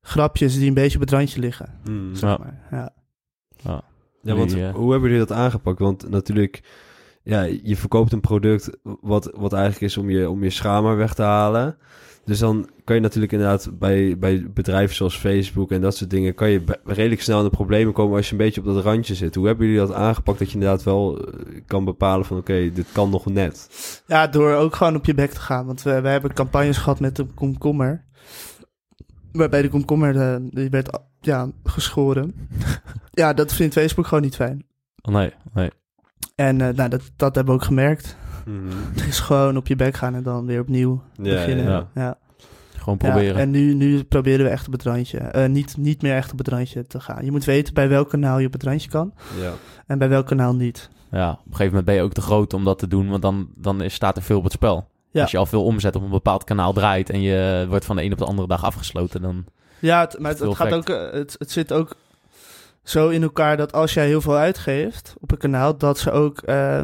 grapjes 0.00 0.58
die 0.58 0.68
een 0.68 0.74
beetje 0.74 0.94
op 0.94 1.00
het 1.00 1.10
randje 1.10 1.40
liggen. 1.40 1.68
Zeg 2.12 2.38
maar. 2.38 2.60
ja. 2.70 2.92
ja. 3.56 3.84
Ja, 4.22 4.34
want 4.34 4.52
hoe 4.52 4.92
hebben 4.92 5.10
jullie 5.10 5.26
dat 5.26 5.36
aangepakt? 5.36 5.78
Want 5.78 6.10
natuurlijk 6.10 6.62
ja, 7.28 7.42
je 7.42 7.76
verkoopt 7.76 8.12
een 8.12 8.20
product 8.20 8.70
wat, 9.00 9.30
wat 9.36 9.52
eigenlijk 9.52 9.84
is 9.84 9.96
om 9.96 10.10
je, 10.10 10.30
om 10.30 10.42
je 10.42 10.50
schamer 10.50 10.96
weg 10.96 11.14
te 11.14 11.22
halen. 11.22 11.76
Dus 12.24 12.38
dan 12.38 12.68
kan 12.84 12.94
je 12.94 13.02
natuurlijk 13.02 13.32
inderdaad 13.32 13.78
bij, 13.78 14.18
bij 14.18 14.50
bedrijven 14.54 14.96
zoals 14.96 15.18
Facebook 15.18 15.70
en 15.70 15.80
dat 15.80 15.96
soort 15.96 16.10
dingen... 16.10 16.34
kan 16.34 16.50
je 16.50 16.62
redelijk 16.84 17.22
snel 17.22 17.38
in 17.38 17.44
de 17.44 17.50
problemen 17.50 17.92
komen 17.92 18.16
als 18.16 18.26
je 18.26 18.32
een 18.32 18.38
beetje 18.38 18.60
op 18.60 18.66
dat 18.66 18.84
randje 18.84 19.14
zit. 19.14 19.34
Hoe 19.34 19.46
hebben 19.46 19.66
jullie 19.66 19.80
dat 19.80 19.92
aangepakt 19.92 20.38
dat 20.38 20.48
je 20.48 20.54
inderdaad 20.54 20.82
wel 20.82 21.18
eh, 21.18 21.60
kan 21.66 21.84
bepalen 21.84 22.26
van... 22.26 22.36
oké, 22.36 22.72
dit 22.72 22.86
kan 22.92 23.10
nog 23.10 23.26
net? 23.26 23.68
Ja, 24.06 24.26
door 24.26 24.54
ook 24.54 24.74
gewoon 24.74 24.96
op 24.96 25.04
je 25.04 25.14
bek 25.14 25.30
te 25.30 25.40
gaan. 25.40 25.66
Want 25.66 25.82
we, 25.82 26.00
we 26.00 26.08
hebben 26.08 26.34
campagnes 26.34 26.78
gehad 26.78 27.00
met 27.00 27.16
de 27.16 27.26
komkommer. 27.34 28.04
Waarbij 29.32 29.62
de 29.62 29.68
komkommer 29.68 30.12
de, 30.12 30.40
eh, 30.42 30.50
die 30.50 30.70
werd 30.70 30.98
ja, 31.20 31.50
geschoren. 31.64 32.34
ja, 33.10 33.32
dat 33.32 33.52
vindt 33.52 33.74
Facebook 33.74 34.06
gewoon 34.06 34.24
niet 34.24 34.36
fijn. 34.36 34.66
Oh, 35.02 35.14
nee, 35.14 35.32
nee. 35.52 35.70
En 36.34 36.58
uh, 36.58 36.68
nou, 36.68 36.88
dat, 36.88 37.02
dat 37.16 37.34
hebben 37.34 37.54
we 37.54 37.60
ook 37.60 37.66
gemerkt. 37.66 38.16
Mm 38.44 38.68
Het 38.94 39.06
is 39.06 39.20
gewoon 39.20 39.56
op 39.56 39.66
je 39.66 39.76
bek 39.76 39.96
gaan 39.96 40.14
en 40.14 40.22
dan 40.22 40.46
weer 40.46 40.60
opnieuw 40.60 41.02
beginnen. 41.16 41.64
Ja. 41.64 41.88
ja. 41.94 42.18
Gewoon 42.76 42.98
proberen. 42.98 43.40
en 43.40 43.50
nu, 43.50 43.74
nu 43.74 44.02
proberen 44.02 44.44
we 44.44 44.50
echt 44.50 44.66
op 44.66 44.72
het 44.72 44.82
randje. 44.82 45.32
Uh, 45.34 45.46
niet, 45.46 45.76
niet 45.76 46.02
meer 46.02 46.14
echt 46.14 46.32
op 46.32 46.38
het 46.38 46.48
randje 46.48 46.86
te 46.86 47.00
gaan. 47.00 47.24
Je 47.24 47.30
moet 47.30 47.44
weten 47.44 47.74
bij 47.74 47.88
welk 47.88 48.08
kanaal 48.08 48.38
je 48.38 48.46
op 48.46 48.52
het 48.52 48.62
randje 48.62 48.88
kan. 48.88 49.12
Ja. 49.40 49.52
En 49.86 49.98
bij 49.98 50.08
welk 50.08 50.26
kanaal 50.26 50.54
niet. 50.54 50.90
Ja, 51.10 51.30
op 51.30 51.36
een 51.36 51.42
gegeven 51.44 51.66
moment 51.66 51.84
ben 51.84 51.94
je 51.94 52.02
ook 52.02 52.12
te 52.12 52.20
groot 52.20 52.54
om 52.54 52.64
dat 52.64 52.78
te 52.78 52.88
doen. 52.88 53.08
Want 53.08 53.22
dan, 53.22 53.48
dan 53.54 53.82
is, 53.82 53.94
staat 53.94 54.16
er 54.16 54.22
veel 54.22 54.38
op 54.38 54.44
het 54.44 54.52
spel. 54.52 54.88
Ja. 55.10 55.22
Als 55.22 55.30
je 55.30 55.38
al 55.38 55.46
veel 55.46 55.64
omzet 55.64 55.96
op 55.96 56.02
een 56.02 56.10
bepaald 56.10 56.44
kanaal 56.44 56.72
draait... 56.72 57.10
en 57.10 57.20
je 57.20 57.66
wordt 57.68 57.84
van 57.84 57.96
de 57.96 58.02
een 58.02 58.12
op 58.12 58.18
de 58.18 58.24
andere 58.24 58.48
dag 58.48 58.64
afgesloten... 58.64 59.22
dan 59.22 59.44
ja, 59.78 60.00
het, 60.00 60.18
maar 60.18 60.30
het, 60.30 60.56
gaat 60.56 60.72
ook, 60.72 60.88
eh, 60.88 61.10
het, 61.10 61.36
het 61.38 61.50
zit 61.50 61.72
ook 61.72 61.96
zo 62.88 63.08
in 63.08 63.22
elkaar 63.22 63.56
dat 63.56 63.72
als 63.72 63.94
jij 63.94 64.06
heel 64.06 64.20
veel 64.20 64.36
uitgeeft 64.36 65.14
op 65.20 65.30
een 65.30 65.38
kanaal, 65.38 65.76
dat 65.76 65.98
ze 65.98 66.10
ook 66.10 66.42
uh, 66.48 66.80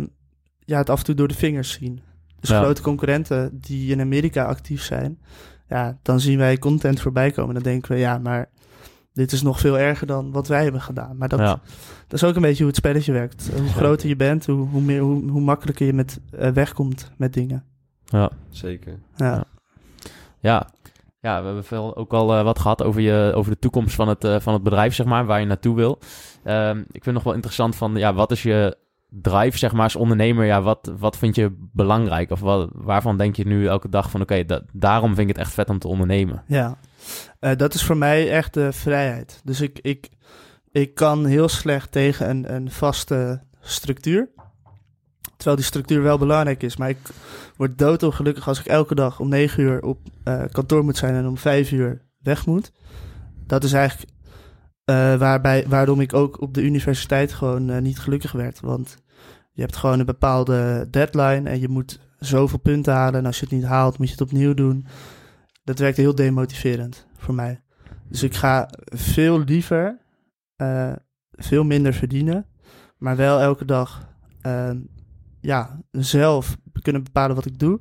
ja, 0.59 0.79
het 0.79 0.91
af 0.91 0.99
en 0.99 1.05
toe 1.05 1.15
door 1.15 1.29
de 1.29 1.35
vingers 1.35 1.73
zien. 1.73 2.01
Dus 2.41 2.51
grote 2.51 2.83
concurrenten 2.83 3.59
die 3.61 3.91
in 3.91 4.01
Amerika 4.01 4.45
actief 4.45 4.83
zijn, 4.83 5.19
ja, 5.69 5.99
dan 6.03 6.21
zien 6.21 6.39
wij 6.39 6.59
content 6.59 7.01
voorbij 7.01 7.31
komen. 7.31 7.55
Dan 7.55 7.63
denken 7.63 7.93
we, 7.93 7.99
ja, 7.99 8.19
maar 8.19 8.49
dit 9.13 9.33
is 9.33 9.43
nog 9.43 9.61
veel 9.61 9.79
erger 9.79 10.07
dan 10.07 10.33
wat 10.33 10.49
wij 10.49 10.63
hebben 10.63 10.81
gedaan. 10.81 11.17
Maar 11.17 11.29
dat, 11.29 11.41
dat 11.41 12.23
is 12.23 12.25
ook 12.25 12.35
een 12.37 12.43
beetje 12.43 12.59
hoe 12.59 12.67
het 12.67 12.77
spelletje 12.77 13.13
werkt. 13.13 13.51
Hoe 13.57 13.69
groter 13.69 14.09
je 14.09 14.17
bent, 14.17 14.47
hoe, 14.47 14.69
hoe, 14.69 14.83
meer, 14.83 15.01
hoe, 15.01 15.31
hoe 15.31 15.41
makkelijker 15.41 15.87
je 15.87 15.93
met, 15.93 16.21
uh, 16.35 16.49
wegkomt 16.49 17.11
met 17.17 17.33
dingen. 17.33 17.65
Ja, 18.05 18.31
zeker. 18.51 18.99
Ja. 19.17 19.45
ja. 20.41 20.69
Ja, 21.25 21.41
we 21.41 21.47
hebben 21.47 21.65
veel 21.65 21.97
ook 21.97 22.13
al 22.13 22.39
uh, 22.39 22.43
wat 22.43 22.59
gehad 22.59 22.83
over, 22.83 23.01
je, 23.01 23.33
over 23.35 23.53
de 23.53 23.59
toekomst 23.59 23.95
van 23.95 24.09
het, 24.09 24.25
uh, 24.25 24.41
van 24.41 24.53
het 24.53 24.63
bedrijf, 24.63 24.95
zeg 24.95 25.07
maar, 25.07 25.27
waar 25.27 25.41
je 25.41 25.47
naartoe 25.47 25.77
wil. 25.77 25.99
Um, 26.45 26.85
ik 26.91 27.03
vind 27.03 27.15
nog 27.15 27.25
wel 27.25 27.35
interessant 27.35 27.77
van, 27.77 27.97
ja, 27.97 28.15
wat 28.15 28.31
is 28.31 28.43
je 28.43 28.77
drive, 29.09 29.59
zeg 29.59 29.73
maar, 29.73 29.83
als 29.83 29.97
ondernemer? 29.97 30.45
Ja, 30.45 30.63
wat, 30.63 30.93
wat 30.99 31.17
vind 31.17 31.35
je 31.35 31.69
belangrijk? 31.73 32.31
Of 32.31 32.41
wat, 32.41 32.71
waarvan 32.73 33.17
denk 33.17 33.37
je 33.37 33.47
nu 33.47 33.67
elke 33.67 33.89
dag 33.89 34.11
van, 34.11 34.21
oké, 34.21 34.45
daarom 34.73 35.15
vind 35.15 35.29
ik 35.29 35.37
het 35.37 35.45
echt 35.45 35.55
vet 35.55 35.71
om 35.71 35.79
te 35.79 35.89
ondernemen? 35.89 36.43
Ja, 36.47 36.79
uh, 37.41 37.51
dat 37.57 37.75
is 37.75 37.85
voor 37.85 37.97
mij 37.97 38.31
echt 38.31 38.55
de 38.55 38.73
vrijheid. 38.73 39.41
Dus 39.45 39.61
ik, 39.61 39.79
ik, 39.83 40.09
ik 40.73 40.95
kan 40.95 41.25
heel 41.25 41.49
slecht 41.49 41.93
tegen 41.93 42.31
een, 42.31 42.55
een 42.55 42.71
vaste 42.71 43.43
structuur. 43.61 44.29
Terwijl 45.45 45.57
die 45.57 45.73
structuur 45.73 46.03
wel 46.03 46.19
belangrijk 46.19 46.63
is. 46.63 46.77
Maar 46.77 46.89
ik 46.89 46.99
word 47.57 47.79
doodongelukkig 47.79 48.49
als 48.49 48.61
ik 48.61 48.67
elke 48.67 48.95
dag 48.95 49.21
om 49.21 49.29
negen 49.29 49.63
uur 49.63 49.83
op 49.83 49.99
uh, 50.25 50.43
kantoor 50.53 50.85
moet 50.85 50.97
zijn 50.97 51.15
en 51.15 51.27
om 51.27 51.39
vijf 51.39 51.73
uur 51.73 52.03
weg 52.19 52.47
moet. 52.47 52.73
Dat 53.47 53.65
is 53.65 53.73
eigenlijk 53.73 54.11
uh, 54.11 55.15
waarbij, 55.17 55.65
waarom 55.69 56.01
ik 56.01 56.15
ook 56.15 56.41
op 56.41 56.55
de 56.55 56.63
universiteit 56.63 57.33
gewoon 57.33 57.71
uh, 57.71 57.79
niet 57.79 57.99
gelukkig 57.99 58.33
werd. 58.33 58.61
Want 58.61 58.97
je 59.53 59.61
hebt 59.61 59.77
gewoon 59.77 59.99
een 59.99 60.07
bepaalde 60.07 60.87
deadline 60.91 61.51
en 61.51 61.61
je 61.61 61.69
moet 61.69 62.01
zoveel 62.19 62.59
punten 62.59 62.93
halen. 62.93 63.21
En 63.21 63.27
als 63.27 63.39
je 63.39 63.45
het 63.45 63.55
niet 63.55 63.65
haalt, 63.65 63.99
moet 63.99 64.07
je 64.07 64.13
het 64.13 64.23
opnieuw 64.23 64.55
doen. 64.55 64.87
Dat 65.65 65.79
werkt 65.79 65.97
heel 65.97 66.15
demotiverend 66.15 67.07
voor 67.17 67.35
mij. 67.35 67.63
Dus 68.09 68.23
ik 68.23 68.35
ga 68.35 68.71
veel 68.85 69.41
liever 69.41 69.99
veel 71.31 71.65
minder 71.65 71.95
verdienen, 71.95 72.47
maar 72.99 73.17
wel 73.17 73.41
elke 73.41 73.65
dag 73.65 74.09
ja, 75.45 75.81
zelf 75.91 76.57
kunnen 76.83 77.05
bepalen 77.05 77.37
wat 77.37 77.47
ik 77.47 77.59
doe. 77.59 77.81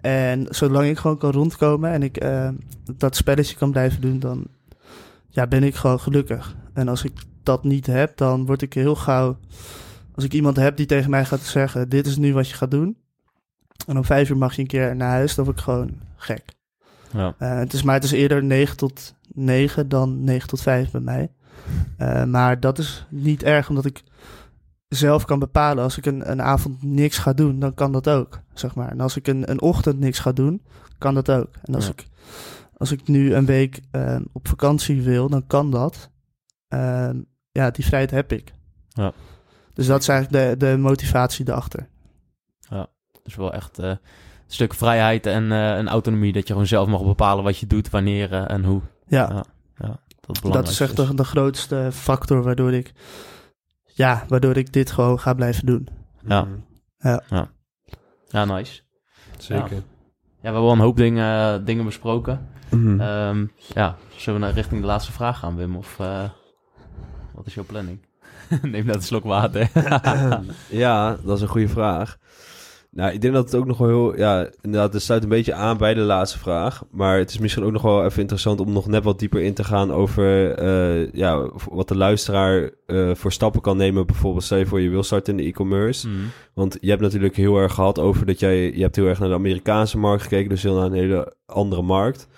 En 0.00 0.46
zolang 0.50 0.88
ik 0.88 0.98
gewoon 0.98 1.18
kan 1.18 1.30
rondkomen 1.30 1.90
en 1.90 2.02
ik 2.02 2.24
uh, 2.24 2.48
dat 2.96 3.16
spelletje 3.16 3.56
kan 3.56 3.70
blijven 3.70 4.00
doen, 4.00 4.18
dan 4.18 4.46
ja, 5.28 5.46
ben 5.46 5.62
ik 5.62 5.74
gewoon 5.74 6.00
gelukkig. 6.00 6.56
En 6.72 6.88
als 6.88 7.04
ik 7.04 7.12
dat 7.42 7.64
niet 7.64 7.86
heb, 7.86 8.16
dan 8.16 8.46
word 8.46 8.62
ik 8.62 8.72
heel 8.72 8.94
gauw. 8.94 9.38
Als 10.14 10.24
ik 10.24 10.32
iemand 10.32 10.56
heb 10.56 10.76
die 10.76 10.86
tegen 10.86 11.10
mij 11.10 11.24
gaat 11.24 11.40
zeggen: 11.40 11.88
Dit 11.88 12.06
is 12.06 12.16
nu 12.16 12.32
wat 12.32 12.48
je 12.48 12.54
gaat 12.54 12.70
doen. 12.70 12.96
En 13.86 13.96
om 13.96 14.04
vijf 14.04 14.30
uur 14.30 14.36
mag 14.36 14.54
je 14.54 14.62
een 14.62 14.68
keer 14.68 14.96
naar 14.96 15.10
huis, 15.10 15.34
dan 15.34 15.44
word 15.44 15.58
ik 15.58 15.64
gewoon 15.64 15.90
gek. 16.16 16.44
Ja. 17.12 17.34
Uh, 17.38 17.58
het 17.58 17.72
is, 17.72 17.82
maar 17.82 17.94
het 17.94 18.04
is 18.04 18.10
eerder 18.10 18.44
9 18.44 18.76
tot 18.76 19.14
9 19.32 19.88
dan 19.88 20.24
9 20.24 20.48
tot 20.48 20.62
5 20.62 20.90
bij 20.90 21.00
mij. 21.00 21.30
Uh, 21.98 22.24
maar 22.24 22.60
dat 22.60 22.78
is 22.78 23.06
niet 23.08 23.42
erg, 23.42 23.68
omdat 23.68 23.84
ik 23.84 24.02
zelf 24.96 25.24
kan 25.24 25.38
bepalen. 25.38 25.84
Als 25.84 25.98
ik 25.98 26.06
een, 26.06 26.30
een 26.30 26.42
avond 26.42 26.82
niks 26.82 27.18
ga 27.18 27.32
doen, 27.32 27.58
dan 27.58 27.74
kan 27.74 27.92
dat 27.92 28.08
ook, 28.08 28.40
zeg 28.54 28.74
maar. 28.74 28.90
En 28.90 29.00
als 29.00 29.16
ik 29.16 29.26
een, 29.26 29.50
een 29.50 29.60
ochtend 29.60 29.98
niks 29.98 30.18
ga 30.18 30.32
doen, 30.32 30.62
kan 30.98 31.14
dat 31.14 31.30
ook. 31.30 31.48
En 31.62 31.74
als, 31.74 31.88
ik, 31.88 32.06
als 32.76 32.92
ik 32.92 33.08
nu 33.08 33.34
een 33.34 33.46
week 33.46 33.80
uh, 33.92 34.16
op 34.32 34.48
vakantie 34.48 35.02
wil, 35.02 35.28
dan 35.28 35.46
kan 35.46 35.70
dat. 35.70 36.10
Uh, 36.74 37.10
ja, 37.52 37.70
die 37.70 37.84
vrijheid 37.84 38.10
heb 38.10 38.32
ik. 38.32 38.52
Ja. 38.88 39.12
Dus 39.72 39.86
dat 39.86 40.00
is 40.00 40.08
eigenlijk 40.08 40.60
de, 40.60 40.66
de 40.66 40.76
motivatie 40.76 41.48
erachter. 41.48 41.88
Ja, 42.58 42.86
dus 43.22 43.34
wel 43.34 43.52
echt 43.52 43.78
uh, 43.78 43.86
een 43.86 43.98
stuk 44.46 44.74
vrijheid 44.74 45.26
en 45.26 45.44
uh, 45.44 45.76
een 45.76 45.88
autonomie. 45.88 46.32
Dat 46.32 46.46
je 46.46 46.52
gewoon 46.52 46.68
zelf 46.68 46.88
mag 46.88 47.04
bepalen 47.04 47.44
wat 47.44 47.58
je 47.58 47.66
doet, 47.66 47.90
wanneer 47.90 48.32
en 48.32 48.64
hoe. 48.64 48.80
Ja, 49.06 49.28
ja, 49.30 49.44
ja 49.76 50.00
dat, 50.20 50.52
dat 50.52 50.68
is 50.68 50.80
echt 50.80 50.96
de, 50.96 51.14
de 51.14 51.24
grootste 51.24 51.88
factor 51.92 52.42
waardoor 52.42 52.72
ik 52.72 52.92
ja, 53.96 54.24
waardoor 54.28 54.56
ik 54.56 54.72
dit 54.72 54.90
gewoon 54.90 55.20
ga 55.20 55.34
blijven 55.34 55.66
doen. 55.66 55.88
Ja. 56.26 56.42
Mhm. 56.42 56.54
Ja. 56.98 57.22
Ja, 57.28 57.50
ja 58.28 58.44
nice. 58.44 58.82
Zeker. 59.38 59.74
Ja. 59.74 59.76
ja. 59.76 59.82
we 60.40 60.40
hebben 60.40 60.62
wel 60.62 60.72
een 60.72 60.78
hoop 60.78 60.96
dingen, 60.96 61.64
dingen 61.64 61.84
besproken. 61.84 62.48
Mm 62.70 63.00
um, 63.00 63.52
ja, 63.74 63.96
zullen 64.16 64.40
we 64.40 64.46
naar 64.46 64.54
richting 64.54 64.80
de 64.80 64.86
laatste 64.86 65.12
vraag 65.12 65.38
gaan, 65.38 65.56
Wim? 65.56 65.76
Of 65.76 65.98
uh, 66.00 66.22
wat 67.34 67.46
is 67.46 67.54
jouw 67.54 67.64
planning? 67.64 68.06
Neem 68.62 68.86
dat 68.86 68.96
een 68.96 69.02
slok 69.02 69.24
water. 69.24 69.70
ja, 70.84 71.16
dat 71.24 71.36
is 71.36 71.42
een 71.42 71.48
goede 71.48 71.68
vraag. 71.68 72.18
Nou, 72.96 73.12
ik 73.12 73.20
denk 73.20 73.34
dat 73.34 73.44
het 73.44 73.54
ook 73.54 73.66
nog 73.66 73.78
wel 73.78 73.88
heel... 73.88 74.16
Ja, 74.16 74.48
inderdaad, 74.60 74.92
het 74.92 75.02
sluit 75.02 75.22
een 75.22 75.28
beetje 75.28 75.54
aan 75.54 75.76
bij 75.76 75.94
de 75.94 76.00
laatste 76.00 76.38
vraag. 76.38 76.82
Maar 76.90 77.18
het 77.18 77.30
is 77.30 77.38
misschien 77.38 77.64
ook 77.64 77.72
nog 77.72 77.82
wel 77.82 78.04
even 78.04 78.20
interessant 78.20 78.60
om 78.60 78.72
nog 78.72 78.86
net 78.86 79.04
wat 79.04 79.18
dieper 79.18 79.42
in 79.42 79.54
te 79.54 79.64
gaan 79.64 79.92
over... 79.92 80.62
Uh, 80.62 81.12
ja, 81.12 81.50
wat 81.70 81.88
de 81.88 81.96
luisteraar 81.96 82.70
uh, 82.86 83.14
voor 83.14 83.32
stappen 83.32 83.60
kan 83.60 83.76
nemen. 83.76 84.06
Bijvoorbeeld, 84.06 84.44
stel 84.44 84.58
je 84.58 84.66
voor 84.66 84.80
je 84.80 84.90
wil 84.90 85.02
starten 85.02 85.32
in 85.32 85.42
de 85.42 85.48
e-commerce. 85.48 86.08
Mm. 86.08 86.14
Want 86.54 86.76
je 86.80 86.90
hebt 86.90 87.02
natuurlijk 87.02 87.36
heel 87.36 87.56
erg 87.56 87.74
gehad 87.74 87.98
over 87.98 88.26
dat 88.26 88.40
jij... 88.40 88.72
Je 88.72 88.82
hebt 88.82 88.96
heel 88.96 89.06
erg 89.06 89.18
naar 89.18 89.28
de 89.28 89.34
Amerikaanse 89.34 89.98
markt 89.98 90.22
gekeken. 90.22 90.48
Dus 90.48 90.62
heel 90.62 90.74
naar 90.74 90.86
een 90.86 90.92
hele 90.92 91.34
andere 91.46 91.82
markt. 91.82 92.28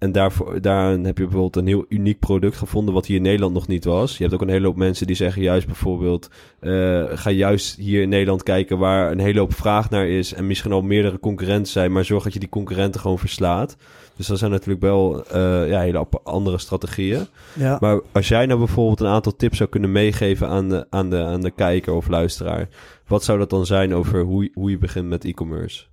En 0.00 0.12
daarvoor, 0.12 0.60
daarin 0.60 1.04
heb 1.04 1.18
je 1.18 1.22
bijvoorbeeld 1.22 1.56
een 1.56 1.66
heel 1.66 1.84
uniek 1.88 2.18
product 2.18 2.56
gevonden 2.56 2.94
wat 2.94 3.06
hier 3.06 3.16
in 3.16 3.22
Nederland 3.22 3.54
nog 3.54 3.66
niet 3.66 3.84
was. 3.84 4.16
Je 4.16 4.22
hebt 4.22 4.34
ook 4.34 4.40
een 4.40 4.48
hele 4.48 4.66
hoop 4.66 4.76
mensen 4.76 5.06
die 5.06 5.16
zeggen 5.16 5.42
juist 5.42 5.66
bijvoorbeeld... 5.66 6.30
Uh, 6.60 7.04
ga 7.08 7.30
juist 7.30 7.76
hier 7.76 8.02
in 8.02 8.08
Nederland 8.08 8.42
kijken 8.42 8.78
waar 8.78 9.10
een 9.10 9.18
hele 9.18 9.38
hoop 9.38 9.54
vraag 9.54 9.90
naar 9.90 10.08
is... 10.08 10.34
en 10.34 10.46
misschien 10.46 10.72
al 10.72 10.82
meerdere 10.82 11.20
concurrenten 11.20 11.72
zijn... 11.72 11.92
maar 11.92 12.04
zorg 12.04 12.24
dat 12.24 12.32
je 12.32 12.38
die 12.38 12.48
concurrenten 12.48 13.00
gewoon 13.00 13.18
verslaat. 13.18 13.76
Dus 14.16 14.26
dat 14.26 14.38
zijn 14.38 14.50
natuurlijk 14.50 14.80
wel 14.80 15.24
uh, 15.34 15.68
ja, 15.68 15.80
hele 15.80 16.06
andere 16.22 16.58
strategieën. 16.58 17.26
Ja. 17.52 17.76
Maar 17.80 18.00
als 18.12 18.28
jij 18.28 18.46
nou 18.46 18.58
bijvoorbeeld 18.58 19.00
een 19.00 19.06
aantal 19.06 19.36
tips 19.36 19.56
zou 19.56 19.68
kunnen 19.68 19.92
meegeven 19.92 20.48
aan 20.48 20.68
de, 20.68 20.86
aan 20.90 21.10
de, 21.10 21.22
aan 21.22 21.40
de 21.40 21.50
kijker 21.50 21.92
of 21.92 22.08
luisteraar... 22.08 22.68
wat 23.06 23.24
zou 23.24 23.38
dat 23.38 23.50
dan 23.50 23.66
zijn 23.66 23.94
over 23.94 24.22
hoe, 24.22 24.50
hoe 24.54 24.70
je 24.70 24.78
begint 24.78 25.08
met 25.08 25.24
e-commerce? 25.24 25.89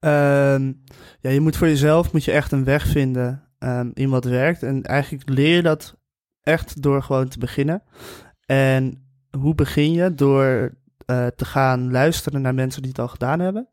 Um, 0.00 0.82
ja, 1.20 1.30
je 1.30 1.40
moet 1.40 1.56
voor 1.56 1.66
jezelf 1.66 2.12
moet 2.12 2.24
je 2.24 2.32
echt 2.32 2.52
een 2.52 2.64
weg 2.64 2.86
vinden 2.86 3.48
um, 3.58 3.90
in 3.94 4.08
wat 4.08 4.24
werkt. 4.24 4.62
En 4.62 4.82
eigenlijk 4.82 5.28
leer 5.28 5.56
je 5.56 5.62
dat 5.62 5.96
echt 6.42 6.82
door 6.82 7.02
gewoon 7.02 7.28
te 7.28 7.38
beginnen. 7.38 7.82
En 8.46 9.08
hoe 9.38 9.54
begin 9.54 9.92
je? 9.92 10.14
Door 10.14 10.76
uh, 11.06 11.26
te 11.26 11.44
gaan 11.44 11.90
luisteren 11.90 12.42
naar 12.42 12.54
mensen 12.54 12.82
die 12.82 12.90
het 12.90 13.00
al 13.00 13.08
gedaan 13.08 13.40
hebben. 13.40 13.68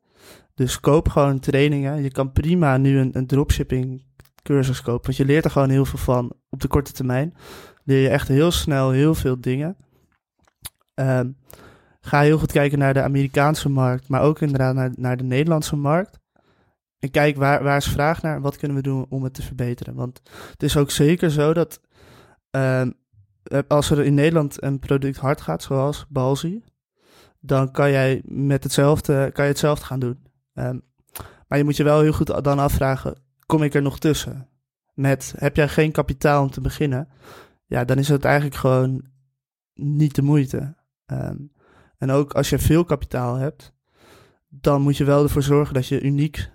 Dus 0.54 0.80
koop 0.80 1.10
gewoon 1.10 1.40
trainingen. 1.40 2.02
Je 2.02 2.12
kan 2.12 2.32
prima 2.32 2.78
nu 2.78 3.00
een, 3.00 3.18
een 3.18 3.28
dropshipping 3.28 4.06
cursus 4.42 4.82
kopen. 4.82 5.06
Want 5.06 5.18
je 5.18 5.26
leert 5.26 5.46
er 5.46 5.52
gewoon 5.52 5.70
heel 5.70 5.86
veel 5.86 6.00
van 6.00 6.34
op 6.50 6.62
de 6.62 6.68
korte 6.68 6.92
termijn. 6.92 7.34
Leer 7.84 8.02
je 8.02 8.10
echt 8.10 8.28
heel 8.28 8.52
snel 8.52 8.92
heel 8.92 9.16
veel 9.16 9.42
dingen. 9.42 9.78
Um, 10.96 11.38
ga 12.06 12.22
heel 12.22 12.38
goed 12.38 12.52
kijken 12.52 12.80
naar 12.80 12.94
de 12.94 13.02
Amerikaanse 13.02 13.70
markt, 13.70 14.08
maar 14.08 14.22
ook 14.22 14.42
inderdaad 14.42 14.76
naar, 14.76 14.92
naar 14.96 15.18
de 15.18 15.24
Nederlandse 15.24 15.76
markt. 15.76 16.20
En 17.00 17.12
kijk, 17.12 17.36
waar, 17.38 17.64
waar 17.64 17.78
is 17.78 17.88
vraag 17.88 18.22
naar? 18.22 18.42
Wat 18.42 18.58
kunnen 18.58 18.78
we 18.78 18.84
doen 18.84 19.06
om 19.10 19.24
het 19.24 19.34
te 19.34 19.42
verbeteren? 19.42 19.96
Want 19.96 20.22
het 20.52 20.64
is 20.64 20.78
ook 20.78 20.92
zeker 20.92 21.32
zo 21.32 21.54
dat 21.54 21.82
uh, 22.52 22.88
als 23.68 23.90
er 23.90 24.04
in 24.04 24.14
Nederland 24.14 24.64
een 24.64 24.80
product 24.80 25.18
hard 25.18 25.42
gaat, 25.42 25.64
zoals 25.64 26.06
Balzi, 26.10 26.64
dan 27.40 27.72
kan 27.72 27.92
jij 27.92 28.22
met 28.26 28.64
hetzelfde, 28.64 29.32
kan 29.34 29.46
je 29.46 29.52
hetzelfde 29.52 29.86
gaan 29.86 30.00
doen. 30.00 30.24
Um, 30.54 30.82
maar 31.48 31.58
je 31.58 31.64
moet 31.64 31.78
je 31.78 31.84
wel 31.84 32.02
heel 32.02 32.14
goed 32.14 32.44
dan 32.44 32.60
afvragen, 32.60 33.16
kom 33.46 33.64
ik 33.64 33.74
er 33.74 33.82
nog 33.82 34.00
tussen? 34.00 34.50
Met, 34.94 35.34
heb 35.38 35.56
jij 35.56 35.68
geen 35.68 35.92
kapitaal 35.92 36.44
om 36.44 36.50
te 36.50 36.62
beginnen? 36.62 37.08
Ja, 37.66 37.86
dan 37.86 37.98
is 37.98 38.08
het 38.08 38.26
eigenlijk 38.26 38.56
gewoon 38.56 39.06
niet 39.74 40.16
de 40.16 40.22
moeite. 40.22 40.76
Um, 41.06 41.54
en 41.98 42.12
ook 42.12 42.34
als 42.34 42.50
je 42.50 42.60
veel 42.60 42.84
kapitaal 42.84 43.36
hebt, 43.36 43.74
dan 44.48 44.82
moet 44.82 44.98
je 44.98 45.04
wel 45.04 45.24
ervoor 45.24 45.44
zorgen 45.44 45.74
dat 45.74 45.88
je 45.88 46.02
uniek, 46.02 46.50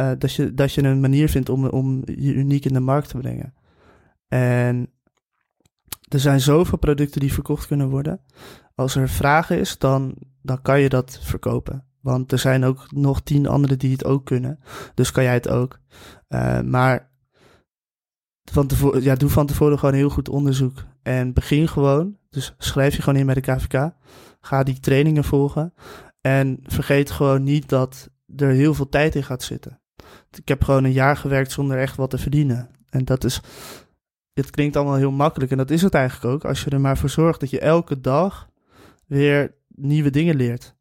uh, 0.00 0.12
dat, 0.18 0.32
je, 0.32 0.54
dat 0.54 0.72
je 0.72 0.82
een 0.82 1.00
manier 1.00 1.28
vindt 1.28 1.48
om, 1.48 1.66
om 1.66 2.02
je 2.04 2.34
uniek 2.34 2.64
in 2.64 2.72
de 2.72 2.80
markt 2.80 3.08
te 3.08 3.18
brengen. 3.18 3.54
En 4.28 4.92
er 6.08 6.20
zijn 6.20 6.40
zoveel 6.40 6.78
producten 6.78 7.20
die 7.20 7.32
verkocht 7.32 7.66
kunnen 7.66 7.88
worden. 7.88 8.20
Als 8.74 8.94
er 8.94 9.08
vraag 9.08 9.50
is, 9.50 9.78
dan, 9.78 10.14
dan 10.42 10.62
kan 10.62 10.80
je 10.80 10.88
dat 10.88 11.18
verkopen. 11.22 11.84
Want 12.00 12.32
er 12.32 12.38
zijn 12.38 12.64
ook 12.64 12.92
nog 12.92 13.22
tien 13.22 13.46
anderen 13.46 13.78
die 13.78 13.92
het 13.92 14.04
ook 14.04 14.24
kunnen. 14.24 14.58
Dus 14.94 15.10
kan 15.10 15.22
jij 15.22 15.32
het 15.32 15.48
ook. 15.48 15.80
Uh, 16.28 16.60
maar 16.60 17.10
van 18.44 18.66
tevoren, 18.66 19.02
ja, 19.02 19.14
doe 19.14 19.28
van 19.30 19.46
tevoren 19.46 19.78
gewoon 19.78 19.94
heel 19.94 20.10
goed 20.10 20.28
onderzoek. 20.28 20.84
En 21.02 21.32
begin 21.32 21.68
gewoon. 21.68 22.17
Dus 22.30 22.54
schrijf 22.58 22.96
je 22.96 23.02
gewoon 23.02 23.18
in 23.18 23.26
bij 23.26 23.34
de 23.34 23.40
KVK. 23.40 23.90
Ga 24.40 24.62
die 24.62 24.80
trainingen 24.80 25.24
volgen. 25.24 25.74
En 26.20 26.58
vergeet 26.62 27.10
gewoon 27.10 27.42
niet 27.42 27.68
dat 27.68 28.10
er 28.36 28.50
heel 28.50 28.74
veel 28.74 28.88
tijd 28.88 29.14
in 29.14 29.24
gaat 29.24 29.42
zitten. 29.42 29.80
Ik 30.30 30.48
heb 30.48 30.64
gewoon 30.64 30.84
een 30.84 30.92
jaar 30.92 31.16
gewerkt 31.16 31.52
zonder 31.52 31.78
echt 31.78 31.96
wat 31.96 32.10
te 32.10 32.18
verdienen. 32.18 32.70
En 32.90 33.04
dat 33.04 33.24
is. 33.24 33.40
Het 34.32 34.50
klinkt 34.50 34.76
allemaal 34.76 34.96
heel 34.96 35.10
makkelijk. 35.10 35.50
En 35.50 35.56
dat 35.56 35.70
is 35.70 35.82
het 35.82 35.94
eigenlijk 35.94 36.34
ook. 36.34 36.44
Als 36.44 36.64
je 36.64 36.70
er 36.70 36.80
maar 36.80 36.98
voor 36.98 37.10
zorgt 37.10 37.40
dat 37.40 37.50
je 37.50 37.60
elke 37.60 38.00
dag 38.00 38.48
weer 39.06 39.54
nieuwe 39.68 40.10
dingen 40.10 40.36
leert. 40.36 40.76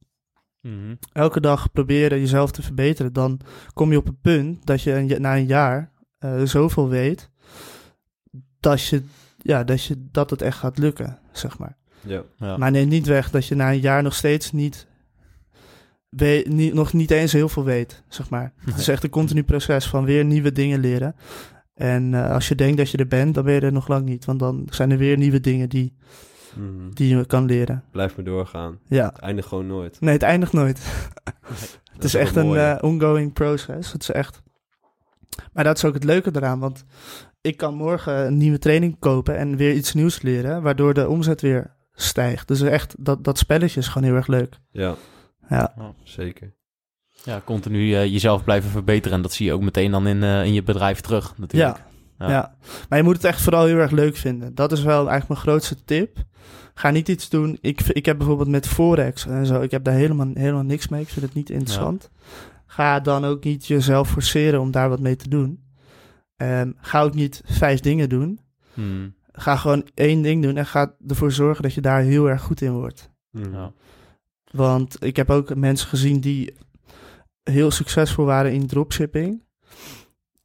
Mhm. 0.62 0.96
Elke 1.12 1.40
dag 1.40 1.72
proberen 1.72 2.20
jezelf 2.20 2.52
te 2.52 2.62
verbeteren. 2.62 3.14
Dan 3.14 3.40
kom 3.74 3.92
je 3.92 3.98
op 3.98 4.08
een 4.08 4.20
punt 4.22 4.66
dat 4.66 4.82
je 4.82 5.16
na 5.20 5.36
een 5.36 5.46
jaar 5.46 5.92
uh, 6.20 6.42
zoveel 6.44 6.90
weet. 6.90 7.30
Dat, 8.60 8.86
je, 8.86 9.04
ja, 9.38 9.64
dat, 9.64 9.84
je, 9.84 10.08
dat 10.12 10.30
het 10.30 10.42
echt 10.42 10.58
gaat 10.58 10.78
lukken, 10.78 11.20
zeg 11.38 11.58
maar. 11.58 11.78
Ja. 12.02 12.24
ja. 12.38 12.58
Maar 12.58 12.72
neem 12.72 12.88
niet 12.88 13.08
weg 13.08 13.30
dat 13.30 13.48
je 13.48 13.56
na 13.56 13.72
een 13.72 13.80
jaar 13.80 14.04
nog 14.04 14.16
steeds 14.16 14.52
niet, 14.52 14.88
weet, 16.10 16.48
niet 16.48 16.74
nog 16.74 16.94
niet 16.94 17.12
eens 17.12 17.32
heel 17.32 17.50
veel 17.50 17.64
weet, 17.64 18.04
zeg 18.08 18.30
maar. 18.30 18.54
Het 18.58 18.78
is 18.78 18.88
echt 18.88 19.04
een 19.04 19.10
continu 19.10 19.44
proces 19.44 19.88
van 19.88 20.06
weer 20.06 20.26
nieuwe 20.26 20.52
dingen 20.52 20.80
leren. 20.80 21.16
En 21.74 22.14
uh, 22.14 22.32
als 22.32 22.48
je 22.48 22.56
denkt 22.56 22.78
dat 22.78 22.90
je 22.90 22.98
er 22.98 23.08
bent, 23.08 23.36
dan 23.36 23.44
ben 23.44 23.54
je 23.54 23.60
er 23.60 23.72
nog 23.72 23.88
lang 23.88 24.06
niet. 24.06 24.26
Want 24.26 24.40
dan 24.40 24.68
zijn 24.70 24.92
er 24.92 24.98
weer 24.98 25.18
nieuwe 25.18 25.40
dingen 25.40 25.70
die, 25.70 25.94
mm. 26.56 26.94
die 26.94 27.16
je 27.16 27.26
kan 27.26 27.46
leren. 27.46 27.84
Blijf 27.92 28.16
maar 28.16 28.26
doorgaan. 28.26 28.80
Ja. 28.88 29.06
Het 29.06 29.18
eindigt 29.18 29.48
gewoon 29.48 29.68
nooit. 29.68 30.00
Nee, 30.00 30.14
het 30.14 30.24
eindigt 30.24 30.54
nooit. 30.54 30.80
het 31.94 32.04
is, 32.04 32.04
is 32.04 32.14
echt 32.14 32.36
een 32.36 32.54
uh, 32.54 32.76
ongoing 32.82 33.34
process. 33.34 33.92
Het 33.92 34.02
is 34.02 34.12
echt... 34.12 34.42
Maar 35.54 35.64
dat 35.64 35.78
is 35.78 35.86
ook 35.86 35.94
het 35.94 36.04
leuke 36.04 36.32
eraan, 36.34 36.60
want 36.60 36.86
ik 37.42 37.58
kan 37.58 37.76
morgen 37.76 38.26
een 38.26 38.38
nieuwe 38.38 38.60
training 38.60 39.00
kopen 39.00 39.38
en 39.38 39.56
weer 39.56 39.74
iets 39.74 39.94
nieuws 39.94 40.22
leren, 40.22 40.62
waardoor 40.62 40.94
de 40.94 41.08
omzet 41.08 41.42
weer 41.42 41.76
stijgt. 41.94 42.48
Dus 42.48 42.62
echt, 42.62 42.96
dat, 43.00 43.24
dat 43.24 43.38
spelletje 43.38 43.80
is 43.80 43.88
gewoon 43.88 44.08
heel 44.08 44.18
erg 44.18 44.28
leuk. 44.28 44.60
Ja, 44.72 44.96
ja. 45.50 45.74
zeker. 46.04 46.56
Ja, 47.24 47.42
continu 47.46 47.80
uh, 47.80 48.06
jezelf 48.06 48.44
blijven 48.44 48.70
verbeteren. 48.70 49.18
En 49.18 49.24
dat 49.24 49.34
zie 49.34 49.46
je 49.46 49.54
ook 49.54 49.62
meteen 49.62 49.92
dan 49.92 50.08
in, 50.08 50.18
uh, 50.18 50.46
in 50.46 50.54
je 50.54 50.64
bedrijf 50.64 51.02
terug 51.02 51.38
natuurlijk. 51.38 51.84
Ja, 52.18 52.30
ja. 52.30 52.56
maar 52.90 52.98
je 52.98 53.04
moet 53.04 53.16
het 53.16 53.24
echt 53.24 53.42
vooral 53.42 53.66
heel 53.66 53.78
erg 53.78 53.92
leuk 53.92 54.16
vinden. 54.16 54.56
Dat 54.56 54.72
is 54.72 54.82
wel 54.82 54.98
eigenlijk 55.10 55.28
mijn 55.28 55.40
grootste 55.40 55.84
tip. 55.84 56.18
Ga 56.74 56.90
niet 56.90 57.10
iets 57.10 57.30
doen. 57.30 57.58
Ik, 57.62 57.82
ik 57.82 58.06
heb 58.06 58.18
bijvoorbeeld 58.18 58.50
met 58.50 58.68
Forex 58.68 59.26
en 59.26 59.46
zo. 59.46 59.62
Ik 59.62 59.72
heb 59.72 59.84
daar 59.84 59.94
helemaal, 59.94 60.32
helemaal 60.34 60.64
niks 60.64 60.88
mee. 60.88 61.02
Ik 61.02 61.10
vind 61.10 61.26
het 61.26 61.34
niet 61.34 61.50
interessant. 61.50 62.10
Ga 62.68 63.00
dan 63.00 63.26
ook 63.26 63.44
niet 63.44 63.68
jezelf 63.68 64.10
forceren 64.10 64.60
om 64.60 64.72
daar 64.72 64.90
wat 64.90 65.00
mee 65.00 65.16
te 65.16 65.30
doen. 65.30 65.64
Um, 66.38 66.76
ga 66.78 67.02
ook 67.02 67.14
niet 67.14 67.42
vijf 67.46 67.80
dingen 67.80 68.10
doen. 68.10 68.40
Hmm. 68.74 69.16
Ga 69.32 69.56
gewoon 69.56 69.88
één 69.94 70.22
ding 70.22 70.44
doen 70.44 70.58
en 70.58 70.66
ga 70.66 70.96
ervoor 71.08 71.32
zorgen 71.32 71.64
dat 71.64 71.74
je 71.74 71.82
daar 71.82 72.02
heel 72.02 72.30
erg 72.30 72.42
goed 72.42 72.62
in 72.62 72.74
wordt. 72.74 73.12
Hmm. 73.32 73.54
Ja. 73.54 73.72
Want 74.52 75.04
ik 75.04 75.16
heb 75.16 75.30
ook 75.30 75.56
mensen 75.56 75.88
gezien 75.88 76.20
die 76.20 76.56
heel 77.44 77.72
succesvol 77.72 78.26
waren 78.26 78.54
in 78.54 78.68
dropshipping. 78.68 79.44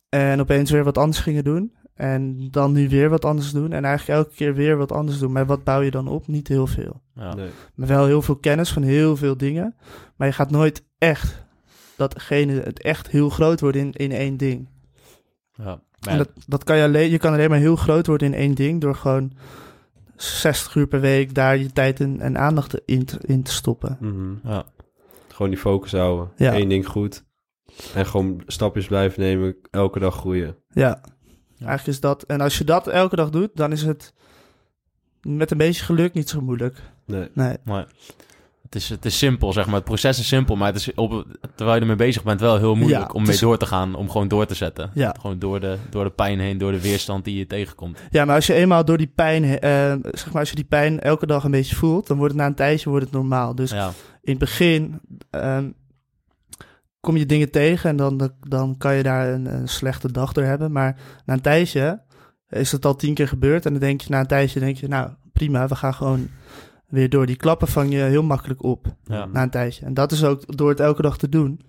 En 0.09 0.41
opeens 0.41 0.70
weer 0.70 0.85
wat 0.85 0.99
anders 0.99 1.18
gingen 1.18 1.45
doen. 1.45 1.73
En 1.95 2.51
dan 2.51 2.73
nu 2.73 2.89
weer 2.89 3.09
wat 3.09 3.25
anders 3.25 3.51
doen. 3.53 3.73
En 3.73 3.85
eigenlijk 3.85 4.18
elke 4.18 4.35
keer 4.35 4.55
weer 4.55 4.77
wat 4.77 4.93
anders 4.93 5.18
doen. 5.18 5.33
Maar 5.33 5.47
wat 5.47 5.64
bouw 5.64 5.81
je 5.81 5.91
dan 5.91 6.09
op? 6.09 6.27
Niet 6.27 6.49
heel 6.49 6.66
veel. 6.66 7.03
Ja. 7.14 7.35
Nee. 7.35 7.51
Maar 7.75 7.89
wel 7.89 8.07
heel 8.07 8.23
veel 8.23 8.37
kennis 8.37 8.73
van 8.73 8.83
heel 8.83 9.16
veel 9.16 9.37
dingen. 9.37 9.75
Maar 10.16 10.27
je 10.27 10.35
gaat 10.35 10.51
nooit 10.51 10.85
echt 10.99 11.41
datgene 12.09 12.61
het 12.61 12.82
echt 12.82 13.09
heel 13.09 13.28
groot 13.28 13.61
worden 13.61 13.80
in, 13.80 13.92
in 13.92 14.12
één 14.12 14.36
ding. 14.36 14.68
Ja. 15.53 15.80
En 16.00 16.18
dat, 16.18 16.30
dat 16.46 16.64
kan 16.64 16.76
je 16.76 16.82
alleen, 16.82 17.11
je 17.11 17.18
kan 17.18 17.32
alleen 17.32 17.50
maar 17.50 17.59
heel 17.59 17.76
groot 17.76 18.07
worden 18.07 18.26
in 18.26 18.38
één 18.38 18.55
ding 18.55 18.80
door 18.80 18.94
gewoon 18.94 19.32
60 20.16 20.74
uur 20.74 20.86
per 20.86 21.00
week 21.00 21.34
daar 21.34 21.57
je 21.57 21.72
tijd 21.72 22.00
en, 22.00 22.20
en 22.20 22.38
aandacht 22.38 22.80
in 22.84 23.05
te, 23.05 23.18
in 23.20 23.42
te 23.42 23.53
stoppen. 23.53 23.96
Mm 24.00 24.40
ja. 24.44 24.64
Gewoon 25.28 25.50
die 25.50 25.61
focus 25.61 25.92
houden. 25.92 26.30
Ja. 26.36 26.55
Eén 26.55 26.68
ding 26.68 26.86
goed. 26.86 27.24
En 27.94 28.07
gewoon 28.07 28.42
stapjes 28.46 28.86
blijven 28.86 29.20
nemen, 29.20 29.57
elke 29.70 29.98
dag 29.98 30.14
groeien. 30.14 30.57
Ja. 30.68 31.00
Eigenlijk 31.59 31.86
is 31.86 32.00
dat. 32.00 32.22
En 32.22 32.40
als 32.40 32.59
je 32.59 32.64
dat 32.64 32.86
elke 32.86 33.16
dag 33.16 33.30
doet, 33.30 33.50
dan 33.55 33.72
is 33.72 33.82
het 33.82 34.14
met 35.22 35.50
een 35.50 35.57
beetje 35.57 35.84
geluk 35.84 36.12
niet 36.14 36.28
zo 36.28 36.40
moeilijk. 36.40 36.82
Nee. 37.07 37.28
nee. 37.34 37.57
Maar 37.64 37.86
het 38.73 38.83
is, 38.83 38.89
het 38.89 39.05
is 39.05 39.18
simpel, 39.18 39.53
zeg 39.53 39.66
maar. 39.66 39.75
Het 39.75 39.85
proces 39.85 40.18
is 40.18 40.29
simpel, 40.29 40.57
maar 40.57 40.73
het 40.73 40.77
is 40.77 40.95
op, 40.95 41.27
terwijl 41.55 41.77
je 41.77 41.81
ermee 41.81 41.97
bezig 41.97 42.23
bent 42.23 42.41
wel 42.41 42.59
heel 42.59 42.75
moeilijk 42.75 43.14
om 43.14 43.27
mee 43.27 43.39
door 43.39 43.59
te 43.59 43.66
gaan, 43.66 43.95
om 43.95 44.11
gewoon 44.11 44.29
door 44.29 44.47
te 44.47 44.55
zetten. 44.55 44.91
Ja. 44.95 45.14
Gewoon 45.20 45.39
door 45.39 45.61
de, 45.61 45.77
door 45.91 46.05
de 46.05 46.11
pijn 46.11 46.41
heen, 46.41 46.59
door 46.59 46.73
de 46.73 46.81
weerstand 46.81 47.25
die 47.25 47.39
je 47.39 47.47
tegenkomt. 47.47 47.99
Ja, 48.11 48.25
maar 48.25 48.35
als 48.35 48.47
je 48.47 48.55
eenmaal 48.55 48.85
door 48.85 48.97
die 48.97 49.12
pijn, 49.14 49.45
uh, 49.45 49.59
zeg 50.03 50.33
maar, 50.33 50.41
als 50.41 50.49
je 50.49 50.55
die 50.55 50.64
pijn 50.64 51.01
elke 51.01 51.27
dag 51.27 51.45
een 51.45 51.51
beetje 51.51 51.77
voelt, 51.77 52.07
dan 52.07 52.16
wordt 52.16 52.33
het 52.33 52.43
na 52.43 52.49
een 52.49 52.55
tijdje 52.55 52.91
wordt 52.91 53.05
het 53.05 53.14
normaal. 53.14 53.55
Dus 53.55 53.70
ja. 53.70 53.87
in 54.23 54.31
het 54.31 54.39
begin 54.39 55.01
uh, 55.31 55.59
kom 57.01 57.16
je 57.16 57.27
dingen 57.27 57.51
tegen 57.51 57.91
en 57.91 57.97
dan, 57.97 58.33
dan 58.49 58.77
kan 58.79 58.95
je 58.95 59.03
daar 59.03 59.29
een, 59.29 59.55
een, 59.55 59.68
slechte 59.68 60.12
dag 60.12 60.33
door 60.33 60.45
hebben. 60.45 60.73
Maar 60.73 60.97
na 61.25 61.35
een 61.35 61.41
tijdje 61.41 62.03
is 62.49 62.73
het 62.73 62.85
al 62.85 62.97
tien 62.97 63.14
keer 63.14 63.29
gebeurd 63.29 63.66
en 63.66 63.73
dan 63.73 63.81
denk 63.81 64.01
je 64.01 64.11
na 64.11 64.20
een 64.20 64.27
tijdje, 64.27 64.61
denk 64.61 64.77
je, 64.77 64.89
nou 64.89 65.11
prima, 65.33 65.68
we 65.68 65.75
gaan 65.75 65.95
gewoon 65.95 66.29
weer 66.93 67.09
door. 67.11 67.26
Die 67.26 67.36
klappen 67.36 67.68
vang 67.68 67.93
je 67.93 67.99
heel 67.99 68.22
makkelijk 68.22 68.62
op 68.62 68.86
ja. 69.05 69.24
na 69.26 69.43
een 69.43 69.51
tijdje. 69.51 69.84
En 69.86 69.95
dat 69.95 70.12
is 70.12 70.24
ook 70.24 70.57
door 70.57 70.68
het 70.68 70.80
elke 70.80 71.03
dag 71.03 71.18
te 71.18 71.28
doen, 71.28 71.61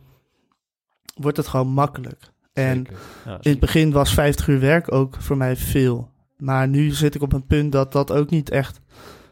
wordt 1.15 1.37
het 1.37 1.47
gewoon 1.47 1.67
makkelijk. 1.67 2.31
En 2.53 2.85
ja, 3.25 3.37
in 3.41 3.51
het 3.51 3.59
begin 3.59 3.91
was 3.91 4.13
50 4.13 4.47
uur 4.47 4.59
werk 4.59 4.91
ook 4.91 5.15
voor 5.19 5.37
mij 5.37 5.55
veel. 5.55 6.09
Maar 6.37 6.67
nu 6.67 6.89
zit 6.91 7.15
ik 7.15 7.21
op 7.21 7.33
een 7.33 7.45
punt 7.45 7.71
dat 7.71 7.91
dat 7.91 8.11
ook 8.11 8.29
niet 8.29 8.49
echt 8.49 8.79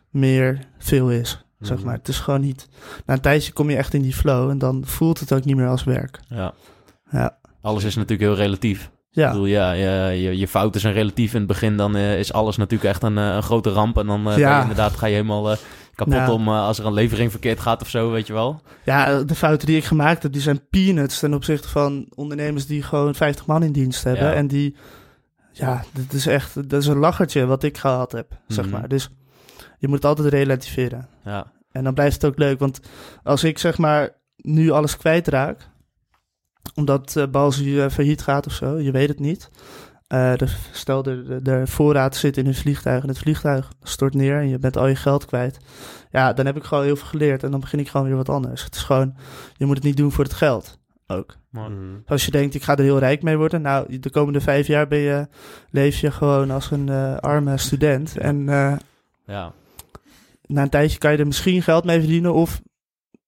meer 0.10 0.60
veel 0.78 1.12
is. 1.12 1.46
Zeg 1.60 1.78
Mhm. 1.78 1.86
maar. 1.86 1.96
Het 1.96 2.08
is 2.08 2.20
gewoon 2.20 2.42
niet. 2.42 2.68
Na 3.06 3.14
een 3.14 3.22
tijdje 3.22 3.54
kom 3.54 3.70
je 3.70 3.76
echt 3.76 3.94
in 3.94 4.02
die 4.02 4.14
flow 4.14 4.50
en 4.50 4.58
dan 4.58 4.86
voelt 4.86 5.20
het 5.20 5.34
ook 5.34 5.44
niet 5.46 5.56
meer 5.56 5.68
als 5.68 5.84
werk. 5.84 6.20
Ja. 6.28 6.54
Ja. 7.12 7.38
Alles 7.62 7.84
is 7.84 7.96
natuurlijk 7.96 8.22
heel 8.22 8.36
relatief. 8.44 8.92
Ja. 9.10 9.26
Ik 9.26 9.32
bedoel, 9.32 9.46
ja, 9.48 9.72
je, 9.72 10.22
je, 10.22 10.38
je 10.38 10.48
fouten 10.48 10.82
zijn 10.82 10.94
relatief. 10.94 11.32
In 11.34 11.38
het 11.40 11.48
begin 11.48 11.78
dan 11.78 11.96
eh, 11.96 12.20
is 12.20 12.34
alles 12.34 12.58
natuurlijk 12.58 12.90
echt 12.90 13.04
een, 13.04 13.18
eh, 13.18 13.26
een 13.36 13.44
grote 13.44 13.70
ramp. 13.70 13.98
En 13.98 14.06
dan 14.08 14.30
eh, 14.30 14.38
Ja. 14.38 14.62
inderdaad 14.62 14.92
ga 14.98 15.06
je 15.06 15.14
helemaal 15.14 15.52
eh, 15.52 15.58
kapot 15.96 16.14
Nou. 16.14 16.32
om 16.32 16.48
eh, 16.48 16.62
als 16.66 16.80
er 16.80 16.86
een 16.86 16.94
levering 16.94 17.32
verkeerd 17.32 17.60
gaat 17.60 17.82
of 17.82 17.90
zo, 17.90 18.12
weet 18.12 18.28
je 18.28 18.34
wel. 18.34 18.62
Ja, 18.86 19.24
de 19.24 19.36
fouten 19.36 19.68
die 19.68 19.78
ik 19.78 19.84
gemaakt 19.84 20.24
heb, 20.24 20.32
die 20.32 20.42
zijn 20.42 20.68
peanuts 20.70 21.20
ten 21.20 21.34
opzichte 21.34 21.68
van 21.68 22.06
ondernemers 22.16 22.66
die 22.66 22.84
gewoon 22.84 23.16
50 23.16 23.46
man 23.46 23.64
in 23.64 23.72
dienst 23.72 24.04
hebben. 24.04 24.26
Ja. 24.26 24.34
En 24.34 24.48
die, 24.48 24.76
ja, 25.52 25.84
dat 25.94 26.14
is 26.14 26.26
echt, 26.28 26.70
dat 26.70 26.82
is 26.82 26.88
een 26.88 26.98
lachertje 26.98 27.46
wat 27.46 27.64
ik 27.64 27.78
gehad 27.78 28.12
heb, 28.12 28.38
zeg 28.48 28.66
Mhm. 28.66 28.74
maar. 28.80 28.88
Dus 28.88 29.10
je 29.78 29.88
moet 29.88 29.96
het 29.96 30.06
altijd 30.06 30.28
relativeren. 30.34 31.08
Ja, 31.24 31.52
En 31.72 31.84
dan 31.84 31.94
blijft 31.94 32.22
het 32.22 32.26
ook 32.32 32.38
leuk, 32.38 32.60
want 32.60 32.80
als 33.24 33.44
ik 33.44 33.58
zeg 33.58 33.78
maar 33.78 34.10
nu 34.36 34.70
alles 34.70 34.98
kwijtraak, 34.98 35.70
omdat 36.76 37.16
uh, 37.18 37.24
Balzi 37.28 37.80
eh, 37.82 37.90
failliet 37.90 38.22
gaat 38.22 38.46
of 38.46 38.54
zo, 38.54 38.80
je 38.80 38.92
weet 38.92 39.08
het 39.10 39.20
niet. 39.20 39.50
Eh, 40.12 40.36
de, 40.36 40.48
stel, 40.72 41.04
de, 41.04 41.62
voorraad 41.66 42.16
zit 42.16 42.38
in 42.38 42.48
een 42.48 42.56
vliegtuig 42.56 43.04
en 43.04 43.08
het 43.08 43.18
vliegtuig 43.18 43.72
stort 43.84 44.14
neer 44.14 44.38
en 44.40 44.50
je 44.50 44.60
bent 44.60 44.78
al 44.78 44.88
je 44.88 44.96
geld 44.96 45.26
kwijt. 45.26 45.58
Ja, 46.10 46.34
dan 46.34 46.46
heb 46.46 46.56
ik 46.56 46.64
gewoon 46.64 46.84
heel 46.84 46.96
veel 46.96 47.08
geleerd 47.08 47.44
en 47.44 47.52
dan 47.52 47.60
begin 47.60 47.80
ik 47.80 47.90
gewoon 47.90 48.08
weer 48.08 48.16
wat 48.16 48.30
anders. 48.30 48.64
Het 48.64 48.76
is 48.76 48.84
gewoon, 48.84 49.16
je 49.58 49.66
moet 49.66 49.76
het 49.76 49.86
niet 49.86 49.98
doen 49.98 50.12
voor 50.12 50.24
het 50.24 50.34
geld 50.34 50.80
ook. 51.08 51.36
maar, 51.50 51.70
Mhm. 51.72 51.96
Als 52.06 52.26
je 52.26 52.32
denkt, 52.32 52.56
ik 52.56 52.64
ga 52.64 52.76
er 52.76 52.84
heel 52.84 53.00
rijk 53.00 53.22
mee 53.22 53.38
worden. 53.38 53.62
Nou, 53.62 54.00
de 54.00 54.10
komende 54.10 54.42
vijf 54.42 54.68
jaar 54.68 54.88
ben 54.88 55.00
je, 55.00 55.28
leef 55.70 56.00
je 56.00 56.12
gewoon 56.12 56.52
als 56.52 56.72
een 56.72 56.90
eh, 56.90 57.18
arme 57.18 57.58
student. 57.58 58.18
En 58.18 58.50
eh, 58.50 58.78
ja. 59.26 59.54
na 60.46 60.62
een 60.62 60.70
tijdje 60.70 60.98
kan 60.98 61.12
je 61.12 61.18
er 61.18 61.28
misschien 61.28 61.62
geld 61.62 61.84
mee 61.84 62.00
verdienen 62.00 62.34
of 62.34 62.62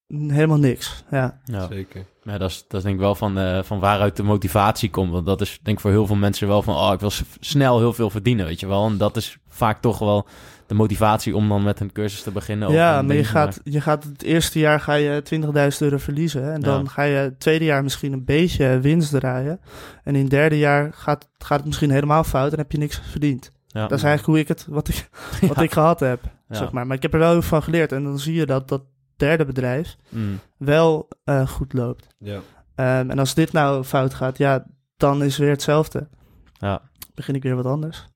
helemaal 0.08 0.60
niks. 0.60 1.04
Ja, 1.12 1.40
ja. 1.44 1.68
zeker. 1.68 2.06
Ja, 2.24 2.38
dat 2.38 2.50
is, 2.50 2.66
dat 2.68 2.78
is 2.78 2.84
denk 2.84 2.96
ik 2.96 3.02
wel 3.02 3.16
van, 3.16 3.40
uh, 3.40 3.64
van 3.64 3.80
waaruit 3.80 4.16
de 4.16 4.24
motivatie 4.24 4.90
komt. 4.90 5.12
Want 5.12 5.26
dat 5.26 5.42
is 5.42 5.60
denk 5.64 5.78
ik 5.78 5.84
voor 5.84 5.92
heel 5.92 6.08
veel 6.08 6.16
mensen 6.16 6.48
wel 6.48 6.62
van... 6.62 6.76
oh, 6.76 6.94
ik 6.94 7.00
wil 7.00 7.12
snel 7.40 7.80
heel 7.80 7.94
veel 7.94 8.10
verdienen, 8.10 8.46
weet 8.46 8.60
je 8.60 8.68
wel. 8.68 8.86
En 8.86 8.98
dat 8.98 9.18
is 9.18 9.38
vaak 9.48 9.82
toch 9.82 10.00
wel 10.00 10.28
de 10.68 10.74
motivatie 10.74 11.36
om 11.36 11.50
dan 11.50 11.64
met 11.64 11.80
een 11.80 11.92
cursus 11.92 12.22
te 12.22 12.32
beginnen. 12.32 12.72
Ja, 12.72 13.02
maar 13.02 13.16
je 13.16 13.24
gaat, 13.24 13.60
je 13.64 13.82
gaat 13.82 14.04
het 14.04 14.24
eerste 14.24 14.60
jaar 14.60 14.80
ga 14.80 14.94
je 14.94 15.24
20.000 15.72 15.78
euro 15.80 15.98
verliezen. 15.98 16.54
En 16.54 16.62
dan 16.62 16.90
ga 16.90 17.04
je 17.04 17.16
het 17.16 17.40
tweede 17.40 17.66
jaar 17.66 17.84
misschien 17.84 18.14
een 18.14 18.26
beetje 18.26 18.80
winst 18.80 19.12
draaien. 19.12 19.60
En 20.04 20.16
in 20.16 20.22
het 20.22 20.30
derde 20.30 20.58
jaar 20.58 20.92
gaat, 20.94 21.30
gaat 21.38 21.58
het 21.58 21.66
misschien 21.66 21.92
helemaal 21.92 22.24
fout 22.24 22.52
en 22.52 22.58
heb 22.58 22.72
je 22.72 22.78
niks 22.78 23.02
verdiend. 23.12 23.52
Ja. 23.68 23.88
Dat 23.88 23.98
is 23.98 24.04
eigenlijk 24.04 24.26
hoe 24.26 24.40
ik 24.40 24.48
het, 24.48 24.66
wat 24.70 24.88
ik, 24.88 25.10
wat 25.54 25.62
ik 25.62 25.72
gehad 25.72 26.00
heb, 26.00 26.20
zeg 26.50 26.72
maar. 26.72 26.88
Maar 26.88 26.96
ik 26.96 27.02
heb 27.02 27.14
er 27.14 27.20
wel 27.20 27.32
heel 27.32 27.42
veel 27.42 27.50
van 27.50 27.64
geleerd. 27.64 27.92
En 27.92 28.04
dan 28.04 28.20
zie 28.20 28.34
je 28.34 28.46
dat 28.46 28.68
dat 28.68 28.82
derde 29.24 29.46
bedrijf 29.46 29.98
mm. 30.10 30.40
wel 30.58 31.08
uh, 31.26 31.48
goed 31.48 31.74
loopt. 31.74 32.08
Ja. 32.18 32.36
Um, 32.36 33.10
en 33.10 33.20
als 33.20 33.34
dit 33.34 33.52
nou 33.52 33.84
fout 33.84 34.14
gaat, 34.14 34.38
ja, 34.38 34.66
dan 34.98 35.24
is 35.24 35.38
weer 35.38 35.50
hetzelfde. 35.50 36.08
Ja. 36.54 36.82
Begin 37.16 37.36
ik 37.36 37.44
weer 37.44 37.56
wat 37.56 37.66
anders. 37.66 38.08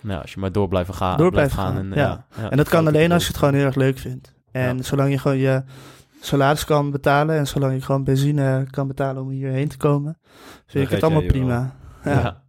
Nou, 0.00 0.22
als 0.22 0.32
je 0.32 0.40
maar 0.40 0.52
door 0.52 0.68
blijft 0.68 0.94
gaan. 0.94 1.16
Door 1.16 1.30
blijft 1.30 1.54
gaan, 1.54 1.76
En, 1.76 1.92
ja. 1.94 2.26
ja. 2.36 2.50
en 2.50 2.56
dat 2.56 2.68
kan 2.68 2.86
alleen 2.86 3.12
als 3.12 3.22
je 3.22 3.28
het 3.28 3.38
gewoon 3.38 3.54
heel 3.54 3.64
erg 3.64 3.74
leuk 3.74 3.98
vindt. 3.98 4.34
En 4.50 4.84
zolang 4.84 5.10
je 5.10 5.18
gewoon 5.18 5.36
je 5.36 5.62
salaris 6.20 6.64
kan 6.64 6.90
betalen 6.90 7.36
en 7.36 7.46
zolang 7.46 7.72
je 7.72 7.80
gewoon 7.80 8.04
benzine 8.04 8.66
kan 8.70 8.86
betalen 8.86 9.22
om 9.22 9.28
hierheen 9.28 9.68
te 9.68 9.76
komen, 9.76 10.18
vind 10.66 10.84
ik 10.84 10.90
het 10.90 11.02
allemaal 11.02 11.26
prima. 11.26 11.74
Ja. 12.04 12.42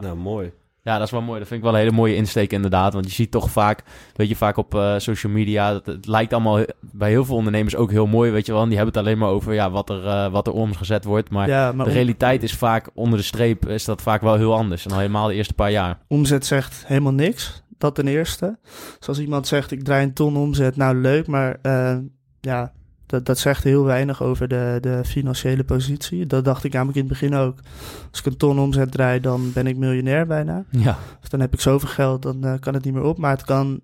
Nou, 0.00 0.16
mooi. 0.16 0.52
Ja, 0.84 0.98
dat 0.98 1.06
is 1.06 1.12
wel 1.12 1.22
mooi. 1.22 1.38
Dat 1.38 1.48
vind 1.48 1.60
ik 1.60 1.66
wel 1.66 1.74
een 1.74 1.84
hele 1.84 1.96
mooie 1.96 2.14
insteek 2.14 2.52
inderdaad. 2.52 2.92
Want 2.92 3.04
je 3.04 3.12
ziet 3.12 3.30
toch 3.30 3.50
vaak, 3.50 3.82
weet 4.14 4.28
je, 4.28 4.36
vaak 4.36 4.56
op 4.56 4.74
uh, 4.74 4.94
social 4.98 5.32
media... 5.32 5.72
Dat 5.72 5.86
het 5.86 6.06
lijkt 6.06 6.32
allemaal 6.32 6.64
bij 6.80 7.10
heel 7.10 7.24
veel 7.24 7.36
ondernemers 7.36 7.76
ook 7.76 7.90
heel 7.90 8.06
mooi, 8.06 8.30
weet 8.30 8.46
je 8.46 8.52
wel. 8.52 8.62
En 8.62 8.68
die 8.68 8.76
hebben 8.76 8.94
het 8.94 9.04
alleen 9.04 9.18
maar 9.18 9.28
over 9.28 9.54
ja, 9.54 9.70
wat, 9.70 9.90
er, 9.90 10.04
uh, 10.04 10.28
wat 10.28 10.46
er 10.46 10.52
omgezet 10.52 11.04
wordt. 11.04 11.30
Maar, 11.30 11.48
ja, 11.48 11.72
maar 11.72 11.86
de 11.86 11.92
realiteit 11.92 12.42
is 12.42 12.54
vaak, 12.54 12.90
onder 12.94 13.18
de 13.18 13.24
streep, 13.24 13.68
is 13.68 13.84
dat 13.84 14.02
vaak 14.02 14.20
wel 14.20 14.36
heel 14.36 14.54
anders. 14.54 14.84
En 14.84 14.92
al 14.92 14.98
helemaal 14.98 15.26
de 15.26 15.34
eerste 15.34 15.54
paar 15.54 15.70
jaar. 15.70 15.98
Omzet 16.08 16.46
zegt 16.46 16.86
helemaal 16.86 17.12
niks. 17.12 17.62
Dat 17.78 17.94
ten 17.94 18.08
eerste. 18.08 18.58
Zoals 19.00 19.18
iemand 19.18 19.46
zegt, 19.46 19.70
ik 19.70 19.84
draai 19.84 20.04
een 20.04 20.12
ton 20.12 20.36
omzet. 20.36 20.76
Nou, 20.76 20.96
leuk, 20.96 21.26
maar 21.26 21.58
uh, 21.62 21.96
ja, 22.40 22.72
dat, 23.12 23.26
dat 23.26 23.38
zegt 23.38 23.64
heel 23.64 23.84
weinig 23.84 24.22
over 24.22 24.48
de, 24.48 24.78
de 24.80 25.00
financiële 25.04 25.64
positie. 25.64 26.26
Dat 26.26 26.44
dacht 26.44 26.64
ik 26.64 26.72
namelijk 26.72 26.98
in 26.98 27.04
het 27.04 27.12
begin 27.12 27.34
ook. 27.34 27.58
Als 28.10 28.18
ik 28.18 28.26
een 28.26 28.36
ton 28.36 28.58
omzet 28.58 28.90
draai, 28.90 29.20
dan 29.20 29.52
ben 29.52 29.66
ik 29.66 29.76
miljonair 29.76 30.26
bijna. 30.26 30.64
Ja. 30.70 30.98
Dus 31.20 31.28
dan 31.28 31.40
heb 31.40 31.52
ik 31.52 31.60
zoveel 31.60 31.88
geld, 31.88 32.22
dan 32.22 32.46
uh, 32.46 32.54
kan 32.60 32.74
het 32.74 32.84
niet 32.84 32.94
meer 32.94 33.02
op. 33.02 33.18
Maar 33.18 33.30
het 33.30 33.44
kan, 33.44 33.80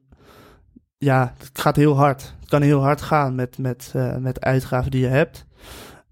ja, 0.99 1.35
het 1.39 1.59
gaat 1.59 1.77
heel 1.77 1.97
hard. 1.97 2.35
Het 2.41 2.49
kan 2.49 2.63
heel 2.63 2.81
hard 2.81 3.03
gaan 3.03 3.35
met, 3.35 3.59
met, 3.59 3.93
uh, 3.97 4.17
met 4.17 4.41
uitgaven 4.41 4.91
die 4.91 5.01
je 5.01 5.07
hebt. 5.07 5.47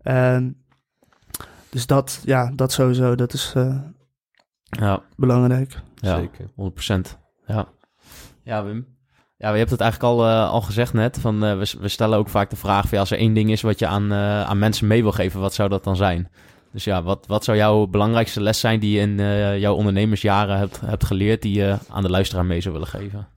Um, 0.03 0.65
dus 1.69 1.87
dat, 1.87 2.21
ja, 2.25 2.53
dat 2.55 2.73
sowieso, 2.73 3.15
dat 3.15 3.33
is 3.33 3.53
uh, 3.57 3.81
ja. 4.63 5.03
belangrijk. 5.17 5.81
Ja, 5.95 6.19
Zeker. 6.19 6.51
100%. 7.17 7.19
Ja. 7.47 7.69
Ja, 8.43 8.65
Wim. 8.65 8.96
Ja, 9.39 9.51
je 9.53 9.59
hebt 9.59 9.71
het 9.71 9.81
eigenlijk 9.81 10.13
al, 10.13 10.27
uh, 10.27 10.51
al 10.51 10.61
gezegd 10.61 10.93
net. 10.93 11.19
Van, 11.21 11.45
uh, 11.45 11.59
we, 11.59 11.75
we, 11.81 11.89
stellen 11.89 12.19
ook 12.19 12.29
vaak 12.29 12.51
de 12.51 12.57
vraag: 12.57 12.89
van, 12.89 12.99
als 12.99 13.11
er 13.11 13.19
één 13.19 13.35
ding 13.35 13.51
is 13.51 13.63
wat 13.63 13.79
je 13.79 13.87
aan, 13.87 14.13
uh, 14.13 14.43
aan 14.43 14.59
mensen 14.59 14.87
mee 14.87 15.03
wil 15.03 15.13
geven, 15.13 15.41
wat 15.41 15.55
zou 15.55 15.69
dat 15.69 15.85
dan 15.85 15.97
zijn? 15.97 16.31
Dus 16.73 16.85
ja, 16.85 17.03
wat, 17.03 17.27
wat 17.27 17.45
zou 17.45 17.57
jouw 17.57 17.87
belangrijkste 17.87 18.41
les 18.41 18.61
zijn 18.61 18.81
die 18.81 18.93
je 18.93 19.01
in 19.01 19.17
jouw 19.61 19.75
ondernemersjaren 19.75 20.59
hebt, 20.59 20.81
hebt 20.81 21.05
geleerd, 21.05 21.43
die 21.43 21.55
je 21.55 21.79
aan 21.89 22.03
de 22.03 22.11
luisteraar 22.11 22.45
mee 22.45 22.61
zou 22.61 22.75
willen 22.75 22.89
geven? 22.89 23.29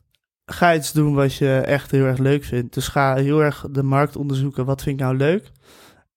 Ga 0.46 0.76
iets 0.76 0.92
doen 0.92 1.14
wat 1.14 1.36
je 1.36 1.58
echt 1.58 1.92
heel 1.92 2.06
erg 2.06 2.18
leuk 2.18 2.44
vindt. 2.44 2.74
Dus 2.74 2.88
ga 2.88 3.16
heel 3.16 3.44
erg 3.44 3.66
de 3.72 3.84
markt 3.84 4.16
onderzoeken. 4.16 4.66
Wat 4.66 4.82
vind 4.82 5.00
ik 5.00 5.06
nou 5.06 5.18
leuk? 5.18 5.52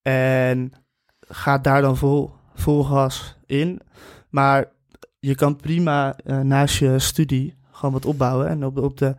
En 0.02 0.72
ga 1.20 1.58
daar 1.58 1.82
dan 1.82 1.96
vol, 1.96 2.30
vol 2.54 2.84
gas 2.84 3.36
in. 3.46 3.80
Maar 4.30 4.70
je 5.18 5.34
kan 5.34 5.56
prima 5.56 6.16
naast 6.24 6.78
je 6.78 6.98
studie 6.98 7.56
gewoon 7.70 7.92
wat 7.92 8.06
opbouwen. 8.06 8.48
En 8.48 8.64
op, 8.64 8.78
op 8.78 8.98
de 8.98 9.14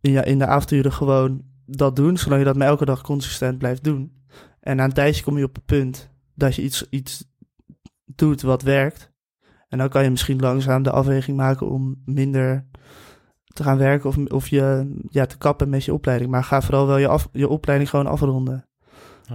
ja, 0.00 0.24
in 0.24 0.38
de 0.38 0.46
avonturen 0.46 0.92
gewoon 0.92 1.42
dat 1.66 1.96
doen, 1.96 2.16
zolang 2.16 2.40
je 2.40 2.46
dat 2.46 2.56
maar 2.56 2.66
elke 2.66 2.84
dag 2.84 3.02
consistent 3.02 3.58
blijft 3.58 3.84
doen. 3.84 4.12
En 4.60 4.76
na 4.76 4.84
een 4.84 4.92
tijdje 4.92 5.22
kom 5.22 5.38
je 5.38 5.44
op 5.44 5.54
het 5.54 5.64
punt 5.64 6.10
dat 6.34 6.54
je 6.54 6.62
iets, 6.62 6.88
iets 6.90 7.24
doet 8.04 8.42
wat 8.42 8.62
werkt. 8.62 9.12
En 9.68 9.78
dan 9.78 9.88
kan 9.88 10.02
je 10.02 10.10
misschien 10.10 10.40
langzaam 10.40 10.82
de 10.82 10.90
afweging 10.90 11.36
maken 11.36 11.68
om 11.70 12.02
minder 12.04 12.66
te 13.44 13.62
gaan 13.62 13.78
werken 13.78 14.08
of, 14.08 14.16
of 14.16 14.48
je 14.48 14.94
ja, 15.08 15.26
te 15.26 15.38
kappen 15.38 15.68
met 15.68 15.84
je 15.84 15.92
opleiding. 15.92 16.30
Maar 16.30 16.44
ga 16.44 16.62
vooral 16.62 16.86
wel 16.86 16.96
je, 16.96 17.08
af, 17.08 17.28
je 17.32 17.48
opleiding 17.48 17.90
gewoon 17.90 18.06
afronden. 18.06 18.64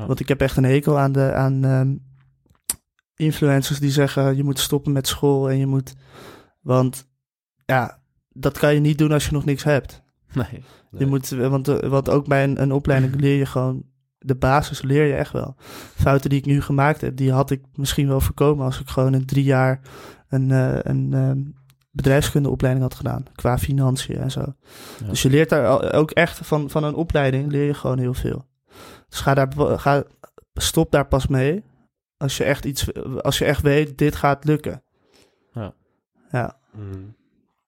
Want 0.08 0.20
ik 0.20 0.28
heb 0.28 0.42
echt 0.42 0.58
een 0.58 0.64
hekel 0.64 1.00
aan, 1.00 1.12
de, 1.12 1.34
aan 1.34 1.64
um, 1.64 2.04
influencers 3.16 3.80
die 3.80 3.92
zeggen 3.92 4.36
je 4.36 4.44
moet 4.44 4.60
stoppen 4.60 4.92
met 4.92 5.08
school 5.08 5.50
en 5.50 5.58
je 5.58 5.66
moet. 5.66 5.96
Want 6.62 7.08
ja, 7.66 8.00
dat 8.30 8.58
kan 8.58 8.74
je 8.74 8.80
niet 8.80 8.98
doen 8.98 9.12
als 9.12 9.26
je 9.26 9.32
nog 9.32 9.46
niks 9.46 9.64
hebt. 9.64 10.04
Nee. 10.36 10.64
Je 10.98 11.06
moet, 11.06 11.30
want, 11.30 11.68
eh, 11.68 11.90
want 11.90 12.10
ook 12.10 12.28
bij 12.28 12.44
een, 12.44 12.62
een 12.62 12.72
opleiding 12.72 13.20
leer 13.22 13.38
je 13.38 13.46
gewoon 13.46 13.84
de 14.26 14.36
basis 14.36 14.82
leer 14.82 15.06
je 15.06 15.14
echt 15.14 15.32
wel. 15.32 15.56
Fouten 15.96 16.30
die 16.30 16.40
ik 16.40 16.46
nu 16.46 16.62
gemaakt 16.62 17.02
heb, 17.02 17.16
die 17.16 17.32
had 17.32 17.52
ik 17.52 17.62
misschien 17.74 18.08
wel 18.08 18.22
voorkomen 18.22 18.66
als 18.66 18.80
ik 18.80 18.88
gewoon 18.88 19.14
in 19.14 19.26
drie 19.26 19.44
jaar 19.44 19.82
een, 20.30 20.50
uh, 20.50 20.78
een 20.82 21.12
uh, 21.14 21.32
bedrijfskundeopleiding 21.92 22.86
had 22.86 22.96
gedaan. 22.96 23.26
Qua 23.36 23.58
financiën 23.58 24.18
en 24.18 24.32
zo. 24.32 24.56
Dus 25.10 25.22
je 25.22 25.30
leert 25.30 25.50
daar 25.50 25.94
ook 25.94 26.12
echt 26.12 26.48
van, 26.48 26.70
van 26.70 26.84
een 26.84 26.96
opleiding 26.96 27.52
leer 27.52 27.66
je 27.66 27.74
gewoon 27.74 28.00
heel 28.00 28.14
veel. 28.14 28.46
Dus 29.10 29.20
ga 29.20 29.34
daar, 29.34 29.80
ga, 29.80 30.04
stop 30.54 30.92
daar 30.92 31.08
pas 31.08 31.28
mee. 31.28 31.64
Als 32.18 32.38
je 32.38 32.44
echt 32.44 32.66
iets, 32.66 32.94
als 33.22 33.38
je 33.38 33.46
echt 33.46 33.62
weet, 33.62 33.98
dit 33.98 34.16
gaat 34.16 34.46
lukken. 34.46 34.84
Ja. 35.54 35.74
Ja. 36.32 36.60
Mm. 36.72 37.16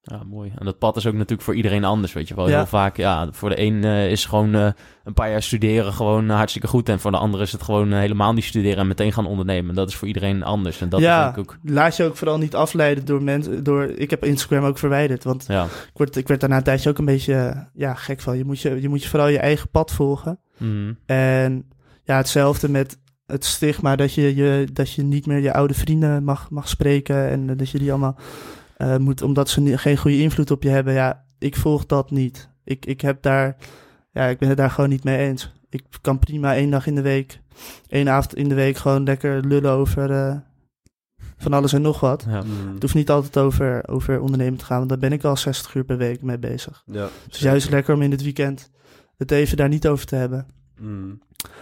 Ja, 0.10 0.22
mooi. 0.30 0.52
En 0.58 0.66
dat 0.66 0.78
pad 0.78 0.96
is 0.96 1.06
ook 1.06 1.14
natuurlijk 1.14 1.42
voor 1.42 1.56
iedereen 1.56 1.84
anders, 1.84 2.14
weet 2.14 2.28
je 2.28 2.36
wel. 2.36 2.46
Heel 2.46 2.66
vaak, 2.66 2.98
ja, 2.98 3.28
voor 3.32 3.50
de 3.50 3.62
een 3.62 3.74
uh, 3.74 4.12
is 4.12 4.26
gewoon 4.26 4.56
uh, 4.56 4.70
een 5.04 5.14
paar 5.14 5.30
jaar 5.30 5.44
studeren 5.44 5.94
gewoon 5.94 6.26
uh, 6.26 6.36
hartstikke 6.36 6.68
goed. 6.68 6.90
En 6.90 7.00
voor 7.00 7.12
de 7.12 7.18
andere 7.18 7.44
is 7.44 7.52
het 7.52 7.62
gewoon 7.62 7.94
helemaal 7.94 8.34
niet 8.34 8.44
studeren 8.44 8.78
en 8.78 8.88
meteen 8.88 9.14
gaan 9.14 9.26
ondernemen. 9.26 9.76
Dat 9.76 9.90
is 9.90 9.96
voor 9.96 10.08
iedereen 10.08 10.44
anders. 10.44 10.82
En 10.82 10.90
dat 10.90 11.00
ja, 11.00 11.32
is 11.32 11.38
ook... 11.38 11.58
laat 11.64 11.98
je 11.98 12.04
ook 12.04 12.18
vooral 12.18 12.38
niet 12.38 12.56
afleiden 12.56 13.06
door 13.06 13.24
mensen. 13.24 13.64
Door, 13.64 13.84
ik 13.84 14.10
heb 14.10 14.24
Instagram 14.24 14.64
ook 14.64 14.78
verwijderd, 14.78 15.24
want 15.24 15.46
ja. 15.48 15.64
ik, 15.64 15.98
werd, 15.98 16.16
ik 16.16 16.28
werd 16.28 16.40
daarna 16.40 16.58
een 16.58 16.64
tijdje 16.64 16.90
ook 16.90 16.98
een 16.98 17.06
beetje 17.06 17.68
ja, 17.74 17.94
gek 17.94 18.22
van. 18.22 18.38
Je 18.38 18.46
moet 18.46 18.60
je, 18.60 18.82
je 18.82 18.90
moet 18.90 19.04
je 19.04 19.10
vooral 19.10 19.28
je 19.28 19.40
eigen 19.40 19.70
pad 19.70 19.92
volgen. 19.92 20.40
Mm. 20.58 20.98
En 21.06 21.66
ja, 22.04 22.18
hetzelfde 22.18 22.70
met 22.70 22.98
het 23.26 23.46
stigma 23.46 23.96
dat 23.96 24.14
je, 24.14 24.36
je, 24.36 24.68
dat 24.74 24.92
je 24.92 25.04
niet 25.04 25.26
meer 25.26 25.40
je 25.40 25.54
oude 25.54 25.74
vrienden 25.74 26.24
mag, 26.24 26.50
mag 26.50 26.70
spreken 26.70 27.30
en 27.30 27.58
dat 27.58 27.70
je 27.70 27.80
die 27.80 27.90
allemaal 27.90 28.18
uh, 28.78 28.98
moet, 28.98 29.22
omdat 29.22 29.50
ze 29.50 29.78
geen 29.78 29.98
goede 29.98 30.22
invloed 30.22 30.52
op 30.52 30.64
je 30.64 30.70
hebben. 30.70 30.94
Ja, 30.94 31.26
ik 31.40 31.56
volg 31.56 31.86
dat 31.86 32.12
niet. 32.12 32.50
Ik, 32.64 32.86
ik 32.86 33.02
heb 33.02 33.22
daar, 33.22 33.58
ja, 34.12 34.26
ik 34.26 34.38
ben 34.38 34.50
het 34.50 34.58
daar 34.58 34.72
gewoon 34.72 34.90
niet 34.90 35.04
mee 35.04 35.18
eens. 35.18 35.54
Ik 35.70 35.84
kan 36.02 36.20
prima 36.20 36.56
één 36.56 36.70
dag 36.70 36.88
in 36.88 36.96
de 36.96 37.02
week, 37.02 37.42
één 37.88 38.10
avond 38.10 38.36
in 38.36 38.50
de 38.50 38.56
week 38.56 38.78
gewoon 38.78 39.04
lekker 39.04 39.46
lullen 39.46 39.72
over 39.72 40.12
uh, 40.12 40.36
van 41.38 41.54
alles 41.54 41.74
en 41.74 41.82
nog 41.82 42.00
wat. 42.00 42.26
Ja. 42.28 42.42
Mm. 42.42 42.74
Het 42.74 42.82
hoeft 42.82 42.96
niet 42.96 43.10
altijd 43.10 43.38
over, 43.38 43.88
over 43.88 44.20
ondernemen 44.20 44.60
te 44.60 44.66
gaan, 44.66 44.78
want 44.78 44.90
daar 44.90 45.00
ben 45.00 45.12
ik 45.12 45.24
al 45.24 45.38
60 45.38 45.76
uur 45.76 45.84
per 45.84 45.98
week 45.98 46.22
mee 46.22 46.40
bezig. 46.40 46.84
Ja, 46.86 47.10
dus 47.30 47.40
juist 47.40 47.70
lekker 47.70 47.94
om 47.94 48.02
in 48.02 48.12
het 48.12 48.24
weekend 48.24 48.72
het 49.18 49.32
even 49.32 49.58
daar 49.58 49.70
niet 49.70 49.88
over 49.88 50.06
te 50.06 50.16
hebben. 50.16 50.48
Mm. 50.80 51.20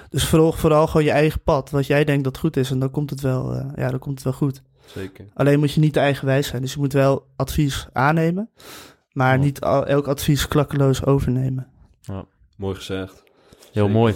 Dus 0.09 0.27
vooral, 0.27 0.51
vooral 0.51 0.87
gewoon 0.87 1.03
je 1.03 1.11
eigen 1.11 1.41
pad, 1.41 1.69
wat 1.69 1.87
jij 1.87 2.03
denkt 2.03 2.23
dat 2.23 2.37
goed 2.37 2.57
is, 2.57 2.71
en 2.71 2.79
dan 2.79 2.91
komt 2.91 3.09
het 3.09 3.21
wel, 3.21 3.55
uh, 3.55 3.65
ja, 3.75 3.89
dan 3.89 3.99
komt 3.99 4.15
het 4.15 4.23
wel 4.23 4.33
goed. 4.33 4.61
Zeker. 4.85 5.25
Alleen 5.33 5.59
moet 5.59 5.73
je 5.73 5.79
niet 5.79 5.93
te 5.93 5.99
eigenwijs 5.99 6.47
zijn. 6.47 6.61
Dus 6.61 6.73
je 6.73 6.79
moet 6.79 6.93
wel 6.93 7.27
advies 7.35 7.87
aannemen, 7.93 8.49
maar 9.11 9.37
niet 9.39 9.59
elk 9.59 10.07
advies 10.07 10.47
klakkeloos 10.47 11.05
overnemen. 11.05 11.67
Ja. 12.01 12.25
Mooi 12.57 12.75
gezegd. 12.75 13.23
Heel 13.71 13.89
mooi. 13.89 14.13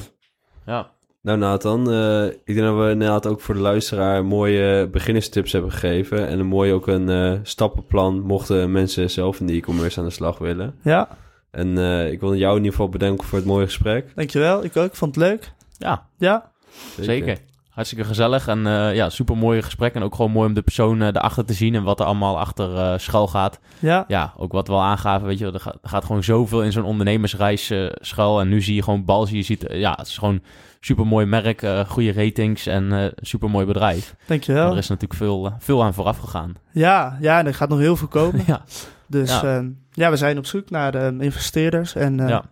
Ja. 0.66 0.91
Nou 1.22 1.38
Nathan, 1.38 1.91
uh, 1.91 2.26
ik 2.26 2.56
denk 2.56 2.60
dat 2.60 2.78
we 2.78 2.90
inderdaad 2.90 3.28
ook 3.28 3.41
voor 3.41 3.56
de 3.56 3.62
luisteraar 3.62 4.26
mooie 4.26 4.88
beginnerstips 4.88 5.52
hebben 5.52 5.72
gegeven. 5.72 6.28
En 6.28 6.40
een 6.40 6.46
mooi 6.46 6.74
ook 6.74 6.88
een 6.88 7.10
uh, 7.10 7.40
stappenplan 7.44 8.22
mochten 8.22 8.72
mensen 8.72 9.10
zelf 9.10 9.40
in 9.40 9.46
de 9.46 9.54
e-commerce 9.54 10.00
aan 10.00 10.06
de 10.06 10.12
slag 10.12 10.38
willen. 10.38 10.76
Ja. 10.84 11.18
En 11.52 11.68
uh, 11.68 12.12
ik 12.12 12.20
wil 12.20 12.36
jou 12.36 12.52
in 12.52 12.58
ieder 12.58 12.72
geval 12.72 12.90
bedanken 12.90 13.28
voor 13.28 13.38
het 13.38 13.48
mooie 13.48 13.66
gesprek. 13.66 14.12
Dankjewel, 14.16 14.64
ik 14.64 14.78
ook. 14.78 14.86
Ik 14.86 14.96
vond 14.96 15.16
het 15.16 15.24
leuk. 15.24 15.54
Ja. 15.78 16.08
Ja. 16.18 16.52
Zeker 17.00 17.38
hartstikke 17.70 18.04
gezellig 18.04 18.48
en 18.48 18.60
uh, 18.66 18.96
ja, 18.96 19.10
super 19.10 19.38
mooie 19.38 19.62
gesprek. 19.62 19.94
En 19.94 20.04
ook 20.04 20.16
gewoon 20.16 20.32
mooi 20.32 20.48
om 20.48 20.54
de 20.54 20.62
persoon 20.62 21.02
uh, 21.02 21.08
erachter 21.08 21.46
te 21.46 21.54
zien 21.54 21.76
en 21.76 21.84
wat 21.84 22.00
er 22.00 22.06
allemaal 22.06 22.40
achter 22.40 22.74
uh, 22.74 22.94
schuil 22.98 23.28
gaat. 23.28 23.60
Ja. 23.80 24.06
Ja, 24.08 24.34
ook 24.38 24.52
wat 24.52 24.68
we 24.68 24.74
al 24.74 24.82
aangaven, 24.82 25.28
weet 25.28 25.38
je, 25.38 25.52
er 25.52 25.60
gaat, 25.60 25.78
er 25.82 25.90
gaat 25.90 26.06
gewoon 26.06 26.24
zoveel 26.24 26.64
in 26.64 26.72
zo'n 26.72 26.84
ondernemersreis 26.84 27.74
schuil. 27.94 28.40
En 28.40 28.50
nu 28.50 28.62
zie 28.62 28.76
je 28.76 28.84
gewoon 28.84 29.06
Balzi, 29.06 29.36
je 29.36 29.44
ziet, 29.44 29.66
ja, 29.70 29.94
het 29.98 30.08
is 30.08 30.18
gewoon 30.18 30.41
super 30.80 31.08
mooi 31.08 31.26
merk, 31.26 31.68
goede 31.88 32.14
ratings 32.14 32.66
en 32.66 33.14
super 33.16 33.50
mooi 33.50 33.66
bedrijf. 33.66 34.16
Dankjewel. 34.28 34.66
En 34.66 34.72
er 34.72 34.78
is 34.78 34.88
natuurlijk 34.88 35.20
veel, 35.20 35.54
veel 35.60 35.84
aan 35.84 35.94
vooraf 35.94 36.18
gegaan. 36.18 36.54
Ja, 36.72 37.18
ja, 37.22 37.40
en 37.40 37.48
er 37.48 37.54
gaat 37.54 37.70
nog 37.70 37.80
heel 37.80 37.96
veel 37.96 38.08
komen. 38.08 38.44
ja. 38.48 38.62
Dus 39.08 39.30
ja. 39.30 39.58
Ehm, 39.58 39.70
ja. 39.91 40.10
we 40.10 40.18
zijn 40.18 40.38
op 40.38 40.46
zoek 40.46 40.70
naar 40.70 40.91
de 40.91 41.16
investeerders 41.20 41.96
en 41.96 42.18
ja 42.28 42.44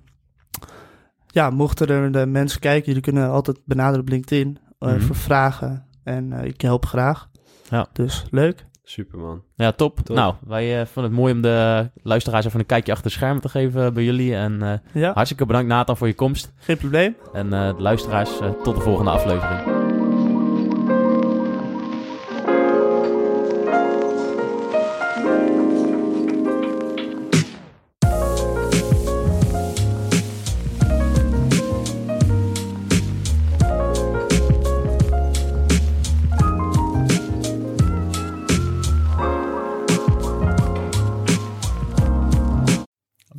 ja, 1.37 1.49
mochten 1.49 1.87
er 1.87 2.11
de 2.11 2.25
mensen 2.25 2.59
kijken, 2.59 2.85
jullie 2.85 3.01
kunnen 3.01 3.29
altijd 3.29 3.59
benaderen 3.65 4.01
op 4.01 4.09
LinkedIn 4.09 4.57
mm 4.79 4.99
voor 4.99 5.15
vragen. 5.15 5.85
En 6.03 6.31
ik 6.33 6.61
help 6.61 6.85
graag. 6.85 7.29
Ja. 7.69 7.87
Dus 7.93 8.25
leuk. 8.31 8.65
Superman. 8.83 9.43
Ja, 9.55 9.71
top. 9.71 10.09
Nou, 10.09 10.35
wij 10.45 10.85
vonden 10.85 11.11
het 11.11 11.21
mooi 11.21 11.33
om 11.33 11.41
de 11.41 11.89
luisteraars 12.03 12.45
even 12.45 12.59
een 12.59 12.65
kijkje 12.65 12.91
achter 12.91 13.07
de 13.07 13.13
schermen 13.13 13.41
te 13.41 13.49
geven 13.49 13.93
bij 13.93 14.03
jullie. 14.03 14.35
En 14.35 14.81
ja. 14.93 15.13
hartstikke 15.13 15.45
bedankt 15.45 15.67
Nathan 15.67 15.97
voor 15.97 16.07
je 16.07 16.15
komst. 16.15 16.53
Geen 16.55 16.77
probleem. 16.77 17.15
En 17.33 17.49
de 17.49 17.75
luisteraars, 17.77 18.31
tot 18.63 18.75
de 18.75 18.81
volgende 18.81 19.11
aflevering. 19.11 19.86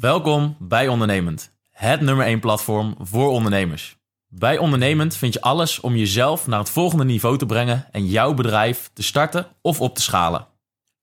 Welkom 0.01 0.57
bij 0.59 0.89
Ondernemend, 0.89 1.53
het 1.71 2.01
nummer 2.01 2.27
1 2.27 2.41
platform 2.41 2.97
voor 3.01 3.29
ondernemers. 3.31 3.97
Bij 4.29 4.59
Ondernemend 4.59 5.17
vind 5.17 5.33
je 5.33 5.41
alles 5.41 5.81
om 5.81 5.97
jezelf 5.97 6.47
naar 6.47 6.59
het 6.59 6.71
volgende 6.71 7.05
niveau 7.05 7.39
te 7.39 7.47
brengen 7.47 7.87
en 7.93 8.07
jouw 8.07 8.35
bedrijf 8.35 8.91
te 8.93 9.03
starten 9.03 9.47
of 9.61 9.81
op 9.81 9.95
te 9.95 10.03
schalen. 10.03 10.47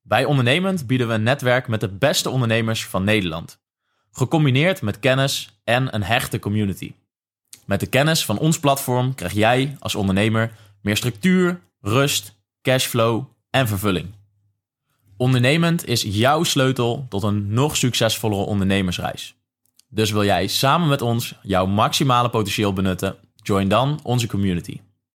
Bij 0.02 0.24
Ondernemend 0.24 0.86
bieden 0.86 1.08
we 1.08 1.14
een 1.14 1.22
netwerk 1.22 1.68
met 1.68 1.80
de 1.80 1.88
beste 1.88 2.30
ondernemers 2.30 2.86
van 2.86 3.04
Nederland. 3.04 3.60
Gecombineerd 4.10 4.82
met 4.82 4.98
kennis 4.98 5.60
en 5.64 5.94
een 5.94 6.02
hechte 6.02 6.38
community. 6.38 6.94
Met 7.64 7.80
de 7.80 7.86
kennis 7.86 8.24
van 8.24 8.38
ons 8.38 8.60
platform 8.60 9.14
krijg 9.14 9.32
jij 9.32 9.76
als 9.78 9.94
ondernemer 9.94 10.52
meer 10.82 10.96
structuur, 10.96 11.60
rust, 11.80 12.34
cashflow 12.62 13.24
en 13.50 13.68
vervulling. 13.68 14.14
Ondernemend 15.16 15.86
is 15.86 16.02
jouw 16.02 16.42
sleutel 16.42 17.06
tot 17.08 17.22
een 17.22 17.52
nog 17.52 17.76
succesvollere 17.76 18.42
ondernemersreis. 18.42 19.34
Dus 19.88 20.10
wil 20.10 20.24
jij 20.24 20.46
samen 20.46 20.88
met 20.88 21.02
ons 21.02 21.34
jouw 21.42 21.66
maximale 21.66 22.30
potentieel 22.30 22.72
benutten? 22.72 23.16
Join 23.42 23.68
dan 23.68 24.00
onze 24.02 24.26
community. 24.26 24.80